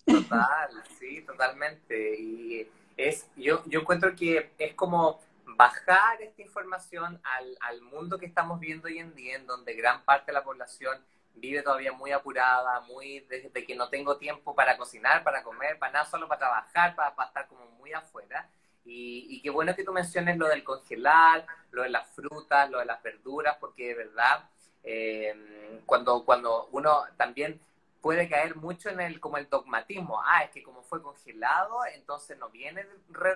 Total, 0.06 0.70
sí, 1.00 1.22
totalmente. 1.22 2.20
Y 2.20 2.70
es, 2.98 3.28
yo, 3.36 3.64
yo 3.66 3.80
encuentro 3.80 4.16
que 4.16 4.52
es 4.58 4.76
como 4.76 5.20
bajar 5.58 6.22
esta 6.22 6.42
información 6.42 7.20
al, 7.24 7.58
al 7.62 7.82
mundo 7.82 8.20
que 8.20 8.26
estamos 8.26 8.60
viendo 8.60 8.88
hoy 8.88 9.00
en 9.00 9.16
día, 9.16 9.38
en 9.38 9.48
donde 9.48 9.74
gran 9.74 10.04
parte 10.04 10.28
de 10.28 10.34
la 10.34 10.44
población 10.44 11.00
vive 11.36 11.62
todavía 11.62 11.92
muy 11.92 12.12
apurada, 12.12 12.82
muy 12.82 13.22
desde 13.22 13.66
que 13.66 13.76
no 13.76 13.90
tengo 13.90 14.18
tiempo 14.18 14.56
para 14.56 14.78
cocinar, 14.78 15.24
para 15.24 15.44
comer, 15.44 15.80
para 15.80 15.92
nada, 15.92 16.06
solo 16.06 16.28
para 16.28 16.40
trabajar, 16.40 16.96
para, 16.96 17.26
estar 17.26 17.48
como 17.48 17.66
muy 17.72 17.94
afuera. 17.94 18.50
Y, 18.86 19.28
y, 19.30 19.42
qué 19.42 19.50
bueno 19.50 19.76
que 19.76 19.84
tú 19.84 19.94
menciones 19.94 20.38
lo 20.38 20.48
del 20.48 20.64
congelar, 20.64 21.46
lo 21.72 21.84
de 21.84 21.90
las 21.90 22.08
frutas, 22.10 22.70
lo 22.70 22.80
de 22.80 22.86
las 22.86 23.02
verduras, 23.02 23.56
porque 23.60 23.88
de 23.90 23.96
verdad, 23.96 24.50
eh, 24.84 25.82
cuando, 25.86 26.26
cuando 26.26 26.68
uno 26.72 27.04
también 27.16 27.62
puede 28.04 28.28
caer 28.28 28.58
mucho 28.58 28.90
en 28.90 29.00
el 29.00 29.22
como 29.22 29.38
el 29.38 29.50
dogmatismo, 29.50 30.22
ah, 30.22 30.44
es 30.44 30.52
que 30.52 30.62
como 30.62 30.84
fue 30.84 31.02
congelado, 31.02 31.86
entonces 31.86 32.38
no 32.38 32.50
viene 32.50 32.86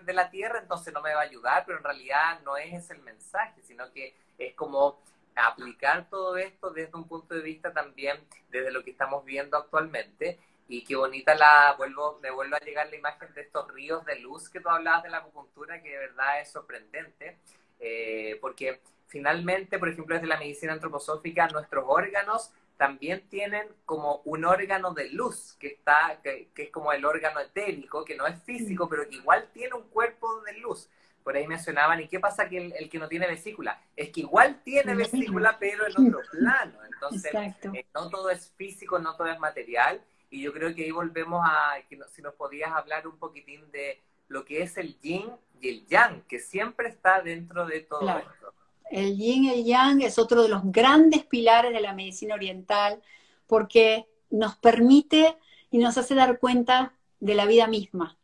de 0.03 0.13
la 0.13 0.29
tierra, 0.29 0.59
entonces 0.59 0.93
no 0.93 1.01
me 1.01 1.13
va 1.13 1.21
a 1.21 1.23
ayudar, 1.23 1.63
pero 1.65 1.77
en 1.77 1.85
realidad 1.85 2.41
no 2.43 2.57
es 2.57 2.73
ese 2.73 2.93
el 2.93 3.01
mensaje, 3.01 3.61
sino 3.63 3.89
que 3.93 4.13
es 4.37 4.53
como 4.55 4.99
aplicar 5.45 6.09
todo 6.09 6.35
esto 6.37 6.71
desde 6.71 6.97
un 6.97 7.07
punto 7.07 7.35
de 7.35 7.41
vista 7.41 7.71
también 7.71 8.17
desde 8.49 8.71
lo 8.71 8.83
que 8.83 8.91
estamos 8.91 9.23
viendo 9.23 9.57
actualmente. 9.57 10.39
Y 10.67 10.83
qué 10.83 10.95
bonita 10.95 11.35
la, 11.35 11.75
vuelvo, 11.77 12.19
me 12.21 12.31
vuelvo 12.31 12.55
a 12.55 12.59
llegar 12.59 12.89
la 12.89 12.97
imagen 12.97 13.33
de 13.33 13.41
estos 13.41 13.71
ríos 13.71 14.03
de 14.05 14.19
luz 14.19 14.49
que 14.49 14.59
tú 14.59 14.69
hablabas 14.69 15.03
de 15.03 15.09
la 15.09 15.19
acupuntura, 15.19 15.81
que 15.81 15.91
de 15.91 15.97
verdad 15.97 16.41
es 16.41 16.51
sorprendente, 16.51 17.37
eh, 17.79 18.37
porque 18.41 18.81
finalmente, 19.07 19.79
por 19.79 19.87
ejemplo, 19.87 20.15
desde 20.15 20.27
la 20.27 20.37
medicina 20.37 20.73
antroposófica, 20.73 21.47
nuestros 21.47 21.85
órganos 21.87 22.51
también 22.75 23.27
tienen 23.29 23.67
como 23.85 24.21
un 24.25 24.43
órgano 24.43 24.93
de 24.93 25.09
luz, 25.09 25.55
que, 25.57 25.67
está, 25.67 26.19
que, 26.21 26.49
que 26.53 26.63
es 26.63 26.69
como 26.69 26.91
el 26.91 27.05
órgano 27.05 27.39
etérico, 27.39 28.03
que 28.03 28.17
no 28.17 28.27
es 28.27 28.43
físico, 28.43 28.89
pero 28.89 29.07
que 29.07 29.15
igual 29.15 29.49
tiene 29.53 29.73
un 29.75 29.89
cuerpo 29.89 30.41
de 30.41 30.53
luz 30.57 30.89
por 31.27 31.35
ahí 31.35 31.45
mencionaban, 31.45 31.99
¿y 31.99 32.07
qué 32.07 32.21
pasa 32.21 32.47
que 32.47 32.71
el, 32.79 32.89
que 32.89 32.97
no 32.97 33.09
tiene 33.09 33.27
vesícula? 33.27 33.81
Es 33.97 34.11
que 34.11 34.21
igual 34.21 34.61
tiene 34.63 34.95
vesícula, 34.95 35.57
pero 35.59 35.85
en 35.85 36.07
otro 36.07 36.21
plano. 36.31 36.79
Entonces, 36.85 37.33
eh, 37.35 37.85
no 37.93 38.09
todo 38.09 38.29
es 38.29 38.53
físico, 38.55 38.97
no 38.97 39.13
todo 39.17 39.27
es 39.27 39.37
material. 39.37 40.01
Y 40.29 40.41
yo 40.41 40.53
creo 40.53 40.73
que 40.73 40.85
ahí 40.85 40.91
volvemos 40.91 41.45
a, 41.45 41.73
que 41.89 41.99
si 42.15 42.21
nos 42.21 42.33
podías 42.35 42.71
hablar 42.71 43.09
un 43.09 43.17
poquitín 43.17 43.69
de 43.73 44.01
lo 44.29 44.45
que 44.45 44.63
es 44.63 44.77
el 44.77 44.97
yin 45.01 45.29
y 45.59 45.67
el 45.67 45.85
yang, 45.87 46.21
que 46.29 46.39
siempre 46.39 46.87
está 46.87 47.21
dentro 47.21 47.65
de 47.65 47.81
todo 47.81 48.07
esto. 48.07 48.53
El 48.89 49.17
yin 49.17 49.43
y 49.43 49.49
el 49.49 49.65
yang 49.65 50.01
es 50.03 50.17
otro 50.17 50.43
de 50.43 50.47
los 50.47 50.61
grandes 50.63 51.25
pilares 51.25 51.73
de 51.73 51.81
la 51.81 51.91
medicina 51.91 52.35
oriental, 52.35 53.01
porque 53.47 54.07
nos 54.29 54.55
permite 54.55 55.35
y 55.71 55.79
nos 55.79 55.97
hace 55.97 56.15
dar 56.15 56.39
cuenta 56.39 56.93
de 57.19 57.35
la 57.35 57.45
vida 57.45 57.67
misma. 57.67 58.17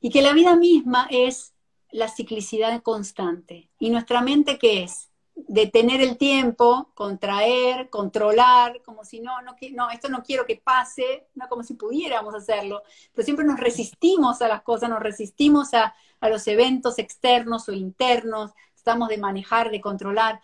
Y 0.00 0.10
que 0.10 0.22
la 0.22 0.32
vida 0.32 0.54
misma 0.54 1.08
es 1.10 1.53
la 1.94 2.08
ciclicidad 2.08 2.82
constante. 2.82 3.70
¿Y 3.78 3.88
nuestra 3.88 4.20
mente 4.20 4.58
qué 4.58 4.82
es? 4.82 5.10
Detener 5.36 6.00
el 6.00 6.16
tiempo, 6.18 6.90
contraer, 6.94 7.88
controlar, 7.88 8.82
como 8.82 9.04
si 9.04 9.20
no, 9.20 9.40
no, 9.42 9.54
no, 9.74 9.90
esto 9.90 10.08
no 10.08 10.24
quiero 10.24 10.44
que 10.44 10.56
pase, 10.56 11.28
no 11.36 11.46
como 11.48 11.62
si 11.62 11.74
pudiéramos 11.74 12.34
hacerlo, 12.34 12.82
pero 13.12 13.24
siempre 13.24 13.46
nos 13.46 13.60
resistimos 13.60 14.42
a 14.42 14.48
las 14.48 14.62
cosas, 14.62 14.90
nos 14.90 14.98
resistimos 14.98 15.72
a, 15.72 15.94
a 16.18 16.28
los 16.28 16.48
eventos 16.48 16.98
externos 16.98 17.68
o 17.68 17.72
internos, 17.72 18.50
tratamos 18.74 19.08
de 19.08 19.18
manejar, 19.18 19.70
de 19.70 19.80
controlar. 19.80 20.40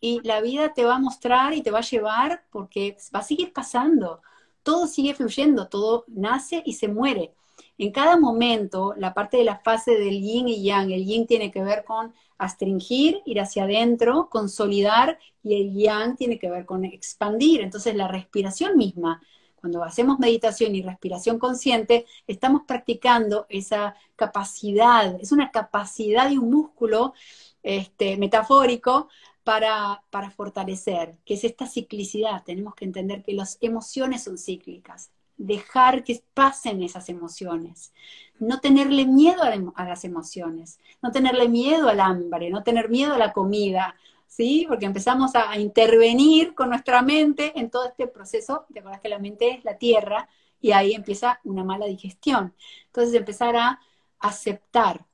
Y 0.00 0.20
la 0.24 0.40
vida 0.40 0.74
te 0.74 0.84
va 0.84 0.96
a 0.96 0.98
mostrar 0.98 1.54
y 1.54 1.62
te 1.62 1.70
va 1.70 1.78
a 1.78 1.82
llevar 1.82 2.44
porque 2.50 2.96
va 3.14 3.20
a 3.20 3.22
seguir 3.22 3.52
pasando. 3.52 4.20
Todo 4.64 4.88
sigue 4.88 5.14
fluyendo, 5.14 5.68
todo 5.68 6.04
nace 6.08 6.60
y 6.66 6.72
se 6.72 6.88
muere. 6.88 7.34
En 7.78 7.92
cada 7.92 8.18
momento, 8.18 8.94
la 8.96 9.14
parte 9.14 9.36
de 9.36 9.44
la 9.44 9.60
fase 9.60 9.92
del 9.92 10.20
yin 10.20 10.48
y 10.48 10.64
yang, 10.64 10.90
el 10.90 11.04
yin 11.06 11.26
tiene 11.28 11.52
que 11.52 11.62
ver 11.62 11.84
con 11.84 12.12
astringir, 12.36 13.22
ir 13.24 13.40
hacia 13.40 13.64
adentro, 13.64 14.28
consolidar, 14.30 15.18
y 15.44 15.54
el 15.60 15.74
yang 15.74 16.16
tiene 16.16 16.40
que 16.40 16.50
ver 16.50 16.66
con 16.66 16.84
expandir. 16.84 17.60
Entonces, 17.60 17.94
la 17.94 18.08
respiración 18.08 18.76
misma, 18.76 19.22
cuando 19.60 19.84
hacemos 19.84 20.18
meditación 20.18 20.74
y 20.74 20.82
respiración 20.82 21.38
consciente, 21.38 22.06
estamos 22.26 22.62
practicando 22.66 23.46
esa 23.48 23.94
capacidad, 24.16 25.16
es 25.20 25.30
una 25.32 25.50
capacidad 25.52 26.30
y 26.30 26.38
un 26.38 26.50
músculo 26.50 27.14
este, 27.62 28.16
metafórico 28.16 29.08
para, 29.44 30.02
para 30.10 30.30
fortalecer, 30.30 31.16
que 31.24 31.34
es 31.34 31.44
esta 31.44 31.66
ciclicidad. 31.66 32.42
Tenemos 32.44 32.74
que 32.74 32.84
entender 32.86 33.22
que 33.22 33.34
las 33.34 33.58
emociones 33.60 34.24
son 34.24 34.36
cíclicas 34.38 35.12
dejar 35.38 36.02
que 36.04 36.22
pasen 36.34 36.82
esas 36.82 37.08
emociones, 37.08 37.92
no 38.40 38.60
tenerle 38.60 39.06
miedo 39.06 39.42
a, 39.42 39.84
las 39.84 40.04
emociones, 40.04 40.78
no 41.00 41.12
tenerle 41.12 41.48
miedo 41.48 41.88
al 41.88 42.00
hambre, 42.00 42.50
no 42.50 42.64
tener 42.64 42.90
miedo 42.90 43.14
a 43.14 43.18
la 43.18 43.32
comida, 43.32 43.94
¿sí? 44.26 44.66
Porque 44.68 44.86
empezamos 44.86 45.34
a, 45.34 45.56
intervenir 45.58 46.54
con 46.54 46.68
nuestra 46.70 47.02
mente 47.02 47.52
en 47.58 47.70
todo 47.70 47.86
este 47.86 48.08
proceso, 48.08 48.66
te 48.72 48.80
acuerdas 48.80 49.00
que 49.00 49.08
la 49.08 49.20
mente 49.20 49.50
es 49.50 49.64
la 49.64 49.78
tierra 49.78 50.28
y 50.60 50.72
ahí 50.72 50.92
empieza 50.92 51.40
una 51.44 51.64
mala 51.64 51.86
digestión. 51.86 52.54
Entonces 52.86 53.14
empezar 53.14 53.56
a 53.56 53.80
aceptar, 54.18 55.06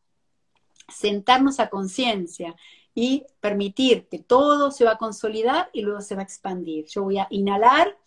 sentarnos 0.88 1.60
a 1.60 1.68
conciencia 1.68 2.56
y 2.94 3.26
permitir 3.40 4.08
que 4.08 4.20
todo 4.20 4.70
se 4.70 4.84
va 4.84 4.92
a 4.92 4.98
consolidar 4.98 5.68
y 5.74 5.82
luego 5.82 6.00
se 6.00 6.14
va 6.14 6.22
a 6.22 6.24
expandir. 6.24 6.86
Yo 6.86 7.02
voy 7.02 7.18
a 7.18 7.26
inhalar 7.30 7.98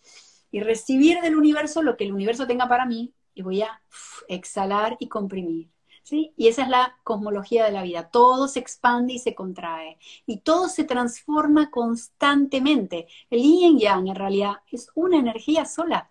y 0.50 0.60
recibir 0.60 1.20
del 1.20 1.36
universo 1.36 1.82
lo 1.82 1.96
que 1.96 2.04
el 2.04 2.12
universo 2.12 2.46
tenga 2.46 2.68
para 2.68 2.86
mí 2.86 3.12
y 3.34 3.42
voy 3.42 3.62
a 3.62 3.82
exhalar 4.28 4.96
y 5.00 5.08
comprimir. 5.08 5.70
¿sí? 6.02 6.32
Y 6.36 6.48
esa 6.48 6.62
es 6.62 6.68
la 6.68 6.98
cosmología 7.04 7.64
de 7.64 7.72
la 7.72 7.82
vida. 7.82 8.10
Todo 8.10 8.48
se 8.48 8.60
expande 8.60 9.14
y 9.14 9.18
se 9.18 9.34
contrae 9.34 9.98
y 10.26 10.38
todo 10.40 10.68
se 10.68 10.84
transforma 10.84 11.70
constantemente. 11.70 13.06
El 13.30 13.42
yin 13.42 13.78
yang 13.78 14.08
en 14.08 14.14
realidad 14.14 14.56
es 14.70 14.90
una 14.94 15.18
energía 15.18 15.64
sola 15.66 16.10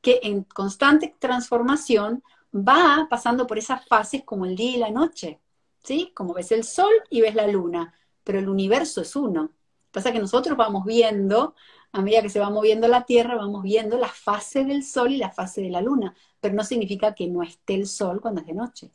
que 0.00 0.20
en 0.22 0.44
constante 0.44 1.16
transformación 1.18 2.22
va 2.54 3.06
pasando 3.10 3.46
por 3.46 3.58
esas 3.58 3.84
fases 3.86 4.22
como 4.24 4.46
el 4.46 4.56
día 4.56 4.76
y 4.76 4.78
la 4.78 4.90
noche. 4.90 5.40
¿sí? 5.82 6.12
Como 6.14 6.34
ves 6.34 6.52
el 6.52 6.64
sol 6.64 6.92
y 7.10 7.20
ves 7.20 7.34
la 7.34 7.46
luna, 7.46 7.92
pero 8.24 8.38
el 8.38 8.48
universo 8.48 9.00
es 9.00 9.16
uno. 9.16 9.52
Pasa 9.90 10.12
que 10.12 10.18
nosotros 10.18 10.56
vamos 10.56 10.84
viendo 10.84 11.54
a 11.96 12.02
medida 12.02 12.20
que 12.20 12.28
se 12.28 12.40
va 12.40 12.50
moviendo 12.50 12.88
la 12.88 13.04
Tierra, 13.04 13.36
vamos 13.36 13.62
viendo 13.62 13.96
la 13.96 14.08
fase 14.08 14.64
del 14.64 14.84
Sol 14.84 15.12
y 15.12 15.16
la 15.16 15.30
fase 15.30 15.62
de 15.62 15.70
la 15.70 15.80
Luna, 15.80 16.14
pero 16.40 16.54
no 16.54 16.62
significa 16.62 17.14
que 17.14 17.26
no 17.26 17.42
esté 17.42 17.74
el 17.74 17.86
Sol 17.86 18.20
cuando 18.20 18.42
es 18.42 18.46
de 18.46 18.52
noche 18.52 18.90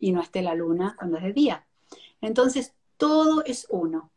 y 0.00 0.10
no 0.10 0.20
esté 0.20 0.42
la 0.42 0.56
Luna 0.56 0.96
cuando 0.98 1.18
es 1.18 1.22
de 1.22 1.32
día. 1.32 1.64
Entonces, 2.20 2.74
todo 2.96 3.44
es 3.44 3.68
uno. 3.70 4.10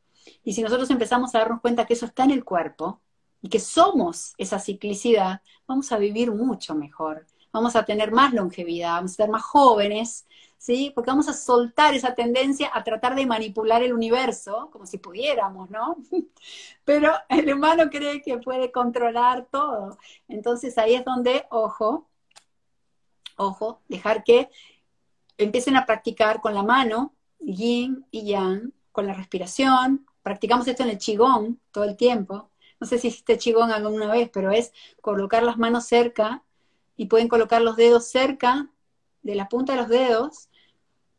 Y 0.43 0.53
si 0.53 0.63
nosotros 0.63 0.89
empezamos 0.89 1.35
a 1.35 1.39
darnos 1.39 1.61
cuenta 1.61 1.85
que 1.85 1.93
eso 1.93 2.07
está 2.07 2.23
en 2.23 2.31
el 2.31 2.43
cuerpo 2.43 3.01
y 3.39 3.49
que 3.49 3.59
somos 3.59 4.33
esa 4.39 4.57
ciclicidad, 4.57 5.41
vamos 5.67 5.91
a 5.91 5.99
vivir 5.99 6.31
mucho 6.31 6.73
mejor, 6.73 7.27
vamos 7.51 7.75
a 7.75 7.85
tener 7.85 8.11
más 8.11 8.33
longevidad, 8.33 8.95
vamos 8.95 9.11
a 9.11 9.15
ser 9.15 9.29
más 9.29 9.43
jóvenes, 9.43 10.25
¿sí? 10.63 10.93
Porque 10.95 11.11
vamos 11.11 11.27
a 11.27 11.33
soltar 11.33 11.93
esa 11.93 12.15
tendencia 12.15 12.71
a 12.73 12.85
tratar 12.85 13.15
de 13.15 13.25
manipular 13.25 13.83
el 13.83 13.91
universo, 13.91 14.69
como 14.71 14.85
si 14.85 14.97
pudiéramos, 14.97 15.69
¿no? 15.69 15.97
Pero 16.85 17.11
el 17.27 17.53
humano 17.53 17.89
cree 17.89 18.21
que 18.21 18.37
puede 18.37 18.71
controlar 18.71 19.45
todo. 19.51 19.97
Entonces 20.29 20.77
ahí 20.77 20.95
es 20.95 21.03
donde, 21.03 21.45
ojo, 21.49 22.07
ojo, 23.35 23.81
dejar 23.89 24.23
que 24.23 24.49
empiecen 25.37 25.75
a 25.75 25.85
practicar 25.85 26.39
con 26.39 26.53
la 26.53 26.63
mano, 26.63 27.13
yin 27.39 28.05
y 28.09 28.25
yang, 28.25 28.71
con 28.93 29.05
la 29.05 29.13
respiración. 29.13 30.07
Practicamos 30.21 30.65
esto 30.69 30.83
en 30.83 30.91
el 30.91 30.97
qigong 30.97 31.57
todo 31.73 31.83
el 31.83 31.97
tiempo. 31.97 32.51
No 32.79 32.87
sé 32.87 32.99
si 32.99 33.09
hiciste 33.09 33.37
qigong 33.37 33.71
alguna 33.71 34.09
vez, 34.09 34.29
pero 34.31 34.49
es 34.51 34.71
colocar 35.01 35.43
las 35.43 35.57
manos 35.57 35.87
cerca 35.87 36.41
y 36.95 37.07
pueden 37.07 37.27
colocar 37.27 37.61
los 37.61 37.75
dedos 37.75 38.07
cerca 38.07 38.69
de 39.23 39.35
la 39.35 39.49
punta 39.49 39.73
de 39.73 39.79
los 39.79 39.89
dedos 39.89 40.49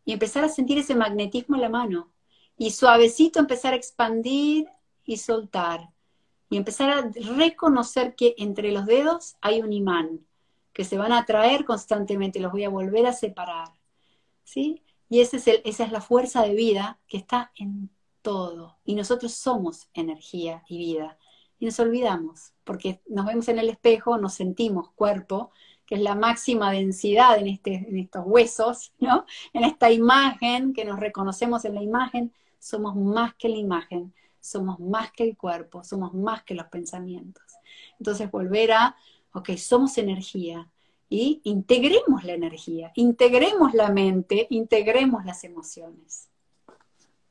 y 0.04 0.12
empezar 0.12 0.44
a 0.44 0.48
sentir 0.48 0.78
ese 0.78 0.94
magnetismo 0.94 1.56
en 1.56 1.62
la 1.62 1.68
mano. 1.68 2.12
Y 2.56 2.70
suavecito 2.70 3.38
empezar 3.38 3.72
a 3.72 3.76
expandir 3.76 4.68
y 5.04 5.16
soltar. 5.16 5.90
Y 6.50 6.56
empezar 6.56 6.90
a 6.90 7.10
reconocer 7.36 8.14
que 8.14 8.34
entre 8.38 8.70
los 8.70 8.86
dedos 8.86 9.36
hay 9.40 9.62
un 9.62 9.72
imán, 9.72 10.26
que 10.72 10.84
se 10.84 10.98
van 10.98 11.12
a 11.12 11.20
atraer 11.20 11.64
constantemente, 11.64 12.40
los 12.40 12.52
voy 12.52 12.64
a 12.64 12.68
volver 12.68 13.06
a 13.06 13.12
separar. 13.12 13.68
¿Sí? 14.44 14.82
Y 15.08 15.20
es 15.20 15.46
el, 15.46 15.62
esa 15.64 15.84
es 15.84 15.92
la 15.92 16.00
fuerza 16.00 16.42
de 16.42 16.54
vida 16.54 17.00
que 17.08 17.16
está 17.16 17.52
en 17.56 17.90
todo. 18.22 18.78
Y 18.84 18.94
nosotros 18.94 19.34
somos 19.34 19.88
energía 19.94 20.64
y 20.68 20.78
vida. 20.78 21.18
Y 21.58 21.66
nos 21.66 21.78
olvidamos, 21.78 22.52
porque 22.64 23.00
nos 23.06 23.26
vemos 23.26 23.48
en 23.48 23.58
el 23.58 23.68
espejo, 23.68 24.18
nos 24.18 24.34
sentimos 24.34 24.90
cuerpo, 24.92 25.50
que 25.86 25.96
es 25.96 26.00
la 26.00 26.14
máxima 26.14 26.72
densidad 26.72 27.38
en, 27.38 27.48
este, 27.48 27.74
en 27.74 27.98
estos 27.98 28.24
huesos, 28.26 28.92
¿no? 28.98 29.26
En 29.52 29.64
esta 29.64 29.90
imagen, 29.90 30.72
que 30.72 30.84
nos 30.84 30.98
reconocemos 30.98 31.64
en 31.64 31.74
la 31.74 31.82
imagen, 31.82 32.32
somos 32.58 32.96
más 32.96 33.34
que 33.34 33.48
la 33.48 33.56
imagen, 33.56 34.12
somos 34.40 34.78
más 34.80 35.10
que 35.12 35.24
el 35.24 35.36
cuerpo, 35.36 35.84
somos 35.84 36.14
más 36.14 36.42
que 36.44 36.54
los 36.54 36.66
pensamientos. 36.66 37.44
Entonces 37.98 38.30
volver 38.30 38.72
a, 38.72 38.96
ok, 39.32 39.50
somos 39.56 39.98
energía 39.98 40.68
y 41.08 41.40
integremos 41.44 42.24
la 42.24 42.32
energía, 42.32 42.92
integremos 42.94 43.74
la 43.74 43.90
mente, 43.90 44.46
integremos 44.50 45.24
las 45.24 45.44
emociones. 45.44 46.28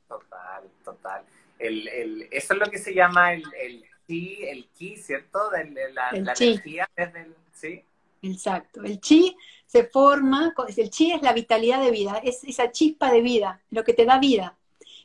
Total, 0.08 0.64
total. 0.84 1.24
El, 1.58 1.88
el, 1.88 2.28
eso 2.30 2.54
es 2.54 2.60
lo 2.60 2.66
que 2.66 2.78
se 2.78 2.94
llama 2.94 3.32
el, 3.32 3.44
el 3.60 3.84
chi, 4.06 4.44
el 4.44 4.68
ki, 4.68 4.96
¿cierto? 4.96 5.50
De, 5.50 5.92
la, 5.92 6.12
la 6.12 6.18
energía 6.18 6.88
desde 6.96 7.22
el, 7.22 7.34
¿sí? 7.52 7.84
Exacto. 8.24 8.82
El 8.82 9.00
chi 9.00 9.36
se 9.66 9.84
forma, 9.84 10.54
el 10.76 10.90
chi 10.90 11.12
es 11.12 11.22
la 11.22 11.32
vitalidad 11.32 11.82
de 11.82 11.90
vida, 11.90 12.20
es 12.24 12.42
esa 12.44 12.70
chispa 12.70 13.12
de 13.12 13.20
vida, 13.20 13.60
lo 13.70 13.84
que 13.84 13.92
te 13.92 14.06
da 14.06 14.18
vida. 14.18 14.56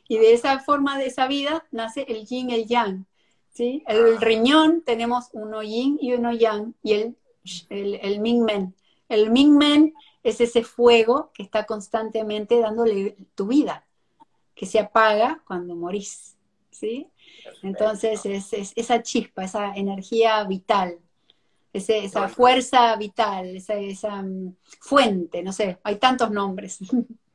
Y 0.08 0.18
de 0.18 0.32
esa 0.32 0.58
forma 0.60 0.98
de 0.98 1.06
esa 1.06 1.26
vida 1.28 1.66
nace 1.70 2.04
el 2.08 2.26
yin 2.26 2.50
y 2.50 2.54
el 2.54 2.66
yang. 2.66 3.04
¿sí? 3.52 3.84
El, 3.86 4.20
riñón 4.20 4.82
tenemos 4.82 5.28
uno 5.32 5.62
yin 5.62 5.98
y 6.00 6.14
uno 6.14 6.32
yang, 6.32 6.74
y 6.82 6.94
el, 6.94 7.16
el, 7.68 7.94
el 7.96 8.20
ming 8.20 8.42
men. 8.42 8.74
El 9.08 9.30
ming 9.30 9.56
men 9.56 9.94
es 10.22 10.40
ese 10.40 10.64
fuego 10.64 11.30
que 11.34 11.42
está 11.42 11.66
constantemente 11.66 12.58
dándole 12.58 13.16
tu 13.34 13.48
vida, 13.48 13.84
que 14.54 14.66
se 14.66 14.78
apaga 14.78 15.42
cuando 15.46 15.76
morís. 15.76 16.36
¿sí? 16.70 17.08
Entonces 17.62 18.24
es, 18.24 18.52
es 18.52 18.72
esa 18.76 19.02
chispa, 19.02 19.44
esa 19.44 19.74
energía 19.74 20.42
vital 20.44 20.98
esa 21.72 22.28
fuerza 22.28 22.96
vital, 22.96 23.56
esa, 23.56 23.74
esa 23.74 24.22
mm, 24.22 24.56
fuente, 24.80 25.42
no 25.42 25.52
sé, 25.52 25.78
hay 25.82 25.96
tantos 25.96 26.30
nombres. 26.30 26.78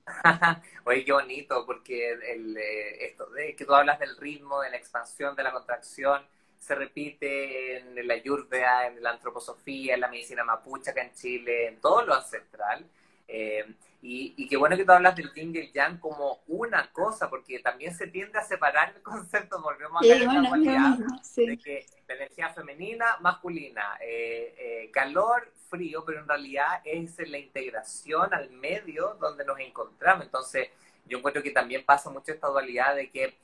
Oye, 0.86 1.04
qué 1.04 1.12
bonito, 1.12 1.66
porque 1.66 2.12
el, 2.12 2.58
eh, 2.58 3.06
esto 3.06 3.26
de 3.28 3.56
que 3.56 3.66
tú 3.66 3.74
hablas 3.74 4.00
del 4.00 4.16
ritmo, 4.18 4.62
de 4.62 4.70
la 4.70 4.78
expansión, 4.78 5.36
de 5.36 5.44
la 5.44 5.52
contracción, 5.52 6.22
se 6.60 6.76
repite 6.76 7.78
en 7.78 8.08
la 8.08 8.16
Ayurveda, 8.16 8.88
en 8.88 9.02
la 9.02 9.12
antroposofía, 9.12 9.96
en 9.96 10.02
la 10.02 10.08
medicina 10.08 10.44
mapuche 10.44 10.92
acá 10.92 11.04
en 11.04 11.14
Chile, 11.14 11.68
en 11.68 11.80
todo 11.80 12.04
lo 12.04 12.14
ancestral. 12.14 12.86
Eh, 13.28 13.66
y, 14.02 14.48
qué 14.48 14.58
bueno 14.58 14.78
que 14.78 14.86
tú 14.86 14.92
hablas 14.92 15.16
del 15.16 15.34
yin 15.34 15.56
y 15.56 15.60
el 15.60 15.74
yang 15.74 16.00
como 16.00 16.42
una 16.48 16.92
cosa, 16.92 17.30
porque 17.30 17.60
también 17.60 17.96
se 17.96 18.08
tiende 18.08 18.38
a 18.38 18.44
separar 18.44 18.94
el 18.96 19.02
concepto, 19.02 19.62
volvemos 19.62 20.02
a 20.02 20.06
la 20.06 20.50
cualidad 20.50 20.98
de 21.36 21.58
que 21.58 21.86
la 22.08 22.16
energía 22.16 22.50
femenina, 22.50 23.18
masculina, 23.22 23.98
eh, 24.02 24.56
eh, 24.58 24.92
calor, 24.92 25.52
frío, 25.70 26.04
pero 26.06 26.20
en 26.20 26.28
realidad 26.28 26.82
es 26.84 27.18
la 27.28 27.40
integración 27.40 28.34
al 28.34 28.52
medio 28.52 29.16
donde 29.20 29.44
nos 29.44 29.60
encontramos. 29.60 30.26
Entonces, 30.26 30.70
yo 31.06 31.18
encuentro 31.18 31.42
que 31.42 31.52
también 31.52 31.84
pasa 31.84 32.10
mucho 32.10 32.32
esta 32.32 32.48
dualidad 32.48 32.96
de 32.96 33.10
que 33.10 33.38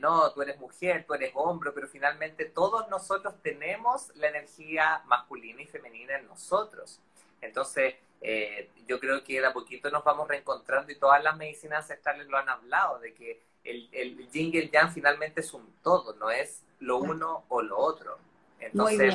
no, 0.00 0.30
tú 0.32 0.42
eres 0.42 0.58
mujer, 0.60 1.04
tú 1.06 1.14
eres 1.14 1.32
hombre, 1.34 1.72
pero 1.72 1.88
finalmente 1.88 2.44
todos 2.44 2.88
nosotros 2.88 3.34
tenemos 3.42 4.14
la 4.14 4.28
energía 4.28 5.02
masculina 5.06 5.62
y 5.62 5.66
femenina 5.66 6.16
en 6.18 6.26
nosotros. 6.26 7.00
Entonces, 7.40 7.94
eh, 8.20 8.70
yo 8.86 8.98
creo 9.00 9.22
que 9.22 9.40
de 9.40 9.46
a 9.46 9.52
poquito 9.52 9.90
nos 9.90 10.04
vamos 10.04 10.28
reencontrando 10.28 10.92
y 10.92 10.96
todas 10.96 11.22
las 11.22 11.36
medicinas 11.36 11.82
ancestrales 11.82 12.26
lo 12.28 12.38
han 12.38 12.48
hablado, 12.48 12.98
de 12.98 13.14
que 13.14 13.42
el, 13.64 13.88
el 13.92 14.30
yin 14.30 14.54
y 14.54 14.58
el 14.58 14.70
yang 14.70 14.92
finalmente 14.92 15.40
es 15.40 15.52
un 15.52 15.66
todo, 15.82 16.14
no 16.14 16.30
es 16.30 16.62
lo 16.80 16.98
uno 16.98 17.44
o 17.48 17.62
lo 17.62 17.78
otro. 17.78 18.18
Entonces, 18.60 19.14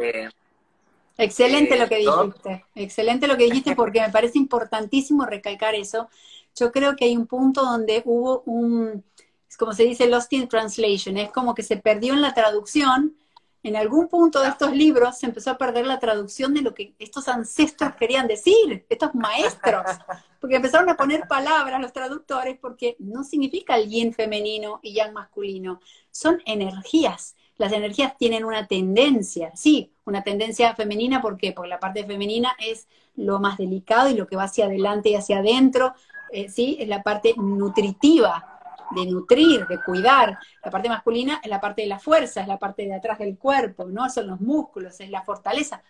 eh, 0.00 0.28
Excelente 1.18 1.78
lo 1.78 1.88
que 1.88 1.96
eh, 1.96 2.06
dijiste, 2.06 2.64
excelente 2.74 3.26
lo 3.26 3.36
que 3.36 3.44
dijiste 3.44 3.76
porque 3.76 4.00
me 4.00 4.10
parece 4.10 4.38
importantísimo 4.38 5.26
recalcar 5.26 5.74
eso. 5.74 6.08
Yo 6.56 6.72
creo 6.72 6.96
que 6.96 7.06
hay 7.06 7.16
un 7.16 7.26
punto 7.26 7.62
donde 7.62 8.02
hubo 8.04 8.42
un, 8.46 9.04
como 9.58 9.72
se 9.72 9.84
dice 9.84 10.06
Lost 10.06 10.32
in 10.32 10.48
Translation, 10.48 11.16
es 11.16 11.30
como 11.30 11.54
que 11.54 11.62
se 11.62 11.76
perdió 11.76 12.14
en 12.14 12.22
la 12.22 12.34
traducción. 12.34 13.16
En 13.64 13.76
algún 13.76 14.08
punto 14.08 14.40
de 14.40 14.48
estos 14.48 14.72
libros 14.72 15.18
se 15.18 15.26
empezó 15.26 15.52
a 15.52 15.58
perder 15.58 15.86
la 15.86 16.00
traducción 16.00 16.52
de 16.52 16.62
lo 16.62 16.74
que 16.74 16.94
estos 16.98 17.28
ancestros 17.28 17.94
querían 17.94 18.26
decir, 18.26 18.84
estos 18.88 19.14
maestros, 19.14 19.84
porque 20.40 20.56
empezaron 20.56 20.88
a 20.90 20.96
poner 20.96 21.28
palabras 21.28 21.80
los 21.80 21.92
traductores 21.92 22.58
porque 22.58 22.96
no 22.98 23.22
significa 23.22 23.76
el 23.76 23.88
yin 23.88 24.12
femenino 24.12 24.80
y 24.82 24.94
yang 24.94 25.12
masculino, 25.12 25.80
son 26.10 26.42
energías. 26.44 27.36
Las 27.56 27.72
energías 27.72 28.16
tienen 28.18 28.44
una 28.44 28.66
tendencia, 28.66 29.52
sí, 29.54 29.92
una 30.04 30.24
tendencia 30.24 30.74
femenina, 30.74 31.22
¿por 31.22 31.36
qué? 31.36 31.52
Porque 31.52 31.68
la 31.68 31.78
parte 31.78 32.04
femenina 32.04 32.56
es 32.58 32.88
lo 33.14 33.38
más 33.38 33.58
delicado 33.58 34.08
y 34.08 34.14
lo 34.14 34.26
que 34.26 34.34
va 34.34 34.44
hacia 34.44 34.64
adelante 34.64 35.10
y 35.10 35.14
hacia 35.14 35.38
adentro, 35.38 35.94
eh, 36.32 36.48
¿sí? 36.48 36.76
Es 36.80 36.88
la 36.88 37.04
parte 37.04 37.34
nutritiva, 37.36 38.51
de 38.94 39.06
nutrir, 39.06 39.66
de 39.66 39.82
cuidar. 39.82 40.38
La 40.64 40.70
parte 40.70 40.88
masculina 40.88 41.40
es 41.42 41.50
la 41.50 41.60
parte 41.60 41.82
de 41.82 41.88
la 41.88 41.98
fuerza, 41.98 42.40
es 42.40 42.48
la 42.48 42.58
parte 42.58 42.84
de 42.84 42.94
atrás 42.94 43.18
del 43.18 43.38
cuerpo, 43.38 43.86
¿no? 43.86 44.08
Son 44.10 44.26
los 44.26 44.40
músculos, 44.40 45.00
es 45.00 45.10
la 45.10 45.22
fortaleza. 45.22 45.82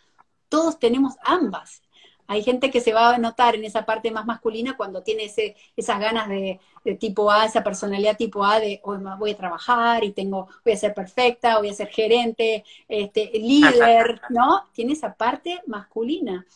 Todos 0.49 0.79
tenemos 0.79 1.15
ambas. 1.25 1.83
Hay 2.27 2.43
gente 2.43 2.71
que 2.71 2.81
se 2.81 2.93
va 2.93 3.15
a 3.15 3.19
notar 3.19 3.57
en 3.57 3.65
esa 3.65 3.85
parte 3.85 4.11
más 4.11 4.25
masculina 4.25 4.77
cuando 4.77 5.03
tiene 5.03 5.25
ese, 5.25 5.57
esas 5.77 6.01
ganas 6.01 6.29
de, 6.29 6.61
tipo 6.99 7.31
A, 7.31 7.45
esa 7.45 7.63
personalidad 7.63 8.17
tipo 8.17 8.45
A 8.45 8.59
de 8.59 8.81
hoy 8.85 8.99
voy 9.19 9.33
a 9.33 9.37
trabajar 9.37 10.05
y 10.05 10.13
tengo, 10.13 10.49
voy 10.65 10.73
a 10.73 10.77
ser 10.77 10.95
perfecta, 10.95 11.59
voy 11.59 11.69
a 11.69 11.75
ser 11.75 11.89
gerente, 11.89 12.65
este, 12.89 13.31
líder, 13.35 14.21
¿no? 14.31 14.65
Tiene 14.73 14.95
esa 14.95 15.15
parte 15.15 15.61
masculina. 15.67 16.47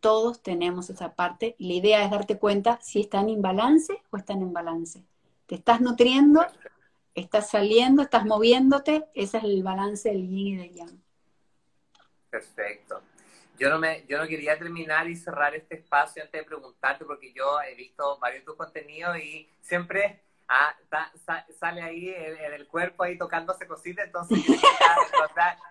Todos 0.00 0.42
tenemos 0.42 0.90
esa 0.90 1.14
parte 1.14 1.54
la 1.58 1.72
idea 1.74 2.04
es 2.04 2.10
darte 2.10 2.38
cuenta 2.38 2.78
si 2.82 3.00
están 3.00 3.28
en 3.28 3.40
balance 3.40 3.94
o 4.10 4.16
están 4.16 4.42
en 4.42 4.52
balance. 4.52 5.04
Te 5.46 5.56
estás 5.56 5.80
nutriendo, 5.80 6.46
estás 7.14 7.50
saliendo, 7.50 8.02
estás 8.02 8.24
moviéndote, 8.24 9.06
ese 9.14 9.38
es 9.38 9.44
el 9.44 9.62
balance 9.62 10.08
del 10.08 10.28
yin 10.28 10.46
y 10.48 10.56
del 10.56 10.74
yang. 10.74 11.02
Perfecto. 12.30 13.02
Yo 13.58 13.70
no, 13.70 13.78
me, 13.78 14.04
yo 14.08 14.18
no 14.18 14.26
quería 14.26 14.58
terminar 14.58 15.08
y 15.08 15.14
cerrar 15.14 15.54
este 15.54 15.76
espacio 15.76 16.22
antes 16.22 16.40
de 16.40 16.44
preguntarte, 16.44 17.04
porque 17.04 17.32
yo 17.32 17.60
he 17.62 17.74
visto 17.74 18.18
varios 18.18 18.40
de 18.42 18.46
tus 18.46 18.56
contenidos 18.56 19.16
y 19.18 19.48
siempre 19.60 20.22
ah, 20.48 20.74
sale 21.58 21.82
ahí 21.82 22.08
en, 22.08 22.52
el 22.52 22.66
cuerpo 22.66 23.02
ahí 23.02 23.18
tocándose 23.18 23.66
cositas, 23.66 24.06
entonces, 24.06 24.38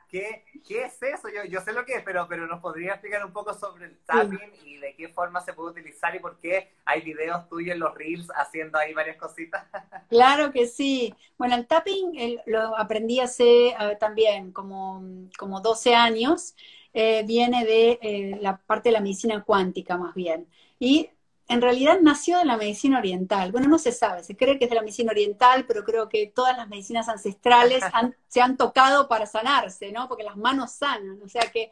¿qué, 0.10 0.46
¿qué, 0.68 0.86
es 0.86 1.02
eso? 1.02 1.30
Yo, 1.30 1.44
yo 1.46 1.62
sé 1.62 1.74
lo 1.74 1.86
que 1.86 1.96
es, 1.96 2.04
pero, 2.04 2.28
pero 2.28 2.48
nos 2.48 2.60
podría 2.60 2.94
explicar 2.94 3.26
un 3.26 3.34
poco 3.34 3.54
sobre 3.54 3.86
el 3.86 3.98
tapping 4.06 4.54
y 4.66 4.78
de 4.78 4.96
qué 4.96 5.10
forma 5.10 5.42
se 5.42 5.54
puede 5.54 5.72
utilizar 5.72 6.16
y 6.16 6.20
por 6.20 6.40
qué 6.40 6.72
hay 6.86 7.02
videos 7.02 7.48
tuyos 7.50 7.74
en 7.74 7.80
los 7.80 7.94
reels 7.96 8.28
haciendo 8.36 8.78
ahí 8.78 8.94
varias 8.94 9.18
cositas. 9.18 9.66
Claro 10.10 10.52
que 10.52 10.68
sí. 10.68 11.16
Bueno, 11.40 11.56
el 11.56 11.66
tapping 11.66 12.40
lo 12.46 12.78
aprendí 12.78 13.20
hace 13.20 13.76
también 14.00 14.52
como, 14.52 15.02
como 15.40 15.60
12 15.60 15.96
años. 15.96 16.54
Eh, 16.94 17.24
viene 17.26 17.66
de 17.66 18.00
eh, 18.04 18.38
la 18.40 18.58
parte 18.58 18.90
de 18.90 18.94
la 18.94 19.02
medicina 19.02 19.44
cuántica 19.44 19.98
más 19.98 20.14
bien. 20.14 20.48
Y 20.80 21.10
en 21.54 21.62
realidad 21.62 22.00
nació 22.02 22.40
de 22.40 22.46
la 22.46 22.58
medicina 22.58 22.98
oriental. 22.98 23.52
Bueno, 23.52 23.68
no 23.68 23.78
se 23.78 23.92
sabe, 23.92 24.24
se 24.24 24.36
cree 24.36 24.58
que 24.58 24.66
es 24.66 24.70
de 24.70 24.76
la 24.76 24.82
medicina 24.82 25.12
oriental, 25.12 25.66
pero 25.68 25.84
creo 25.84 26.10
que 26.10 26.28
todas 26.28 26.58
las 26.58 26.68
medicinas 26.68 27.08
ancestrales 27.08 27.84
se 28.28 28.42
han 28.42 28.58
tocado 28.58 29.08
para 29.08 29.26
sanarse, 29.26 29.92
¿no? 29.92 30.08
Porque 30.08 30.24
las 30.24 30.36
manos 30.36 30.72
sanan. 30.72 31.22
O 31.24 31.30
sea 31.30 31.44
que 31.52 31.72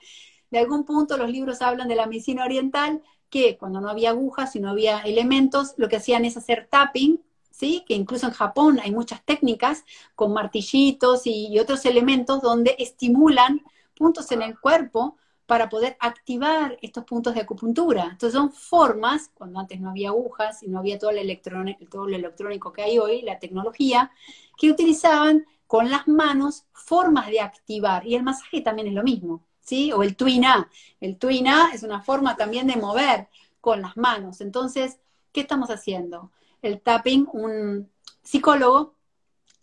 de 0.52 0.60
algún 0.60 0.86
punto 0.86 1.18
los 1.18 1.30
libros 1.30 1.62
hablan 1.62 1.88
de 1.88 1.96
la 1.96 2.06
medicina 2.06 2.46
oriental, 2.46 3.02
que 3.30 3.58
cuando 3.58 3.82
no 3.82 3.90
había 3.90 4.10
agujas 4.10 4.56
y 4.56 4.60
no 4.60 4.70
había 4.70 5.00
elementos, 5.00 5.74
lo 5.78 5.90
que 5.90 5.96
hacían 5.96 6.26
es 6.26 6.38
hacer 6.38 6.68
tapping, 6.70 7.22
¿sí? 7.50 7.84
Que 7.88 7.94
incluso 7.94 8.28
en 8.28 8.34
Japón 8.34 8.80
hay 8.84 8.92
muchas 8.92 9.24
técnicas 9.24 9.84
con 10.16 10.34
martillitos 10.34 11.22
y 11.26 11.58
otros 11.60 11.86
elementos 11.86 12.42
donde 12.42 12.76
estimulan 12.78 13.62
puntos 13.96 14.32
en 14.32 14.42
el 14.42 14.60
cuerpo 14.60 15.18
para 15.46 15.70
poder 15.70 15.98
activar 16.00 16.78
estos 16.82 17.04
puntos 17.04 17.36
de 17.36 17.42
acupuntura. 17.42 18.04
Entonces 18.12 18.34
son 18.34 18.52
formas, 18.52 19.30
cuando 19.34 19.60
antes 19.60 19.80
no 19.80 19.90
había 19.90 20.10
agujas 20.10 20.64
y 20.64 20.70
no 20.70 20.80
había 20.80 20.98
todo, 20.98 21.12
el 21.12 21.42
todo 21.90 22.08
lo 22.08 22.16
electrónico 22.16 22.72
que 22.72 22.84
hay 22.84 23.00
hoy, 23.00 23.22
la 23.22 23.40
tecnología, 23.40 24.12
que 24.58 24.72
utilizaban 24.72 25.46
con 25.68 25.90
las 25.90 26.08
manos 26.08 26.66
formas 26.74 27.28
de 27.28 27.42
activar. 27.42 28.06
Y 28.06 28.16
el 28.16 28.24
masaje 28.24 28.62
también 28.62 28.88
es 28.88 28.94
lo 28.94 29.04
mismo, 29.04 29.42
¿sí? 29.62 29.92
O 29.92 30.04
el 30.04 30.16
tuina. 30.16 30.70
El 31.00 31.18
tuina 31.18 31.72
es 31.74 31.84
una 31.84 32.02
forma 32.02 32.36
también 32.36 32.68
de 32.68 32.76
mover 32.76 33.28
con 33.60 33.82
las 33.82 33.96
manos. 33.98 34.42
Entonces, 34.42 35.00
¿qué 35.32 35.42
estamos 35.42 35.70
haciendo? 35.70 36.32
El 36.62 36.82
tapping, 36.82 37.28
un 37.34 37.90
psicólogo 38.22 38.94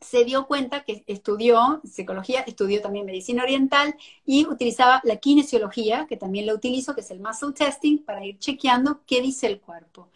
se 0.01 0.25
dio 0.25 0.47
cuenta 0.47 0.85
que 0.85 1.03
estudió 1.07 1.81
psicología, 1.85 2.41
estudió 2.43 2.81
también 2.81 3.05
medicina 3.07 3.43
oriental 3.43 3.97
y 4.25 4.47
utilizaba 4.47 5.01
la 5.05 5.17
kinesiología, 5.17 6.07
que 6.07 6.17
también 6.17 6.47
la 6.47 6.55
utilizo, 6.55 6.95
que 6.95 7.01
es 7.01 7.11
el 7.11 7.21
muscle 7.21 7.53
testing, 7.53 7.99
para 8.05 8.25
ir 8.25 8.39
chequeando 8.39 9.01
qué 9.07 9.21
dice 9.21 9.47
el 9.49 9.61
cuerpo. 9.61 10.11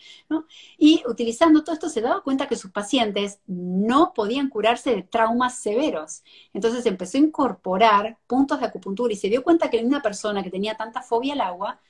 Y 0.79 1.03
utilizando 1.07 1.65
todo 1.65 1.75
esto 1.75 1.89
se 1.89 2.01
daba 2.01 2.23
cuenta 2.23 2.47
que 2.47 2.57
sus 2.57 2.71
pacientes 2.71 3.41
no 3.47 4.13
podían 4.15 4.49
curarse 4.49 4.95
de 4.95 5.03
traumas 5.03 5.59
severos. 5.59 6.23
Entonces 6.53 6.87
empezó 6.87 7.19
a 7.19 7.23
incorporar 7.23 8.19
puntos 8.27 8.61
de 8.61 8.67
acupuntura 8.67 9.13
y 9.13 9.17
se 9.17 9.29
dio 9.29 9.43
cuenta 9.43 9.71
que 9.71 9.85
una 9.85 10.03
persona 10.03 10.43
que 10.43 10.51
tenía 10.51 10.77
tanta 10.77 11.03
fobia 11.03 11.35
al 11.35 11.41
agua, 11.41 11.81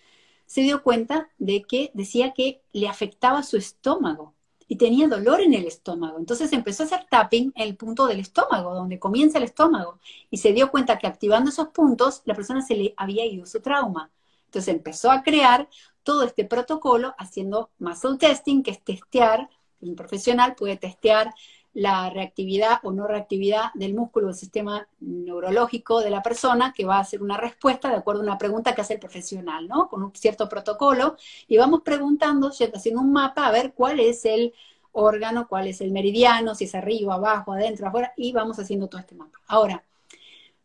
se 0.47 0.63
dio 0.63 0.83
cuenta 0.83 1.31
de 1.39 1.63
que 1.63 1.91
decía 1.95 2.33
que 2.33 2.63
le 2.73 2.89
afectaba 2.89 3.43
su 3.43 3.57
estómago 3.57 4.35
y 4.73 4.77
tenía 4.77 5.07
dolor 5.07 5.43
en 5.43 5.53
el 5.53 5.67
estómago. 5.67 6.19
Entonces 6.19 6.51
empezó 6.55 6.83
a 6.83 6.87
hacer 6.87 7.05
tapping 7.11 7.53
en 7.55 7.69
el 7.69 7.77
punto 7.77 8.07
del 8.07 8.21
estómago, 8.21 8.73
donde 8.75 8.99
comienza 8.99 9.37
el 9.37 9.45
estómago, 9.45 9.99
y 10.31 10.39
se 10.39 10.55
dio 10.55 10.71
cuenta 10.71 10.97
que 10.97 11.07
activando 11.07 11.51
esos 11.51 11.69
puntos, 11.69 12.23
la 12.25 12.35
persona 12.35 12.63
se 12.63 12.75
le 12.77 12.95
había 12.97 13.27
ido 13.27 13.45
su 13.45 13.61
trauma. 13.61 14.11
Entonces 14.47 14.73
empezó 14.73 15.11
a 15.11 15.23
crear 15.23 15.69
todo 16.03 16.23
este 16.23 16.47
protocolo 16.47 17.15
haciendo 17.19 17.69
muscle 17.79 18.17
testing, 18.17 18.63
que 18.63 18.71
es 18.71 18.83
testear, 18.83 19.51
un 19.83 19.95
profesional 19.95 20.55
puede 20.55 20.79
testear 20.79 21.35
la 21.75 22.11
reactividad 22.11 22.81
o 22.83 22.93
no 22.93 23.07
reactividad 23.07 23.73
del 23.75 23.95
músculo 23.95 24.27
del 24.27 24.37
sistema 24.37 24.87
neurológico 25.01 26.01
de 26.01 26.11
la 26.11 26.23
persona, 26.23 26.73
que 26.73 26.85
va 26.85 26.97
a 26.97 27.01
hacer 27.01 27.23
una 27.23 27.39
respuesta 27.39 27.89
de 27.89 27.97
acuerdo 27.97 28.21
a 28.21 28.25
una 28.25 28.39
pregunta 28.39 28.75
que 28.75 28.83
hace 28.83 28.95
el 28.95 29.01
profesional, 29.01 29.67
¿no? 29.69 29.89
Con 29.89 30.03
un 30.03 30.15
cierto 30.15 30.49
protocolo, 30.49 31.17
y 31.49 31.57
vamos 31.57 31.81
preguntando, 31.83 32.49
haciendo 32.49 33.01
un 33.01 33.13
mapa, 33.13 33.47
a 33.47 33.53
ver 33.53 33.73
cuál 33.73 34.01
es 34.01 34.25
el 34.25 34.53
órgano, 34.93 35.49
cuál 35.49 35.67
es 35.67 35.81
el 35.81 35.93
meridiano, 35.93 36.55
si 36.55 36.65
es 36.65 36.75
arriba, 36.75 37.15
abajo, 37.15 37.53
adentro, 37.55 37.89
afuera, 37.89 38.13
y 38.17 38.33
vamos 38.33 38.59
haciendo 38.59 38.89
todo 38.89 39.01
este 39.01 39.15
mapa. 39.15 39.39
Ahora, 39.47 39.83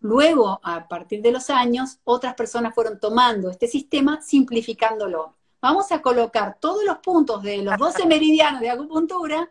luego, 0.02 0.60
a 0.62 0.88
partir 0.90 1.22
de 1.22 1.32
los 1.32 1.50
años, 1.50 2.00
otras 2.04 2.36
personas 2.36 2.76
fueron 2.76 3.00
tomando 3.00 3.50
este 3.50 3.68
sistema, 3.68 4.22
simplificándolo. 4.22 5.36
Vamos 5.62 5.92
a 5.94 6.02
colocar 6.02 6.58
todos 6.60 6.84
los 6.84 6.98
puntos 6.98 7.42
de 7.42 7.64
los 7.64 7.78
12 7.78 8.06
meridianos 8.06 8.60
de 8.60 8.70
acupuntura 8.70 9.50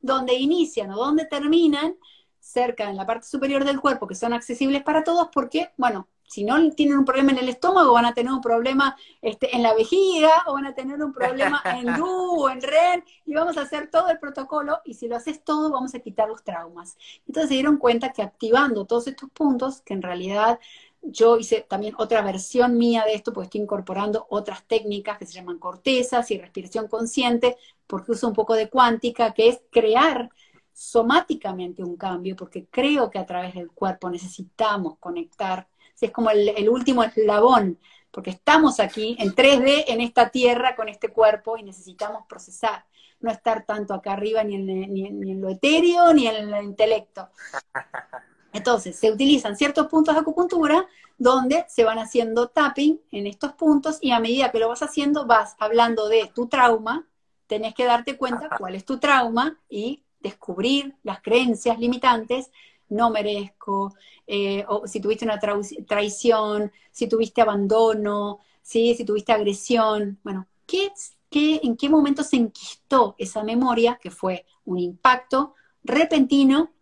donde 0.00 0.34
inician 0.34 0.90
o 0.92 0.96
donde 0.96 1.24
terminan, 1.26 1.96
cerca 2.40 2.88
en 2.88 2.96
la 2.96 3.06
parte 3.06 3.26
superior 3.26 3.64
del 3.64 3.80
cuerpo, 3.80 4.06
que 4.06 4.14
son 4.14 4.32
accesibles 4.32 4.82
para 4.82 5.04
todos, 5.04 5.28
porque, 5.32 5.70
bueno, 5.76 6.08
si 6.28 6.44
no 6.44 6.70
tienen 6.72 6.98
un 6.98 7.04
problema 7.04 7.32
en 7.32 7.38
el 7.38 7.48
estómago, 7.48 7.92
van 7.92 8.04
a 8.04 8.12
tener 8.12 8.32
un 8.32 8.40
problema 8.40 8.96
este, 9.22 9.54
en 9.56 9.62
la 9.62 9.74
vejiga, 9.74 10.44
o 10.46 10.52
van 10.54 10.66
a 10.66 10.74
tener 10.74 11.02
un 11.02 11.12
problema 11.12 11.62
en 11.64 11.96
DU 11.96 12.44
o 12.44 12.50
en 12.50 12.60
REN, 12.60 13.04
y 13.24 13.34
vamos 13.34 13.56
a 13.56 13.62
hacer 13.62 13.90
todo 13.90 14.08
el 14.08 14.18
protocolo, 14.18 14.80
y 14.84 14.94
si 14.94 15.08
lo 15.08 15.16
haces 15.16 15.42
todo, 15.42 15.70
vamos 15.70 15.94
a 15.94 16.00
quitar 16.00 16.28
los 16.28 16.44
traumas. 16.44 16.96
Entonces 17.26 17.48
se 17.48 17.54
dieron 17.54 17.78
cuenta 17.78 18.12
que 18.12 18.22
activando 18.22 18.84
todos 18.84 19.08
estos 19.08 19.30
puntos, 19.30 19.80
que 19.82 19.94
en 19.94 20.02
realidad 20.02 20.58
yo 21.02 21.38
hice 21.38 21.64
también 21.68 21.94
otra 21.98 22.22
versión 22.22 22.76
mía 22.76 23.04
de 23.06 23.14
esto, 23.14 23.32
porque 23.32 23.46
estoy 23.46 23.62
incorporando 23.62 24.26
otras 24.30 24.64
técnicas 24.66 25.18
que 25.18 25.26
se 25.26 25.32
llaman 25.32 25.58
cortezas 25.58 26.30
y 26.30 26.38
respiración 26.38 26.88
consciente, 26.88 27.56
porque 27.86 28.12
uso 28.12 28.28
un 28.28 28.34
poco 28.34 28.54
de 28.54 28.68
cuántica, 28.68 29.32
que 29.32 29.48
es 29.48 29.60
crear 29.70 30.30
somáticamente 30.72 31.82
un 31.82 31.96
cambio, 31.96 32.36
porque 32.36 32.66
creo 32.66 33.10
que 33.10 33.18
a 33.18 33.26
través 33.26 33.54
del 33.54 33.70
cuerpo 33.70 34.10
necesitamos 34.10 34.98
conectar. 34.98 35.68
Es 36.00 36.12
como 36.12 36.30
el, 36.30 36.68
último 36.68 37.02
eslabón, 37.02 37.78
porque 38.10 38.30
estamos 38.30 38.78
aquí 38.78 39.16
en 39.18 39.34
3D 39.34 39.84
en 39.88 40.00
esta 40.00 40.30
tierra 40.30 40.76
con 40.76 40.88
este 40.88 41.08
cuerpo 41.08 41.56
y 41.56 41.64
necesitamos 41.64 42.24
procesar, 42.28 42.84
no 43.20 43.30
estar 43.32 43.64
tanto 43.66 43.94
acá 43.94 44.12
arriba 44.12 44.44
ni 44.44 44.54
en, 44.54 44.66
ni 44.94 45.32
en 45.32 45.40
lo 45.40 45.48
etéreo 45.48 46.12
ni 46.12 46.28
en 46.28 46.54
el 46.54 46.64
intelecto. 46.64 47.28
Entonces, 48.58 48.96
se 48.96 49.12
utilizan 49.12 49.56
ciertos 49.56 49.86
puntos 49.86 50.16
de 50.16 50.20
acupuntura 50.20 50.84
donde 51.16 51.64
se 51.68 51.84
van 51.84 52.00
haciendo 52.00 52.48
tapping 52.48 53.00
en 53.12 53.28
estos 53.28 53.52
puntos 53.52 53.98
y 54.00 54.10
a 54.10 54.18
medida 54.18 54.50
que 54.50 54.58
lo 54.58 54.68
vas 54.68 54.82
haciendo 54.82 55.26
vas 55.26 55.54
hablando 55.60 56.08
de 56.08 56.28
tu 56.34 56.48
trauma, 56.48 57.06
tenés 57.46 57.72
que 57.72 57.84
darte 57.84 58.16
cuenta 58.16 58.48
cuál 58.58 58.74
es 58.74 58.84
tu 58.84 58.98
trauma 58.98 59.60
y 59.70 60.02
descubrir 60.18 60.96
las 61.04 61.22
creencias 61.22 61.78
limitantes, 61.78 62.50
no 62.88 63.10
merezco, 63.10 63.94
eh, 64.26 64.64
o 64.66 64.88
si 64.88 64.98
tuviste 65.00 65.24
una 65.24 65.38
traición, 65.38 66.72
si 66.90 67.08
tuviste 67.08 67.42
abandono, 67.42 68.40
si 68.60 69.04
tuviste 69.04 69.32
agresión, 69.32 70.18
bueno, 70.24 70.48
¿qué, 70.66 70.90
qué, 71.30 71.60
¿en 71.62 71.76
qué 71.76 71.88
momento 71.88 72.24
se 72.24 72.36
enquistó 72.36 73.14
esa 73.18 73.44
memoria 73.44 74.00
que 74.02 74.10
fue 74.10 74.46
un 74.64 74.80
impacto 74.80 75.54
repentino, 75.84 76.72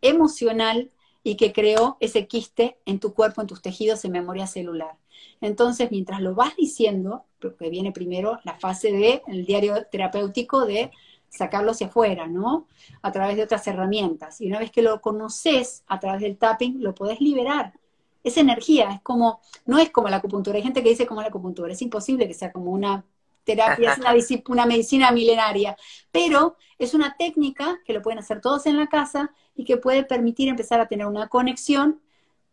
emocional 0.00 0.90
y 1.24 1.36
que 1.36 1.52
creó 1.52 1.96
ese 2.00 2.28
quiste 2.28 2.78
en 2.84 3.00
tu 3.00 3.14
cuerpo, 3.14 3.40
en 3.40 3.48
tus 3.48 3.62
tejidos, 3.62 4.04
en 4.04 4.12
memoria 4.12 4.46
celular. 4.46 4.98
Entonces, 5.40 5.90
mientras 5.90 6.20
lo 6.20 6.34
vas 6.34 6.54
diciendo, 6.54 7.24
porque 7.40 7.70
viene 7.70 7.92
primero 7.92 8.38
la 8.44 8.54
fase 8.54 8.92
del 8.92 9.22
el 9.26 9.46
diario 9.46 9.86
terapéutico 9.90 10.66
de 10.66 10.92
sacarlo 11.28 11.72
hacia 11.72 11.88
afuera, 11.88 12.26
¿no? 12.26 12.68
A 13.02 13.10
través 13.10 13.36
de 13.36 13.42
otras 13.42 13.66
herramientas. 13.66 14.40
Y 14.40 14.46
una 14.46 14.60
vez 14.60 14.70
que 14.70 14.82
lo 14.82 15.00
conoces 15.00 15.82
a 15.88 15.98
través 15.98 16.20
del 16.20 16.36
tapping, 16.36 16.82
lo 16.82 16.94
podés 16.94 17.20
liberar. 17.20 17.72
Esa 18.22 18.40
energía 18.40 18.90
es 18.90 19.00
como, 19.00 19.40
no 19.64 19.78
es 19.78 19.90
como 19.90 20.08
la 20.08 20.16
acupuntura. 20.16 20.56
Hay 20.56 20.62
gente 20.62 20.82
que 20.82 20.90
dice 20.90 21.06
como 21.06 21.22
la 21.22 21.28
acupuntura. 21.28 21.72
Es 21.72 21.82
imposible 21.82 22.28
que 22.28 22.34
sea 22.34 22.52
como 22.52 22.70
una 22.70 23.04
terapia, 23.44 23.92
es 23.92 23.98
una, 23.98 24.14
una 24.48 24.66
medicina 24.66 25.10
milenaria. 25.10 25.76
Pero 26.12 26.56
es 26.78 26.94
una 26.94 27.16
técnica 27.16 27.80
que 27.84 27.94
lo 27.94 28.02
pueden 28.02 28.18
hacer 28.18 28.40
todos 28.40 28.66
en 28.66 28.76
la 28.76 28.88
casa 28.88 29.32
y 29.54 29.64
que 29.64 29.76
puede 29.76 30.04
permitir 30.04 30.48
empezar 30.48 30.80
a 30.80 30.88
tener 30.88 31.06
una 31.06 31.28
conexión 31.28 32.00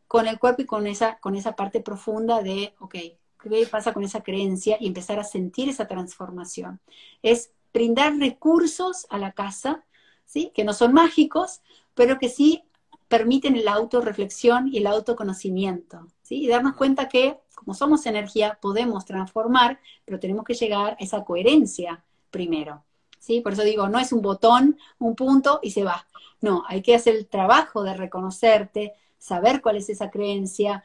con 0.08 0.28
el 0.28 0.40
cuerpo 0.40 0.62
y 0.62 0.66
con 0.66 0.88
esa, 0.88 1.20
con 1.20 1.36
esa 1.36 1.56
parte 1.56 1.82
profunda 1.82 2.42
de, 2.42 2.76
ok, 2.80 2.96
¿qué 3.42 3.68
pasa 3.70 3.94
con 3.94 4.04
esa 4.04 4.22
creencia? 4.22 4.78
Y 4.80 4.88
empezar 4.88 5.20
a 5.20 5.24
sentir 5.24 5.70
esa 5.70 5.88
transformación. 5.88 6.80
Es 7.22 7.52
brindar 7.74 8.18
recursos 8.18 9.08
a 9.10 9.18
la 9.18 9.32
casa, 9.32 9.86
¿sí? 10.26 10.52
Que 10.54 10.64
no 10.64 10.74
son 10.74 10.94
mágicos, 10.94 11.62
pero 11.96 12.20
que 12.20 12.30
sí 12.30 12.64
permiten 13.08 13.64
la 13.66 13.74
autorreflexión 13.74 14.68
y 14.68 14.78
el 14.78 14.88
autoconocimiento, 14.88 16.08
¿sí? 16.22 16.44
Y 16.44 16.48
darnos 16.48 16.76
cuenta 16.76 17.10
que, 17.10 17.38
como 17.56 17.74
somos 17.74 18.06
energía, 18.06 18.58
podemos 18.62 19.06
transformar, 19.06 19.80
pero 20.06 20.20
tenemos 20.20 20.46
que 20.46 20.54
llegar 20.54 20.94
a 20.94 21.04
esa 21.04 21.24
coherencia 21.24 22.04
primero, 22.32 22.84
¿sí? 23.22 23.40
Por 23.40 23.54
eso 23.54 23.64
digo, 23.64 23.88
no 23.88 24.00
es 24.00 24.12
un 24.12 24.22
botón, 24.22 24.78
un 25.00 25.16
punto 25.16 25.60
y 25.64 25.72
se 25.72 25.84
va. 25.84 26.06
No, 26.42 26.64
hay 26.68 26.82
que 26.82 26.96
hacer 26.96 27.16
el 27.16 27.28
trabajo 27.28 27.84
de 27.84 27.94
reconocerte, 27.94 28.94
saber 29.18 29.62
cuál 29.62 29.78
es 29.78 29.90
esa 29.90 30.10
creencia, 30.10 30.84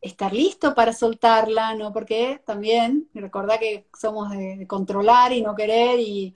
estar 0.00 0.32
listo 0.32 0.74
para 0.74 0.92
soltarla, 0.94 1.74
¿no? 1.74 1.92
Porque 1.92 2.40
también, 2.46 3.08
recordá 3.14 3.58
que 3.58 3.86
somos 3.98 4.30
de, 4.30 4.66
controlar 4.66 5.32
y 5.32 5.42
no 5.42 5.54
querer 5.54 6.00
y, 6.00 6.34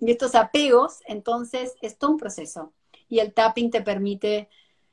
estos 0.00 0.34
apegos, 0.36 1.00
entonces 1.06 1.74
es 1.82 1.98
todo 1.98 2.12
un 2.12 2.18
proceso. 2.18 2.72
Y 3.08 3.18
el 3.18 3.34
tapping 3.34 3.70
te 3.70 3.82
permite 3.82 4.48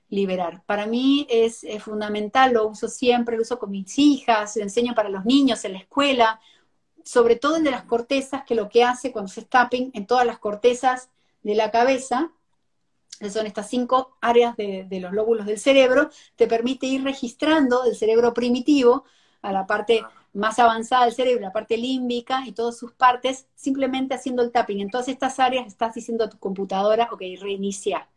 liberar. 0.10 0.64
Para 0.66 0.88
mí 0.88 1.28
es, 1.30 1.64
es, 1.64 1.84
fundamental, 1.84 2.54
lo 2.54 2.68
uso 2.68 2.88
siempre, 2.88 3.36
lo 3.36 3.44
uso 3.44 3.60
con 3.60 3.70
mis 3.70 3.98
hijas, 4.00 4.56
lo 4.58 4.64
enseño 4.64 4.96
para 4.96 5.10
los 5.10 5.26
niños 5.26 5.64
en 5.64 5.74
la 5.74 5.80
escuela, 5.80 6.42
sobre 7.04 7.36
todo 7.36 7.58
el 7.58 7.64
de 7.64 7.72
las 7.72 7.84
cortezas, 7.84 8.44
que 8.44 8.56
lo 8.56 8.70
que 8.70 8.84
hace 8.84 9.12
cuando 9.12 9.32
se 9.32 9.44
tapping 9.44 9.92
en 9.94 10.06
todas 10.06 10.26
las 10.26 10.40
cortezas 10.40 11.10
de 11.44 11.56
la 11.56 11.72
cabeza, 11.72 12.32
son 13.30 13.46
estas 13.46 13.70
cinco 13.70 14.18
áreas 14.22 14.56
de, 14.58 14.88
los 15.00 15.14
lóbulos 15.14 15.46
del 15.46 15.60
cerebro, 15.60 16.10
te 16.36 16.48
permite 16.48 16.88
ir 16.88 17.04
registrando 17.04 17.84
del 17.84 17.96
cerebro 17.96 18.34
primitivo 18.34 19.06
a 19.42 19.52
la 19.52 19.68
parte 19.68 20.04
más 20.34 20.60
avanzada 20.60 21.06
del 21.06 21.14
cerebro, 21.14 21.42
la 21.42 21.52
parte 21.52 21.78
límbica 21.78 22.44
y 22.48 22.54
todas 22.54 22.78
sus 22.78 22.94
partes, 22.94 23.48
simplemente 23.54 24.16
haciendo 24.16 24.42
el 24.42 24.52
tapping. 24.52 24.80
En 24.80 24.90
todas 24.90 25.08
estas 25.08 25.40
áreas 25.40 25.68
estás 25.68 25.94
diciendo 25.94 26.24
a 26.24 26.30
tu 26.30 26.40
computadora, 26.40 27.10
ok, 27.12 27.22
reinicia. 27.40 28.08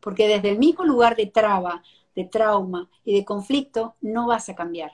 Porque 0.00 0.28
desde 0.28 0.50
el 0.50 0.58
mismo 0.58 0.84
lugar 0.84 1.16
de 1.16 1.26
traba, 1.26 1.82
de 2.14 2.24
trauma 2.24 2.88
y 3.04 3.14
de 3.14 3.24
conflicto, 3.24 3.96
no 4.00 4.28
vas 4.28 4.48
a 4.48 4.54
cambiar. 4.54 4.92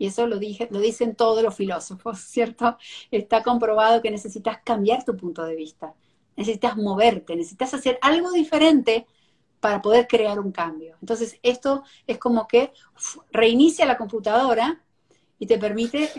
Y 0.00 0.06
eso 0.08 0.26
lo, 0.26 0.40
dije, 0.40 0.66
lo 0.72 0.80
dicen 0.80 1.14
todos 1.14 1.44
los 1.44 1.54
filósofos, 1.54 2.18
¿cierto? 2.26 2.76
Está 3.12 3.44
comprobado 3.44 4.02
que 4.02 4.10
necesitas 4.10 4.58
cambiar 4.64 5.04
tu 5.04 5.16
punto 5.16 5.44
de 5.44 5.54
vista 5.54 5.94
necesitas 6.40 6.76
moverte, 6.76 7.36
necesitas 7.36 7.74
hacer 7.74 7.98
algo 8.00 8.32
diferente 8.32 9.06
para 9.60 9.82
poder 9.82 10.06
crear 10.08 10.40
un 10.40 10.52
cambio. 10.52 10.96
Entonces, 11.00 11.38
esto 11.42 11.84
es 12.06 12.18
como 12.18 12.48
que 12.48 12.72
reinicia 13.30 13.84
la 13.84 13.98
computadora 13.98 14.82
y 15.38 15.46
te 15.46 15.58
permite, 15.58 16.10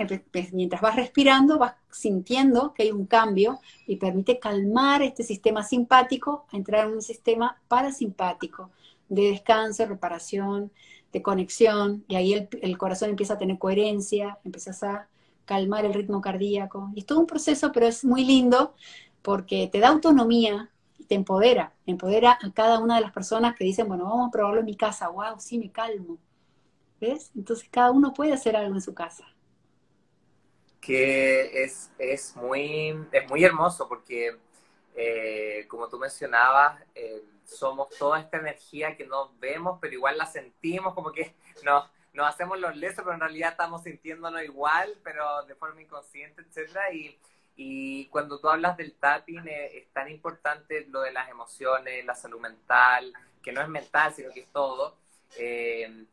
mientras 0.53 0.81
vas 0.81 0.95
respirando, 0.95 1.57
vas 1.57 1.73
sintiendo 1.91 2.73
que 2.73 2.83
hay 2.83 2.91
un 2.91 3.05
cambio 3.07 3.59
y 3.87 3.95
permite 3.95 4.39
calmar 4.39 5.01
este 5.01 5.23
sistema 5.23 5.63
simpático 5.63 6.45
a 6.51 6.57
entrar 6.57 6.87
en 6.87 6.93
un 6.93 7.01
sistema 7.01 7.59
parasimpático 7.67 8.69
de 9.09 9.31
descanso, 9.31 9.85
reparación, 9.87 10.71
de 11.11 11.21
conexión, 11.21 12.05
y 12.07 12.15
ahí 12.15 12.47
el, 12.61 12.77
corazón 12.77 13.09
empieza 13.09 13.33
a 13.33 13.37
tener 13.37 13.57
coherencia, 13.57 14.39
empiezas 14.43 14.81
a 14.83 15.07
calmar 15.45 15.85
el 15.85 15.93
ritmo 15.93 16.21
cardíaco. 16.21 16.89
Y 16.95 16.99
es 16.99 17.05
todo 17.05 17.19
un 17.19 17.27
proceso, 17.27 17.71
pero 17.71 17.87
es 17.87 18.05
muy 18.05 18.23
lindo 18.23 18.73
porque 19.21 19.69
te 19.71 19.79
da 19.79 19.89
autonomía 19.89 20.71
y 20.97 21.05
te 21.05 21.15
empodera, 21.15 21.73
empodera 21.85 22.37
a 22.41 22.51
cada 22.53 22.79
una 22.79 22.95
de 22.95 23.01
las 23.01 23.11
personas 23.11 23.55
que 23.55 23.65
dicen, 23.65 23.87
bueno, 23.87 24.05
vamos 24.05 24.29
a 24.29 24.31
probarlo 24.31 24.59
en 24.61 24.65
mi 24.65 24.75
casa, 24.75 25.09
wow, 25.09 25.39
sí, 25.39 25.57
me 25.57 25.71
calmo. 25.71 26.17
¿Ves? 26.99 27.31
Entonces 27.35 27.67
cada 27.69 27.91
uno 27.91 28.13
puede 28.13 28.31
hacer 28.33 28.55
algo 28.55 28.75
en 28.75 28.81
su 28.81 28.93
casa. 28.93 29.25
Que 30.79 31.63
es, 31.63 31.91
es, 31.97 32.35
muy, 32.35 32.95
es 33.11 33.29
muy 33.29 33.43
hermoso 33.43 33.87
porque, 33.87 34.37
eh, 34.95 35.65
como 35.67 35.87
tú 35.89 35.97
mencionabas, 35.97 36.79
somos 37.45 37.89
toda 37.97 38.19
esta 38.19 38.37
energía 38.37 38.95
que 38.95 39.05
no 39.05 39.33
vemos, 39.39 39.77
pero 39.81 39.93
igual 39.93 40.17
la 40.17 40.25
sentimos, 40.25 40.93
como 40.93 41.11
que 41.11 41.35
nos, 41.63 41.89
nos 42.13 42.27
hacemos 42.27 42.59
los 42.59 42.75
lesos, 42.75 43.03
pero 43.03 43.13
en 43.13 43.19
realidad 43.21 43.51
estamos 43.51 43.83
sintiéndonos 43.83 44.41
igual, 44.43 44.97
pero 45.03 45.43
de 45.45 45.55
forma 45.55 45.81
inconsciente, 45.81 46.41
etcétera, 46.41 46.91
y 46.93 47.17
y 47.55 48.05
cuando 48.07 48.39
tú 48.39 48.49
hablas 48.49 48.77
del 48.77 48.93
tapping, 48.93 49.47
eh, 49.47 49.77
es 49.77 49.93
tan 49.93 50.09
importante 50.09 50.85
lo 50.89 51.01
de 51.01 51.11
las 51.11 51.29
emociones, 51.29 52.05
la 52.05 52.15
salud 52.15 52.39
mental, 52.39 53.13
que 53.43 53.51
no 53.51 53.61
es 53.61 53.67
mental, 53.67 54.13
sino 54.13 54.31
que 54.31 54.41
es 54.41 54.51
todo. 54.51 54.97
Eh, 55.37 56.05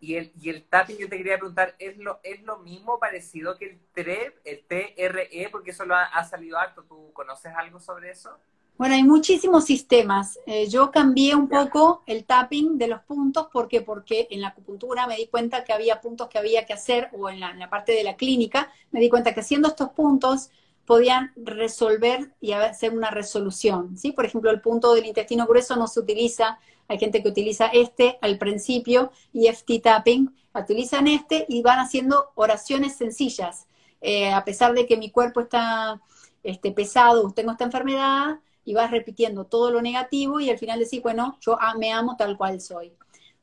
y, 0.00 0.16
el, 0.16 0.32
y 0.40 0.50
el 0.50 0.64
tapping, 0.64 0.98
yo 0.98 1.08
te 1.08 1.16
quería 1.16 1.38
preguntar, 1.38 1.74
¿es 1.78 1.96
lo, 1.96 2.20
¿es 2.22 2.42
lo 2.42 2.58
mismo 2.58 2.98
parecido 2.98 3.56
que 3.56 3.70
el 3.70 3.80
TRE, 3.94 4.38
el 4.44 4.64
TRE? 4.64 5.48
Porque 5.50 5.70
eso 5.70 5.84
lo 5.86 5.96
ha, 5.96 6.24
salido 6.24 6.58
harto. 6.58 6.84
¿Tú 6.84 7.12
conoces 7.12 7.52
algo 7.56 7.80
sobre 7.80 8.10
eso? 8.10 8.38
Bueno, 8.78 8.94
hay 8.94 9.04
muchísimos 9.04 9.64
sistemas. 9.64 10.38
Eh, 10.46 10.68
yo 10.68 10.90
cambié 10.90 11.34
un 11.34 11.48
poco 11.48 12.02
el 12.06 12.24
tapping 12.26 12.76
de 12.76 12.88
los 12.88 13.00
puntos 13.02 13.48
porque 13.50 13.80
porque 13.80 14.28
en 14.30 14.42
la 14.42 14.48
acupuntura 14.48 15.06
me 15.06 15.16
di 15.16 15.28
cuenta 15.28 15.64
que 15.64 15.72
había 15.72 16.00
puntos 16.02 16.28
que 16.28 16.38
había 16.38 16.66
que 16.66 16.74
hacer 16.74 17.08
o 17.12 17.30
en 17.30 17.40
la, 17.40 17.50
en 17.52 17.58
la 17.58 17.70
parte 17.70 17.92
de 17.92 18.04
la 18.04 18.16
clínica 18.16 18.70
me 18.90 19.00
di 19.00 19.08
cuenta 19.08 19.32
que 19.32 19.40
haciendo 19.40 19.68
estos 19.68 19.90
puntos 19.90 20.50
podían 20.84 21.32
resolver 21.36 22.34
y 22.40 22.52
hacer 22.52 22.92
una 22.92 23.10
resolución, 23.10 23.96
¿sí? 23.96 24.12
Por 24.12 24.26
ejemplo, 24.26 24.50
el 24.50 24.60
punto 24.60 24.94
del 24.94 25.06
intestino 25.06 25.46
grueso 25.46 25.74
no 25.76 25.88
se 25.88 25.98
utiliza, 26.00 26.58
hay 26.86 26.98
gente 26.98 27.22
que 27.22 27.28
utiliza 27.30 27.66
este 27.68 28.18
al 28.22 28.38
principio, 28.38 29.10
y 29.32 29.48
FT 29.48 29.80
tapping, 29.80 30.32
utilizan 30.54 31.08
este 31.08 31.44
y 31.48 31.62
van 31.62 31.80
haciendo 31.80 32.30
oraciones 32.36 32.94
sencillas. 32.96 33.66
Eh, 34.00 34.30
a 34.32 34.44
pesar 34.44 34.74
de 34.74 34.86
que 34.86 34.96
mi 34.96 35.10
cuerpo 35.10 35.40
está 35.40 36.00
este, 36.44 36.70
pesado, 36.72 37.32
tengo 37.32 37.50
esta 37.52 37.64
enfermedad, 37.64 38.38
y 38.66 38.74
vas 38.74 38.90
repitiendo 38.90 39.46
todo 39.46 39.70
lo 39.70 39.80
negativo 39.80 40.40
y 40.40 40.50
al 40.50 40.58
final 40.58 40.80
decís, 40.80 41.00
bueno, 41.00 41.38
yo 41.40 41.56
me 41.78 41.92
amo 41.92 42.16
tal 42.18 42.36
cual 42.36 42.60
soy. 42.60 42.92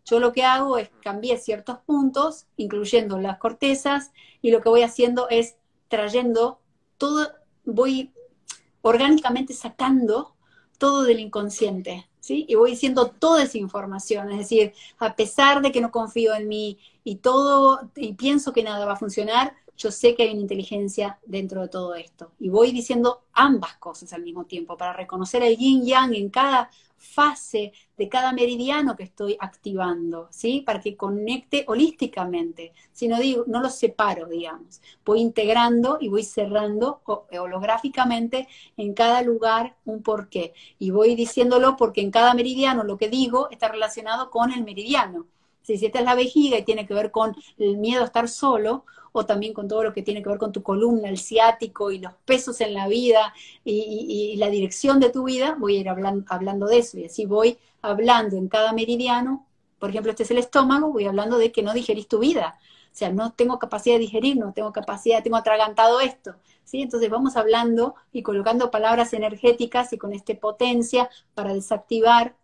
Yo 0.06 0.20
lo 0.20 0.34
que 0.34 0.44
hago 0.44 0.78
es 0.78 0.92
cambiar 1.02 1.38
ciertos 1.38 1.80
puntos, 1.80 2.46
incluyendo 2.58 3.18
las 3.20 3.38
cortezas, 3.38 4.12
y 4.42 4.52
lo 4.52 4.62
que 4.62 4.68
voy 4.68 4.84
haciendo 4.84 5.30
es 5.30 5.56
trayendo 5.88 6.60
todo, 6.98 7.32
voy 7.64 8.12
orgánicamente 8.82 9.54
sacando 9.54 10.36
todo 10.78 11.04
del 11.04 11.22
inconsciente, 11.22 12.10
¿sí? 12.20 12.46
Y 12.50 12.56
voy 12.56 12.72
diciendo 12.72 13.08
toda 13.08 13.44
esa 13.44 13.58
información, 13.58 14.30
es 14.30 14.40
decir, 14.40 14.74
a 15.00 15.16
pesar 15.16 15.62
de 15.62 15.72
que 15.72 15.80
no 15.80 15.90
confío 15.90 16.34
en 16.36 16.50
mí 16.50 16.80
y 17.06 17.16
todo, 17.16 17.90
y 17.96 18.12
pienso 18.14 18.52
que 18.52 18.64
nada 18.64 18.86
va 18.86 18.94
a 18.94 18.98
funcionar, 18.98 19.56
yo 19.78 19.92
sé 19.92 20.16
que 20.16 20.24
hay 20.24 20.32
una 20.32 20.42
inteligencia 20.42 21.20
dentro 21.26 21.62
de 21.62 21.68
todo 21.68 21.96
esto. 21.96 22.32
Y 22.40 22.50
voy 22.50 22.72
diciendo 22.72 23.24
ambas 23.34 23.76
cosas 23.78 24.14
al 24.14 24.24
mismo 24.24 24.46
tiempo 24.46 24.78
para 24.78 24.94
reconocer 24.94 25.44
el 25.44 25.58
yin 25.58 25.86
yang 25.86 26.14
en 26.14 26.30
cada 26.30 26.70
fase 27.04 27.74
de 27.98 28.10
cada 28.10 28.32
meridiano 28.32 28.96
que 28.96 29.04
estoy 29.04 29.36
activando, 29.40 30.28
¿sí? 30.32 30.62
Para 30.66 30.80
que 30.80 30.96
conecte 30.96 31.66
holísticamente. 31.68 32.74
Si 32.92 33.08
no 33.08 33.20
digo, 33.20 33.44
no 33.48 33.62
los 33.62 33.76
separo, 33.76 34.28
digamos. 34.28 34.82
Voy 35.06 35.20
integrando 35.20 35.98
y 36.00 36.10
voy 36.10 36.24
cerrando 36.24 37.02
holográficamente 37.32 38.48
en 38.78 38.94
cada 38.94 39.22
lugar 39.22 39.76
un 39.86 40.02
porqué. 40.02 40.54
Y 40.80 40.92
voy 40.92 41.16
diciéndolo 41.16 41.76
porque 41.76 42.02
en 42.02 42.12
cada 42.12 42.34
meridiano 42.34 42.84
lo 42.84 42.98
que 42.98 43.10
digo 43.10 43.50
está 43.52 43.68
relacionado 43.68 44.32
con 44.32 44.52
el 44.52 44.64
meridiano. 44.64 45.28
Si 45.64 45.74
esta 45.86 46.00
es 46.00 46.06
la 46.06 46.16
vejiga 46.16 46.60
y 46.60 46.64
tiene 46.64 46.86
que 46.86 46.94
ver 46.94 47.10
con 47.10 47.36
el 47.58 47.78
miedo 47.78 48.02
a 48.02 48.06
estar 48.06 48.30
solo, 48.30 48.86
o 49.16 49.26
también 49.26 49.54
con 49.54 49.68
todo 49.68 49.84
lo 49.84 49.94
que 49.94 50.02
tiene 50.02 50.22
que 50.22 50.30
ver 50.30 50.40
con 50.40 50.52
tu 50.52 50.64
columna, 50.64 51.10
el 51.10 51.18
ciático 51.18 51.92
y 51.92 52.00
los 52.00 52.14
pesos 52.26 52.62
en 52.62 52.74
la 52.74 52.88
vida 52.88 53.34
y, 53.64 54.36
la 54.38 54.50
dirección 54.50 55.00
de 55.00 55.10
tu 55.10 55.24
vida, 55.24 55.56
voy 55.60 55.78
a 55.78 55.80
ir 55.82 55.90
hablando, 55.90 56.26
hablando 56.30 56.66
de 56.68 56.80
eso 56.80 56.98
y 56.98 57.06
así 57.06 57.26
voy 57.26 57.58
hablando 57.82 58.36
en 58.38 58.48
cada 58.48 58.74
meridiano 58.74 59.46
por 59.84 59.90
ejemplo, 59.90 60.12
este 60.12 60.24
es 60.24 60.32
el 60.32 60.38
estómago, 60.38 60.94
voy 60.94 61.08
hablando 61.08 61.38
de 61.38 61.52
que 61.52 61.62
no 61.62 61.74
digerís 61.74 62.08
tu 62.08 62.20
vida. 62.20 62.58
O 62.86 62.96
sea, 62.96 63.12
no 63.12 63.34
tengo 63.34 63.60
capacidad 63.60 63.96
de 63.96 64.00
digerir, 64.00 64.38
no 64.38 64.54
tengo 64.54 64.72
capacidad, 64.72 65.22
tengo 65.22 65.36
atragantado 65.36 66.00
esto. 66.00 66.36
¿sí? 66.64 66.82
Entonces 66.82 67.10
vamos 67.10 67.36
hablando 67.36 67.96
y 68.14 68.24
colocando 68.24 68.72
palabras 68.72 69.12
energéticas 69.12 69.92
y 69.92 69.98
con 69.98 70.14
este 70.14 70.36
potencia 70.36 71.10
para 71.34 71.54
desactivar, 71.54 72.38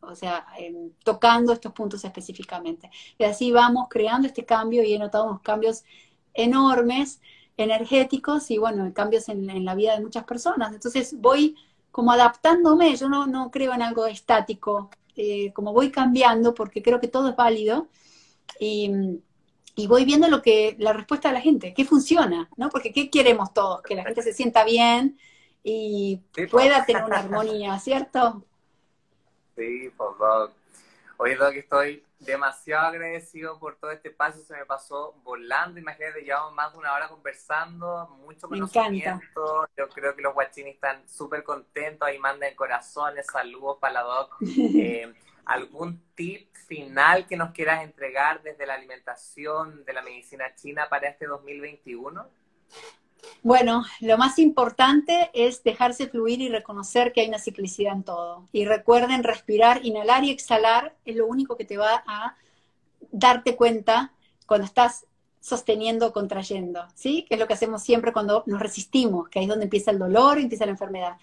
o 0.00 0.14
sea, 0.14 0.46
em, 0.58 0.90
tocando 1.04 1.52
estos 1.52 1.72
puntos 1.72 2.04
específicamente. 2.04 2.90
Y 3.18 3.24
así 3.24 3.52
vamos 3.52 3.88
creando 3.88 4.26
este 4.26 4.44
cambio 4.44 4.82
y 4.82 4.94
he 4.94 4.98
notado 4.98 5.26
unos 5.26 5.40
cambios 5.42 5.84
enormes, 6.34 7.20
energéticos 7.56 8.50
y 8.50 8.58
bueno, 8.58 8.92
cambios 8.94 9.28
en, 9.28 9.64
la 9.64 9.74
vida 9.74 9.94
de 9.94 10.02
muchas 10.02 10.24
personas. 10.24 10.72
Entonces 10.72 11.14
voy 11.18 11.56
como 11.90 12.12
adaptándome, 12.12 12.96
yo 12.96 13.08
no, 13.08 13.26
no 13.26 13.50
creo 13.50 13.74
en 13.74 13.82
algo 13.82 14.06
estático, 14.06 14.90
eh, 15.16 15.52
como 15.52 15.72
voy 15.72 15.90
cambiando 15.90 16.54
porque 16.54 16.82
creo 16.82 17.00
que 17.00 17.08
todo 17.08 17.30
es 17.30 17.36
válido 17.36 17.88
y 18.60 19.20
y 19.78 19.86
voy 19.86 20.04
viendo 20.04 20.26
lo 20.26 20.42
que, 20.42 20.74
la 20.80 20.92
respuesta 20.92 21.28
de 21.28 21.34
la 21.34 21.40
gente, 21.40 21.72
qué 21.72 21.84
funciona, 21.84 22.50
¿no? 22.56 22.68
Porque 22.68 22.92
qué 22.92 23.08
queremos 23.10 23.54
todos, 23.54 23.80
que 23.82 23.94
la 23.94 24.02
gente 24.02 24.22
se 24.22 24.32
sienta 24.32 24.64
bien 24.64 25.16
y 25.62 26.20
pueda 26.50 26.84
tener 26.84 27.04
una 27.04 27.20
armonía, 27.20 27.78
¿cierto? 27.78 28.44
Sí, 29.58 29.90
por 29.96 30.16
Doc. 30.18 30.52
Oye, 31.16 31.34
Doc, 31.34 31.52
estoy 31.54 32.04
demasiado 32.20 32.86
agradecido 32.86 33.58
por 33.58 33.74
todo 33.74 33.90
este 33.90 34.10
espacio, 34.10 34.40
se 34.42 34.54
me 34.54 34.64
pasó 34.64 35.14
volando, 35.24 35.80
imagínate, 35.80 36.22
llevamos 36.22 36.54
más 36.54 36.72
de 36.72 36.78
una 36.78 36.92
hora 36.92 37.08
conversando, 37.08 38.06
mucho 38.24 38.48
conocimiento, 38.48 39.68
yo 39.76 39.88
creo 39.88 40.14
que 40.14 40.22
los 40.22 40.32
guachinis 40.32 40.74
están 40.74 41.08
súper 41.08 41.42
contentos, 41.42 42.06
ahí 42.06 42.20
mandan 42.20 42.54
corazones, 42.54 43.26
saludos 43.26 43.78
para 43.80 43.94
la 43.94 44.02
Doc. 44.02 44.36
Eh, 44.78 45.12
¿Algún 45.44 46.02
tip 46.14 46.54
final 46.66 47.26
que 47.26 47.36
nos 47.36 47.52
quieras 47.52 47.82
entregar 47.82 48.42
desde 48.42 48.66
la 48.66 48.74
alimentación 48.74 49.84
de 49.84 49.92
la 49.94 50.02
medicina 50.02 50.54
china 50.54 50.88
para 50.90 51.08
este 51.08 51.26
2021? 51.26 52.28
Bueno, 53.42 53.84
lo 54.00 54.18
más 54.18 54.38
importante 54.38 55.30
es 55.32 55.62
dejarse 55.62 56.08
fluir 56.08 56.40
y 56.40 56.48
reconocer 56.48 57.12
que 57.12 57.20
hay 57.20 57.28
una 57.28 57.38
ciclicidad 57.38 57.94
en 57.94 58.02
todo. 58.02 58.48
Y 58.52 58.64
recuerden 58.64 59.22
respirar, 59.22 59.84
inhalar 59.84 60.24
y 60.24 60.30
exhalar 60.30 60.94
es 61.04 61.16
lo 61.16 61.26
único 61.26 61.56
que 61.56 61.64
te 61.64 61.76
va 61.76 62.02
a 62.06 62.36
darte 63.10 63.56
cuenta 63.56 64.12
cuando 64.46 64.66
estás 64.66 65.06
sosteniendo 65.40 66.08
o 66.08 66.12
contrayendo, 66.12 66.86
¿sí? 66.94 67.24
Que 67.28 67.34
es 67.34 67.40
lo 67.40 67.46
que 67.46 67.54
hacemos 67.54 67.82
siempre 67.82 68.12
cuando 68.12 68.42
nos 68.46 68.60
resistimos, 68.60 69.28
que 69.28 69.38
ahí 69.38 69.44
es 69.44 69.48
donde 69.48 69.64
empieza 69.64 69.90
el 69.90 69.98
dolor 69.98 70.38
y 70.38 70.42
empieza 70.42 70.66
la 70.66 70.72
enfermedad 70.72 71.16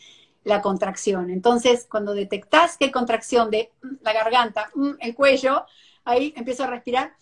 la 0.46 0.62
contracción. 0.62 1.30
Entonces, 1.30 1.86
cuando 1.90 2.14
detectas 2.14 2.78
que 2.78 2.86
hay 2.86 2.92
contracción 2.92 3.52
de 3.52 3.72
mm, 3.82 3.96
la 4.02 4.14
garganta, 4.14 4.70
mm, 4.74 4.92
el 5.00 5.14
cuello, 5.14 5.66
ahí 6.06 6.34
empiezo 6.38 6.64
a 6.64 6.68
respirar, 6.68 7.14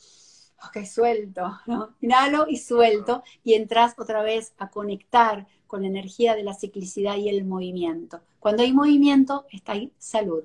ok, 0.67 0.85
suelto, 0.85 1.59
¿no? 1.65 1.89
Inhalo 2.01 2.45
y 2.47 2.57
suelto, 2.57 3.23
y 3.43 3.53
entras 3.53 3.95
otra 3.97 4.23
vez 4.23 4.53
a 4.57 4.69
conectar 4.69 5.47
con 5.67 5.81
la 5.81 5.87
energía 5.87 6.35
de 6.35 6.43
la 6.43 6.53
ciclicidad 6.53 7.17
y 7.17 7.29
el 7.29 7.45
movimiento. 7.45 8.21
Cuando 8.39 8.63
hay 8.63 8.73
movimiento, 8.73 9.45
está 9.51 9.73
ahí 9.73 9.91
salud. 9.97 10.43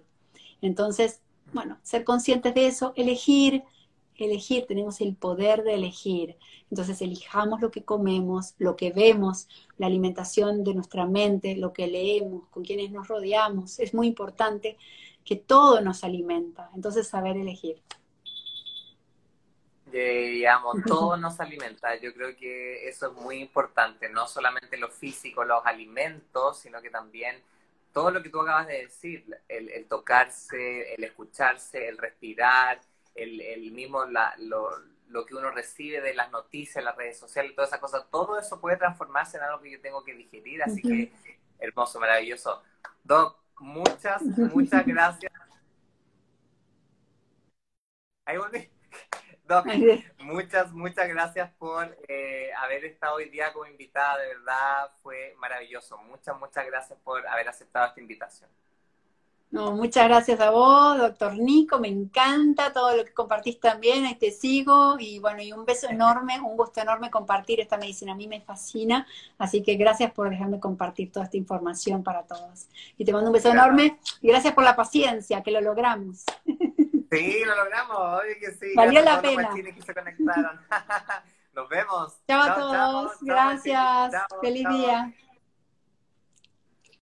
Entonces, 0.62 1.20
bueno, 1.52 1.78
ser 1.82 2.04
conscientes 2.04 2.54
de 2.54 2.66
eso, 2.66 2.92
elegir 2.96 3.62
elegir, 4.24 4.66
tenemos 4.66 5.00
el 5.00 5.14
poder 5.14 5.62
de 5.62 5.74
elegir. 5.74 6.36
Entonces 6.70 7.00
elijamos 7.00 7.60
lo 7.60 7.70
que 7.70 7.84
comemos, 7.84 8.54
lo 8.58 8.76
que 8.76 8.92
vemos, 8.92 9.48
la 9.78 9.86
alimentación 9.86 10.64
de 10.64 10.74
nuestra 10.74 11.06
mente, 11.06 11.56
lo 11.56 11.72
que 11.72 11.86
leemos, 11.86 12.48
con 12.48 12.64
quienes 12.64 12.90
nos 12.90 13.08
rodeamos. 13.08 13.78
Es 13.78 13.94
muy 13.94 14.08
importante 14.08 14.76
que 15.24 15.36
todo 15.36 15.80
nos 15.80 16.04
alimenta. 16.04 16.70
Entonces 16.74 17.06
saber 17.08 17.36
elegir. 17.36 17.80
Digamos, 19.90 20.76
todo 20.86 21.16
nos 21.16 21.40
alimenta. 21.40 21.96
Yo 21.96 22.12
creo 22.14 22.36
que 22.36 22.88
eso 22.88 23.08
es 23.08 23.12
muy 23.14 23.40
importante, 23.40 24.08
no 24.08 24.26
solamente 24.26 24.76
lo 24.76 24.88
físico, 24.88 25.44
los 25.44 25.64
alimentos, 25.64 26.58
sino 26.58 26.80
que 26.82 26.90
también 26.90 27.42
todo 27.92 28.10
lo 28.10 28.22
que 28.22 28.28
tú 28.28 28.40
acabas 28.40 28.66
de 28.66 28.82
decir, 28.82 29.24
el, 29.48 29.70
el 29.70 29.86
tocarse, 29.86 30.94
el 30.94 31.04
escucharse, 31.04 31.88
el 31.88 31.98
respirar, 31.98 32.80
el, 33.14 33.72
mismo 33.72 34.04
lo, 34.04 35.26
que 35.26 35.34
uno 35.34 35.50
recibe 35.50 36.00
de 36.00 36.14
las 36.14 36.30
noticias, 36.30 36.84
las 36.84 36.96
redes 36.96 37.18
sociales, 37.18 37.54
todas 37.54 37.70
esas 37.70 37.80
cosas, 37.80 38.06
todo 38.10 38.38
eso 38.38 38.60
puede 38.60 38.76
transformarse 38.76 39.36
en 39.36 39.44
algo 39.44 39.60
que 39.60 39.72
yo 39.72 39.80
tengo 39.80 40.04
que 40.04 40.14
digerir, 40.14 40.62
así 40.62 40.80
que 40.82 41.12
hermoso, 41.58 41.98
maravilloso. 41.98 42.62
Doc, 43.02 43.38
muchas, 43.58 44.22
muchas 44.22 44.86
gracias. 44.86 45.32
Ahí 48.24 48.36
volví. 48.36 48.77
Doc, 49.48 49.66
muchas, 50.18 50.72
muchas 50.72 51.08
gracias 51.08 51.50
por 51.58 51.96
eh, 52.06 52.50
haber 52.58 52.84
estado 52.84 53.16
hoy 53.16 53.30
día 53.30 53.50
como 53.52 53.64
invitada, 53.64 54.18
de 54.18 54.28
verdad 54.28 54.90
fue 55.02 55.34
maravilloso. 55.38 55.96
Muchas, 55.96 56.38
muchas 56.38 56.66
gracias 56.66 56.98
por 57.02 57.26
haber 57.26 57.48
aceptado 57.48 57.86
esta 57.86 58.00
invitación. 58.00 58.50
No, 59.50 59.72
muchas 59.72 60.04
gracias 60.06 60.38
a 60.40 60.50
vos, 60.50 60.98
doctor 60.98 61.38
Nico, 61.38 61.78
me 61.78 61.88
encanta 61.88 62.70
todo 62.70 62.94
lo 62.94 63.02
que 63.06 63.14
compartís 63.14 63.58
también, 63.58 64.04
ahí 64.04 64.16
te 64.16 64.30
sigo 64.30 64.96
y 64.98 65.20
bueno, 65.20 65.40
y 65.42 65.52
un 65.52 65.64
beso 65.64 65.88
enorme, 65.90 66.38
un 66.38 66.54
gusto 66.54 66.82
enorme 66.82 67.10
compartir 67.10 67.58
esta 67.58 67.78
medicina, 67.78 68.12
a 68.12 68.16
mí 68.16 68.28
me 68.28 68.42
fascina, 68.42 69.06
así 69.38 69.62
que 69.62 69.76
gracias 69.76 70.12
por 70.12 70.28
dejarme 70.28 70.60
compartir 70.60 71.10
toda 71.10 71.24
esta 71.24 71.38
información 71.38 72.02
para 72.02 72.24
todos. 72.24 72.68
Y 72.98 73.06
te 73.06 73.12
mando 73.14 73.30
un 73.30 73.32
beso 73.32 73.50
enorme 73.50 73.98
y 74.20 74.28
gracias 74.28 74.52
por 74.52 74.64
la 74.64 74.76
paciencia, 74.76 75.42
que 75.42 75.50
lo 75.50 75.62
logramos. 75.62 76.24
Sí, 77.10 77.44
lo 77.44 77.56
logramos, 77.56 77.98
oye 78.20 78.38
que 78.38 78.52
sí. 78.52 78.72
Valió 78.74 79.02
la 79.02 79.20
pena. 79.20 79.50
Nos 81.54 81.68
vemos. 81.68 82.20
Chao, 82.28 82.42
a 82.42 82.54
todos, 82.54 83.16
gracias, 83.22 84.14
feliz 84.40 84.68
día. 84.68 85.12